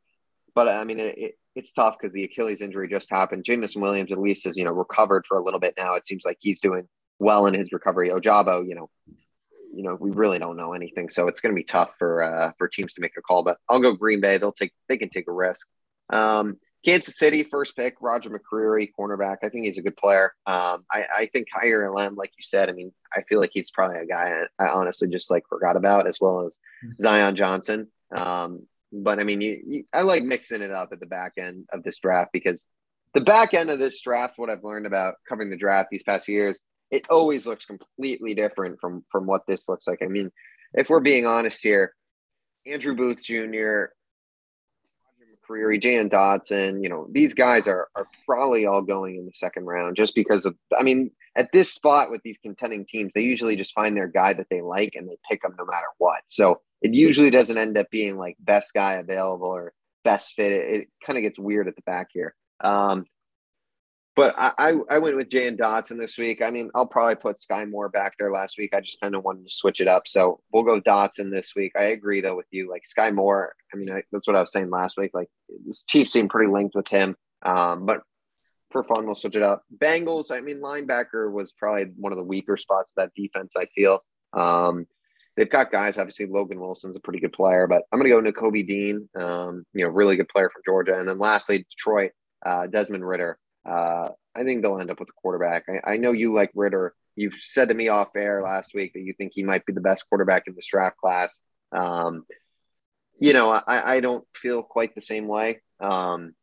But 0.54 0.68
I 0.68 0.84
mean, 0.84 1.00
it, 1.00 1.18
it, 1.18 1.34
it's 1.54 1.72
tough 1.72 1.96
because 1.98 2.12
the 2.12 2.24
Achilles 2.24 2.62
injury 2.62 2.88
just 2.88 3.10
happened. 3.10 3.44
Jameson 3.44 3.82
Williams 3.82 4.12
at 4.12 4.18
least 4.18 4.44
has 4.44 4.56
you 4.56 4.64
know 4.64 4.72
recovered 4.72 5.24
for 5.26 5.36
a 5.36 5.42
little 5.42 5.60
bit 5.60 5.74
now. 5.76 5.94
It 5.94 6.06
seems 6.06 6.24
like 6.24 6.38
he's 6.40 6.60
doing 6.60 6.88
well 7.18 7.46
in 7.46 7.54
his 7.54 7.72
recovery. 7.72 8.10
Ojabo, 8.10 8.66
you 8.66 8.74
know, 8.74 8.88
you 9.76 9.82
know, 9.82 9.96
we 9.96 10.10
really 10.10 10.38
don't 10.38 10.56
know 10.56 10.72
anything, 10.72 11.08
so 11.08 11.28
it's 11.28 11.40
going 11.40 11.54
to 11.54 11.56
be 11.56 11.64
tough 11.64 11.90
for 11.98 12.22
uh, 12.22 12.52
for 12.58 12.68
teams 12.68 12.94
to 12.94 13.00
make 13.00 13.12
a 13.16 13.22
call. 13.22 13.42
But 13.42 13.58
I'll 13.68 13.80
go 13.80 13.92
Green 13.92 14.20
Bay. 14.20 14.38
They'll 14.38 14.52
take 14.52 14.72
they 14.88 14.96
can 14.96 15.08
take 15.08 15.28
a 15.28 15.32
risk. 15.32 15.66
Um, 16.10 16.58
Kansas 16.84 17.18
City 17.18 17.42
first 17.42 17.76
pick 17.76 17.96
Roger 18.00 18.30
McCreary, 18.30 18.90
cornerback. 18.98 19.38
I 19.42 19.48
think 19.48 19.64
he's 19.64 19.78
a 19.78 19.82
good 19.82 19.96
player. 19.96 20.32
Um, 20.46 20.84
I, 20.90 21.04
I 21.16 21.26
think 21.26 21.48
Kaiir 21.52 21.84
Elam, 21.84 22.14
like 22.14 22.30
you 22.38 22.42
said, 22.42 22.68
I 22.68 22.72
mean, 22.72 22.92
I 23.12 23.22
feel 23.22 23.40
like 23.40 23.50
he's 23.52 23.72
probably 23.72 23.98
a 23.98 24.06
guy 24.06 24.38
I, 24.58 24.64
I 24.64 24.68
honestly 24.68 25.08
just 25.08 25.28
like 25.28 25.42
forgot 25.48 25.76
about, 25.76 26.06
as 26.06 26.18
well 26.20 26.46
as 26.46 26.58
mm-hmm. 26.84 26.92
Zion 27.00 27.34
Johnson. 27.34 27.88
Um, 28.16 28.68
but 28.92 29.18
I 29.18 29.24
mean, 29.24 29.40
you, 29.40 29.62
you, 29.66 29.84
I 29.92 30.02
like 30.02 30.22
mixing 30.22 30.62
it 30.62 30.70
up 30.70 30.90
at 30.92 31.00
the 31.00 31.06
back 31.06 31.32
end 31.38 31.66
of 31.72 31.82
this 31.82 31.98
draft 31.98 32.30
because 32.32 32.66
the 33.14 33.20
back 33.20 33.52
end 33.52 33.68
of 33.70 33.80
this 33.80 34.00
draft, 34.00 34.34
what 34.36 34.48
I've 34.48 34.62
learned 34.62 34.86
about 34.86 35.16
covering 35.28 35.50
the 35.50 35.56
draft 35.56 35.88
these 35.90 36.04
past 36.04 36.28
years, 36.28 36.56
it 36.90 37.06
always 37.10 37.46
looks 37.46 37.64
completely 37.64 38.34
different 38.34 38.80
from 38.80 39.04
from 39.10 39.26
what 39.26 39.42
this 39.46 39.68
looks 39.68 39.86
like. 39.86 40.02
I 40.02 40.06
mean, 40.06 40.30
if 40.74 40.88
we're 40.88 41.00
being 41.00 41.26
honest 41.26 41.62
here, 41.62 41.94
Andrew 42.66 42.94
Booth 42.94 43.22
Jr., 43.22 43.86
McCreary, 45.48 45.80
Jahan 45.80 46.08
Dotson, 46.08 46.82
you 46.82 46.88
know, 46.88 47.06
these 47.10 47.34
guys 47.34 47.66
are 47.66 47.88
are 47.94 48.06
probably 48.24 48.66
all 48.66 48.82
going 48.82 49.16
in 49.16 49.26
the 49.26 49.32
second 49.32 49.64
round 49.64 49.96
just 49.96 50.14
because 50.14 50.44
of 50.46 50.56
I 50.78 50.82
mean, 50.82 51.10
at 51.36 51.50
this 51.52 51.72
spot 51.72 52.10
with 52.10 52.22
these 52.22 52.38
contending 52.38 52.86
teams, 52.86 53.12
they 53.14 53.22
usually 53.22 53.56
just 53.56 53.74
find 53.74 53.96
their 53.96 54.08
guy 54.08 54.32
that 54.32 54.46
they 54.50 54.62
like 54.62 54.94
and 54.94 55.08
they 55.08 55.16
pick 55.30 55.42
them 55.42 55.54
no 55.58 55.64
matter 55.64 55.86
what. 55.98 56.22
So 56.28 56.60
it 56.82 56.94
usually 56.94 57.30
doesn't 57.30 57.58
end 57.58 57.76
up 57.76 57.90
being 57.90 58.16
like 58.16 58.36
best 58.40 58.72
guy 58.74 58.94
available 58.94 59.48
or 59.48 59.72
best 60.04 60.34
fit. 60.34 60.52
It, 60.52 60.76
it 60.76 60.88
kind 61.04 61.16
of 61.16 61.22
gets 61.22 61.38
weird 61.38 61.68
at 61.68 61.76
the 61.76 61.82
back 61.82 62.08
here. 62.12 62.34
Um, 62.62 63.06
but 64.16 64.34
I, 64.38 64.50
I, 64.58 64.96
I 64.96 64.98
went 64.98 65.16
with 65.16 65.28
Jahan 65.28 65.58
Dotson 65.58 65.98
this 65.98 66.16
week. 66.16 66.42
I 66.42 66.50
mean, 66.50 66.70
I'll 66.74 66.86
probably 66.86 67.16
put 67.16 67.38
Sky 67.38 67.66
Moore 67.66 67.90
back 67.90 68.14
there 68.18 68.32
last 68.32 68.56
week. 68.58 68.74
I 68.74 68.80
just 68.80 69.00
kind 69.00 69.14
of 69.14 69.22
wanted 69.22 69.44
to 69.44 69.54
switch 69.54 69.80
it 69.80 69.88
up. 69.88 70.08
So 70.08 70.40
we'll 70.52 70.62
go 70.62 70.80
Dotson 70.80 71.30
this 71.30 71.52
week. 71.54 71.72
I 71.78 71.84
agree 71.84 72.22
though 72.22 72.34
with 72.34 72.46
you. 72.50 72.70
Like 72.70 72.86
Sky 72.86 73.10
Moore, 73.10 73.54
I 73.72 73.76
mean, 73.76 73.90
I, 73.90 74.02
that's 74.10 74.26
what 74.26 74.36
I 74.36 74.40
was 74.40 74.50
saying 74.50 74.70
last 74.70 74.96
week. 74.96 75.10
Like 75.12 75.28
Chiefs 75.86 76.14
seem 76.14 76.28
pretty 76.28 76.50
linked 76.50 76.74
with 76.74 76.88
him. 76.88 77.14
Um, 77.42 77.84
but 77.84 78.02
for 78.70 78.82
fun, 78.84 79.04
we'll 79.04 79.14
switch 79.14 79.36
it 79.36 79.42
up. 79.42 79.64
Bengals, 79.78 80.32
I 80.32 80.40
mean, 80.40 80.60
linebacker 80.60 81.30
was 81.30 81.52
probably 81.52 81.92
one 81.96 82.12
of 82.12 82.18
the 82.18 82.24
weaker 82.24 82.56
spots 82.56 82.92
of 82.92 83.02
that 83.02 83.12
defense, 83.14 83.54
I 83.54 83.66
feel. 83.74 84.00
Um, 84.32 84.86
they've 85.36 85.50
got 85.50 85.70
guys. 85.70 85.98
Obviously, 85.98 86.26
Logan 86.26 86.58
Wilson's 86.58 86.96
a 86.96 87.00
pretty 87.00 87.20
good 87.20 87.32
player, 87.32 87.66
but 87.66 87.82
I'm 87.92 88.00
going 88.00 88.24
to 88.24 88.32
go 88.32 88.40
Nakobe 88.40 88.66
Dean. 88.66 89.08
Um, 89.14 89.64
you 89.74 89.84
know, 89.84 89.90
really 89.90 90.16
good 90.16 90.28
player 90.28 90.50
from 90.50 90.62
Georgia, 90.64 90.98
and 90.98 91.06
then 91.06 91.18
lastly, 91.18 91.66
Detroit, 91.70 92.12
uh, 92.44 92.66
Desmond 92.66 93.06
Ridder. 93.06 93.38
Uh, 93.66 94.10
I 94.34 94.44
think 94.44 94.62
they'll 94.62 94.78
end 94.78 94.90
up 94.90 95.00
with 95.00 95.08
a 95.08 95.20
quarterback. 95.20 95.64
I, 95.68 95.94
I, 95.94 95.96
know 95.96 96.12
you 96.12 96.32
like 96.34 96.50
Ridder. 96.54 96.94
You've 97.16 97.34
said 97.34 97.70
to 97.70 97.74
me 97.74 97.88
off 97.88 98.14
air 98.14 98.42
last 98.42 98.74
week 98.74 98.92
that 98.92 99.00
you 99.00 99.14
think 99.16 99.32
he 99.34 99.42
might 99.42 99.66
be 99.66 99.72
the 99.72 99.80
best 99.80 100.08
quarterback 100.08 100.44
in 100.46 100.54
this 100.54 100.68
draft 100.68 100.98
class. 100.98 101.36
Um, 101.72 102.24
you 103.18 103.32
know, 103.32 103.50
I, 103.50 103.96
I 103.96 104.00
don't 104.00 104.24
feel 104.36 104.62
quite 104.62 104.94
the 104.94 105.00
same 105.00 105.26
way. 105.26 105.62
Um, 105.80 106.34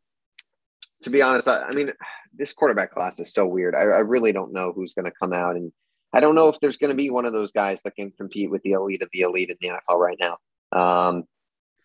to 1.03 1.09
be 1.09 1.21
honest, 1.21 1.47
I, 1.47 1.63
I, 1.63 1.71
mean, 1.71 1.93
this 2.36 2.51
quarterback 2.51 2.93
class 2.93 3.19
is 3.19 3.34
so 3.34 3.45
weird. 3.45 3.76
I, 3.76 3.82
I 3.82 3.99
really 3.99 4.34
don't 4.34 4.51
know 4.51 4.74
who's 4.74 4.93
going 4.93 5.05
to 5.05 5.17
come 5.17 5.34
out 5.34 5.55
and 5.55 5.71
I 6.13 6.19
don't 6.19 6.36
know 6.36 6.49
if 6.49 6.59
there's 6.59 6.78
going 6.78 6.91
to 6.91 6.95
be 6.95 7.09
one 7.09 7.26
of 7.26 7.34
those 7.34 7.51
guys 7.51 7.82
that 7.84 7.95
can 7.95 8.11
compete 8.11 8.51
with 8.51 8.61
the 8.61 8.74
elite 8.74 9.01
of 9.01 9.09
the 9.11 9.21
elite 9.21 9.49
in 9.49 9.57
the 9.59 9.69
NFL 9.69 9.97
right 9.97 10.19
now. 10.19 10.38
Um, 10.71 11.24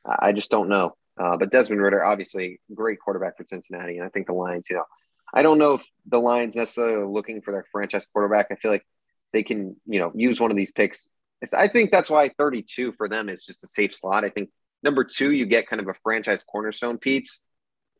I 0.07 0.32
just 0.32 0.51
don't 0.51 0.68
know. 0.68 0.95
Uh, 1.18 1.36
but 1.36 1.51
Desmond 1.51 1.80
Ridder, 1.80 2.05
obviously, 2.05 2.61
great 2.72 3.01
quarterback 3.01 3.36
for 3.36 3.45
Cincinnati, 3.45 3.97
and 3.97 4.07
I 4.07 4.11
think 4.11 4.26
the 4.26 4.34
Lions. 4.34 4.66
You 4.70 4.76
know, 4.76 4.84
I 5.35 5.43
don't 5.43 5.59
know 5.59 5.74
if 5.74 5.83
the 6.07 6.18
Lions 6.18 6.57
necessarily 6.57 6.95
are 6.95 7.07
looking 7.07 7.43
for 7.43 7.53
their 7.53 7.66
franchise 7.70 8.07
quarterback. 8.12 8.47
I 8.51 8.57
feel 8.57 8.70
like 8.70 8.87
they 9.33 9.43
can, 9.43 9.76
you 9.87 9.99
know, 9.99 10.12
use 10.14 10.41
one 10.41 10.51
of 10.51 10.57
these 10.57 10.72
picks. 10.72 11.09
I 11.57 11.68
think 11.68 11.91
that's 11.91 12.11
why 12.11 12.31
32 12.31 12.93
for 12.93 13.09
them 13.09 13.29
is 13.29 13.45
just 13.45 13.62
a 13.62 13.68
safe 13.68 13.95
slot. 13.95 14.24
I 14.24 14.31
think 14.31 14.51
number 14.83 15.05
two, 15.05 15.33
you 15.33 15.47
get 15.47 15.68
kind 15.68 15.81
of 15.81 15.89
a 15.89 15.95
franchise 16.03 16.43
cornerstone 16.43 16.99
piece. 16.99 17.41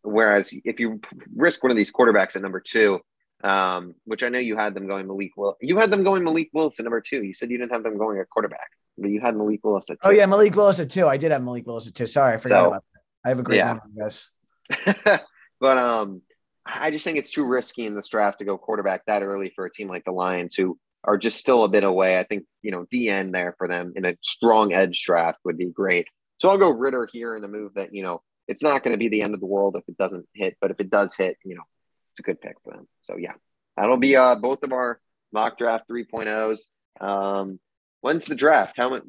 Whereas 0.03 0.53
if 0.65 0.81
you 0.81 1.01
risk 1.37 1.63
one 1.63 1.71
of 1.71 1.77
these 1.77 1.93
quarterbacks 1.93 2.35
at 2.37 2.43
number 2.43 2.61
two, 2.61 3.01
um, 3.45 3.95
which 4.05 4.23
I 4.23 4.29
know 4.29 4.39
you 4.39 4.57
had 4.57 4.75
them 4.75 4.87
going 4.87 5.07
Malik 5.07 5.37
Will. 5.37 5.57
You 5.61 5.77
had 5.79 5.91
them 5.91 6.03
going 6.03 6.25
Malik 6.25 6.51
Willis 6.53 6.79
at 6.81 6.85
number 6.85 7.01
two. 7.01 7.23
You 7.23 7.33
said 7.35 7.51
you 7.51 7.59
didn't 7.59 7.73
have 7.73 7.85
them 7.85 7.97
going 7.97 8.19
at 8.19 8.29
quarterback, 8.31 8.71
but 8.97 9.11
you 9.11 9.21
had 9.21 9.37
Malik 9.37 9.61
Willis 9.63 9.89
at 9.91 9.99
oh, 10.03 10.09
two. 10.09 10.15
Oh 10.15 10.19
yeah, 10.19 10.27
Malik 10.27 10.57
Willis 10.57 10.81
at 10.81 10.91
two. 10.91 11.07
I 11.07 11.17
did 11.17 11.31
have 11.31 11.43
Malik 11.43 11.67
Willis 11.67 11.87
at 11.87 11.95
two. 11.95 12.07
Sorry, 12.07 12.35
I 12.35 12.39
forgot 12.39 12.65
so, 12.65 12.69
about 12.69 12.85
that. 12.93 13.01
I 13.25 13.29
have 13.29 13.39
a 13.39 13.43
great 13.43 13.59
yeah. 13.59 13.75
memory, 13.75 13.91
guys. 13.97 14.31
but 15.61 15.79
um, 15.79 16.23
I 16.71 16.91
just 16.91 17.05
think 17.05 17.19
it's 17.19 17.31
too 17.31 17.45
risky 17.45 17.87
in 17.87 17.95
this 17.95 18.09
draft 18.09 18.39
to 18.41 18.45
go 18.45 18.59
quarterback 18.59 19.07
that 19.07 19.23
early 19.23 19.53
for 19.55 19.65
a 19.65 19.71
team 19.71 19.89
like 19.89 20.05
the 20.05 20.13
Lions, 20.13 20.55
who 20.55 20.79
are 21.05 21.17
just 21.17 21.39
still 21.39 21.65
a 21.65 21.69
bit 21.69 21.85
away. 21.85 22.19
I 22.19 22.25
think 22.25 22.45
you 22.63 22.71
know 22.71 22.85
DN 22.93 23.33
there 23.33 23.55
for 23.57 23.69
them 23.69 23.93
in 23.97 24.05
a 24.05 24.17
strong 24.23 24.73
edge 24.73 25.03
draft 25.03 25.39
would 25.45 25.59
be 25.59 25.67
great. 25.67 26.07
So 26.39 26.51
I'll 26.51 26.59
go 26.59 26.71
Ridder 26.71 27.09
here 27.11 27.37
in 27.37 27.45
a 27.45 27.49
move 27.49 27.75
that 27.75 27.95
you 27.95 28.03
know 28.03 28.23
it's 28.47 28.63
not 28.63 28.83
going 28.83 28.93
to 28.93 28.99
be 28.99 29.09
the 29.09 29.23
end 29.23 29.35
of 29.35 29.41
the 29.41 29.47
world 29.47 29.77
if 29.77 29.85
it 29.89 29.97
doesn't 29.99 30.27
hit, 30.35 30.57
but 30.61 30.71
if 30.71 30.81
it 30.81 30.91
does 30.91 31.15
hit, 31.15 31.37
you 31.45 31.55
know 31.55 31.65
it's 32.13 32.21
a 32.21 32.23
good 32.23 32.41
pick 32.41 32.57
for 32.65 32.75
them. 32.75 32.87
So 33.03 33.17
yeah, 33.17 33.33
that'll 33.77 33.99
be 33.99 34.17
uh, 34.17 34.35
both 34.37 34.63
of 34.63 34.73
our 34.73 35.01
mock 35.33 35.59
draft 35.59 35.89
3.0s. 35.91 36.61
Um, 37.01 37.61
when's 38.01 38.25
the 38.25 38.35
draft? 38.35 38.75
How 38.77 38.91
much? 38.91 39.03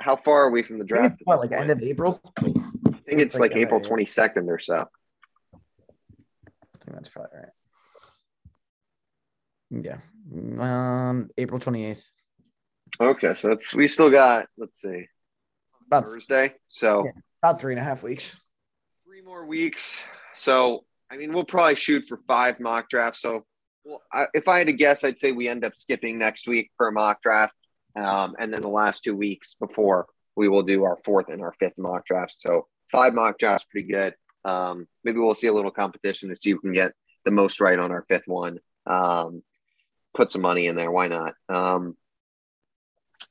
How 0.00 0.16
far 0.16 0.44
are 0.44 0.50
we 0.50 0.62
from 0.62 0.78
the 0.78 0.84
draft? 0.84 1.20
What, 1.24 1.40
like 1.40 1.52
end 1.52 1.70
of 1.70 1.82
April? 1.82 2.20
I 2.38 2.42
think 2.42 3.20
it's, 3.22 3.34
it's 3.34 3.38
like, 3.38 3.52
like 3.52 3.60
April 3.60 3.80
22nd 3.80 4.48
or 4.48 4.58
so. 4.58 4.86
Think 6.86 6.96
that's 6.96 7.08
probably 7.08 7.30
right. 7.38 7.48
Yeah. 9.70 9.98
Um, 10.60 11.28
April 11.36 11.58
28th. 11.58 12.10
Okay. 13.00 13.34
So 13.34 13.48
that's, 13.48 13.74
we 13.74 13.88
still 13.88 14.10
got, 14.10 14.46
let's 14.56 14.80
see, 14.80 15.06
about 15.88 16.04
Thursday. 16.04 16.54
So 16.68 17.04
yeah, 17.04 17.10
about 17.42 17.60
three 17.60 17.72
and 17.72 17.80
a 17.80 17.84
half 17.84 18.04
weeks. 18.04 18.40
Three 19.04 19.22
more 19.22 19.44
weeks. 19.44 20.04
So 20.34 20.84
I 21.10 21.16
mean, 21.16 21.32
we'll 21.32 21.44
probably 21.44 21.76
shoot 21.76 22.06
for 22.06 22.16
five 22.16 22.60
mock 22.60 22.88
drafts. 22.88 23.20
So, 23.20 23.44
well, 23.84 24.02
I, 24.12 24.24
if 24.34 24.48
I 24.48 24.58
had 24.58 24.66
to 24.66 24.72
guess, 24.72 25.04
I'd 25.04 25.18
say 25.18 25.32
we 25.32 25.48
end 25.48 25.64
up 25.64 25.76
skipping 25.76 26.18
next 26.18 26.48
week 26.48 26.70
for 26.76 26.88
a 26.88 26.92
mock 26.92 27.22
draft, 27.22 27.54
um, 27.94 28.34
and 28.38 28.52
then 28.52 28.62
the 28.62 28.68
last 28.68 29.04
two 29.04 29.14
weeks 29.14 29.56
before 29.60 30.06
we 30.36 30.48
will 30.48 30.62
do 30.62 30.84
our 30.84 30.96
fourth 31.04 31.28
and 31.28 31.42
our 31.42 31.54
fifth 31.58 31.78
mock 31.78 32.06
drafts. 32.06 32.36
So, 32.40 32.66
five 32.90 33.14
mock 33.14 33.38
drafts, 33.38 33.66
pretty 33.70 33.88
good. 33.88 34.14
Um, 34.46 34.86
maybe 35.04 35.18
we'll 35.18 35.34
see 35.34 35.48
a 35.48 35.52
little 35.52 35.70
competition 35.70 36.28
to 36.28 36.36
see 36.36 36.50
who 36.50 36.60
can 36.60 36.72
get 36.72 36.92
the 37.24 37.30
most 37.30 37.60
right 37.60 37.78
on 37.78 37.90
our 37.90 38.04
fifth 38.08 38.26
one. 38.26 38.58
Um, 38.86 39.42
put 40.14 40.30
some 40.30 40.42
money 40.42 40.66
in 40.66 40.76
there. 40.76 40.90
Why 40.90 41.08
not? 41.08 41.34
Um, 41.48 41.96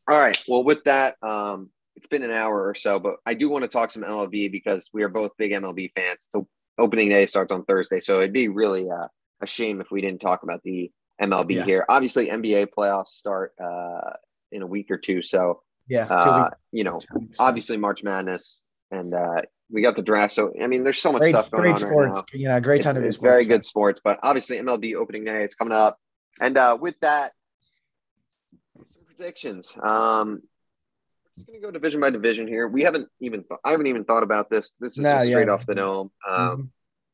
All 0.08 0.20
right. 0.20 0.38
Well, 0.48 0.64
with 0.64 0.84
that, 0.84 1.16
um, 1.24 1.70
it's 1.96 2.08
been 2.08 2.24
an 2.24 2.32
hour 2.32 2.68
or 2.68 2.76
so, 2.76 3.00
but 3.00 3.16
I 3.26 3.34
do 3.34 3.50
want 3.50 3.64
to 3.64 3.70
talk 3.70 3.92
some 3.92 4.04
MLB 4.04 4.52
because 4.52 4.90
we 4.94 5.04
are 5.04 5.10
both 5.10 5.32
big 5.38 5.52
MLB 5.52 5.92
fans. 5.96 6.28
So 6.30 6.48
opening 6.78 7.10
day 7.10 7.26
starts 7.26 7.54
on 7.54 7.64
Thursday, 7.64 8.02
so 8.02 8.16
it'd 8.16 8.34
be 8.34 8.50
really 8.50 8.90
uh, 8.90 9.08
a 9.42 9.48
shame 9.48 9.80
if 9.80 9.92
we 9.92 10.02
didn't 10.02 10.20
talk 10.20 10.44
about 10.44 10.62
the 10.64 10.92
MLB 11.22 11.52
yeah. 11.56 11.66
here. 11.66 11.86
Obviously, 11.88 12.28
NBA 12.28 12.68
playoffs 12.78 13.10
start 13.10 13.54
uh, 13.64 14.12
in 14.52 14.62
a 14.62 14.68
week 14.68 14.92
or 14.92 14.98
two, 14.98 15.22
so 15.22 15.62
yeah, 15.88 16.06
uh, 16.06 16.50
you 16.72 16.84
know, 16.84 17.00
obviously 17.40 17.78
March 17.78 18.04
Madness, 18.04 18.62
and 18.92 19.14
uh, 19.14 19.42
we 19.70 19.82
got 19.82 19.96
the 19.96 20.02
draft. 20.02 20.34
So 20.34 20.54
I 20.62 20.68
mean, 20.68 20.84
there's 20.84 21.00
so 21.00 21.12
much 21.12 21.22
great, 21.22 21.32
stuff 21.32 21.52
going 21.52 21.72
on 21.72 21.78
sports. 21.78 21.94
right 21.94 22.16
now. 22.16 22.24
Yeah, 22.34 22.60
great 22.60 22.82
time 22.82 22.98
it's, 22.98 23.04
to 23.04 23.08
It's 23.08 23.22
very 23.22 23.46
good 23.46 23.64
sports, 23.64 24.02
but 24.04 24.20
obviously 24.24 24.58
MLB 24.58 24.96
opening 24.96 25.26
day 25.26 25.44
is 25.44 25.56
coming 25.56 25.74
up, 25.74 25.98
and 26.40 26.58
uh, 26.58 26.78
with 26.80 26.96
that, 27.02 27.32
some 28.76 28.86
predictions. 29.06 29.76
Um, 29.82 30.42
we're 31.36 31.42
just 31.42 31.48
gonna 31.48 31.60
go 31.60 31.72
division 31.72 32.00
by 32.00 32.10
division 32.10 32.48
here. 32.48 32.68
We 32.68 32.84
haven't 32.84 33.10
even 33.20 33.44
th- 33.44 33.60
I 33.64 33.72
haven't 33.72 33.88
even 33.88 34.06
thought 34.06 34.24
about 34.24 34.50
this. 34.50 34.74
This 34.80 34.98
is 34.98 35.06
straight 35.06 35.48
yeah. 35.48 35.54
off 35.54 35.66
the 35.66 35.76
dome. 35.76 36.12
Um, 36.28 36.40
mm-hmm. 36.40 36.62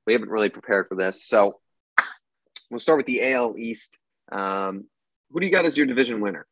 We 0.05 0.13
haven't 0.13 0.29
really 0.29 0.49
prepared 0.49 0.87
for 0.87 0.95
this, 0.95 1.25
so 1.25 1.59
we'll 2.69 2.79
start 2.79 2.97
with 2.97 3.05
the 3.05 3.33
AL 3.33 3.55
East. 3.57 3.97
Um, 4.31 4.85
who 5.31 5.39
do 5.39 5.45
you 5.45 5.51
got 5.51 5.65
as 5.65 5.77
your 5.77 5.87
division 5.87 6.21
winner? 6.21 6.45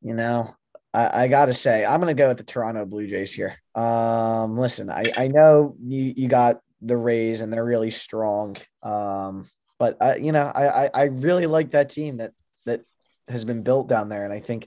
You 0.00 0.14
know, 0.14 0.54
I, 0.94 1.24
I, 1.24 1.28
gotta 1.28 1.52
say, 1.52 1.84
I'm 1.84 2.00
gonna 2.00 2.14
go 2.14 2.28
with 2.28 2.38
the 2.38 2.44
Toronto 2.44 2.84
Blue 2.86 3.06
Jays 3.06 3.32
here. 3.32 3.56
Um, 3.74 4.58
listen, 4.58 4.90
I, 4.90 5.04
I 5.16 5.28
know 5.28 5.76
you 5.82 6.12
you 6.16 6.28
got 6.28 6.60
the 6.80 6.96
Rays 6.96 7.40
and 7.40 7.52
they're 7.52 7.64
really 7.64 7.90
strong. 7.90 8.56
Um, 8.82 9.46
but 9.78 9.96
I, 10.00 10.16
you 10.16 10.32
know, 10.32 10.50
I, 10.54 10.90
I 10.92 11.02
really 11.04 11.46
like 11.46 11.70
that 11.72 11.90
team 11.90 12.16
that 12.18 12.32
that 12.66 12.84
has 13.28 13.44
been 13.44 13.62
built 13.62 13.88
down 13.88 14.08
there, 14.08 14.24
and 14.24 14.32
I 14.32 14.40
think 14.40 14.66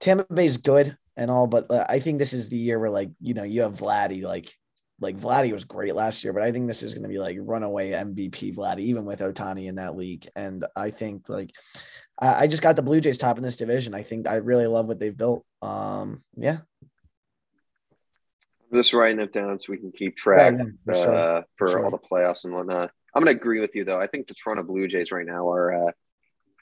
Tampa 0.00 0.26
Bay's 0.32 0.58
good 0.58 0.96
and 1.16 1.30
all, 1.30 1.46
but 1.46 1.70
uh, 1.70 1.86
I 1.88 1.98
think 1.98 2.18
this 2.18 2.32
is 2.32 2.48
the 2.48 2.56
year 2.56 2.78
where 2.78 2.90
like 2.90 3.10
you 3.20 3.34
know 3.34 3.44
you 3.44 3.62
have 3.62 3.78
Vladdy 3.78 4.22
like 4.22 4.52
like 5.00 5.16
Vladdy 5.16 5.52
was 5.52 5.64
great 5.64 5.94
last 5.94 6.22
year, 6.22 6.32
but 6.32 6.42
I 6.42 6.52
think 6.52 6.68
this 6.68 6.82
is 6.82 6.94
going 6.94 7.02
to 7.02 7.08
be 7.08 7.18
like 7.18 7.36
runaway 7.40 7.90
MVP 7.90 8.54
Vladdy, 8.54 8.80
even 8.80 9.04
with 9.04 9.20
Ohtani 9.20 9.66
in 9.66 9.74
that 9.74 9.96
league. 9.96 10.28
And 10.36 10.64
I 10.76 10.90
think 10.90 11.28
like 11.28 11.50
I, 12.20 12.44
I 12.44 12.46
just 12.46 12.62
got 12.62 12.76
the 12.76 12.82
Blue 12.82 13.00
Jays 13.00 13.18
top 13.18 13.36
in 13.36 13.42
this 13.42 13.56
division. 13.56 13.94
I 13.94 14.02
think 14.02 14.28
I 14.28 14.36
really 14.36 14.66
love 14.66 14.88
what 14.88 14.98
they've 14.98 15.16
built. 15.16 15.44
Um, 15.60 16.22
yeah. 16.36 16.58
I'm 18.72 18.78
just 18.78 18.92
writing 18.94 19.20
it 19.20 19.32
down 19.32 19.60
so 19.60 19.72
we 19.72 19.78
can 19.78 19.92
keep 19.92 20.16
track 20.16 20.54
yeah, 20.56 20.64
yeah, 20.86 21.04
for, 21.04 21.12
uh, 21.12 21.42
for 21.56 21.68
sure. 21.68 21.84
all 21.84 21.90
the 21.90 21.98
playoffs 21.98 22.44
and 22.44 22.54
whatnot. 22.54 22.90
I'm 23.14 23.22
going 23.22 23.34
to 23.34 23.40
agree 23.40 23.60
with 23.60 23.74
you 23.74 23.84
though. 23.84 24.00
I 24.00 24.06
think 24.06 24.26
the 24.26 24.34
Toronto 24.34 24.62
Blue 24.62 24.88
Jays 24.88 25.12
right 25.12 25.26
now 25.26 25.50
are 25.50 25.88
uh, 25.88 25.92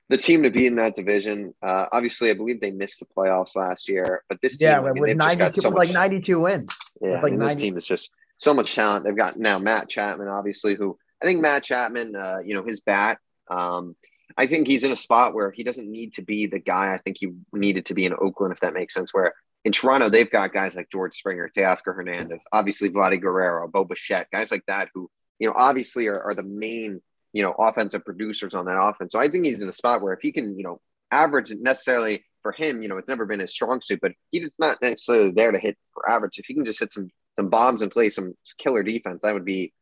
the 0.09 0.17
team 0.17 0.43
to 0.43 0.51
be 0.51 0.67
in 0.67 0.75
that 0.77 0.97
division. 0.97 1.55
Uh, 1.63 1.87
obviously, 1.93 2.31
I 2.31 2.35
believe 2.35 2.61
they 2.61 2.73
missed 2.73 2.99
the 2.99 3.07
playoffs 3.17 3.55
last 3.55 3.89
year, 3.89 4.25
but 4.29 4.41
this 4.43 4.59
team, 4.59 4.69
yeah, 4.69 4.81
I 4.81 4.93
mean, 4.93 5.03
with 5.03 5.17
92, 5.17 5.61
so 5.61 5.71
much, 5.71 5.87
like 5.87 5.95
92 5.95 6.41
wins. 6.41 6.77
Yeah, 7.01 7.21
like 7.21 7.33
I 7.33 7.37
90. 7.37 7.55
this 7.55 7.63
team 7.63 7.77
is 7.77 7.87
just 7.87 8.11
so 8.39 8.53
much 8.53 8.75
talent. 8.75 9.05
They've 9.05 9.17
got 9.17 9.39
now 9.39 9.61
Matt 9.61 9.89
Chapman, 9.89 10.27
obviously, 10.27 10.75
who 10.75 10.99
I 11.23 11.27
think 11.27 11.41
Matt 11.41 11.63
Chapman, 11.63 12.17
uh, 12.17 12.39
you 12.45 12.55
know, 12.55 12.65
his 12.65 12.81
bat. 12.81 13.19
Um, 13.49 13.95
I 14.37 14.47
think 14.47 14.67
he's 14.67 14.85
in 14.85 14.93
a 14.93 14.97
spot 14.97 15.35
where 15.35 15.51
he 15.51 15.63
doesn't 15.65 15.91
need 15.91 16.15
to 16.15 16.23
be 16.23 16.47
the 16.47 16.59
guy 16.59 16.95
I 16.95 16.99
think 16.99 17.17
he 17.21 17.29
needed 17.53 17.87
to 17.87 17.95
be 17.95 18.05
in 18.05 18.15
Oakland, 18.15 18.53
if 18.53 18.61
that 18.61 18.75
makes 18.75 18.95
sense. 18.95 19.13
Where 19.13 19.35
in 19.65 19.73
Toronto, 19.73 20.09
they've 20.09 20.31
got 20.31 20.53
guys 20.53 20.75
like 20.75 20.91
George 20.91 21.17
Springer, 21.17 21.51
Teoscar 21.55 21.95
Hernandez, 21.95 22.45
obviously 22.53 22.91
Vladdy 22.91 23.21
Guerrero, 23.21 23.69
Bo 23.69 23.85
Bichette, 23.85 24.29
guys 24.33 24.51
like 24.51 24.65
that 24.67 24.89
who, 24.95 25.11
you 25.39 25.47
know, 25.47 25.55
obviously 25.57 26.07
are, 26.07 26.21
are 26.21 26.35
the 26.35 26.43
main, 26.43 27.01
you 27.33 27.43
know, 27.43 27.53
offensive 27.53 28.05
producers 28.05 28.55
on 28.55 28.67
that 28.67 28.81
offense. 28.81 29.13
So 29.13 29.21
I 29.21 29.29
think 29.29 29.45
he's 29.45 29.61
in 29.61 29.69
a 29.69 29.73
spot 29.73 30.03
where 30.03 30.13
if 30.13 30.21
he 30.21 30.33
can, 30.33 30.57
you 30.57 30.65
know, 30.65 30.81
average 31.11 31.51
necessarily 31.51 32.25
for 32.43 32.53
him, 32.53 32.83
you 32.83 32.89
know, 32.89 32.97
it's 32.97 33.09
never 33.09 33.27
been 33.27 33.41
his 33.41 33.53
strong 33.53 33.81
suit, 33.83 34.01
but 34.01 34.13
he's 34.31 34.57
not 34.59 34.81
necessarily 34.81 35.31
there 35.31 35.53
to 35.53 35.59
hit 35.59 35.77
for 35.93 36.09
average. 36.09 36.39
If 36.39 36.47
he 36.47 36.55
can 36.55 36.65
just 36.65 36.81
hit 36.81 36.93
some 36.93 37.11
some 37.39 37.49
bombs 37.49 37.83
and 37.83 37.91
play 37.91 38.11
some 38.11 38.35
killer 38.59 38.83
defense, 38.83 39.23
that 39.23 39.35
would 39.35 39.45
be 39.45 39.73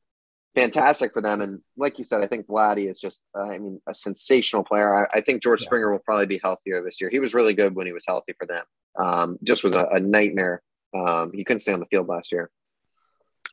fantastic 0.61 1.13
for 1.13 1.23
them. 1.23 1.41
And 1.41 1.61
like 1.77 1.99
you 1.99 2.05
said, 2.05 2.23
I 2.23 2.27
think 2.27 2.47
Vladdy 2.47 2.89
is 2.89 3.01
just, 3.01 3.23
uh, 3.39 3.45
I 3.45 3.59
mean, 3.59 3.81
a 3.87 3.95
sensational 3.95 4.65
player. 4.65 5.07
I, 5.07 5.19
I 5.19 5.21
think 5.21 5.43
George 5.43 5.61
yeah. 5.61 5.67
Springer 5.67 5.93
will 5.93 6.01
probably 6.01 6.27
be 6.27 6.41
healthier 6.43 6.83
this 6.83 7.01
year. 7.01 7.11
He 7.11 7.21
was 7.21 7.35
really 7.35 7.55
good 7.55 7.75
when 7.75 7.87
he 7.87 7.93
was 7.93 8.05
healthy 8.07 8.35
for 8.39 8.47
them. 8.47 8.65
Um, 8.99 9.39
just 9.43 9.65
was 9.65 9.75
a, 9.75 9.87
a 9.93 10.01
nightmare. 10.01 10.63
Um, 10.97 11.33
he 11.33 11.45
couldn't 11.45 11.61
stay 11.61 11.73
on 11.73 11.81
the 11.81 11.87
field 11.87 12.09
last 12.09 12.33
year. 12.33 12.51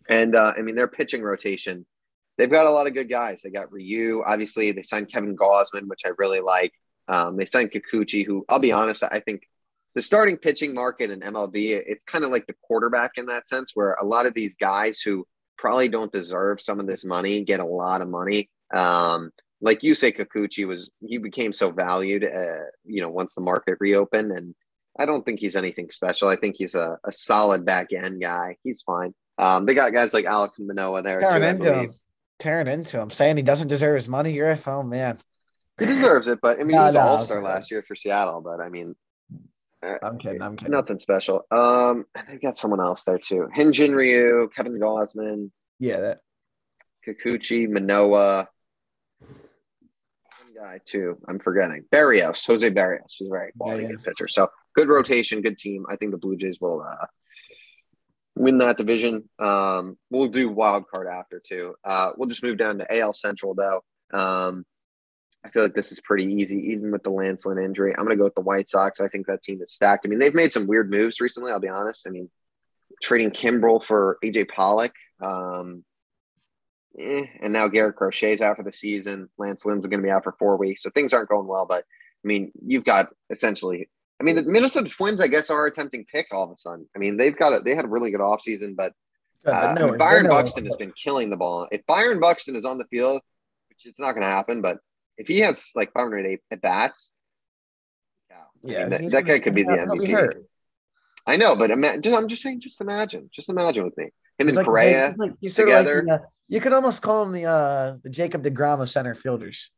And 0.10 0.36
uh, 0.36 0.53
I 0.58 0.62
mean, 0.62 0.76
their 0.76 0.88
pitching 0.88 1.22
rotation, 1.22 1.86
they've 2.38 2.49
got 2.49 2.68
a 2.68 2.72
lot 2.72 2.88
of 2.88 2.93
good 2.93 3.10
guys. 3.10 3.41
They 3.41 3.49
got 3.49 3.72
Ryu. 3.72 4.24
Obviously, 4.26 4.72
they 4.72 4.84
signed 4.84 5.12
Kevin 5.12 5.36
Gausman, 5.36 5.88
which 5.88 6.01
I 6.06 6.12
really 6.18 6.41
like. 6.41 6.74
Um, 7.08 7.38
they 7.38 7.45
signed 7.45 7.72
Kikuchi, 7.72 8.26
who 8.26 8.45
I'll 8.49 8.60
be 8.60 8.72
honest, 8.72 9.03
I 9.03 9.20
think 9.20 9.43
the 9.95 10.01
starting 10.01 10.38
pitching 10.38 10.74
market 10.74 11.10
in 11.10 11.22
MLB, 11.22 11.70
it's 11.70 12.03
kind 12.03 12.26
of 12.26 12.32
like 12.32 12.45
the 12.47 12.56
quarterback 12.62 13.12
in 13.18 13.28
that 13.28 13.47
sense, 13.47 13.72
where 13.74 13.93
a 13.93 14.06
lot 14.06 14.26
of 14.26 14.34
these 14.34 14.56
guys 14.56 14.99
who 14.99 15.26
probably 15.58 15.88
don't 15.88 16.12
deserve 16.12 16.62
some 16.62 16.80
of 16.80 16.88
this 16.88 17.06
money 17.06 17.43
get 17.43 17.60
a 17.60 17.66
lot 17.66 18.01
of 18.01 18.10
money. 18.10 18.49
Um, 18.74 19.32
like 19.62 19.84
you 19.84 19.95
say, 19.95 20.12
Kikuchi 20.12 20.68
was 20.68 20.89
he 21.06 21.18
became 21.18 21.53
so 21.53 21.72
valued, 21.72 22.24
uh, 22.24 22.66
you 22.84 23.01
know, 23.01 23.10
once 23.10 23.36
the 23.36 23.41
market 23.41 23.78
reopened, 23.80 24.32
and 24.32 24.53
I 24.97 25.06
don't 25.06 25.26
think 25.26 25.39
he's 25.39 25.56
anything 25.56 25.89
special. 25.91 26.28
I 26.28 26.36
think 26.36 26.56
he's 26.58 26.76
a, 26.76 26.97
a 27.03 27.12
solid 27.12 27.66
back 27.66 27.88
end 27.93 28.22
guy. 28.22 28.58
He's 28.64 28.82
fine. 28.82 29.14
Um, 29.38 29.66
they 29.66 29.74
got 29.74 29.93
guys 29.93 30.14
like 30.14 30.26
Alek 30.26 30.51
Manoah 30.60 31.03
there 31.03 31.20
tearing 31.20 31.41
too, 31.41 31.47
into 31.47 31.74
him, 31.74 31.93
tearing 32.39 32.68
into 32.68 32.99
him, 32.99 33.10
saying 33.10 33.38
he 33.38 33.43
doesn't 33.43 33.68
deserve 33.68 33.95
his 33.95 34.08
money. 34.08 34.34
You're 34.34 34.58
oh 34.68 34.84
man, 34.84 35.18
he 35.80 35.86
deserves 35.86 36.28
it. 36.28 36.39
But 36.41 36.60
I 36.60 36.64
mean, 36.64 36.76
no, 36.76 36.82
he 36.82 36.86
was 36.86 36.95
no, 36.95 37.01
all 37.01 37.20
star 37.20 37.41
last 37.41 37.72
year 37.72 37.84
for 37.88 37.95
Seattle. 37.95 38.41
But 38.41 38.62
I 38.62 38.70
mean, 38.70 38.95
I'm 40.03 40.17
kidding. 40.17 40.41
I'm 40.41 40.55
kidding. 40.55 40.71
Nothing 40.71 40.97
special. 40.97 41.43
Um, 41.51 42.05
they've 42.27 42.41
got 42.41 42.57
someone 42.57 42.79
else 42.79 43.03
there 43.03 43.17
too. 43.17 43.47
Hyun-jin 43.55 43.93
Ryu, 43.93 44.49
Kevin 44.55 44.79
Gausman. 44.79 45.51
Yeah, 45.79 45.99
that 45.99 46.19
Kikuchi, 47.05 47.69
Manoah. 47.69 48.47
One 49.19 50.53
guy 50.55 50.79
too. 50.86 51.17
I'm 51.27 51.39
forgetting. 51.39 51.86
Berrios, 51.91 52.45
Jose 52.45 52.69
Berrios. 52.69 53.21
is 53.21 53.27
a 53.27 53.31
very 53.31 53.51
quality 53.57 53.83
yeah, 53.83 53.89
yeah. 53.89 53.95
pitcher. 54.03 54.27
So 54.27 54.47
good 54.75 54.89
rotation, 54.89 55.41
good 55.41 55.57
team. 55.57 55.86
I 55.89 55.95
think 55.95 56.11
the 56.11 56.17
Blue 56.17 56.36
Jays 56.36 56.59
will 56.59 56.81
uh, 56.81 57.05
win 58.36 58.57
that 58.59 58.77
division. 58.77 59.29
Um, 59.39 59.97
we'll 60.09 60.27
do 60.27 60.49
wild 60.49 60.86
card 60.93 61.07
after 61.07 61.41
too. 61.47 61.75
Uh, 61.83 62.11
we'll 62.17 62.29
just 62.29 62.43
move 62.43 62.57
down 62.57 62.79
to 62.79 62.99
AL 62.99 63.13
Central 63.13 63.55
though. 63.55 63.83
Um, 64.13 64.65
I 65.46 65.50
feel 65.50 65.64
like 65.64 65.76
this 65.76 65.91
is 65.91 66.00
pretty 66.00 66.26
easy, 66.26 66.58
even 66.72 66.91
with 66.91 67.04
the 67.04 67.12
Lance 67.12 67.46
Lynn 67.46 67.60
injury. 67.60 67.93
I'm 67.93 68.04
going 68.04 68.18
to 68.18 68.20
go 68.20 68.24
with 68.24 68.36
the 68.36 68.41
White 68.41 68.68
Sox. 68.68 69.00
I 69.00 69.08
think 69.08 69.28
that 69.28 69.43
team 69.43 69.62
is 69.62 69.72
stacked. 69.72 70.06
I 70.06 70.10
mean, 70.10 70.18
they've 70.18 70.34
made 70.34 70.52
some 70.52 70.66
weird 70.66 70.89
moves 70.89 71.22
recently. 71.22 71.52
I'll 71.52 71.60
be 71.60 71.68
honest. 71.68 72.08
I 72.08 72.10
mean, 72.10 72.30
trading 73.02 73.30
Kimbrel 73.30 73.84
for 73.84 74.18
AJ 74.24 74.50
Pollock, 74.50 74.93
um, 75.24 75.84
eh, 76.98 77.26
and 77.41 77.54
now 77.54 77.68
Garrett 77.68 77.96
Crochet's 77.96 78.41
out 78.41 78.58
for 78.58 78.64
the 78.64 78.72
season. 78.72 79.30
Lance 79.38 79.66
Lynn's 79.66 79.86
going 79.86 80.02
to 80.02 80.06
be 80.06 80.12
out 80.12 80.24
for 80.24 80.36
four 80.39 80.58
weeks, 80.58 80.82
so 80.82 80.89
things 80.89 81.14
aren't 81.14 81.30
going 81.30 81.48
well. 81.48 81.68
But 81.68 81.84
I 81.84 82.28
mean, 82.28 82.52
you've 82.66 82.86
got 82.86 83.08
essentially. 83.30 83.89
I 84.20 84.24
mean, 84.24 84.38
the 84.38 84.43
Minnesota 84.43 84.89
Twins, 84.89 85.20
I 85.20 85.28
guess, 85.28 85.50
are 85.50 85.66
attempting 85.66 86.06
pick 86.06 86.28
all 86.32 86.46
of 86.46 86.52
a 86.52 86.58
sudden. 86.58 86.88
I 86.96 87.00
mean, 87.00 87.18
they've 87.18 87.38
got 87.38 87.54
a, 87.54 87.60
they 87.60 87.76
had 87.76 87.84
a 87.84 87.89
really 87.89 88.12
good 88.12 88.22
offseason, 88.22 88.76
but 88.76 88.93
uh, 89.46 89.76
no, 89.78 89.88
I 89.88 89.89
mean, 89.89 89.98
Byron 89.98 90.28
Buxton 90.28 90.66
has 90.66 90.76
been 90.78 90.93
killing 90.93 91.30
the 91.30 91.36
ball. 91.36 91.68
If 91.72 91.86
Byron 91.86 92.20
Buxton 92.20 92.56
is 92.56 92.66
on 92.66 92.78
the 92.78 92.86
field, 92.86 93.22
which 93.70 93.86
it's 93.86 94.00
not 94.00 94.14
going 94.14 94.22
to 94.22 94.28
happen, 94.28 94.62
but 94.62 94.80
if 95.18 95.28
he 95.28 95.39
has 95.39 95.72
like 95.76 95.93
508 95.93 96.41
at 96.51 96.61
bats, 96.61 97.11
yeah, 98.66 98.86
I 98.86 98.89
mean, 98.99 99.09
that, 99.09 99.11
that 99.11 99.26
guy 99.26 99.39
could 99.39 99.53
be 99.53 99.63
the 99.63 99.70
MVP. 99.70 100.43
I 101.28 101.38
know, 101.38 101.55
but 101.55 101.72
ima- 101.72 101.99
just, 101.99 102.16
I'm 102.16 102.28
just 102.28 102.41
saying, 102.41 102.61
just 102.61 102.82
imagine, 102.82 103.30
just 103.34 103.49
imagine 103.49 103.84
with 103.84 103.97
me, 103.97 104.05
him 104.38 104.47
he's 104.47 104.49
and 104.49 104.57
like, 104.57 104.66
Correa 104.66 105.16
like, 105.18 105.39
together. 105.39 106.03
Like, 106.07 106.22
uh, 106.22 106.24
you 106.47 106.59
could 106.59 106.74
almost 106.74 107.01
call 107.01 107.24
him 107.24 107.32
the 107.32 107.45
uh, 107.45 107.97
the 108.03 108.09
Jacob 108.09 108.43
Degrom 108.43 108.82
of 108.82 108.89
center 108.89 109.16
fielders. 109.16 109.72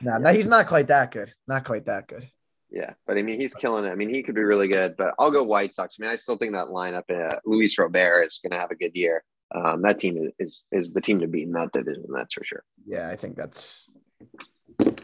No, 0.00 0.12
yeah. 0.12 0.18
no, 0.18 0.32
he's 0.32 0.46
not 0.46 0.66
quite 0.66 0.88
that 0.88 1.10
good. 1.10 1.32
Not 1.46 1.64
quite 1.64 1.86
that 1.86 2.06
good. 2.06 2.28
Yeah, 2.70 2.92
but 3.06 3.16
I 3.16 3.22
mean, 3.22 3.40
he's 3.40 3.54
killing 3.54 3.86
it. 3.86 3.90
I 3.90 3.94
mean, 3.94 4.12
he 4.12 4.22
could 4.22 4.34
be 4.34 4.42
really 4.42 4.68
good. 4.68 4.94
But 4.98 5.14
I'll 5.18 5.30
go 5.30 5.42
White 5.42 5.72
Sox. 5.72 5.96
I 5.98 6.02
mean, 6.02 6.10
I 6.10 6.16
still 6.16 6.36
think 6.36 6.52
that 6.52 6.66
lineup, 6.66 7.10
uh, 7.10 7.36
Luis 7.46 7.78
Robert 7.78 8.24
is 8.24 8.40
going 8.42 8.52
to 8.52 8.58
have 8.58 8.70
a 8.70 8.76
good 8.76 8.92
year. 8.94 9.24
Um, 9.54 9.80
that 9.82 9.98
team 9.98 10.18
is, 10.18 10.32
is 10.38 10.62
is 10.70 10.92
the 10.92 11.00
team 11.00 11.20
to 11.20 11.26
beat 11.26 11.46
in 11.46 11.52
that 11.52 11.72
division. 11.72 12.04
That's 12.14 12.34
for 12.34 12.44
sure. 12.44 12.64
Yeah, 12.84 13.08
I 13.08 13.16
think 13.16 13.36
that's 13.36 13.88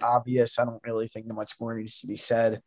obvious. 0.05 0.59
I 0.59 0.64
don't 0.64 0.82
really 0.84 1.09
think 1.09 1.26
that 1.26 1.34
much 1.34 1.55
more 1.61 1.74
needs 1.74 2.00
to 2.00 2.07
be 2.07 2.16
said. 2.16 2.61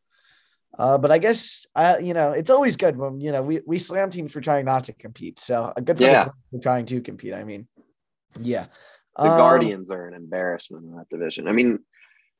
Uh, 0.78 0.98
but 0.98 1.12
I 1.12 1.18
guess 1.18 1.66
uh, 1.76 1.98
you 2.02 2.14
know 2.14 2.34
it's 2.34 2.50
always 2.50 2.76
good 2.76 2.98
when 2.98 3.20
you 3.20 3.32
know 3.32 3.42
we, 3.42 3.62
we 3.66 3.78
slam 3.78 4.12
teams 4.12 4.34
for 4.34 4.42
trying 4.42 4.66
not 4.66 4.86
to 4.86 4.94
compete. 4.94 5.40
So 5.40 5.74
a 5.76 5.82
good 5.82 5.98
for 5.98 6.04
yeah. 6.04 6.30
for 6.52 6.60
trying 6.62 6.86
to 6.88 7.02
compete. 7.02 7.34
I 7.34 7.44
mean, 7.44 7.68
yeah. 8.40 8.68
The 9.16 9.24
um, 9.24 9.38
Guardians 9.38 9.90
are 9.90 10.08
an 10.08 10.14
embarrassment 10.14 10.86
in 10.86 10.92
that 10.92 11.10
division. 11.10 11.48
I 11.48 11.52
mean, 11.52 11.80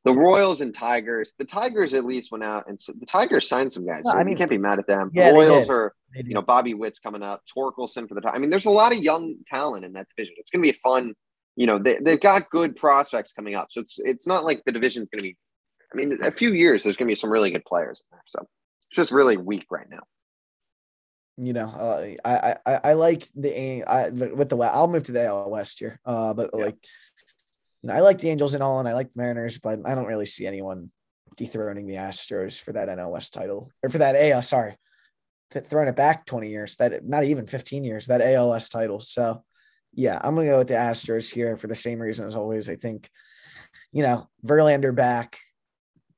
the 0.06 0.14
Royals 0.14 0.62
and 0.62 0.74
Tigers. 0.74 1.32
The 1.40 1.46
Tigers 1.46 1.94
at 1.94 2.06
least 2.06 2.32
went 2.32 2.44
out 2.44 2.66
and 2.68 2.78
the 3.00 3.06
Tigers 3.06 3.50
signed 3.50 3.74
some 3.74 3.86
guys. 3.86 4.02
So 4.04 4.12
I 4.12 4.24
mean, 4.24 4.34
you 4.34 4.38
can't 4.38 4.50
be 4.50 4.58
mad 4.58 4.78
at 4.78 4.88
them. 4.88 5.10
Yeah, 5.14 5.32
the 5.32 5.36
Royals 5.36 5.70
are 5.70 5.94
you 6.14 6.36
know 6.36 6.42
Bobby 6.42 6.74
Witt's 6.74 7.00
coming 7.00 7.24
up, 7.24 7.42
Torkelson 7.56 8.08
for 8.08 8.14
the. 8.14 8.22
Time. 8.22 8.36
I 8.36 8.38
mean, 8.40 8.50
there's 8.50 8.66
a 8.66 8.70
lot 8.70 8.92
of 8.92 9.00
young 9.00 9.36
talent 9.48 9.86
in 9.86 9.94
that 9.94 10.08
division. 10.16 10.36
It's 10.38 10.52
going 10.52 10.62
to 10.62 10.72
be 10.72 10.78
a 10.78 10.80
fun 10.80 11.16
you 11.58 11.66
know 11.66 11.78
they, 11.78 11.98
they've 12.00 12.22
got 12.22 12.50
good 12.50 12.78
prospects 12.78 13.34
coming 13.34 13.56
up 13.56 13.68
so 13.72 13.82
it's 13.82 14.00
it's 14.00 14.26
not 14.26 14.46
like 14.46 14.64
the 14.64 14.72
division's 14.72 15.10
going 15.10 15.20
to 15.20 15.30
be 15.30 15.38
I 15.92 15.96
mean, 15.96 16.18
a 16.22 16.32
few 16.32 16.54
years, 16.54 16.84
there's 16.84 16.98
going 16.98 17.08
to 17.08 17.12
be 17.12 17.16
some 17.16 17.32
really 17.32 17.52
good 17.52 17.66
players 17.66 18.02
there. 18.12 18.22
So 18.28 18.48
it's 18.90 18.96
just 18.96 19.12
really 19.12 19.38
weak 19.38 19.68
right 19.70 19.90
now. 19.90 20.04
You 21.38 21.54
know, 21.54 21.68
uh, 21.68 22.08
I, 22.26 22.56
I 22.66 22.80
I 22.84 22.94
like 22.94 23.28
the 23.36 23.84
I 23.84 24.10
with 24.10 24.50
the 24.50 24.58
I'll 24.58 24.88
move 24.88 25.04
to 25.04 25.12
the 25.12 25.26
AL 25.26 25.52
West 25.52 25.78
here. 25.78 26.00
Uh, 26.04 26.34
but 26.34 26.50
yeah. 26.52 26.66
like, 26.66 26.78
you 27.84 27.90
know, 27.90 27.94
I 27.94 28.00
like 28.00 28.18
the 28.18 28.30
Angels 28.30 28.56
and 28.56 28.64
all, 28.64 28.80
and 28.80 28.90
I 28.90 28.96
like 28.96 29.14
the 29.14 29.22
Mariners, 29.22 29.60
but 29.60 29.80
I 29.86 29.94
don't 29.94 30.08
really 30.08 30.26
see 30.26 30.48
anyone 30.48 30.92
dethroning 31.36 31.86
the 31.86 31.96
Astros 31.96 32.60
for 32.60 32.74
that 32.74 32.90
NL 32.90 33.12
West 33.12 33.36
title 33.36 33.72
or 33.84 33.90
for 33.92 34.00
that 34.00 34.16
AL. 34.16 34.42
Sorry, 34.42 34.76
throwing 35.52 35.90
it 35.90 35.96
back 35.96 36.26
20 36.26 36.50
years. 36.50 36.76
That 36.78 37.06
not 37.06 37.24
even 37.24 37.46
15 37.46 37.84
years. 37.84 38.08
That 38.08 38.22
ALS 38.22 38.70
title. 38.70 39.00
So, 39.00 39.44
yeah, 39.98 40.22
I'm 40.24 40.36
gonna 40.36 40.48
go 40.48 40.60
with 40.60 40.68
the 40.68 40.76
Astros 40.76 41.34
here 41.34 41.58
for 41.58 41.66
the 41.66 41.74
same 41.74 42.00
reason 42.00 42.28
as 42.28 42.36
always. 42.36 42.70
I 42.70 42.76
think, 42.76 43.10
you 43.92 44.04
know, 44.04 44.30
Verlander 44.46 44.96
back. 44.96 45.40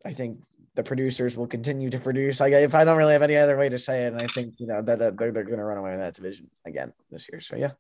I 0.06 0.12
think 0.12 0.42
the 0.76 0.84
producers 0.84 1.38
will 1.38 1.48
continue 1.48 1.90
to 1.90 1.98
produce. 1.98 2.42
Like 2.42 2.52
if 2.52 2.76
I 2.76 2.84
don't 2.84 2.98
really 2.98 3.14
have 3.14 3.22
any 3.22 3.38
other 3.38 3.58
way 3.58 3.70
to 3.70 3.80
say 3.80 4.04
it, 4.04 4.12
and 4.12 4.22
I 4.22 4.28
think 4.28 4.56
you 4.58 4.68
know 4.68 4.82
that, 4.82 5.00
that 5.00 5.18
they're 5.18 5.32
they're 5.32 5.46
going 5.46 5.60
to 5.60 5.64
run 5.64 5.78
away 5.78 5.92
with 5.92 6.02
that 6.02 6.14
division 6.14 6.50
again 6.66 6.92
this 7.10 7.30
year. 7.32 7.40
So 7.40 7.56
yeah, 7.56 7.72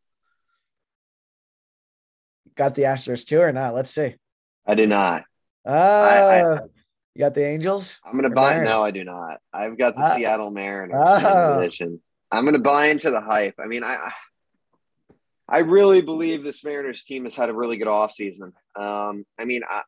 got 2.55 2.75
the 2.75 2.83
Astros 2.83 3.25
too 3.25 3.41
or 3.41 3.51
not? 3.51 3.75
Let's 3.75 3.91
see. 3.91 4.15
I 4.65 4.75
do 4.75 4.87
not. 4.87 5.25
Uh, 5.67 5.71
I, 5.71 6.41
I, 6.41 6.59
you 7.13 7.19
got 7.19 7.33
the 7.33 7.45
Angels. 7.45 7.99
I'm 8.05 8.13
going 8.13 8.23
to 8.23 8.29
buy. 8.29 8.53
Mariners? 8.53 8.69
No, 8.69 8.83
I 8.83 8.91
do 8.91 9.03
not. 9.03 9.41
I've 9.51 9.77
got 9.77 9.95
the 9.95 10.03
uh, 10.03 10.15
Seattle 10.15 10.51
Mariners 10.51 10.95
uh, 10.97 11.67
I'm 12.31 12.45
going 12.45 12.53
to 12.53 12.59
buy 12.59 12.85
into 12.85 13.11
the 13.11 13.19
hype. 13.19 13.55
I 13.61 13.67
mean, 13.67 13.83
I. 13.83 14.11
I 15.49 15.59
really 15.59 16.01
believe 16.01 16.43
this 16.43 16.63
Mariners 16.63 17.03
team 17.03 17.23
has 17.23 17.35
had 17.35 17.49
a 17.49 17.53
really 17.53 17.77
good 17.77 17.87
offseason. 17.87 18.53
Um, 18.75 19.25
I 19.39 19.45
mean, 19.45 19.61
I, 19.67 19.81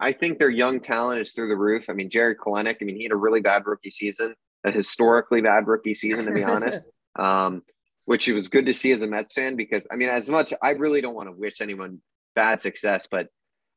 I 0.00 0.12
think 0.12 0.38
their 0.38 0.50
young 0.50 0.80
talent 0.80 1.20
is 1.20 1.32
through 1.32 1.48
the 1.48 1.56
roof. 1.56 1.84
I 1.88 1.92
mean, 1.92 2.10
Jarred 2.10 2.38
Kelenic, 2.38 2.78
I 2.80 2.84
mean, 2.84 2.96
he 2.96 3.04
had 3.04 3.12
a 3.12 3.16
really 3.16 3.40
bad 3.40 3.64
rookie 3.66 3.90
season, 3.90 4.34
a 4.64 4.72
historically 4.72 5.40
bad 5.40 5.68
rookie 5.68 5.94
season, 5.94 6.26
to 6.26 6.32
be 6.32 6.44
honest. 6.44 6.82
Um, 7.14 7.62
which 8.06 8.26
it 8.26 8.32
was 8.32 8.48
good 8.48 8.64
to 8.64 8.72
see 8.72 8.90
as 8.90 9.02
a 9.02 9.06
Mets 9.06 9.34
fan 9.34 9.54
because 9.54 9.86
I 9.90 9.96
mean, 9.96 10.08
as 10.08 10.28
much 10.28 10.54
I 10.62 10.70
really 10.70 11.02
don't 11.02 11.14
want 11.14 11.28
to 11.28 11.32
wish 11.38 11.60
anyone 11.60 12.00
bad 12.34 12.62
success, 12.62 13.06
but 13.10 13.28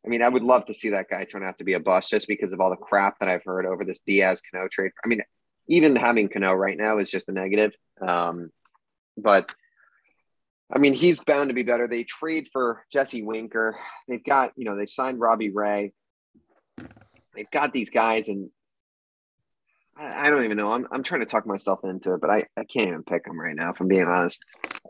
I 0.06 0.10
mean, 0.10 0.22
I 0.22 0.30
would 0.30 0.44
love 0.44 0.66
to 0.68 0.74
see 0.74 0.92
that 0.92 1.10
guy 1.10 1.26
turn 1.26 1.44
out 1.44 1.58
to 1.58 1.64
be 1.64 1.74
a 1.74 1.80
bust 1.80 2.12
just 2.12 2.28
because 2.28 2.54
of 2.54 2.62
all 2.62 2.70
the 2.70 2.76
crap 2.76 3.20
that 3.20 3.30
I've 3.30 3.44
heard 3.44 3.66
over 3.66 3.84
this 3.84 4.00
Diaz 4.06 4.42
Cano 4.42 4.68
trade. 4.68 4.92
I 5.04 5.08
mean, 5.08 5.22
even 5.68 5.96
having 5.96 6.30
Cano 6.30 6.54
right 6.54 6.78
now 6.78 7.00
is 7.00 7.10
just 7.10 7.28
a 7.28 7.32
negative. 7.32 7.74
Um, 8.06 8.52
but 9.18 9.50
I 10.74 10.80
mean, 10.80 10.94
he's 10.94 11.20
bound 11.24 11.50
to 11.50 11.54
be 11.54 11.64
better. 11.64 11.88
They 11.88 12.04
trade 12.04 12.50
for 12.52 12.84
Jesse 12.92 13.22
Winker. 13.22 13.78
They've 14.08 14.24
got, 14.24 14.52
you 14.56 14.66
know, 14.66 14.76
they 14.76 14.88
signed 14.88 15.20
Robbie 15.20 15.52
Ray 15.52 15.94
they've 17.36 17.52
got 17.52 17.74
these 17.74 17.90
guys, 17.90 18.30
and 18.30 18.50
I, 19.98 20.28
I, 20.28 20.30
don't 20.30 20.46
even 20.46 20.58
know. 20.58 20.72
I'm 20.72 20.88
I'm 20.92 21.04
trying 21.04 21.22
to 21.22 21.28
talk 21.28 21.46
myself 21.46 21.80
into 21.84 22.14
it, 22.14 22.22
but 22.22 22.30
I 22.30 22.46
I 22.58 22.64
can't 22.64 22.88
even 22.88 23.04
pick 23.04 23.26
them 23.26 23.40
right 23.40 23.56
now. 23.56 23.72
If 23.72 23.80
I'm 23.80 23.88
being 23.88 24.08
honest, 24.08 24.44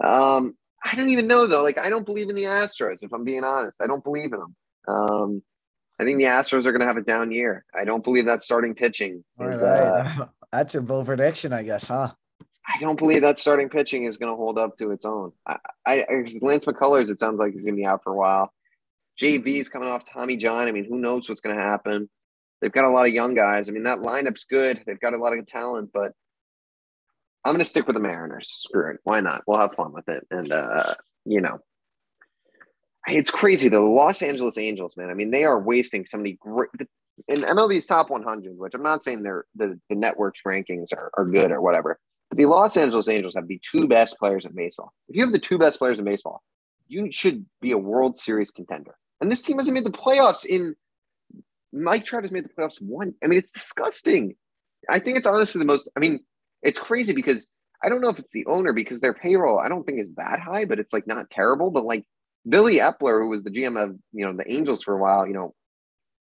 um, 0.04 0.56
I 0.84 0.96
don't 0.96 1.10
even 1.10 1.28
know 1.28 1.48
though. 1.48 1.64
Like 1.64 1.80
I 1.80 1.90
don't 1.90 2.06
believe 2.06 2.30
in 2.30 2.36
the 2.36 2.44
Astros. 2.44 3.04
If 3.04 3.14
I'm 3.14 3.24
being 3.24 3.44
honest, 3.44 3.82
I 3.82 3.88
don't 3.88 4.04
believe 4.04 4.34
in 4.34 4.40
them. 4.40 4.56
Um, 4.88 5.44
I 6.00 6.04
think 6.04 6.20
the 6.20 6.26
Astros 6.26 6.66
are 6.66 6.72
going 6.72 6.82
to 6.82 6.88
have 6.88 6.98
a 6.98 7.02
down 7.02 7.32
year. 7.32 7.66
I 7.74 7.86
don't 7.86 8.04
believe 8.04 8.26
that 8.26 8.44
starting 8.44 8.76
pitching 8.76 9.24
is. 9.40 9.62
Right. 9.62 9.82
Uh, 9.82 10.28
That's 10.52 10.76
a 10.76 10.82
bold 10.82 11.06
prediction, 11.06 11.54
I 11.54 11.64
guess, 11.64 11.88
huh? 11.88 12.14
I 12.68 12.80
don't 12.80 12.98
believe 12.98 13.22
that 13.22 13.40
starting 13.40 13.70
pitching 13.70 14.06
is 14.06 14.18
going 14.18 14.32
to 14.32 14.36
hold 14.36 14.58
up 14.58 14.78
to 14.78 14.92
its 14.92 15.06
own. 15.06 15.32
I, 15.48 15.58
I 15.86 16.06
Lance 16.42 16.66
McCullers, 16.66 17.10
it 17.10 17.20
sounds 17.20 17.40
like 17.40 17.54
he's 17.54 17.64
going 17.64 17.76
to 17.76 17.82
be 17.82 17.86
out 17.86 18.04
for 18.04 18.12
a 18.12 18.16
while. 18.16 18.52
JV's 19.22 19.70
coming 19.70 19.88
off 19.88 20.04
Tommy 20.12 20.36
John. 20.36 20.68
I 20.68 20.72
mean, 20.72 20.86
who 20.86 20.98
knows 20.98 21.30
what's 21.30 21.42
going 21.42 21.56
to 21.56 21.62
happen? 21.62 22.10
They've 22.62 22.72
got 22.72 22.86
a 22.86 22.90
lot 22.90 23.08
of 23.08 23.14
young 23.14 23.34
guys. 23.34 23.70
I 23.70 23.72
mean, 23.72 23.84
that 23.84 24.00
lineup's 24.00 24.46
good. 24.46 24.82
They've 24.86 25.00
got 25.00 25.14
a 25.14 25.18
lot 25.18 25.38
of 25.38 25.46
talent, 25.46 25.92
but 25.94 26.14
I'm 27.44 27.54
going 27.54 27.60
to 27.60 27.66
stick 27.66 27.86
with 27.86 27.94
the 27.94 28.02
Mariners. 28.02 28.50
Screw 28.50 28.92
it. 28.92 28.98
Why 29.04 29.20
not? 29.20 29.44
We'll 29.46 29.60
have 29.60 29.76
fun 29.76 29.94
with 29.94 30.10
it. 30.10 30.26
And, 30.32 30.52
uh, 30.52 30.96
you 31.26 31.42
know, 31.42 31.60
it's 33.08 33.30
crazy. 33.30 33.70
The 33.70 33.80
Los 33.80 34.22
Angeles 34.22 34.58
Angels, 34.58 34.98
man. 34.98 35.10
I 35.10 35.14
mean, 35.14 35.32
they 35.32 35.44
are 35.44 35.60
wasting 35.60 36.06
some 36.06 36.22
of 36.22 36.24
the 36.26 36.38
great 36.40 36.70
in 37.28 37.42
MLB's 37.42 37.86
top 37.86 38.10
100, 38.10 38.58
which 38.58 38.74
I'm 38.74 38.84
not 38.84 39.04
saying 39.04 39.24
they're 39.24 39.46
the, 39.56 39.80
the 39.90 39.96
network's 39.96 40.42
rankings 40.46 40.92
are, 40.94 41.12
are 41.18 41.26
good 41.26 41.52
or 41.52 41.62
whatever. 41.62 42.00
But 42.30 42.38
the 42.38 42.46
Los 42.46 42.78
Angeles 42.78 43.08
Angels 43.08 43.36
have 43.36 43.48
the 43.48 43.62
two 43.70 43.88
best 43.88 44.18
players 44.18 44.46
in 44.46 44.54
baseball. 44.54 44.94
If 45.08 45.16
you 45.16 45.24
have 45.24 45.34
the 45.34 45.40
two 45.40 45.58
best 45.58 45.78
players 45.78 46.00
in 46.00 46.06
baseball, 46.06 46.42
you 46.88 47.12
should 47.12 47.46
be 47.62 47.72
a 47.72 47.78
World 47.78 48.18
Series 48.18 48.52
contender. 48.52 48.96
And 49.22 49.32
this 49.32 49.42
team 49.42 49.58
hasn't 49.58 49.74
made 49.74 49.86
the 49.86 49.92
playoffs 49.92 50.46
in. 50.46 50.76
Mike 51.72 52.06
Trout 52.06 52.24
has 52.24 52.32
made 52.32 52.46
the 52.46 52.50
playoffs 52.50 52.82
one. 52.82 53.14
I 53.24 53.28
mean, 53.28 53.38
it's 53.38 53.52
disgusting. 53.52 54.36
I 54.90 55.00
think 55.00 55.18
it's 55.18 55.28
honestly 55.28 55.60
the 55.60 55.66
most. 55.66 55.90
I 55.96 56.00
mean, 56.00 56.20
it's 56.62 56.80
crazy 56.80 57.14
because 57.14 57.54
I 57.84 57.90
don't 57.90 58.02
know 58.02 58.10
if 58.10 58.20
it's 58.20 58.34
the 58.34 58.46
owner 58.46 58.74
because 58.74 59.02
their 59.02 59.14
payroll 59.14 59.60
I 59.60 59.70
don't 59.70 59.86
think 59.86 60.00
is 60.00 60.14
that 60.16 60.40
high, 60.40 60.66
but 60.66 60.80
it's 60.80 60.94
like 60.94 61.08
not 61.08 61.30
terrible. 61.30 61.72
But 61.72 61.86
like 61.86 62.06
Billy 62.48 62.78
Eppler, 62.78 63.20
who 63.20 63.30
was 63.30 63.44
the 63.44 63.52
GM 63.52 63.82
of 63.82 63.98
you 64.14 64.26
know 64.26 64.34
the 64.34 64.52
Angels 64.52 64.84
for 64.84 64.94
a 64.94 65.02
while, 65.02 65.28
you 65.28 65.34
know, 65.34 65.54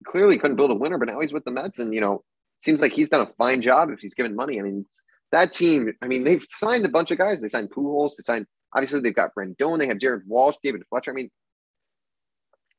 clearly 0.05 0.37
couldn't 0.37 0.57
build 0.57 0.71
a 0.71 0.75
winner, 0.75 0.97
but 0.97 1.07
now 1.07 1.19
he's 1.19 1.33
with 1.33 1.45
the 1.45 1.51
Mets, 1.51 1.79
and 1.79 1.93
you 1.93 2.01
know, 2.01 2.23
seems 2.59 2.81
like 2.81 2.91
he's 2.91 3.09
done 3.09 3.27
a 3.27 3.33
fine 3.37 3.61
job 3.61 3.89
if 3.91 3.99
he's 3.99 4.13
given 4.13 4.35
money. 4.35 4.59
I 4.59 4.63
mean, 4.63 4.85
that 5.35 5.53
team. 5.53 5.93
I 6.01 6.07
mean, 6.07 6.23
they've 6.23 6.45
signed 6.49 6.85
a 6.85 6.89
bunch 6.89 7.11
of 7.11 7.17
guys. 7.17 7.41
They 7.41 7.49
signed 7.49 7.71
Pujols. 7.71 8.15
They 8.17 8.23
signed 8.23 8.47
obviously 8.73 8.99
they've 8.99 9.15
got 9.15 9.31
Rendon. 9.37 9.79
They 9.79 9.87
have 9.87 9.99
Jared 9.99 10.23
Walsh, 10.27 10.55
David 10.63 10.83
Fletcher. 10.89 11.11
I 11.11 11.13
mean, 11.13 11.29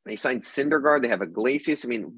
they 0.04 0.16
signed 0.16 0.42
Syndergaard. 0.42 1.02
They 1.02 1.08
have 1.08 1.22
Iglesias. 1.22 1.84
I 1.84 1.88
mean, 1.88 2.12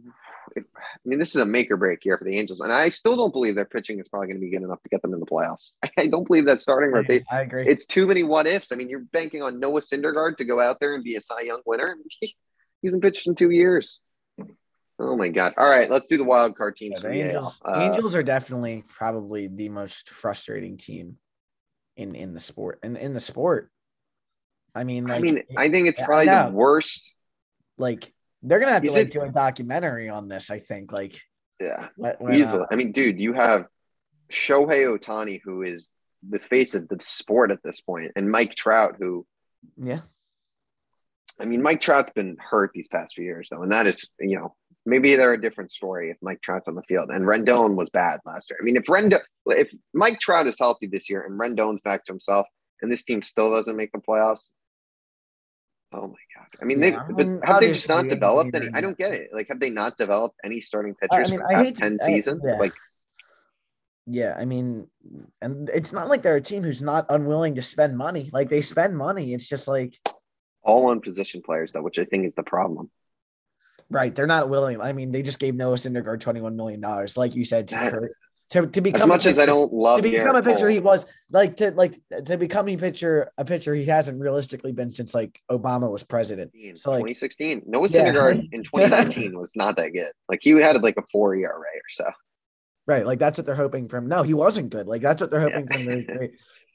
I 0.57 0.63
mean, 1.05 1.19
this 1.19 1.35
is 1.35 1.41
a 1.41 1.47
make 1.47 1.71
or 1.71 1.77
break 1.77 2.05
year 2.05 2.19
for 2.19 2.25
the 2.25 2.37
Angels, 2.37 2.61
and 2.61 2.73
I 2.73 2.89
still 2.89 3.17
don't 3.17 3.33
believe 3.33 3.55
their 3.55 3.65
pitching 3.65 4.01
is 4.01 4.09
probably 4.09 4.29
going 4.29 4.41
to 4.41 4.45
be 4.45 4.51
good 4.51 4.63
enough 4.63 4.83
to 4.83 4.89
get 4.89 5.03
them 5.03 5.15
in 5.15 5.21
the 5.21 5.27
playoffs. 5.27 5.73
I 5.99 6.07
don't 6.07 6.27
believe 6.27 6.47
that 6.47 6.61
starting 6.61 6.91
rotation. 6.91 7.27
I 7.31 7.43
agree. 7.43 7.67
It's 7.67 7.87
too 7.87 8.07
many 8.07 8.23
what 8.23 8.47
ifs. 8.47 8.73
I 8.73 8.77
mean, 8.77 8.89
you're 8.89 9.05
banking 9.13 9.43
on 9.43 9.61
Noah 9.61 9.81
Syndergaard 9.81 10.37
to 10.39 10.45
go 10.45 10.61
out 10.61 10.79
there 10.81 10.95
and 10.95 11.05
be 11.05 11.17
a 11.17 11.21
Cy 11.21 11.43
Young 11.43 11.63
winner. 11.65 11.97
He 12.81 12.87
hasn't 12.87 13.03
pitched 13.03 13.27
in 13.27 13.35
two 13.35 13.51
years. 13.51 14.01
Oh 15.01 15.17
my 15.17 15.29
god! 15.29 15.55
All 15.57 15.69
right, 15.69 15.89
let's 15.89 16.09
do 16.09 16.17
the 16.17 16.25
wild 16.25 16.57
card 16.57 16.77
teams. 16.77 17.03
Yeah, 17.03 17.11
Angels, 17.11 17.63
uh, 17.65 17.79
Angels 17.81 18.17
are 18.17 18.23
definitely 18.23 18.85
probably 18.89 19.47
the 19.47 19.69
most 19.69 20.11
frustrating 20.11 20.77
team 20.77 21.19
in 21.97 22.15
in 22.15 22.35
the 22.35 22.41
sport 22.41 22.81
and 22.83 22.97
in, 22.97 23.07
in 23.07 23.13
the 23.15 23.21
sport. 23.21 23.71
I 24.75 24.85
mean, 24.85 25.07
like, 25.07 25.19
I 25.19 25.21
mean, 25.21 25.43
I 25.57 25.71
think 25.71 25.89
it's 25.89 26.01
probably 26.01 26.27
the 26.27 26.51
worst. 26.53 27.15
Like 27.77 28.13
they're 28.43 28.59
gonna 28.59 28.73
have 28.73 28.83
to 28.83 28.93
like 28.93 29.07
it, 29.07 29.13
do 29.13 29.23
a 29.23 29.29
documentary 29.29 30.09
on 30.09 30.29
this. 30.29 30.51
I 30.51 30.59
think. 30.59 30.93
Like, 30.93 31.21
yeah, 31.61 31.89
when, 31.97 32.35
easily. 32.35 32.63
Uh, 32.63 32.67
I 32.73 32.77
mean, 32.77 32.93
dude, 32.93 33.21
you 33.21 33.33
have 33.35 33.67
Shohei 34.31 34.99
Ohtani, 34.99 35.41
who 35.45 35.63
is 35.63 35.91
the 36.29 36.41
face 36.41 36.75
of 36.75 36.89
the 36.89 36.99
sport 37.01 37.53
at 37.53 37.63
this 37.63 37.81
point, 37.81 38.13
and 38.17 38.29
Mike 38.29 38.57
Trout, 38.57 38.97
who, 38.99 39.25
yeah, 39.77 40.01
I 41.41 41.45
mean, 41.45 41.63
Mike 41.63 41.81
Trout's 41.81 42.11
been 42.11 42.37
hurt 42.39 42.73
these 42.75 42.89
past 42.89 43.15
few 43.15 43.25
years, 43.25 43.49
though, 43.51 43.63
and 43.63 43.71
that 43.73 43.87
is, 43.87 44.11
you 44.19 44.37
know, 44.37 44.57
maybe 44.89 45.15
they're 45.15 45.35
a 45.35 45.41
different 45.41 45.71
story 45.71 46.11
if 46.11 46.17
Mike 46.23 46.41
Trout's 46.43 46.69
on 46.69 46.75
the 46.75 46.83
field. 46.83 47.11
And 47.11 47.25
Rendon 47.25 47.77
was 47.77 47.89
bad 47.91 48.21
last 48.25 48.51
year. 48.51 48.59
I 48.61 48.65
mean, 48.65 48.77
if 48.77 48.85
Rendon, 48.85 49.21
if 49.47 49.73
Mike 49.95 50.19
Trout 50.19 50.47
is 50.47 50.57
healthy 50.59 50.87
this 50.87 51.09
year 51.11 51.23
and 51.23 51.39
Rendon's 51.39 51.81
back 51.83 52.05
to 52.05 52.13
himself, 52.13 52.47
and 52.81 52.91
this 52.91 53.05
team 53.05 53.23
still 53.23 53.51
doesn't 53.51 53.77
make 53.77 53.93
the 53.93 53.99
playoffs, 53.99 54.49
Oh 55.91 56.07
my 56.07 56.15
god! 56.37 56.49
I 56.61 56.67
mean, 56.67 56.83
yeah, 56.83 57.03
they 57.17 57.25
mean, 57.25 57.41
have 57.43 57.61
they 57.63 57.73
just 57.73 57.89
not 57.89 58.09
developed 58.09 58.55
any? 58.55 58.69
I 58.75 58.83
don't 58.83 58.99
get 58.99 59.15
it. 59.15 59.31
Like, 59.33 59.49
have 59.49 59.59
they 59.59 59.71
not 59.71 59.97
developed 59.97 60.37
any 60.45 60.61
starting 60.61 60.95
pitchers 60.95 61.29
I 61.29 61.31
mean, 61.31 61.41
for 61.41 61.55
past 61.55 61.77
ten 61.77 61.97
to, 61.97 62.05
seasons? 62.05 62.47
I, 62.47 62.51
yeah. 62.51 62.59
Like, 62.59 62.73
yeah, 64.07 64.37
I 64.39 64.45
mean, 64.45 64.87
and 65.41 65.71
it's 65.71 65.95
not 65.95 66.09
like 66.09 66.21
they're 66.21 66.37
a 66.37 66.43
team 66.43 66.63
who's 66.63 66.83
not 66.83 67.07
unwilling 67.09 67.55
to 67.55 67.63
spend 67.63 67.97
money. 67.97 68.29
Like 68.35 68.51
they 68.51 68.61
spend 68.61 68.99
money. 68.99 69.33
It's 69.33 69.49
just 69.49 69.67
like 69.67 69.99
all 70.63 70.89
on 70.89 71.01
position 71.01 71.41
players, 71.41 71.73
though, 71.73 71.83
which 71.83 71.99
I 71.99 72.05
think 72.05 72.27
is 72.27 72.35
the 72.35 72.43
problem. 72.43 72.91
Right, 73.91 74.15
they're 74.15 74.27
not 74.27 74.51
willing. 74.51 74.81
I 74.81 74.93
mean, 74.93 75.13
they 75.13 75.23
just 75.23 75.39
gave 75.39 75.55
Noah 75.55 75.77
Syndergaard 75.77 76.21
twenty 76.21 76.41
one 76.41 76.57
million 76.57 76.81
dollars, 76.81 77.17
like 77.17 77.35
you 77.35 77.45
said, 77.45 77.69
to 77.69 77.77
Kurt 77.77 78.13
to, 78.51 78.67
to 78.67 78.81
become 78.81 79.03
as 79.03 79.09
much 79.09 79.21
pitcher, 79.21 79.31
as 79.31 79.39
I 79.39 79.47
don't 79.47 79.73
love 79.73 79.99
to 79.99 80.03
become 80.03 80.25
Garrett 80.25 80.37
a 80.37 80.43
pitcher, 80.43 80.67
Cole. 80.67 80.69
he 80.69 80.79
was 80.79 81.07
like 81.31 81.57
to 81.59 81.71
like 81.73 81.99
to 82.25 82.39
become 82.39 82.69
a 82.69 82.77
pitcher, 82.77 83.31
a 83.37 83.45
pitcher 83.45 83.75
he 83.75 83.85
hasn't 83.85 84.21
realistically 84.21 84.73
been 84.73 84.91
since 84.91 85.15
like 85.15 85.41
Obama 85.51 85.91
was 85.91 86.03
president. 86.03 86.53
So 86.75 86.91
like 86.91 87.01
2016, 87.01 87.65
Noah 87.67 87.89
yeah. 87.89 88.07
Syndergaard 88.07 88.49
in 88.53 88.63
2019 88.63 89.39
was 89.39 89.53
not 89.55 89.77
that 89.77 89.91
good. 89.91 90.11
Like 90.29 90.41
he 90.43 90.51
had 90.61 90.83
like 90.83 90.97
a 90.97 91.03
four 91.13 91.35
ERA 91.35 91.51
or 91.51 91.91
so. 91.91 92.11
Right, 92.87 93.05
like 93.05 93.19
that's 93.19 93.37
what 93.37 93.45
they're 93.45 93.55
hoping 93.55 93.87
from. 93.87 94.09
No, 94.09 94.23
he 94.23 94.33
wasn't 94.33 94.71
good. 94.71 94.87
Like 94.87 95.03
that's 95.03 95.21
what 95.21 95.31
they're 95.31 95.43
hoping 95.43 95.69
yeah. 95.71 96.17
from. 96.17 96.29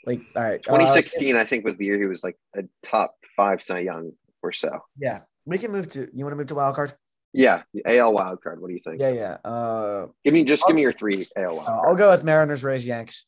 like 0.06 0.22
all 0.36 0.44
right, 0.44 0.62
2016 0.62 1.36
uh, 1.36 1.40
I 1.40 1.46
think 1.46 1.66
was 1.66 1.78
the 1.78 1.86
year 1.86 2.00
he 2.00 2.06
was 2.06 2.24
like 2.24 2.38
a 2.56 2.64
top 2.84 3.16
five 3.36 3.64
Cy 3.64 3.80
Young 3.80 4.12
or 4.44 4.52
so. 4.52 4.78
Yeah, 5.00 5.22
we 5.46 5.58
can 5.58 5.72
move 5.72 5.88
to. 5.94 6.08
You 6.14 6.24
want 6.24 6.34
to 6.34 6.38
move 6.38 6.48
to 6.48 6.56
wild 6.56 6.76
card? 6.76 6.94
Yeah, 7.34 7.64
AL 7.86 8.14
wild 8.14 8.44
card. 8.44 8.62
What 8.62 8.68
do 8.68 8.74
you 8.74 8.80
think? 8.84 9.02
Yeah, 9.02 9.10
yeah. 9.10 9.38
Uh, 9.44 10.08
give 10.24 10.34
me 10.34 10.44
just 10.44 10.64
I'll, 10.64 10.68
give 10.70 10.76
me 10.76 10.84
your 10.84 10.94
three 10.94 11.26
AL 11.36 11.56
wild. 11.56 11.68
Uh, 11.68 11.82
I'll 11.88 11.96
go 11.96 12.12
with 12.12 12.24
Mariners, 12.24 12.64
Rays, 12.64 12.86
Yanks. 12.86 13.26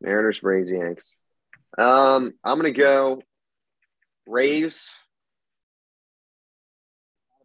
Mariners, 0.00 0.42
Rays, 0.42 0.68
Yanks. 0.68 1.16
Um, 1.78 2.34
I'm 2.44 2.58
gonna 2.58 2.72
go 2.72 3.22
Rays. 4.26 4.90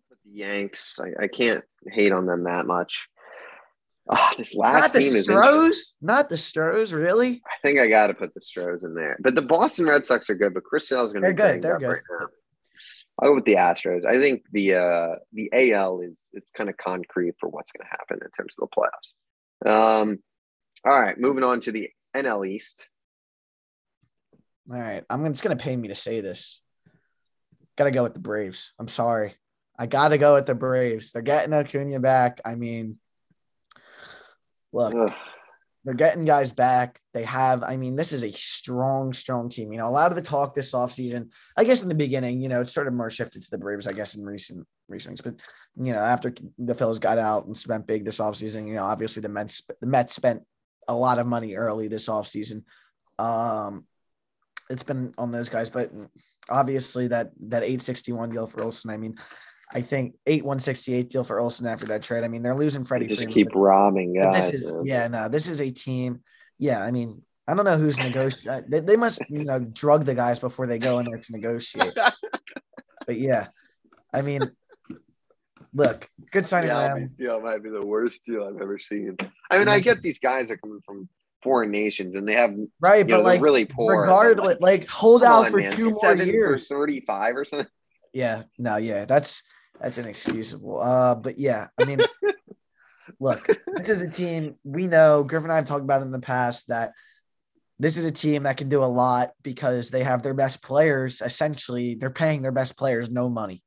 Put 0.10 0.18
the 0.26 0.40
Yanks. 0.40 1.00
I, 1.00 1.26
I 1.26 1.28
can't 1.28 1.64
hate 1.88 2.12
on 2.12 2.26
them 2.26 2.46
that 2.46 2.66
much. 2.66 3.08
Oh, 4.10 4.30
this 4.38 4.56
last 4.56 4.94
team 4.94 5.14
is 5.14 5.26
Stros. 5.26 5.94
Not 6.02 6.30
the 6.30 6.38
Stros. 6.38 6.94
Really? 6.94 7.42
I 7.46 7.68
think 7.68 7.80
I 7.80 7.88
got 7.88 8.08
to 8.08 8.14
put 8.14 8.34
the 8.34 8.42
Stros 8.42 8.84
in 8.84 8.96
there. 8.96 9.18
But 9.20 9.36
the 9.36 9.42
Boston 9.42 9.86
Red 9.86 10.06
Sox 10.06 10.30
are 10.30 10.36
good. 10.36 10.54
But 10.54 10.64
Chris 10.64 10.88
Sale 10.88 11.06
is 11.06 11.12
going 11.12 11.24
to 11.24 11.34
They're 11.34 11.34
be 11.34 11.60
good, 11.60 11.62
they're 11.62 11.80
good. 11.80 11.88
right 11.88 12.02
now. 12.22 12.28
I'll 13.19 13.30
go 13.30 13.35
with 13.35 13.45
the 13.45 13.56
Astros. 13.56 14.06
I 14.06 14.19
think 14.19 14.44
the 14.52 14.76
uh, 14.76 15.15
the 15.34 15.49
AL 15.73 16.02
is 16.02 16.30
is 16.34 16.44
kind 16.56 16.69
of 16.69 16.77
concrete 16.77 17.35
for 17.39 17.49
what's 17.49 17.72
going 17.72 17.85
to 17.85 17.89
happen 17.89 18.19
in 18.23 18.30
terms 18.38 18.56
of 18.60 18.69
the 18.69 18.76
playoffs. 18.76 20.02
Um, 20.02 20.19
all 20.85 20.99
right, 20.99 21.18
moving 21.18 21.44
on 21.44 21.60
to 21.61 21.72
the 21.72 21.89
NL 22.15 22.48
East. 22.48 22.88
All 24.72 24.80
right. 24.80 25.03
I'm 25.10 25.26
it's 25.26 25.41
gonna 25.41 25.56
pay 25.56 25.76
me 25.76 25.88
to 25.88 25.95
say 25.95 26.22
this. 26.22 26.61
Gotta 27.77 27.91
go 27.91 28.03
with 28.03 28.14
the 28.14 28.19
Braves. 28.19 28.73
I'm 28.80 28.88
sorry. 28.88 29.35
I 29.80 29.85
gotta 29.85 30.18
go 30.18 30.34
with 30.35 30.45
the 30.45 30.56
Braves. 30.56 31.11
They're 31.11 31.22
getting 31.22 31.53
Acuna 31.53 31.99
back. 31.99 32.41
I 32.45 32.56
mean, 32.56 32.98
look, 34.73 34.94
Ugh. 34.94 35.14
They're 35.88 35.95
getting 35.95 36.26
guys 36.26 36.51
back. 36.51 36.99
They 37.14 37.23
have, 37.23 37.64
I 37.64 37.77
mean, 37.77 37.95
this 37.95 38.11
is 38.11 38.26
a 38.26 38.31
strong, 38.34 39.14
strong 39.14 39.47
team. 39.47 39.72
You 39.72 39.77
know, 39.77 39.88
a 39.88 39.89
lot 39.89 40.11
of 40.11 40.18
the 40.18 40.22
talk 40.22 40.53
this 40.53 40.73
offseason, 40.73 41.30
I 41.55 41.64
guess 41.64 41.81
in 41.81 41.88
the 41.88 41.95
beginning, 41.95 42.41
you 42.41 42.49
know, 42.49 42.59
it's 42.59 42.73
sort 42.73 42.89
of 42.89 42.93
more 42.93 43.09
shifted 43.09 43.41
to 43.41 43.49
the 43.49 43.57
Braves, 43.57 43.88
I 43.88 43.93
guess, 43.93 44.15
in 44.15 44.26
recent 44.26 44.68
recent 44.89 45.14
weeks. 45.14 45.22
But 45.22 45.35
you 45.81 45.93
know, 45.93 46.01
after 46.01 46.34
the 46.57 46.76
Phils 46.76 46.99
got 46.99 47.18
out 47.18 47.45
and 47.45 47.55
spent 47.55 47.88
big 47.88 48.03
this 48.03 48.19
offseason, 48.19 48.68
you 48.68 48.76
know, 48.76 48.84
obviously 48.84 49.22
the 49.22 49.30
Mets 49.30 49.64
the 49.80 49.88
Mets 49.88 50.14
spent 50.14 50.41
a 50.89 50.93
lot 50.93 51.19
of 51.19 51.26
money 51.26 51.55
early 51.55 51.88
this 51.88 52.09
offseason. 52.09 52.64
Um 53.18 53.85
it's 54.69 54.84
been 54.84 55.14
on 55.18 55.31
those 55.31 55.47
guys, 55.47 55.69
but 55.69 55.89
obviously 56.49 57.07
that 57.07 57.31
that 57.47 57.64
861 57.64 58.31
deal 58.31 58.45
for 58.45 58.61
Olson. 58.61 58.91
I 58.91 58.97
mean, 58.97 59.15
I 59.73 59.81
think 59.81 60.15
8 60.26 60.45
168 60.45 61.10
deal 61.10 61.23
for 61.23 61.39
Olson 61.39 61.68
after 61.68 61.85
that 61.88 62.02
trade. 62.02 62.23
I 62.23 62.30
mean, 62.30 62.41
they're 62.41 62.56
losing 62.56 62.84
They 62.84 62.88
Freddie 62.88 63.07
just 63.07 63.19
Freeman, 63.19 63.34
keep 63.34 63.48
but- 63.53 63.60
robbing 63.60 64.14
guys. 64.14 64.52
this 64.52 64.61
is 64.61 64.73
yeah, 64.85 65.07
no, 65.07 65.27
this 65.27 65.48
is 65.48 65.61
a 65.61 65.69
team. 65.69 66.22
Yeah, 66.57 66.81
I 66.81 66.91
mean, 66.91 67.22
I 67.48 67.53
don't 67.53 67.65
know 67.65 67.77
who's 67.77 67.98
negotiating. 67.98 68.49
Uh, 68.52 68.61
they, 68.68 68.80
they 68.80 68.95
must, 68.95 69.22
you 69.30 69.45
know, 69.45 69.60
drug 69.60 70.06
the 70.06 70.15
guys 70.15 70.39
before 70.39 70.68
they 70.68 70.80
go 70.80 70.99
in 70.99 71.06
there 71.06 71.18
to 71.18 71.31
negotiate. 71.31 71.98
But 73.07 73.15
yeah, 73.15 73.48
I 74.14 74.22
mean, 74.22 74.52
look, 75.73 76.10
good 76.30 76.45
signing. 76.45 76.68
Them. 76.68 77.07
Deal 77.18 77.39
might 77.39 77.64
be 77.64 77.69
the 77.69 77.85
worst 77.85 78.26
deal 78.26 78.44
I've 78.44 78.61
ever 78.61 78.77
seen. 78.77 79.15
I 79.49 79.57
mean, 79.60 79.69
I 79.69 79.77
mm-hmm. 79.77 79.84
get 79.84 80.02
these 80.02 80.19
guys 80.19 80.52
are 80.52 80.57
coming 80.57 80.81
from 80.85 81.07
foreign 81.41 81.72
nations 81.72 82.18
and 82.18 82.27
they 82.27 82.34
have 82.34 82.53
right? 82.81 83.07
know 83.07 83.18
But 83.19 83.23
they're 83.23 83.34
like, 83.34 83.41
really 83.41 83.64
poor. 83.64 84.02
regardless, 84.02 84.57
like, 84.60 84.88
hold 84.89 85.23
out 85.23 85.45
on, 85.45 85.52
for 85.52 85.57
man, 85.57 85.72
two 85.72 85.91
more 85.91 86.15
years. 86.18 86.68
thirty-five 86.68 87.38
or 87.38 87.45
something. 87.45 87.68
Yeah, 88.14 88.44
no, 88.57 88.76
yeah, 88.76 89.06
that's 89.06 89.41
that's 89.82 89.98
inexcusable. 89.98 90.82
Uh, 90.82 91.16
but 91.16 91.38
yeah, 91.38 91.68
I 91.78 91.86
mean, 91.86 91.99
look, 93.20 93.48
this 93.76 93.90
is 93.90 94.02
a 94.02 94.10
team 94.10 94.56
we 94.64 94.88
know. 94.88 95.24
Griffin 95.24 95.45
and 95.45 95.54
I 95.54 95.58
have 95.58 95.66
talked 95.66 95.84
about 95.84 96.02
in 96.02 96.12
the 96.12 96.20
past 96.20 96.68
that 96.70 96.94
this 97.80 97.98
is 97.98 98.06
a 98.06 98.12
team 98.12 98.44
that 98.44 98.58
can 98.58 98.70
do 98.70 98.84
a 98.84 98.86
lot 98.86 99.32
because 99.44 99.91
they 99.91 100.04
have 100.04 100.24
their 100.24 100.34
best 100.34 100.64
players. 100.64 101.22
Essentially, 101.22 101.95
they're 101.95 102.10
paying 102.10 102.41
their 102.41 102.52
best 102.52 102.78
players 102.78 103.12
no 103.12 103.30
money. 103.30 103.64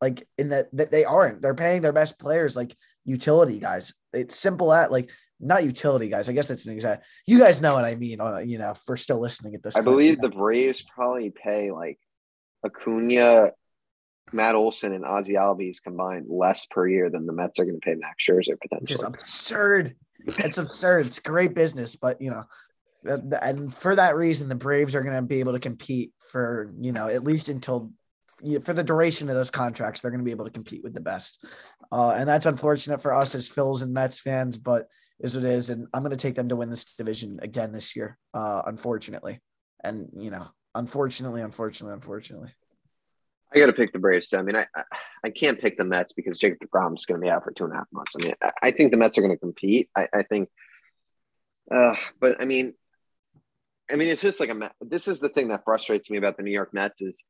Like 0.00 0.26
in 0.36 0.50
that 0.50 0.66
that 0.74 0.90
they 0.90 1.04
aren't. 1.04 1.40
They're 1.40 1.54
paying 1.54 1.80
their 1.80 1.92
best 1.92 2.18
players 2.18 2.54
like 2.54 2.76
utility 3.04 3.58
guys. 3.58 3.94
It's 4.12 4.38
simple 4.38 4.72
at 4.72 4.92
like 4.92 5.10
not 5.40 5.64
utility 5.64 6.08
guys. 6.08 6.28
I 6.28 6.32
guess 6.32 6.48
that's 6.48 6.66
an 6.66 6.74
exact. 6.74 7.06
You 7.26 7.38
guys 7.38 7.62
know 7.62 7.74
what 7.74 7.84
I 7.84 7.94
mean. 7.94 8.20
Uh, 8.20 8.38
you 8.38 8.58
know, 8.58 8.74
for 8.84 8.96
still 8.98 9.20
listening 9.20 9.54
at 9.54 9.62
this. 9.62 9.74
I 9.74 9.78
point. 9.78 9.86
believe 9.86 10.20
the 10.20 10.28
Braves 10.28 10.84
probably 10.94 11.30
pay 11.30 11.70
like 11.70 11.98
Acuna, 12.64 13.52
Matt 14.32 14.54
Olson, 14.54 14.92
and 14.92 15.04
Ozzie 15.04 15.34
Albies 15.34 15.82
combined 15.82 16.26
less 16.28 16.66
per 16.66 16.88
year 16.88 17.10
than 17.10 17.26
the 17.26 17.32
Mets 17.32 17.58
are 17.58 17.64
going 17.64 17.80
to 17.80 17.84
pay 17.84 17.94
Max 17.94 18.24
Scherzer 18.24 18.50
It's 18.50 18.60
potentially. 18.62 19.06
absurd. 19.06 19.96
It's 20.26 20.58
absurd. 20.58 21.06
It's 21.06 21.20
great 21.20 21.54
business, 21.54 21.94
but 21.96 22.20
you 22.20 22.30
know, 22.30 22.44
and 23.40 23.74
for 23.74 23.94
that 23.94 24.16
reason, 24.16 24.48
the 24.48 24.56
Braves 24.56 24.94
are 24.94 25.02
going 25.02 25.14
to 25.14 25.22
be 25.22 25.38
able 25.40 25.52
to 25.52 25.60
compete 25.60 26.12
for 26.18 26.72
you 26.80 26.92
know 26.92 27.08
at 27.08 27.22
least 27.22 27.48
until 27.48 27.92
for 28.62 28.74
the 28.74 28.84
duration 28.84 29.28
of 29.28 29.34
those 29.34 29.50
contracts, 29.50 30.00
they're 30.00 30.10
going 30.10 30.20
to 30.20 30.24
be 30.24 30.30
able 30.30 30.44
to 30.44 30.50
compete 30.50 30.82
with 30.82 30.92
the 30.92 31.00
best. 31.00 31.44
Uh, 31.90 32.10
and 32.10 32.28
that's 32.28 32.46
unfortunate 32.46 33.00
for 33.00 33.14
us 33.14 33.34
as 33.34 33.48
Phils 33.48 33.82
and 33.82 33.94
Mets 33.94 34.18
fans, 34.18 34.58
but 34.58 34.88
is 35.20 35.34
what 35.34 35.46
it 35.46 35.50
is. 35.52 35.70
And 35.70 35.86
I'm 35.94 36.02
going 36.02 36.10
to 36.10 36.16
take 36.16 36.34
them 36.34 36.50
to 36.50 36.56
win 36.56 36.68
this 36.68 36.84
division 36.96 37.38
again 37.40 37.72
this 37.72 37.96
year. 37.96 38.18
Uh, 38.34 38.62
unfortunately, 38.66 39.40
and 39.82 40.08
you 40.14 40.30
know, 40.30 40.46
unfortunately, 40.74 41.42
unfortunately, 41.42 41.94
unfortunately. 41.94 42.52
I 43.56 43.60
got 43.60 43.66
to 43.66 43.72
pick 43.72 43.92
the 43.92 43.98
Braves. 43.98 44.32
I 44.34 44.42
mean, 44.42 44.56
I, 44.56 44.66
I 45.24 45.30
can't 45.30 45.60
pick 45.60 45.78
the 45.78 45.84
Mets 45.84 46.12
because 46.12 46.38
Jacob 46.38 46.58
Degrom 46.60 46.96
is 46.96 47.06
going 47.06 47.20
to 47.20 47.24
be 47.24 47.30
out 47.30 47.42
for 47.42 47.52
two 47.52 47.64
and 47.64 47.72
a 47.72 47.76
half 47.76 47.86
months. 47.92 48.14
I 48.14 48.24
mean, 48.24 48.34
I, 48.42 48.52
I 48.64 48.70
think 48.70 48.92
the 48.92 48.98
Mets 48.98 49.16
are 49.18 49.22
going 49.22 49.34
to 49.34 49.38
compete. 49.38 49.88
I, 49.96 50.06
I 50.14 50.22
think, 50.22 50.48
uh, 51.74 51.94
but 52.20 52.40
I 52.40 52.44
mean, 52.44 52.74
I 53.90 53.96
mean, 53.96 54.08
it's 54.08 54.22
just 54.22 54.40
like 54.40 54.50
a. 54.50 54.70
This 54.80 55.08
is 55.08 55.20
the 55.20 55.28
thing 55.28 55.48
that 55.48 55.64
frustrates 55.64 56.10
me 56.10 56.18
about 56.18 56.36
the 56.36 56.42
New 56.42 56.50
York 56.52 56.74
Mets 56.74 57.00
is 57.00 57.22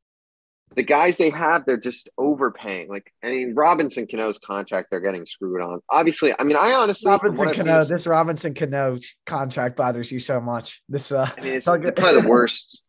the 0.75 0.83
guys 0.83 1.17
they 1.17 1.29
have. 1.29 1.65
They're 1.65 1.77
just 1.77 2.09
overpaying. 2.17 2.89
Like, 2.89 3.13
I 3.23 3.29
mean, 3.29 3.53
Robinson 3.55 4.05
Cano's 4.07 4.37
contract, 4.39 4.89
they're 4.91 4.99
getting 4.99 5.25
screwed 5.25 5.61
on. 5.61 5.79
Obviously, 5.89 6.33
I 6.37 6.43
mean, 6.43 6.57
I 6.57 6.73
honestly, 6.73 7.09
Robinson 7.09 7.53
Cano, 7.53 7.83
this 7.83 8.07
Robinson 8.07 8.53
Cano 8.53 8.97
contract 9.25 9.75
bothers 9.75 10.11
you 10.11 10.19
so 10.19 10.41
much. 10.41 10.83
This 10.89 11.11
uh, 11.11 11.29
I 11.37 11.41
mean, 11.41 11.53
it's 11.53 11.65
probably 11.65 12.21
the 12.21 12.27
worst. 12.27 12.81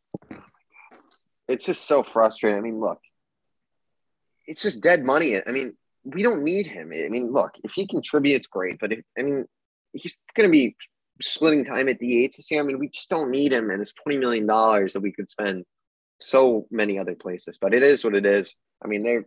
It's 1.46 1.64
just 1.64 1.86
so 1.86 2.02
frustrating. 2.02 2.58
I 2.58 2.60
mean, 2.60 2.78
look, 2.78 3.00
it's 4.48 4.62
just 4.62 4.80
dead 4.80 5.04
money. 5.04 5.36
I 5.46 5.50
mean, 5.52 5.76
we 6.04 6.22
don't 6.22 6.42
need 6.42 6.66
him. 6.66 6.90
I 6.92 7.08
mean, 7.08 7.30
look, 7.32 7.52
if 7.62 7.72
he 7.72 7.86
contributes, 7.86 8.46
great. 8.46 8.78
But 8.80 8.92
if 8.92 9.00
I 9.16 9.22
mean, 9.22 9.44
he's 9.92 10.14
going 10.34 10.48
to 10.48 10.52
be 10.52 10.74
splitting 11.20 11.64
time 11.64 11.88
at 11.88 11.98
DH 11.98 12.36
this 12.36 12.50
year. 12.50 12.60
I 12.60 12.64
mean, 12.64 12.78
we 12.78 12.88
just 12.88 13.10
don't 13.10 13.30
need 13.30 13.52
him, 13.52 13.70
and 13.70 13.82
it's 13.82 13.92
twenty 13.92 14.18
million 14.18 14.46
dollars 14.46 14.94
that 14.94 15.00
we 15.00 15.12
could 15.12 15.28
spend 15.28 15.64
so 16.20 16.66
many 16.70 16.98
other 16.98 17.14
places. 17.14 17.58
But 17.60 17.74
it 17.74 17.82
is 17.82 18.02
what 18.02 18.14
it 18.14 18.24
is. 18.24 18.54
I 18.82 18.88
mean, 18.88 19.02
they 19.02 19.18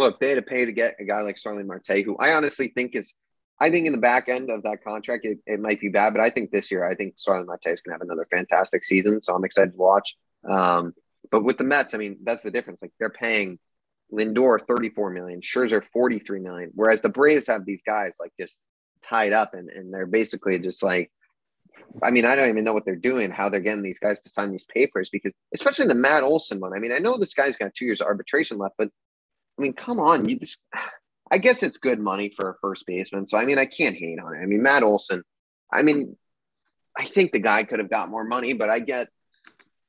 look 0.00 0.20
they 0.20 0.28
had 0.28 0.36
to 0.36 0.42
pay 0.42 0.64
to 0.64 0.72
get 0.72 0.96
a 1.00 1.04
guy 1.04 1.22
like 1.22 1.36
Starling 1.36 1.66
Marte, 1.66 2.04
who 2.04 2.16
I 2.16 2.32
honestly 2.34 2.68
think 2.68 2.94
is. 2.94 3.12
I 3.58 3.70
think 3.70 3.86
in 3.86 3.92
the 3.92 3.98
back 3.98 4.28
end 4.28 4.50
of 4.50 4.64
that 4.64 4.84
contract, 4.84 5.24
it, 5.24 5.38
it 5.46 5.60
might 5.60 5.80
be 5.80 5.88
bad, 5.88 6.12
but 6.12 6.20
I 6.20 6.28
think 6.28 6.50
this 6.50 6.70
year, 6.70 6.86
I 6.86 6.94
think 6.94 7.14
Starling 7.16 7.46
Marte 7.46 7.68
is 7.68 7.80
going 7.80 7.92
to 7.92 7.94
have 7.94 8.02
another 8.02 8.28
fantastic 8.30 8.84
season. 8.84 9.22
So 9.22 9.34
I'm 9.34 9.46
excited 9.46 9.72
to 9.72 9.78
watch. 9.78 10.14
Um, 10.46 10.92
but 11.30 11.42
with 11.42 11.56
the 11.56 11.64
Mets, 11.64 11.94
I 11.94 11.98
mean, 11.98 12.18
that's 12.22 12.42
the 12.42 12.50
difference. 12.50 12.82
Like 12.82 12.92
they're 13.00 13.08
paying 13.08 13.58
Lindor 14.12 14.60
34 14.66 15.10
million, 15.10 15.40
Scherzer 15.40 15.84
43 15.84 16.40
million, 16.40 16.70
whereas 16.74 17.00
the 17.00 17.08
Braves 17.08 17.46
have 17.48 17.64
these 17.64 17.82
guys 17.82 18.16
like 18.20 18.32
just 18.38 18.56
tied 19.02 19.32
up 19.32 19.54
and, 19.54 19.68
and 19.68 19.92
they're 19.92 20.06
basically 20.06 20.58
just 20.58 20.82
like, 20.82 21.10
I 22.02 22.10
mean, 22.10 22.24
I 22.24 22.34
don't 22.36 22.48
even 22.48 22.64
know 22.64 22.72
what 22.72 22.84
they're 22.84 22.96
doing, 22.96 23.30
how 23.30 23.48
they're 23.48 23.60
getting 23.60 23.82
these 23.82 23.98
guys 23.98 24.20
to 24.22 24.30
sign 24.30 24.50
these 24.50 24.66
papers 24.66 25.08
because, 25.10 25.32
especially 25.54 25.86
the 25.86 25.94
Matt 25.94 26.22
Olson 26.22 26.60
one. 26.60 26.72
I 26.74 26.78
mean, 26.78 26.92
I 26.92 26.98
know 26.98 27.16
this 27.16 27.34
guy's 27.34 27.56
got 27.56 27.74
two 27.74 27.84
years 27.84 28.00
of 28.00 28.06
arbitration 28.06 28.58
left, 28.58 28.74
but 28.78 28.88
I 29.58 29.62
mean, 29.62 29.72
come 29.72 30.00
on, 30.00 30.28
you 30.28 30.38
just, 30.38 30.60
I 31.30 31.38
guess 31.38 31.62
it's 31.62 31.78
good 31.78 31.98
money 31.98 32.32
for 32.34 32.50
a 32.50 32.54
first 32.60 32.86
baseman. 32.86 33.26
So, 33.26 33.38
I 33.38 33.44
mean, 33.44 33.58
I 33.58 33.66
can't 33.66 33.96
hate 33.96 34.18
on 34.18 34.34
it. 34.34 34.38
I 34.38 34.46
mean, 34.46 34.62
Matt 34.62 34.82
Olson, 34.82 35.22
I 35.72 35.82
mean, 35.82 36.16
I 36.96 37.04
think 37.04 37.32
the 37.32 37.38
guy 37.38 37.64
could 37.64 37.78
have 37.78 37.90
got 37.90 38.10
more 38.10 38.24
money, 38.24 38.52
but 38.52 38.70
I 38.70 38.80
get, 38.80 39.08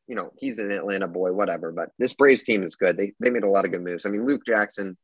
you 0.08 0.16
know, 0.16 0.32
he's 0.38 0.60
an 0.60 0.72
Atlanta 0.72 1.08
boy, 1.08 1.32
whatever. 1.34 1.72
But 1.72 1.90
this 2.00 2.14
Braves 2.14 2.44
team 2.44 2.64
is 2.64 2.76
good. 2.76 2.98
They 2.98 3.14
they 3.20 3.30
made 3.30 3.44
a 3.44 3.50
lot 3.50 3.66
of 3.66 3.72
good 3.72 3.82
moves. 3.84 4.06
I 4.06 4.10
mean, 4.10 4.26
Luke 4.26 4.44
Jackson, 4.46 4.98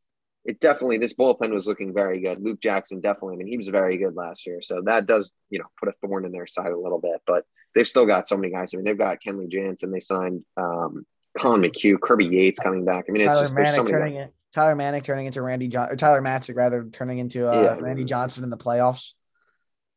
it 0.46 0.60
definitely 0.60 0.98
this 0.98 1.14
bullpen 1.14 1.52
was 1.52 1.68
looking 1.68 1.94
very 1.94 2.22
good. 2.22 2.42
Luke 2.42 2.60
Jackson 2.62 3.02
definitely. 3.02 3.36
I 3.36 3.38
mean, 3.38 3.48
he 3.48 3.58
was 3.58 3.68
very 3.68 3.98
good 3.98 4.16
last 4.16 4.46
year, 4.46 4.62
so 4.62 4.82
that 4.86 5.06
does 5.06 5.32
you 5.50 5.60
know 5.60 5.66
put 5.80 5.90
a 5.90 5.94
thorn 6.02 6.26
in 6.26 6.32
their 6.32 6.48
side 6.48 6.72
a 6.72 6.80
little 6.80 7.00
bit. 7.00 7.22
But 7.28 7.46
they've 7.76 7.88
still 7.88 8.06
got 8.06 8.28
so 8.28 8.38
many 8.38 8.52
guys. 8.54 8.72
I 8.74 8.78
mean, 8.78 8.86
they've 8.86 8.98
got 8.98 9.20
Kenley 9.26 9.50
Jansen. 9.50 9.92
They 9.92 10.00
signed 10.00 10.44
um, 10.58 11.06
Collin 11.38 11.62
McHugh, 11.62 12.00
Kirby 12.00 12.26
Yates 12.26 12.60
coming 12.60 12.86
back. 12.86 13.06
I 13.08 13.12
mean, 13.12 13.24
it's 13.24 13.30
Tyler 13.34 13.44
just 13.44 13.56
there's 13.56 13.76
so 13.76 13.84
many. 13.84 13.92
turning 13.92 14.16
it. 14.16 14.34
Tyler 14.54 14.76
Manick 14.76 15.04
turning 15.04 15.26
into 15.26 15.42
Randy 15.42 15.68
John 15.68 15.90
or 15.90 15.96
Tyler 15.96 16.22
Matzek 16.22 16.56
rather 16.56 16.84
turning 16.86 17.18
into 17.18 17.48
uh, 17.50 17.76
Yeah. 17.76 17.78
Randy 17.82 18.06
Johnson 18.06 18.44
in 18.44 18.52
the 18.52 18.58
playoffs. 18.58 19.14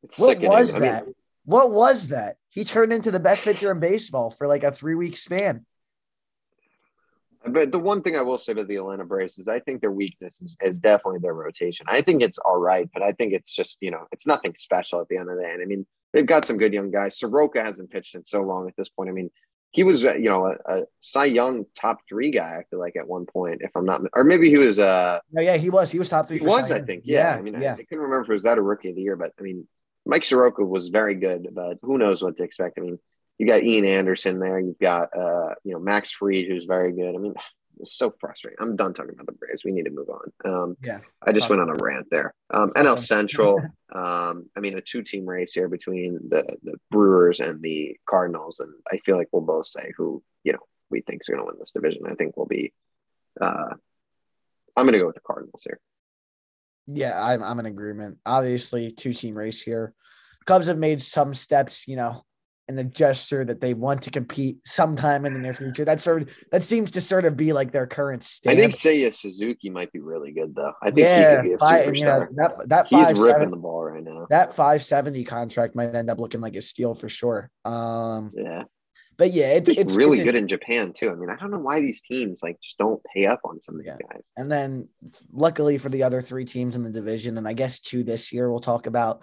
It's 0.03 0.19
What 0.19 0.28
sickening. 0.39 0.51
was 0.51 0.74
I 0.74 0.78
mean, 0.78 0.89
that? 0.91 1.05
What 1.47 1.70
was 1.70 2.09
that? 2.09 2.36
He 2.51 2.64
turned 2.64 2.93
into 2.93 3.10
the 3.10 3.20
best 3.20 3.44
pitcher 3.44 3.70
in 3.70 3.81
baseball 3.81 4.31
for 4.31 4.47
like 4.47 4.64
a 4.64 4.73
three 4.73 4.94
week 4.94 5.16
span. 5.16 5.64
But 7.47 7.70
the 7.70 7.78
one 7.78 8.02
thing 8.02 8.16
I 8.16 8.23
will 8.23 8.39
say 8.39 8.52
about 8.52 8.66
the 8.66 8.77
Atlanta 8.77 9.05
Braves 9.05 9.39
is 9.39 9.47
I 9.47 9.60
think 9.60 9.81
their 9.81 9.93
weakness 9.93 10.43
is, 10.43 10.56
is 10.60 10.81
definitely 10.81 11.20
their 11.20 11.35
rotation. 11.35 11.86
I 11.89 12.01
think 12.01 12.20
it's 12.20 12.39
all 12.39 12.59
right, 12.59 12.90
but 12.93 13.05
I 13.05 13.12
think 13.12 13.32
it's 13.32 13.55
just, 13.55 13.78
you 13.81 13.93
know, 13.93 14.06
it's 14.10 14.27
nothing 14.27 14.55
special 14.56 15.01
at 15.01 15.09
the 15.09 15.16
end 15.16 15.31
of 15.31 15.36
the 15.36 15.43
day. 15.43 15.52
And 15.52 15.62
I 15.62 15.64
mean, 15.64 15.86
they've 16.12 16.27
got 16.27 16.44
some 16.44 16.59
good 16.59 16.73
young 16.73 16.90
guys. 16.90 17.16
Soroka 17.16 17.62
hasn't 17.62 17.93
pitched 17.93 18.16
in 18.16 18.24
so 18.24 18.40
long 18.43 18.66
at 18.66 18.74
this 18.77 18.89
point. 18.89 19.10
I 19.10 19.12
mean, 19.12 19.31
he 19.70 19.85
was, 19.85 20.05
uh, 20.05 20.14
you 20.14 20.24
know, 20.24 20.47
a, 20.47 20.56
a 20.74 20.82
Cy 20.98 21.27
Young 21.27 21.66
top 21.78 21.98
three 22.09 22.32
guy, 22.32 22.56
I 22.59 22.64
feel 22.70 22.81
like 22.81 22.97
at 22.97 23.06
one 23.06 23.27
point, 23.27 23.60
if 23.60 23.70
I'm 23.77 23.85
not, 23.85 24.01
or 24.14 24.24
maybe 24.24 24.48
he 24.48 24.56
was, 24.56 24.81
uh, 24.81 25.20
No, 25.31 25.43
yeah, 25.43 25.56
he 25.56 25.70
was. 25.70 25.93
He 25.93 26.01
was 26.01 26.09
top 26.09 26.27
three. 26.27 26.39
he 26.39 26.44
was, 26.44 26.73
I 26.73 26.81
think. 26.81 27.02
Yeah. 27.05 27.35
yeah, 27.35 27.39
I 27.39 27.43
mean, 27.43 27.55
I, 27.55 27.60
yeah. 27.60 27.73
I 27.74 27.85
couldn't 27.85 27.98
remember 27.98 28.23
if 28.23 28.31
it 28.31 28.32
was 28.32 28.43
that 28.44 28.59
a 28.59 28.62
rookie 28.62 28.90
of 28.90 28.97
the 28.97 29.02
year, 29.02 29.14
but 29.14 29.32
I 29.39 29.43
mean, 29.43 29.68
Mike 30.07 30.24
Soroka 30.24 30.65
was 30.65 30.89
very 30.89 31.15
good, 31.16 31.49
but 31.53 31.78
who 31.83 31.99
knows 31.99 32.23
what 32.23 32.37
to 32.37 32.45
expect. 32.45 32.78
I 32.78 32.83
mean, 32.83 32.99
you 33.39 33.47
got 33.47 33.65
Ian 33.65 33.85
Anderson 33.85 34.39
there. 34.39 34.59
You've 34.59 34.78
got, 34.78 35.09
uh, 35.16 35.55
you 35.65 35.73
know, 35.73 35.81
Max 35.81 36.11
Fried, 36.12 36.47
who's 36.47 36.65
very 36.65 36.93
good. 36.93 37.15
I 37.15 37.19
mean, 37.19 37.35
it's 37.81 37.99
so 37.99 38.15
frustrating. 38.19 38.57
I'm 38.61 38.77
done 38.77 38.95
talking 38.95 39.12
about 39.12 39.27
the 39.27 39.33
Braves. 39.33 39.65
We 39.65 39.73
need 39.73 39.85
to 39.85 39.91
move 39.91 40.09
on. 40.09 40.33
Um, 40.51 40.77
Yeah. 40.83 41.01
I 41.27 41.33
just 41.33 41.51
went 41.51 41.61
on 41.61 41.69
a 41.69 41.74
rant 41.74 42.07
there. 42.11 42.33
Um, 42.51 42.70
NL 42.70 42.99
Central. 42.99 43.61
Um, 43.95 44.51
I 44.55 44.61
mean, 44.61 44.77
a 44.77 44.81
two-team 44.83 45.24
race 45.24 45.55
here 45.55 45.69
between 45.69 46.19
the 46.28 46.45
the 46.65 46.74
Brewers 46.91 47.39
and 47.39 47.62
the 47.62 47.97
Cardinals, 48.05 48.59
and 48.59 48.74
I 48.93 48.99
feel 49.07 49.16
like 49.16 49.28
we'll 49.33 49.43
both 49.43 49.66
say 49.66 49.93
who 49.97 50.23
you 50.43 50.53
know 50.53 50.59
we 50.91 51.01
think 51.03 51.23
is 51.23 51.28
going 51.28 51.39
to 51.39 51.47
win 51.47 51.55
this 51.59 51.70
division. 51.70 52.03
I 52.07 52.15
think 52.15 52.37
we'll 52.37 52.47
be. 52.47 52.74
Uh, 53.41 53.74
I'm 54.77 54.85
going 54.85 54.93
to 54.93 54.99
go 54.99 55.07
with 55.07 55.15
the 55.15 55.23
Cardinals 55.23 55.62
here. 55.65 55.78
Yeah, 56.87 57.21
I'm 57.21 57.43
I'm 57.43 57.59
in 57.61 57.67
agreement. 57.67 58.19
Obviously, 58.25 58.91
two 58.91 59.13
team 59.13 59.37
race 59.37 59.61
here. 59.63 59.93
Cubs 60.45 60.69
have 60.69 60.79
made 60.79 61.03
some 61.03 61.35
steps, 61.35 61.89
you 61.89 61.97
know, 61.97 62.23
in 62.69 62.77
the 62.77 62.85
gesture 62.85 63.45
that 63.45 63.61
they 63.61 63.75
want 63.75 64.03
to 64.03 64.11
compete 64.11 64.59
sometime 64.65 65.25
in 65.25 65.33
the 65.33 65.39
near 65.39 65.55
future. 65.55 65.85
That 65.85 66.01
sort 66.01 66.23
of 66.23 66.29
that 66.53 66.65
seems 66.65 66.91
to 66.93 67.01
sort 67.01 67.25
of 67.25 67.37
be 67.37 67.53
like 67.53 67.73
their 67.73 67.87
current 67.87 68.23
state. 68.25 68.51
I 68.51 68.55
think 68.57 68.73
Seiya 68.73 69.15
Suzuki 69.15 69.71
might 69.71 69.91
be 69.93 70.01
really 70.01 70.33
good 70.33 70.55
though. 70.55 70.73
I 70.83 70.91
think 70.91 71.09
he 71.09 71.25
could 71.25 71.43
be 71.43 71.53
a 71.55 71.59
five, 71.59 71.87
superstar. 71.89 71.97
you 71.97 72.05
know, 72.05 72.27
that 72.37 72.69
that 72.69 72.87
He's 72.87 73.07
five 73.07 73.19
ripping 73.19 73.33
seven, 73.35 73.51
the 73.51 73.57
ball 73.57 73.85
right 73.85 74.03
now. 74.05 74.27
that 74.31 74.53
five 74.53 74.83
seventy 74.83 75.25
contract 75.25 75.75
might 75.75 75.95
end 75.95 76.11
up 76.11 76.19
looking 76.19 76.41
like 76.41 76.57
a 76.57 76.63
steal 76.63 76.95
for 76.95 77.09
sure. 77.09 77.51
Um, 77.65 78.33
Yeah, 78.35 78.65
but 79.18 79.32
yeah, 79.32 79.48
it's 79.52 79.70
it's 79.70 79.94
really 79.94 80.22
good 80.22 80.34
in 80.36 80.47
Japan 80.48 80.93
too. 80.93 81.10
I 81.10 81.14
mean, 81.14 81.30
I 81.30 81.36
don't 81.36 81.51
know 81.51 81.59
why 81.59 81.80
these 81.80 82.02
teams 82.02 82.40
like 82.43 82.60
just 82.60 82.78
don't 82.78 83.02
pay 83.14 83.26
up 83.26 83.40
on 83.44 83.60
some 83.60 83.76
of 83.76 83.80
these 83.80 83.88
Yeah. 83.88 84.06
guys. 84.12 84.22
And 84.36 84.51
then, 84.51 84.88
luckily 85.32 85.78
for 85.78 85.88
the 85.88 86.02
other 86.02 86.20
three 86.22 86.44
teams 86.44 86.76
in 86.76 86.82
the 86.82 86.90
division, 86.90 87.38
and 87.38 87.47
I 87.48 87.52
guess 87.52 87.80
two 87.80 88.02
this 88.05 88.32
year, 88.32 88.51
we'll 88.51 88.60
talk 88.60 88.86
about. 88.86 89.22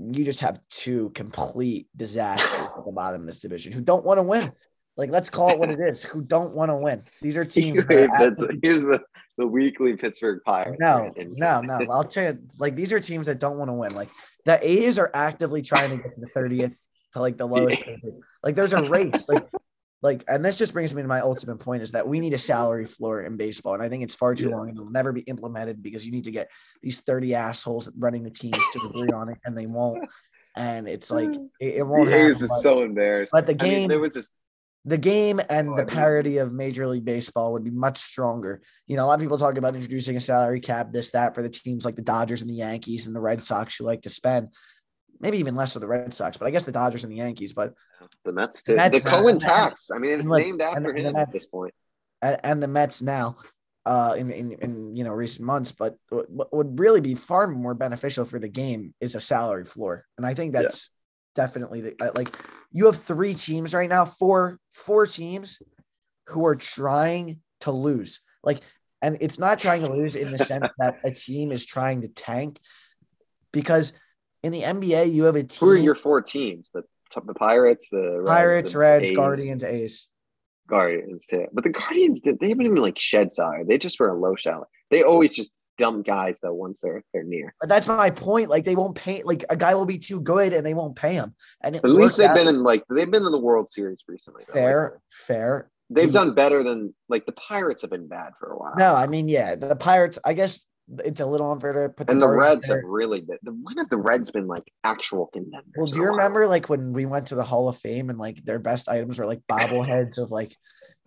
You 0.00 0.24
just 0.24 0.40
have 0.40 0.60
two 0.70 1.10
complete 1.10 1.88
disasters 1.96 2.56
at 2.60 2.84
the 2.86 2.92
bottom 2.92 3.22
of 3.22 3.26
this 3.26 3.40
division 3.40 3.72
who 3.72 3.80
don't 3.80 4.04
want 4.04 4.18
to 4.18 4.22
win. 4.22 4.52
Like, 4.96 5.10
let's 5.10 5.28
call 5.28 5.50
it 5.50 5.58
what 5.58 5.70
it 5.72 5.80
is. 5.80 6.04
Who 6.04 6.22
don't 6.22 6.54
want 6.54 6.70
to 6.70 6.76
win? 6.76 7.02
These 7.20 7.36
are 7.36 7.44
teams. 7.56 7.84
that 7.86 8.08
are 8.10 8.24
actively- 8.26 8.60
here's 8.62 8.82
the 8.82 9.02
the 9.38 9.46
weekly 9.46 9.96
Pittsburgh 9.96 10.40
Pirates. 10.44 10.78
no, 10.80 11.12
no, 11.16 11.60
no. 11.60 11.78
I'll 11.92 12.02
tell 12.04 12.32
you, 12.32 12.38
like 12.58 12.74
these 12.76 12.92
are 12.92 12.98
teams 13.00 13.26
that 13.26 13.38
don't 13.40 13.56
want 13.58 13.68
to 13.70 13.72
win. 13.72 13.92
Like 13.94 14.10
the 14.44 14.58
A's 14.68 14.98
are 14.98 15.10
actively 15.14 15.62
trying 15.62 15.90
to 15.90 15.96
get 15.96 16.14
to 16.14 16.20
the 16.20 16.26
thirtieth 16.28 16.72
to 17.12 17.20
like 17.20 17.36
the 17.36 17.46
lowest. 17.46 17.80
Like 18.42 18.54
there's 18.54 18.72
a 18.72 18.82
race. 18.88 19.28
Like, 19.28 19.46
like, 20.02 20.24
and 20.28 20.44
this 20.44 20.56
just 20.58 20.72
brings 20.72 20.94
me 20.94 21.02
to 21.02 21.08
my 21.08 21.20
ultimate 21.20 21.58
point 21.58 21.82
is 21.82 21.92
that 21.92 22.06
we 22.06 22.20
need 22.20 22.34
a 22.34 22.38
salary 22.38 22.84
floor 22.86 23.22
in 23.22 23.36
baseball, 23.36 23.74
and 23.74 23.82
I 23.82 23.88
think 23.88 24.02
it's 24.04 24.14
far 24.14 24.34
too 24.34 24.48
Yeah. 24.50 24.56
long 24.56 24.68
and 24.68 24.78
it'll 24.78 24.90
never 24.90 25.12
be 25.12 25.22
implemented 25.22 25.82
because 25.82 26.04
you 26.06 26.12
need 26.12 26.24
to 26.24 26.30
get 26.30 26.50
these 26.82 27.00
thirty 27.00 27.34
assholes 27.34 27.90
running 27.98 28.22
the 28.22 28.30
teams 28.30 28.58
to 28.72 28.86
agree 28.88 29.10
on 29.12 29.28
it, 29.30 29.38
and 29.44 29.56
they 29.56 29.66
won't. 29.66 30.08
And 30.56 30.88
it's 30.88 31.10
like 31.10 31.30
it, 31.60 31.76
it 31.78 31.86
won't 31.86 32.08
happen. 32.08 32.26
is 32.30 32.40
but- 32.40 32.60
so 32.60 32.82
embarrassing 32.82 33.36
but 33.36 33.46
the 33.46 33.56
I 33.58 33.62
mean, 33.62 33.72
game- 33.72 33.88
there 33.88 33.98
was 34.00 34.14
just 34.14 34.32
the 34.84 34.96
game 34.96 35.38
and 35.50 35.68
Oh, 35.70 35.76
the 35.76 35.84
parity 35.84 36.38
of 36.38 36.52
Major 36.52 36.86
League 36.86 37.04
Baseball 37.04 37.52
would 37.52 37.64
be 37.64 37.70
much 37.70 37.98
stronger. 37.98 38.62
You 38.86 38.96
know, 38.96 39.04
a 39.04 39.06
lot 39.06 39.14
of 39.14 39.20
people 39.20 39.36
talk 39.36 39.58
about 39.58 39.74
introducing 39.74 40.16
a 40.16 40.20
salary 40.20 40.60
cap, 40.60 40.92
this, 40.92 41.10
that, 41.10 41.34
for 41.34 41.42
the 41.42 41.50
teams 41.50 41.84
like 41.84 41.96
the 41.96 42.00
Dodgers 42.02 42.40
and 42.40 42.48
the 42.48 42.54
Yankees 42.54 43.06
and 43.06 43.14
the 43.14 43.20
Red 43.20 43.42
Sox 43.42 43.76
who 43.76 43.84
like 43.84 44.02
to 44.02 44.10
spend. 44.10 44.48
Maybe 45.20 45.38
even 45.38 45.56
less 45.56 45.74
of 45.74 45.80
the 45.80 45.88
Red 45.88 46.14
Sox, 46.14 46.36
but 46.36 46.46
I 46.46 46.50
guess 46.50 46.64
the 46.64 46.72
Dodgers 46.72 47.04
and 47.04 47.12
the 47.12 47.16
Yankees. 47.16 47.52
But 47.52 47.74
the 48.24 48.32
Mets 48.32 48.62
too. 48.62 48.76
Mets 48.76 49.02
the 49.02 49.08
Cohen 49.08 49.38
tax. 49.38 49.90
I 49.94 49.98
mean, 49.98 50.20
it's 50.20 50.28
look, 50.28 50.40
named 50.40 50.60
after 50.60 50.76
and 50.76 50.86
the 50.86 50.92
him 51.08 51.12
Mets- 51.14 51.18
at 51.28 51.32
this 51.32 51.46
point. 51.46 51.74
and, 52.22 52.62
the 52.62 52.68
Mets 52.68 53.02
now, 53.02 53.36
uh, 53.86 54.14
in, 54.16 54.30
in 54.30 54.52
in 54.52 54.96
you 54.96 55.04
know 55.04 55.12
recent 55.12 55.44
months. 55.44 55.72
But 55.72 55.96
what, 56.08 56.52
would 56.52 56.78
really 56.78 57.00
be 57.00 57.14
far 57.14 57.46
more 57.48 57.74
beneficial 57.74 58.24
for 58.24 58.38
the 58.38 58.48
game 58.48 58.94
is 59.00 59.14
a 59.14 59.20
salary 59.20 59.64
floor, 59.64 60.04
and 60.16 60.26
I 60.26 60.34
think 60.34 60.54
Yeah. 60.54 60.62
that's 60.62 60.90
definitely 61.34 61.80
the 61.80 61.94
uh, 62.00 62.10
like 62.14 62.34
you 62.70 62.86
have 62.86 62.96
three 62.96 63.34
teams 63.34 63.74
right 63.74 63.88
now, 63.88 64.04
four 64.04 64.58
four 64.72 65.06
teams 65.06 65.60
who 66.28 66.46
are 66.46 66.56
trying 66.56 67.40
to 67.60 67.72
lose. 67.72 68.20
Like, 68.44 68.60
and 69.02 69.16
it's 69.20 69.38
not 69.38 69.58
trying 69.58 69.82
to 69.82 69.92
lose 69.92 70.14
in 70.14 70.30
the 70.30 70.38
sense 70.38 70.68
that 70.78 70.98
a 71.02 71.10
team 71.10 71.50
is 71.50 71.64
trying 71.64 72.02
to 72.02 72.08
tank, 72.08 72.60
because 73.52 73.92
in 74.42 74.52
the 74.52 74.62
NBA 74.62 75.12
you 75.12 75.24
have 75.24 75.36
a 75.36 75.42
team 75.44 75.58
Who 75.68 75.74
are 75.74 75.76
your 75.76 75.94
four 75.94 76.22
teams? 76.22 76.70
The 76.72 76.82
the 77.26 77.34
Pirates, 77.34 77.88
the 77.90 78.22
Pirates, 78.26 78.72
the 78.74 78.78
Reds, 78.78 79.08
A's, 79.10 79.16
Guardians, 79.16 79.64
A's. 79.64 80.08
Guardians 80.68 81.26
too. 81.26 81.46
But 81.52 81.64
the 81.64 81.70
Guardians, 81.70 82.20
did 82.20 82.38
they 82.38 82.50
haven't 82.50 82.66
even 82.66 82.76
like 82.78 82.98
shed 82.98 83.32
salary. 83.32 83.64
They 83.66 83.78
just 83.78 83.98
were 83.98 84.10
a 84.10 84.14
low 84.18 84.36
salary. 84.36 84.66
They 84.90 85.02
always 85.02 85.34
just 85.34 85.50
dump 85.78 86.04
guys 86.06 86.40
though 86.40 86.52
once 86.52 86.80
they're 86.80 87.02
they're 87.14 87.22
near. 87.24 87.54
But 87.60 87.68
that's 87.70 87.88
my 87.88 88.10
point. 88.10 88.50
Like 88.50 88.64
they 88.64 88.76
won't 88.76 88.94
pay. 88.94 89.22
Like 89.22 89.44
a 89.48 89.56
guy 89.56 89.74
will 89.74 89.86
be 89.86 89.98
too 89.98 90.20
good 90.20 90.52
and 90.52 90.64
they 90.66 90.74
won't 90.74 90.96
pay 90.96 91.14
him. 91.14 91.34
And 91.62 91.76
At 91.76 91.84
least 91.84 92.18
they've 92.18 92.28
out. 92.28 92.36
been 92.36 92.48
in 92.48 92.62
like 92.62 92.84
they've 92.90 93.10
been 93.10 93.24
in 93.24 93.32
the 93.32 93.40
World 93.40 93.68
Series 93.68 94.04
recently. 94.06 94.44
though. 94.46 94.52
Like, 94.54 94.62
fair, 94.62 95.00
fair. 95.10 95.70
they've 95.88 96.10
Mm. 96.10 96.12
done 96.12 96.34
better 96.34 96.62
than 96.62 96.94
like 97.08 97.24
the 97.24 97.32
Pirates 97.32 97.80
have 97.82 97.90
been 97.90 98.06
bad 98.06 98.32
for 98.38 98.50
a 98.52 98.58
while. 98.58 98.74
No, 98.76 98.94
I 98.94 99.06
mean, 99.06 99.28
yeah, 99.28 99.54
the 99.54 99.74
Pirates. 99.76 100.18
I 100.24 100.34
guess 100.34 100.66
it's 101.04 101.20
a 101.20 101.26
little 101.26 101.50
unfair 101.50 101.72
to 101.72 101.88
put 101.90 102.08
and 102.08 102.20
the 102.20 102.28
Reds 102.28 102.66
have 102.66 102.80
really 102.84 103.20
been. 103.20 103.38
The, 103.42 103.52
when 103.52 103.76
have 103.78 103.88
the 103.90 103.98
Reds 103.98 104.30
been 104.30 104.46
like 104.46 104.64
actual 104.84 105.26
contenders? 105.26 105.72
Well, 105.76 105.86
do 105.86 105.98
you 105.98 106.04
while? 106.04 106.12
remember 106.12 106.46
like 106.48 106.68
when 106.68 106.92
we 106.92 107.06
went 107.06 107.26
to 107.28 107.34
the 107.34 107.44
Hall 107.44 107.68
of 107.68 107.76
Fame 107.78 108.10
and 108.10 108.18
like 108.18 108.42
their 108.44 108.58
best 108.58 108.88
items 108.88 109.18
were 109.18 109.26
like 109.26 109.42
bobbleheads 109.50 110.18
of 110.18 110.30
like 110.30 110.56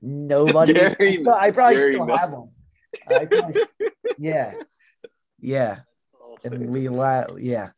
nobody? 0.01 0.73
Gary- 0.97 1.15
so 1.15 1.33
I 1.33 1.51
probably 1.51 1.77
still 1.77 2.07
have 2.07 2.31
them. 2.31 2.49
I 3.09 3.25
probably- 3.25 3.61
yeah, 4.19 4.53
yeah, 5.39 5.79
and 6.43 6.69
we 6.69 6.87
la- 6.89 7.35
yeah, 7.37 7.71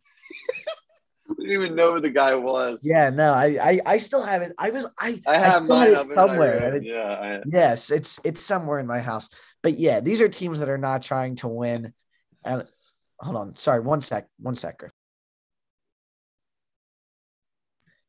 We 1.43 1.49
didn't 1.49 1.63
even 1.65 1.75
know 1.75 1.93
who 1.93 1.99
the 1.99 2.09
guy 2.09 2.33
was. 2.35 2.79
yeah. 2.85 3.09
No, 3.09 3.33
I, 3.33 3.57
I, 3.61 3.79
I 3.85 3.97
still 3.97 4.23
have 4.23 4.41
it. 4.41 4.53
I 4.57 4.69
was, 4.69 4.87
I, 4.97 5.19
I 5.27 5.37
have 5.37 5.63
still 5.65 5.75
mine 5.75 5.89
it 5.89 5.95
up 5.95 6.03
in 6.03 6.07
my 6.09 6.13
somewhere. 6.15 6.75
it- 6.77 6.83
Yeah, 6.85 7.11
I, 7.21 7.41
Yes, 7.45 7.91
it's 7.91 8.21
it's 8.23 8.41
somewhere 8.41 8.79
in 8.79 8.87
my 8.87 8.99
house. 9.01 9.27
But 9.61 9.77
yeah, 9.77 9.99
these 9.99 10.21
are 10.21 10.29
teams 10.29 10.59
that 10.59 10.69
are 10.69 10.77
not 10.77 11.03
trying 11.03 11.35
to 11.37 11.49
win. 11.49 11.93
And 12.45 12.65
hold 13.19 13.35
on, 13.35 13.55
sorry, 13.57 13.81
one 13.81 13.99
sec, 13.99 14.29
one 14.39 14.55
sec. 14.55 14.81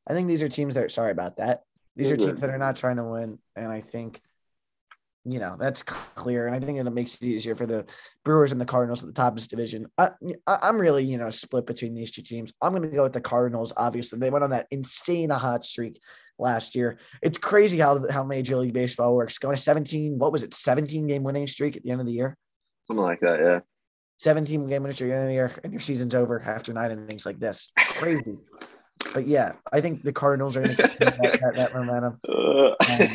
I 0.07 0.13
think 0.13 0.29
these 0.29 0.45
are 0.45 0.49
teams 0.49 0.75
that 0.75 0.85
are 0.85 0.89
sorry 0.89 1.11
about 1.11 1.39
that. 1.39 1.63
These 1.97 2.13
are 2.13 2.17
teams 2.17 2.41
that 2.43 2.51
are 2.51 2.59
not 2.59 2.77
trying 2.77 2.97
to 2.97 3.05
win, 3.05 3.39
and 3.57 3.67
I 3.67 3.81
think, 3.81 4.21
you 5.25 5.39
know, 5.39 5.57
that's 5.59 5.83
clear. 5.83 6.47
And 6.47 6.55
I 6.55 6.61
think 6.61 6.79
it 6.79 6.91
makes 6.91 7.15
it 7.15 7.23
easier 7.23 7.55
for 7.55 7.67
the 7.67 7.87
Brewers 8.25 8.53
and 8.53 8.61
the 8.61 8.67
Cardinals 8.67 9.03
at 9.03 9.07
the 9.07 9.15
top 9.15 9.33
of 9.33 9.39
this 9.39 9.49
division. 9.49 9.87
I, 9.97 10.11
I, 10.47 10.59
I'm 10.63 10.79
really, 10.79 11.05
you 11.05 11.19
know, 11.19 11.31
split 11.31 11.67
between 11.67 11.95
these 11.95 12.11
two 12.11 12.23
teams. 12.23 12.53
I'm 12.61 12.73
going 12.73 12.83
to 12.83 12.97
go 12.97 13.03
with 13.03 13.15
the 13.15 13.21
Cardinals. 13.21 13.73
Obviously, 13.77 14.19
they 14.19 14.31
went 14.31 14.45
on 14.45 14.51
that 14.51 14.67
insane 14.71 15.31
hot 15.31 15.65
streak 15.65 15.99
last 16.39 16.75
year. 16.75 16.99
It's 17.23 17.39
crazy 17.39 17.79
how 17.79 18.07
how 18.11 18.25
Major 18.25 18.57
League 18.57 18.75
Baseball 18.75 19.15
works. 19.15 19.39
Going 19.39 19.57
to 19.57 19.63
17, 19.63 20.19
what 20.19 20.33
was 20.33 20.43
it, 20.43 20.53
17 20.53 21.07
game 21.07 21.23
winning 21.23 21.47
streak 21.47 21.77
at 21.77 21.83
the 21.83 21.91
end 21.91 22.01
of 22.01 22.07
the 22.07 22.13
year? 22.13 22.37
something 22.87 23.03
like 23.03 23.21
that. 23.21 23.41
Yeah. 23.41 23.61
17 24.19 24.67
game 24.69 24.83
winning 24.83 24.95
streak 24.95 25.11
at 25.11 25.15
the 25.15 25.21
end 25.21 25.25
of 25.25 25.29
the 25.29 25.35
year, 25.35 25.61
and 25.65 25.73
your 25.73 25.81
season's 25.81 26.15
over 26.15 26.41
after 26.43 26.73
nine 26.73 26.91
innings 26.91 27.27
like 27.27 27.39
this. 27.41 27.73
Crazy. 27.79 28.39
but 29.13 29.27
yeah, 29.27 29.53
I 29.73 29.81
think 29.81 30.03
the 30.03 30.13
Cardinals 30.13 30.57
are 30.57 30.63
going 30.63 30.77
to 30.77 30.83
continue 30.83 31.19
that, 31.23 31.41
that, 31.41 31.55
that 31.57 31.75
momentum. 31.75 32.21
Uh, 32.29 32.75
Um, 32.87 33.09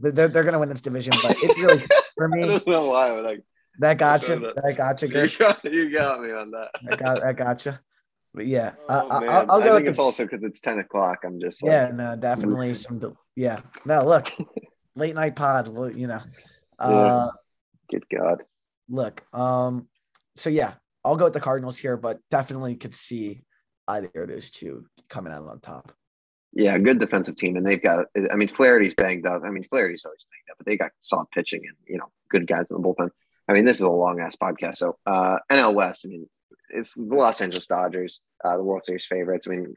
They're, 0.00 0.28
they're 0.28 0.42
going 0.44 0.52
to 0.52 0.58
win 0.58 0.68
this 0.68 0.80
division, 0.80 1.14
but 1.22 1.32
it 1.42 1.56
really, 1.58 1.84
for 2.16 2.28
I 2.32 2.36
me, 2.36 2.46
don't 2.46 2.66
know 2.66 2.86
why, 2.86 3.10
but 3.10 3.26
I, 3.26 3.38
that 3.80 3.98
gotcha. 3.98 4.36
that- 4.38 4.74
gotcha, 4.76 5.08
you, 5.08 5.28
got, 5.38 5.64
you 5.64 5.90
got 5.90 6.20
me 6.20 6.32
on 6.32 6.50
that. 6.50 6.70
That 6.84 6.98
got, 6.98 7.22
that 7.22 7.36
gotcha. 7.36 7.80
But 8.34 8.46
yeah, 8.46 8.72
Oh, 8.88 9.08
I, 9.10 9.20
man. 9.20 9.30
I, 9.30 9.34
I'll 9.48 9.60
I 9.60 9.64
think 9.64 9.74
with 9.74 9.88
it's 9.88 9.96
the, 9.96 10.02
also 10.02 10.24
because 10.24 10.42
it's 10.42 10.60
10 10.60 10.78
o'clock. 10.80 11.20
I'm 11.24 11.40
just 11.40 11.62
like, 11.62 11.72
yeah, 11.72 11.90
no, 11.92 12.16
definitely 12.16 12.74
some, 12.74 13.00
yeah. 13.36 13.60
No, 13.84 14.04
look, 14.04 14.30
late 14.94 15.14
night 15.14 15.36
pod, 15.36 15.68
you 15.96 16.06
know, 16.06 16.20
uh, 16.78 17.30
good 17.90 18.04
God. 18.08 18.42
look, 18.88 19.24
um, 19.32 19.88
so 20.36 20.50
yeah, 20.50 20.74
I'll 21.04 21.16
go 21.16 21.24
with 21.24 21.34
the 21.34 21.40
Cardinals 21.40 21.78
here, 21.78 21.96
but 21.96 22.18
definitely 22.30 22.76
could 22.76 22.94
see 22.94 23.42
either 23.88 24.10
of 24.14 24.28
those 24.28 24.50
two 24.50 24.86
coming 25.08 25.32
out 25.32 25.46
on 25.46 25.60
top. 25.60 25.92
Yeah, 26.58 26.76
good 26.76 26.98
defensive 26.98 27.36
team, 27.36 27.56
and 27.56 27.64
they've 27.64 27.80
got. 27.80 28.06
I 28.32 28.34
mean, 28.34 28.48
Flaherty's 28.48 28.92
banged 28.92 29.26
up. 29.26 29.42
I 29.44 29.50
mean, 29.50 29.62
Flaherty's 29.62 30.04
always 30.04 30.26
banged 30.28 30.50
up, 30.50 30.58
but 30.58 30.66
they 30.66 30.76
got 30.76 30.90
solid 31.02 31.30
pitching 31.32 31.62
and 31.64 31.76
you 31.86 31.98
know 31.98 32.10
good 32.30 32.48
guys 32.48 32.66
in 32.68 32.76
the 32.76 32.82
bullpen. 32.82 33.10
I 33.48 33.52
mean, 33.52 33.64
this 33.64 33.76
is 33.76 33.84
a 33.84 33.88
long 33.88 34.18
ass 34.18 34.34
podcast. 34.34 34.78
So 34.78 34.98
uh, 35.06 35.38
NL 35.52 35.74
West. 35.74 36.04
I 36.04 36.08
mean, 36.08 36.28
it's 36.70 36.94
the 36.94 37.14
Los 37.14 37.40
Angeles 37.40 37.68
Dodgers, 37.68 38.22
uh, 38.44 38.56
the 38.56 38.64
World 38.64 38.84
Series 38.84 39.06
favorites. 39.08 39.46
I 39.46 39.52
mean, 39.52 39.72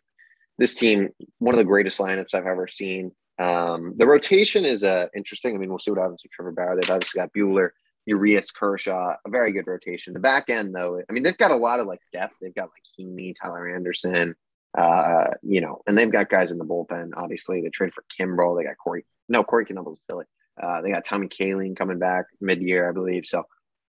this 0.57 0.73
team, 0.73 1.09
one 1.37 1.53
of 1.53 1.59
the 1.59 1.65
greatest 1.65 1.99
lineups 1.99 2.33
I've 2.33 2.47
ever 2.47 2.67
seen. 2.67 3.11
Um, 3.37 3.93
the 3.97 4.07
rotation 4.07 4.65
is 4.65 4.83
uh, 4.83 5.05
interesting. 5.15 5.53
I 5.53 5.59
mean, 5.59 5.69
we'll 5.69 5.77
see 5.77 5.91
what 5.91 6.01
happens 6.01 6.23
with 6.23 6.31
Trevor 6.31 6.51
Bauer. 6.51 6.75
They've 6.81 6.89
obviously 6.89 7.19
got 7.19 7.31
Buehler, 7.31 7.69
Urias, 8.07 8.49
Kershaw, 8.49 9.17
a 9.23 9.29
very 9.29 9.51
good 9.51 9.67
rotation. 9.67 10.13
The 10.13 10.19
back 10.19 10.49
end, 10.49 10.73
though, 10.73 10.99
I 11.07 11.13
mean, 11.13 11.21
they've 11.21 11.37
got 11.37 11.51
a 11.51 11.55
lot 11.55 11.79
of 11.79 11.85
like 11.85 11.99
depth. 12.11 12.33
They've 12.41 12.55
got 12.55 12.69
like 12.69 12.83
Heaney, 12.99 13.35
Tyler 13.39 13.67
Anderson, 13.67 14.35
uh, 14.77 15.27
you 15.43 15.61
know, 15.61 15.81
and 15.87 15.97
they've 15.97 16.11
got 16.11 16.29
guys 16.29 16.51
in 16.51 16.57
the 16.57 16.65
bullpen. 16.65 17.11
Obviously, 17.15 17.61
they 17.61 17.69
traded 17.69 17.93
for 17.93 18.03
Kimbrel. 18.17 18.57
They 18.57 18.63
got 18.63 18.77
Corey. 18.77 19.05
No, 19.29 19.43
Corey 19.43 19.65
Knebel's 19.65 19.99
Philly. 20.07 20.25
Uh, 20.61 20.81
they 20.81 20.91
got 20.91 21.05
Tommy 21.05 21.27
Kahnle 21.27 21.75
coming 21.75 21.99
back 21.99 22.25
mid-year, 22.39 22.87
I 22.87 22.91
believe. 22.91 23.25
So, 23.25 23.43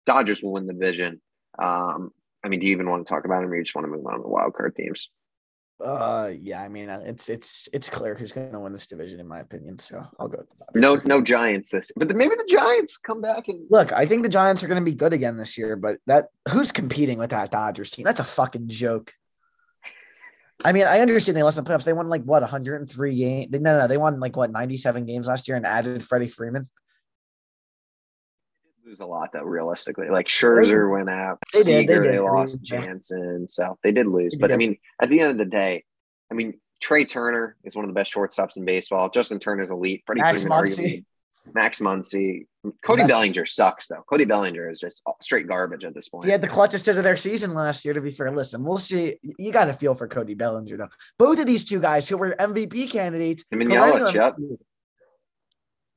Dodgers 0.06 0.42
will 0.42 0.54
win 0.54 0.68
the 0.68 0.74
division. 0.74 1.22
Um, 1.58 2.12
I 2.44 2.50
mean, 2.50 2.60
do 2.60 2.68
you 2.68 2.72
even 2.72 2.90
want 2.90 3.06
to 3.06 3.10
talk 3.10 3.26
about 3.26 3.42
them, 3.42 3.52
or 3.52 3.56
you 3.56 3.64
just 3.64 3.76
want 3.76 3.86
to 3.86 3.92
move 3.92 4.06
on 4.06 4.18
to 4.18 4.22
the 4.22 4.28
wild 4.28 4.54
card 4.54 4.76
teams? 4.76 5.10
Uh, 5.84 6.32
yeah, 6.42 6.62
I 6.62 6.68
mean, 6.68 6.90
uh, 6.90 7.02
it's 7.06 7.30
it's 7.30 7.70
it's 7.72 7.90
clear 7.90 8.14
who's 8.14 8.34
going 8.34 8.52
to 8.52 8.60
win 8.60 8.74
this 8.74 8.88
division, 8.88 9.20
in 9.20 9.28
my 9.28 9.40
opinion. 9.40 9.78
So 9.78 10.06
I'll 10.20 10.28
go 10.28 10.40
with 10.40 10.50
the 10.50 10.56
Dodgers. 10.58 10.82
No, 11.06 11.18
no 11.18 11.22
Giants 11.22 11.70
this, 11.70 11.90
but 11.96 12.14
maybe 12.16 12.36
the 12.36 12.48
Giants 12.50 12.98
come 12.98 13.22
back 13.22 13.48
and 13.48 13.66
Look, 13.70 13.94
I 13.94 14.06
think 14.06 14.24
the 14.24 14.30
Giants 14.30 14.62
are 14.64 14.68
going 14.68 14.84
to 14.84 14.92
be 14.92 14.96
good 14.96 15.14
again 15.14 15.38
this 15.38 15.58
year, 15.58 15.78
but 15.78 16.00
that 16.06 16.28
who's 16.50 16.74
competing 16.74 17.18
with 17.18 17.30
that 17.30 17.52
Dodgers 17.52 17.92
team? 17.92 18.04
That's 18.04 18.20
a 18.20 18.26
fucking 18.26 18.68
joke. 18.68 19.14
I 20.66 20.72
mean, 20.74 20.84
I 20.84 21.00
understand 21.00 21.38
they 21.38 21.44
lost 21.44 21.58
in 21.58 21.64
the 21.64 21.70
playoffs. 21.70 21.86
They 21.86 21.94
won 21.94 22.10
like 22.10 22.24
what 22.24 22.42
103 22.42 23.16
games. 23.16 23.48
No, 23.52 23.80
no, 23.80 23.88
they 23.88 23.98
won 23.98 24.20
like 24.20 24.36
what 24.36 24.52
97 24.52 25.06
games 25.06 25.28
last 25.28 25.48
year 25.48 25.56
and 25.56 25.66
added 25.66 26.04
Freddie 26.04 26.28
Freeman. 26.28 26.70
lose 28.86 29.00
a 29.00 29.06
lot 29.06 29.32
though. 29.32 29.44
Realistically, 29.44 30.10
like 30.10 30.28
Scherzer 30.28 30.92
went 30.92 31.10
out, 31.10 31.40
They 31.54 31.64
did, 31.64 31.66
they 31.66 31.94
Seager, 31.94 32.12
they, 32.12 32.20
lost 32.20 32.60
yeah. 32.64 32.82
Jansen, 32.82 33.48
so 33.48 33.78
they 33.84 33.92
did 33.92 34.08
lose. 34.08 34.34
They 34.34 34.40
But 34.40 34.52
I 34.52 34.58
mean, 34.58 34.78
at 35.02 35.10
the 35.10 35.22
end 35.22 35.32
of 35.32 35.38
the 35.38 35.46
day, 35.46 35.86
I 36.30 36.34
mean, 36.34 36.60
Trea 36.82 37.06
Turner 37.06 37.56
is 37.64 37.76
one 37.76 37.86
of 37.86 37.90
the 37.90 37.96
best 37.96 38.14
shortstops 38.14 38.58
in 38.58 38.66
baseball. 38.66 39.10
Justin 39.10 39.40
Turner's 39.40 39.72
elite. 39.72 40.04
Freddie 40.06 40.22
Max 40.22 40.44
Freeman, 40.44 40.66
Muncy. 40.66 41.06
Max 41.54 41.80
Muncy. 41.80 42.46
Cody 42.84 43.06
Bellinger 43.06 43.46
sucks 43.46 43.88
though. 43.88 44.04
Cody 44.10 44.26
Bellinger 44.26 44.70
is 44.70 44.80
just 44.80 45.02
straight 45.22 45.48
garbage 45.48 45.84
at 45.84 45.96
this 45.96 46.10
point. 46.10 46.26
He 46.26 46.32
had 46.32 46.42
the 46.42 46.48
clutchest 46.48 46.86
hit 46.86 46.98
of 46.98 47.04
their 47.04 47.18
season 47.18 47.54
last 47.54 47.86
year. 47.86 47.94
To 47.94 48.02
be 48.02 48.10
fair, 48.10 48.32
listen, 48.32 48.64
we'll 48.64 48.78
see. 48.78 49.18
You 49.38 49.52
got 49.52 49.66
to 49.66 49.74
feel 49.74 49.96
for 49.96 50.08
Cody 50.08 50.34
Bellinger 50.34 50.78
though. 50.78 50.90
Both 51.18 51.40
of 51.40 51.48
these 51.48 51.66
two 51.66 51.80
guys 51.80 52.08
who 52.08 52.18
were 52.18 52.36
MVP 52.38 52.92
candidates. 52.92 53.46
I 53.52 53.56
mean, 53.56 53.70
Yelich, 53.70 54.14
yep. 54.14 54.36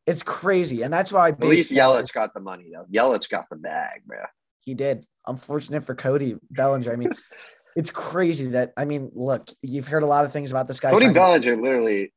It's 0.07 0.23
crazy, 0.23 0.83
and 0.83 0.93
that's 0.93 1.13
why. 1.13 1.29
At 1.29 1.41
least 1.41 1.73
Yelich 1.73 2.13
got 2.13 2.35
the 2.35 2.41
money 2.41 2.71
though. 2.73 2.87
Yelich 2.93 3.29
got 3.29 3.47
the 3.51 3.57
bag, 3.57 4.03
bro. 4.07 4.19
He 4.61 4.75
did. 4.75 5.07
Unfortunate 5.27 5.85
for 5.85 5.95
Cody 5.95 6.37
Bellinger. 6.51 6.93
I 6.93 6.97
mean, 6.97 7.13
it's 7.77 7.91
crazy 7.91 8.49
that 8.49 8.73
I 8.77 8.85
mean, 8.85 9.11
look, 9.15 9.49
you've 9.63 9.89
heard 9.89 10.03
a 10.03 10.07
lot 10.07 10.25
of 10.25 10.33
things 10.33 10.51
about 10.51 10.69
this 10.69 10.81
guy. 10.81 10.91
Cody 10.91 11.07
trying 11.07 11.15
to- 11.15 11.21
Bellinger 11.21 11.57
literally 11.57 12.13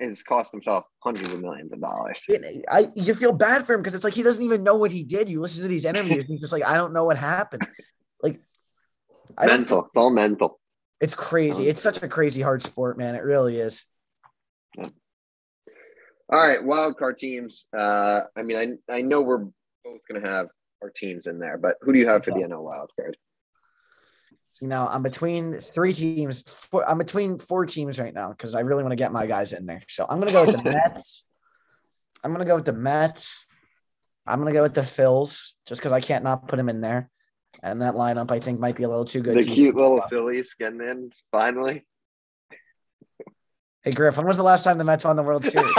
has 0.00 0.22
cost 0.22 0.52
himself 0.52 0.84
hundreds 1.02 1.32
of 1.32 1.40
millions 1.40 1.72
of 1.72 1.80
dollars. 1.80 2.24
I 2.70 2.88
you 2.94 3.14
feel 3.14 3.32
bad 3.32 3.66
for 3.66 3.74
him 3.74 3.80
because 3.80 3.94
it's 3.94 4.04
like 4.04 4.14
he 4.14 4.22
doesn't 4.22 4.44
even 4.44 4.62
know 4.62 4.76
what 4.76 4.90
he 4.90 5.02
did. 5.02 5.28
You 5.28 5.40
listen 5.40 5.62
to 5.62 5.68
these 5.68 5.84
interviews, 5.84 6.24
and 6.24 6.28
he's 6.28 6.40
just 6.40 6.52
like, 6.52 6.64
I 6.64 6.76
don't 6.76 6.92
know 6.92 7.04
what 7.04 7.16
happened. 7.16 7.66
Like, 8.22 8.40
I 9.38 9.46
mental. 9.46 9.86
It's 9.86 9.96
all 9.96 10.10
mental. 10.10 10.60
It's 11.00 11.14
crazy. 11.14 11.68
It's 11.68 11.80
such 11.80 12.02
a 12.02 12.08
crazy 12.08 12.42
hard 12.42 12.62
sport, 12.62 12.98
man. 12.98 13.14
It 13.14 13.24
really 13.24 13.58
is. 13.58 13.84
All 14.78 14.92
right, 16.30 16.62
wild 16.62 16.96
card 16.96 17.16
teams. 17.16 17.66
Uh, 17.76 18.20
I 18.36 18.42
mean, 18.42 18.56
I 18.56 18.94
I 18.94 19.02
know 19.02 19.22
we're 19.22 19.46
both 19.84 20.00
gonna 20.06 20.28
have 20.28 20.48
our 20.82 20.90
teams 20.90 21.26
in 21.26 21.38
there, 21.38 21.58
but 21.58 21.76
who 21.80 21.92
do 21.92 21.98
you 21.98 22.06
have 22.06 22.24
for 22.24 22.30
the 22.30 22.40
NL 22.40 22.62
wild 22.62 22.90
card? 22.98 23.16
You 24.60 24.68
know, 24.68 24.86
I'm 24.86 25.02
between 25.02 25.54
three 25.54 25.94
teams. 25.94 26.42
Four, 26.42 26.88
I'm 26.88 26.98
between 26.98 27.38
four 27.38 27.64
teams 27.64 27.98
right 27.98 28.12
now 28.12 28.28
because 28.30 28.54
I 28.54 28.60
really 28.60 28.82
want 28.82 28.92
to 28.92 28.96
get 28.96 29.12
my 29.12 29.26
guys 29.26 29.52
in 29.54 29.64
there. 29.66 29.82
So 29.88 30.06
I'm 30.08 30.18
gonna 30.18 30.32
go 30.32 30.44
with 30.44 30.62
the 30.62 30.70
Mets. 30.70 31.24
I'm 32.22 32.32
gonna 32.32 32.44
go 32.44 32.56
with 32.56 32.66
the 32.66 32.74
Mets. 32.74 33.46
I'm 34.26 34.38
gonna 34.38 34.52
go 34.52 34.62
with 34.62 34.74
the 34.74 34.82
Phils 34.82 35.52
just 35.66 35.80
because 35.80 35.92
I 35.92 36.00
can't 36.00 36.24
not 36.24 36.46
put 36.46 36.56
them 36.56 36.68
in 36.68 36.82
there. 36.82 37.08
And 37.62 37.80
that 37.82 37.94
lineup 37.94 38.30
I 38.30 38.38
think 38.38 38.60
might 38.60 38.76
be 38.76 38.82
a 38.82 38.88
little 38.88 39.04
too 39.06 39.22
good. 39.22 39.34
The 39.38 39.44
to- 39.44 39.50
cute 39.50 39.74
little 39.74 40.02
Phillies 40.10 40.54
getting 40.54 40.80
in 40.82 41.10
finally. 41.32 41.86
Hey 43.82 43.92
Griff, 43.92 44.18
when 44.18 44.26
was 44.26 44.36
the 44.36 44.42
last 44.42 44.64
time 44.64 44.76
the 44.76 44.84
Mets 44.84 45.06
won 45.06 45.16
the 45.16 45.22
World 45.22 45.42
Series? 45.46 45.72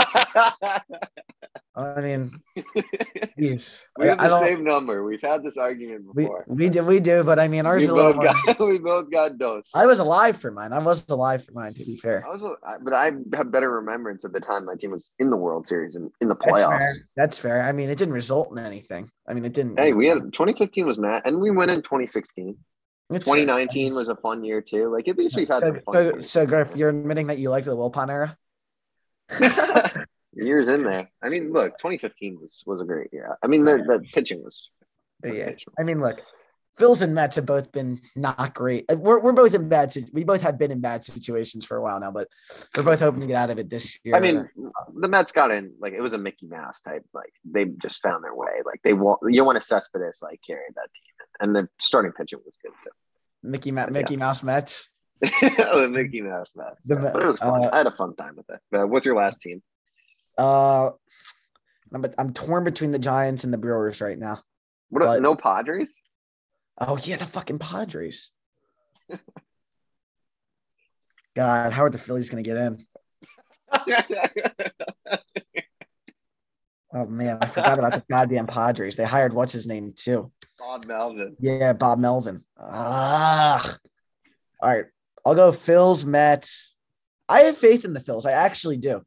I 1.74 2.00
mean, 2.02 2.30
geez, 3.38 3.80
we 3.98 4.06
have 4.06 4.20
I 4.20 4.28
the 4.28 4.40
same 4.40 4.62
number. 4.62 5.04
We've 5.04 5.22
had 5.22 5.42
this 5.42 5.56
argument 5.56 6.14
before. 6.14 6.44
we 6.46 6.68
do 6.68 6.82
we 6.84 7.00
do, 7.00 7.22
but 7.24 7.38
I 7.38 7.48
mean 7.48 7.64
ours 7.64 7.82
we 7.84 7.88
a 7.88 7.94
little 7.94 8.12
both 8.12 8.16
more. 8.22 8.54
got 8.54 8.60
we 8.68 8.78
both 8.78 9.10
got 9.10 9.38
dose. 9.38 9.70
I 9.74 9.86
was 9.86 9.98
alive 9.98 10.36
for 10.36 10.50
mine. 10.50 10.74
I 10.74 10.78
was 10.80 11.02
alive 11.08 11.44
for 11.46 11.52
mine. 11.52 11.72
To 11.74 11.84
be 11.84 11.96
fair, 11.96 12.24
I 12.26 12.30
was, 12.30 12.44
but 12.82 12.92
I 12.92 13.12
have 13.34 13.50
better 13.50 13.70
remembrance 13.70 14.22
of 14.24 14.34
the 14.34 14.40
time 14.40 14.66
my 14.66 14.74
team 14.74 14.90
was 14.90 15.12
in 15.18 15.30
the 15.30 15.36
World 15.36 15.66
Series 15.66 15.94
and 15.94 16.10
in 16.20 16.28
the 16.28 16.34
That's 16.34 16.46
playoffs. 16.46 16.78
fair. 16.80 16.94
That's 17.16 17.38
fair. 17.38 17.62
I 17.62 17.72
mean, 17.72 17.88
it 17.88 17.96
didn't 17.96 18.14
result 18.14 18.50
in 18.52 18.58
anything. 18.58 19.10
I 19.26 19.32
mean, 19.32 19.46
it 19.46 19.54
didn't. 19.54 19.78
Hey, 19.78 19.94
we 19.94 20.06
had 20.08 20.18
2015 20.32 20.86
was 20.86 20.98
Matt, 20.98 21.26
and 21.26 21.40
we 21.40 21.50
went 21.50 21.70
in 21.70 21.78
2016. 21.80 22.54
It's 23.10 23.26
fair. 23.26 23.34
2019 23.34 23.94
was 23.94 24.10
a 24.10 24.16
fun 24.16 24.44
year 24.44 24.60
too. 24.60 24.88
Like 24.92 25.08
at 25.08 25.16
least 25.16 25.36
we've 25.36 25.48
had 25.48 25.60
So, 25.60 25.66
some 25.68 25.80
so, 25.90 26.10
fun 26.12 26.22
so, 26.22 26.46
Griff, 26.46 26.76
you're 26.76 26.90
admitting 26.90 27.28
that 27.28 27.38
you 27.38 27.48
liked 27.48 27.64
the 27.66 27.74
Wilpon 27.76 28.10
era? 28.10 28.36
years 30.34 30.68
in 30.68 30.82
there. 30.82 31.10
I 31.22 31.28
mean, 31.28 31.52
look, 31.52 31.78
2015 31.78 32.38
was 32.40 32.62
was 32.66 32.80
a 32.80 32.84
great 32.84 33.12
year. 33.12 33.36
I 33.42 33.46
mean, 33.46 33.64
the, 33.64 33.78
the 33.78 34.00
pitching 34.12 34.42
was. 34.42 34.70
Yeah. 35.24 35.52
I 35.78 35.84
mean, 35.84 36.00
look, 36.00 36.20
Phils 36.78 37.02
and 37.02 37.14
Mets 37.14 37.36
have 37.36 37.46
both 37.46 37.70
been 37.70 38.00
not 38.16 38.54
great. 38.54 38.86
Uh, 38.90 38.96
We're, 38.96 39.20
we're 39.20 39.32
both 39.32 39.54
in 39.54 39.68
bad. 39.68 39.94
We 40.12 40.24
both 40.24 40.40
have 40.40 40.58
been 40.58 40.70
in 40.70 40.80
bad 40.80 41.04
situations 41.04 41.66
for 41.66 41.76
a 41.76 41.82
while 41.82 42.00
now, 42.00 42.10
but 42.10 42.28
we're 42.76 42.82
both 42.82 43.00
hoping 43.00 43.20
to 43.20 43.26
get 43.26 43.36
out 43.36 43.50
of 43.50 43.58
it 43.58 43.68
this 43.68 43.98
year. 44.04 44.16
I 44.16 44.20
mean, 44.20 44.48
the 44.94 45.08
Mets 45.08 45.32
got 45.32 45.50
in 45.50 45.74
like 45.80 45.92
it 45.92 46.00
was 46.00 46.14
a 46.14 46.18
Mickey 46.18 46.46
Mouse 46.46 46.80
type. 46.80 47.04
Like 47.12 47.32
they 47.44 47.66
just 47.66 48.02
found 48.02 48.24
their 48.24 48.34
way. 48.34 48.62
Like 48.64 48.80
they 48.82 48.94
want 48.94 49.20
you 49.28 49.44
want 49.44 49.56
to 49.56 49.62
Cespedes 49.62 50.20
like 50.22 50.40
carried 50.46 50.74
that 50.76 50.88
team, 50.94 51.26
and 51.40 51.54
the 51.54 51.68
starting 51.78 52.12
pitching 52.12 52.40
was 52.44 52.56
good 52.62 52.72
too. 52.82 52.90
Mickey 53.42 53.70
Ma- 53.70 53.82
yeah. 53.82 53.90
Mickey 53.90 54.16
Mouse 54.16 54.42
Mets. 54.42 54.90
the 55.20 55.88
Mickey 55.90 56.22
Mouse 56.22 56.54
Mets. 56.56 56.86
The 56.86 56.94
yeah. 56.94 57.10
But 57.12 57.22
it 57.22 57.26
was 57.26 57.38
fun. 57.38 57.64
uh, 57.64 57.70
I 57.70 57.78
had 57.78 57.86
a 57.86 57.92
fun 57.92 58.16
time 58.16 58.36
with 58.36 58.48
it. 58.48 58.60
But 58.70 58.88
what's 58.88 59.04
your 59.04 59.16
last 59.16 59.42
team? 59.42 59.62
Uh, 60.38 60.90
I'm, 61.94 62.04
I'm 62.18 62.32
torn 62.32 62.64
between 62.64 62.90
the 62.90 62.98
Giants 62.98 63.44
and 63.44 63.52
the 63.52 63.58
Brewers 63.58 64.00
right 64.00 64.18
now. 64.18 64.40
What? 64.88 65.02
But- 65.04 65.22
no 65.22 65.36
Padres? 65.36 65.94
Oh 66.80 66.96
yeah, 66.96 67.16
the 67.16 67.26
fucking 67.26 67.58
Padres. 67.58 68.30
God, 71.36 71.72
how 71.72 71.84
are 71.84 71.90
the 71.90 71.98
Phillies 71.98 72.30
gonna 72.30 72.42
get 72.42 72.56
in? 72.56 72.84
Oh 76.94 77.06
man, 77.06 77.38
I 77.40 77.46
forgot 77.46 77.78
about 77.78 77.94
the 77.94 78.04
goddamn 78.10 78.46
Padres. 78.46 78.96
They 78.96 79.04
hired 79.04 79.32
what's 79.32 79.52
his 79.52 79.66
name 79.66 79.94
too. 79.96 80.30
Bob 80.58 80.84
Melvin. 80.84 81.36
Yeah, 81.40 81.72
Bob 81.72 81.98
Melvin. 81.98 82.44
Ah. 82.60 83.78
All 84.60 84.68
right. 84.68 84.84
I'll 85.24 85.34
go 85.34 85.52
Phil's 85.52 86.04
Mets. 86.04 86.74
I 87.28 87.40
have 87.42 87.56
faith 87.56 87.86
in 87.86 87.94
the 87.94 88.00
Phils. 88.00 88.26
I 88.26 88.32
actually 88.32 88.76
do. 88.76 89.02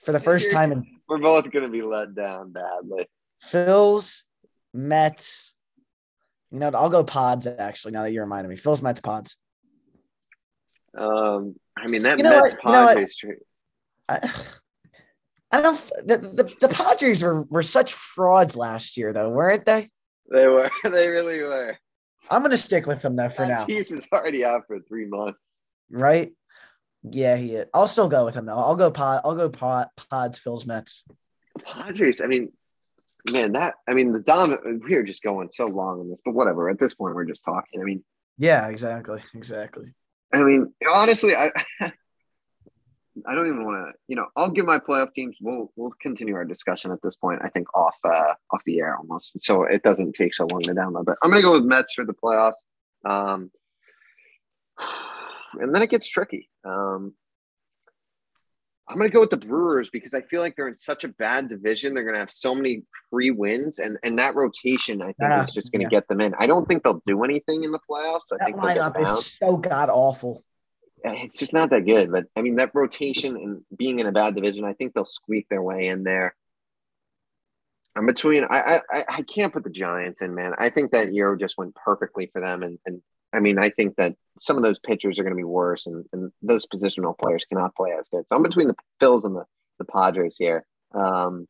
For 0.00 0.12
the 0.12 0.20
first 0.20 0.50
time 0.50 0.72
in 0.72 0.84
We're 1.08 1.18
both 1.18 1.50
gonna 1.50 1.68
be 1.68 1.82
let 1.82 2.14
down 2.14 2.52
badly. 2.52 3.08
Phil's 3.38 4.24
Mets. 4.72 5.54
You 6.50 6.58
know. 6.58 6.70
I'll 6.74 6.88
go 6.88 7.04
pods 7.04 7.46
actually, 7.46 7.92
now 7.92 8.02
that 8.02 8.12
you 8.12 8.20
reminded 8.20 8.48
me. 8.48 8.56
Phil's 8.56 8.82
Mets 8.82 9.00
pods. 9.00 9.36
Um, 10.96 11.54
I 11.76 11.86
mean 11.86 12.02
that 12.02 12.18
You 12.18 12.24
know 12.24 12.30
Mets 12.30 12.54
what? 12.62 12.64
You 12.64 12.72
know? 12.72 12.86
Padres. 12.86 13.20
I, 14.08 14.30
I 15.52 15.60
don't 15.60 15.80
the, 16.06 16.16
the, 16.18 16.54
the 16.60 16.68
Padres 16.68 17.22
were, 17.22 17.42
were 17.44 17.62
such 17.62 17.92
frauds 17.92 18.56
last 18.56 18.96
year 18.96 19.12
though, 19.12 19.30
weren't 19.30 19.64
they? 19.64 19.90
They 20.30 20.46
were. 20.46 20.70
They 20.84 21.08
really 21.08 21.42
were. 21.42 21.76
I'm 22.30 22.42
gonna 22.42 22.56
stick 22.56 22.86
with 22.86 23.02
them 23.02 23.16
though 23.16 23.28
for 23.28 23.46
now. 23.46 23.66
Is 23.68 24.08
already 24.12 24.44
out 24.44 24.62
for 24.66 24.78
three 24.80 25.06
months. 25.06 25.40
Right? 25.90 26.32
Yeah, 27.02 27.36
he 27.36 27.54
is. 27.54 27.66
I'll 27.72 27.88
still 27.88 28.08
go 28.08 28.24
with 28.24 28.34
him 28.34 28.46
though. 28.46 28.58
I'll 28.58 28.76
go 28.76 28.90
pod. 28.90 29.22
I'll 29.24 29.34
go 29.34 29.48
pod, 29.48 29.88
pods. 30.10 30.38
Phil's 30.38 30.66
Mets. 30.66 31.04
Padres. 31.64 32.20
I 32.20 32.26
mean, 32.26 32.52
man, 33.30 33.52
that. 33.52 33.74
I 33.88 33.94
mean, 33.94 34.12
the 34.12 34.20
dom. 34.20 34.56
We 34.86 34.94
are 34.94 35.02
just 35.02 35.22
going 35.22 35.48
so 35.52 35.66
long 35.66 36.00
on 36.00 36.10
this, 36.10 36.20
but 36.24 36.34
whatever. 36.34 36.68
At 36.68 36.78
this 36.78 36.94
point, 36.94 37.14
we're 37.14 37.24
just 37.24 37.44
talking. 37.44 37.80
I 37.80 37.84
mean, 37.84 38.04
Yeah, 38.38 38.68
exactly, 38.68 39.20
exactly. 39.34 39.94
I 40.32 40.42
mean, 40.42 40.72
honestly, 40.92 41.34
I. 41.34 41.50
I 43.26 43.34
don't 43.34 43.48
even 43.48 43.64
want 43.66 43.90
to, 43.90 43.98
you 44.06 44.16
know. 44.16 44.28
I'll 44.36 44.50
give 44.50 44.64
my 44.64 44.78
playoff 44.78 45.12
teams. 45.12 45.36
We'll 45.40 45.72
we'll 45.76 45.92
continue 46.00 46.34
our 46.36 46.44
discussion 46.44 46.90
at 46.92 47.02
this 47.02 47.16
point. 47.16 47.40
I 47.42 47.48
think 47.48 47.66
off 47.74 47.96
uh 48.04 48.34
off 48.50 48.62
the 48.64 48.78
air 48.78 48.96
almost, 48.96 49.42
so 49.42 49.64
it 49.64 49.82
doesn't 49.82 50.14
take 50.14 50.34
so 50.34 50.46
long 50.46 50.62
to 50.62 50.72
download. 50.72 51.04
But 51.06 51.18
I'm 51.22 51.30
gonna 51.30 51.42
go 51.42 51.52
with 51.52 51.64
Mets 51.64 51.92
for 51.92 52.04
the 52.04 52.14
playoffs. 52.14 52.52
Um, 53.04 53.50
and 55.54 55.74
then 55.74 55.82
it 55.82 55.90
gets 55.90 56.08
tricky. 56.08 56.48
Um, 56.64 57.14
I'm 58.90 58.96
going 58.96 59.08
to 59.08 59.14
go 59.14 59.20
with 59.20 59.30
the 59.30 59.36
Brewers 59.36 59.88
because 59.88 60.14
I 60.14 60.22
feel 60.22 60.40
like 60.40 60.56
they're 60.56 60.66
in 60.66 60.76
such 60.76 61.04
a 61.04 61.08
bad 61.08 61.48
division. 61.48 61.94
They're 61.94 62.02
going 62.02 62.14
to 62.14 62.20
have 62.20 62.30
so 62.30 62.54
many 62.56 62.82
free 63.08 63.30
wins, 63.30 63.78
and 63.78 63.96
and 64.02 64.18
that 64.18 64.34
rotation 64.34 65.00
I 65.00 65.12
think 65.12 65.48
is 65.48 65.54
just 65.54 65.70
going 65.70 65.80
to 65.80 65.84
yeah. 65.84 66.00
get 66.00 66.08
them 66.08 66.20
in. 66.20 66.34
I 66.38 66.46
don't 66.48 66.66
think 66.66 66.82
they'll 66.82 67.02
do 67.06 67.22
anything 67.22 67.62
in 67.62 67.70
the 67.70 67.78
playoffs. 67.88 68.32
I 68.32 68.36
That 68.38 68.44
think 68.46 68.56
lineup 68.56 69.00
is 69.00 69.32
so 69.38 69.56
god 69.56 69.90
awful. 69.90 70.44
It's 71.04 71.38
just 71.38 71.52
not 71.52 71.70
that 71.70 71.86
good. 71.86 72.10
But 72.10 72.24
I 72.36 72.42
mean, 72.42 72.56
that 72.56 72.72
rotation 72.74 73.36
and 73.36 73.62
being 73.76 74.00
in 74.00 74.06
a 74.06 74.12
bad 74.12 74.34
division, 74.34 74.64
I 74.64 74.72
think 74.72 74.92
they'll 74.92 75.04
squeak 75.04 75.46
their 75.48 75.62
way 75.62 75.86
in 75.86 76.02
there. 76.02 76.34
I'm 77.96 78.06
between. 78.06 78.44
I 78.44 78.80
I 78.92 79.04
I 79.08 79.22
can't 79.22 79.52
put 79.52 79.62
the 79.62 79.70
Giants 79.70 80.20
in, 80.20 80.34
man. 80.34 80.52
I 80.58 80.70
think 80.70 80.90
that 80.92 81.14
year 81.14 81.36
just 81.36 81.56
went 81.58 81.76
perfectly 81.76 82.28
for 82.32 82.40
them, 82.40 82.64
and 82.64 82.78
and 82.86 83.02
I 83.32 83.40
mean, 83.40 83.58
I 83.58 83.70
think 83.70 83.96
that 83.96 84.16
some 84.40 84.56
of 84.56 84.62
those 84.62 84.78
pitchers 84.78 85.18
are 85.18 85.22
going 85.22 85.34
to 85.34 85.36
be 85.36 85.44
worse, 85.44 85.86
and, 85.86 86.04
and 86.12 86.32
those 86.42 86.66
positional 86.66 87.16
players 87.18 87.44
cannot 87.44 87.74
play 87.76 87.90
as 87.98 88.08
good. 88.08 88.24
So 88.28 88.36
I'm 88.36 88.42
between 88.42 88.68
the 88.68 88.76
Phils 89.00 89.24
and 89.24 89.36
the, 89.36 89.44
the 89.78 89.84
Padres 89.84 90.36
here. 90.38 90.64
Um, 90.94 91.46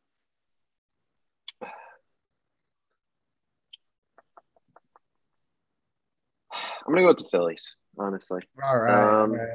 I'm 6.51 6.93
going 6.93 6.97
to 6.97 7.01
go 7.03 7.07
with 7.07 7.19
the 7.19 7.29
Phillies, 7.29 7.71
honestly. 7.97 8.41
All 8.63 8.77
right. 8.77 8.91
Um, 8.91 9.31
all 9.31 9.37
right. 9.37 9.47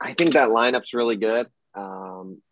I 0.00 0.14
think 0.14 0.32
that 0.32 0.48
lineup's 0.48 0.94
really 0.94 1.16
good. 1.16 1.46
Um, 1.74 2.42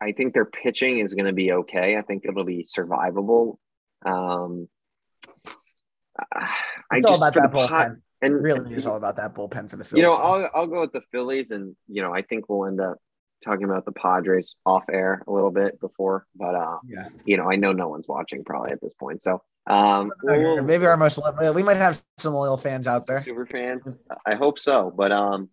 I 0.00 0.12
think 0.12 0.32
their 0.32 0.46
pitching 0.46 0.98
is 1.00 1.14
going 1.14 1.26
to 1.26 1.32
be 1.32 1.52
okay. 1.52 1.96
I 1.96 2.02
think 2.02 2.24
it'll 2.24 2.44
be 2.44 2.64
survivable. 2.64 3.56
Um, 4.04 4.68
I 6.32 6.48
It's 6.92 7.04
all 7.04 7.16
about 7.16 7.34
that 7.34 7.42
the 7.52 7.66
pot, 7.66 7.70
bullpen. 7.90 7.96
and 8.22 8.42
Really 8.42 8.74
it's 8.74 8.86
all 8.86 8.96
about 8.96 9.16
that 9.16 9.34
bullpen 9.34 9.68
for 9.70 9.76
the 9.76 9.84
Phillies. 9.84 10.02
you 10.02 10.08
know, 10.08 10.14
I'll 10.16 10.50
I'll 10.54 10.66
go 10.66 10.80
with 10.80 10.92
the 10.92 11.02
Phillies, 11.12 11.50
and 11.50 11.76
you 11.88 12.02
know, 12.02 12.12
I 12.14 12.22
think 12.22 12.48
we'll 12.48 12.66
end 12.66 12.80
up 12.80 12.98
talking 13.44 13.64
about 13.64 13.84
the 13.84 13.92
Padres 13.92 14.56
off 14.64 14.84
air 14.90 15.22
a 15.26 15.32
little 15.32 15.50
bit 15.50 15.78
before, 15.80 16.26
but 16.34 16.54
uh, 16.54 16.78
yeah. 16.86 17.08
you 17.26 17.36
know, 17.36 17.50
I 17.50 17.56
know 17.56 17.72
no 17.72 17.88
one's 17.88 18.08
watching 18.08 18.42
probably 18.44 18.72
at 18.72 18.80
this 18.80 18.94
point, 18.94 19.22
so 19.22 19.42
um, 19.66 20.12
we'll- 20.22 20.62
Maybe 20.62 20.86
our 20.86 20.96
most 20.96 21.18
we 21.54 21.62
might 21.62 21.76
have 21.76 22.00
some 22.16 22.34
loyal 22.34 22.56
fans 22.56 22.86
out 22.86 23.06
there. 23.06 23.20
super 23.20 23.46
fans. 23.46 23.96
I 24.26 24.34
hope 24.36 24.58
so, 24.58 24.92
but 24.96 25.12
um, 25.12 25.50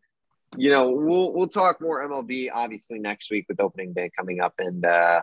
you 0.58 0.70
know, 0.70 0.92
we'll 0.92 1.34
we'll 1.34 1.48
talk 1.48 1.82
more 1.82 2.08
MLB 2.08 2.50
obviously 2.54 3.00
next 3.00 3.32
week 3.32 3.46
with 3.50 3.60
opening 3.60 3.94
day 3.94 4.10
coming 4.18 4.40
up, 4.42 4.54
and 4.60 4.86
uh, 4.86 5.22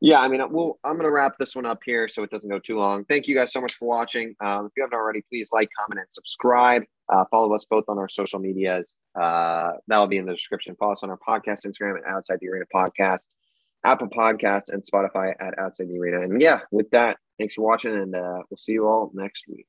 yeah, 0.00 0.20
I 0.20 0.28
mean, 0.28 0.40
we'll 0.50 0.78
I'm 0.84 0.96
gonna 0.96 1.10
wrap 1.10 1.38
this 1.38 1.56
one 1.56 1.66
up 1.66 1.80
here 1.84 2.08
so 2.08 2.22
it 2.22 2.30
doesn't 2.30 2.48
go 2.48 2.58
too 2.58 2.76
long. 2.78 3.04
Thank 3.06 3.26
you 3.26 3.34
guys 3.34 3.52
so 3.52 3.60
much 3.60 3.74
for 3.74 3.88
watching. 3.88 4.34
Um, 4.40 4.66
if 4.66 4.72
you 4.76 4.82
haven't 4.82 4.96
already, 4.96 5.22
please 5.28 5.48
like, 5.52 5.68
comment, 5.78 6.00
and 6.00 6.06
subscribe. 6.10 6.82
Uh, 7.08 7.24
follow 7.30 7.52
us 7.54 7.64
both 7.64 7.84
on 7.88 7.98
our 7.98 8.08
social 8.08 8.38
medias. 8.38 8.94
Uh, 9.20 9.70
that'll 9.88 10.06
be 10.06 10.18
in 10.18 10.26
the 10.26 10.34
description. 10.34 10.76
Follow 10.78 10.92
us 10.92 11.02
on 11.02 11.10
our 11.10 11.18
podcast 11.18 11.66
Instagram 11.66 11.96
and 11.96 12.04
Outside 12.08 12.38
the 12.40 12.48
Arena 12.48 12.66
Podcast, 12.72 13.22
Apple 13.84 14.08
Podcast, 14.08 14.68
and 14.68 14.84
Spotify 14.84 15.34
at 15.40 15.58
Outside 15.58 15.88
the 15.88 15.98
Arena. 15.98 16.20
And 16.20 16.40
yeah, 16.40 16.60
with 16.70 16.90
that, 16.90 17.16
thanks 17.38 17.54
for 17.54 17.62
watching, 17.62 17.96
and 17.96 18.14
uh, 18.14 18.42
we'll 18.50 18.58
see 18.58 18.72
you 18.72 18.86
all 18.86 19.10
next 19.14 19.44
week. 19.48 19.66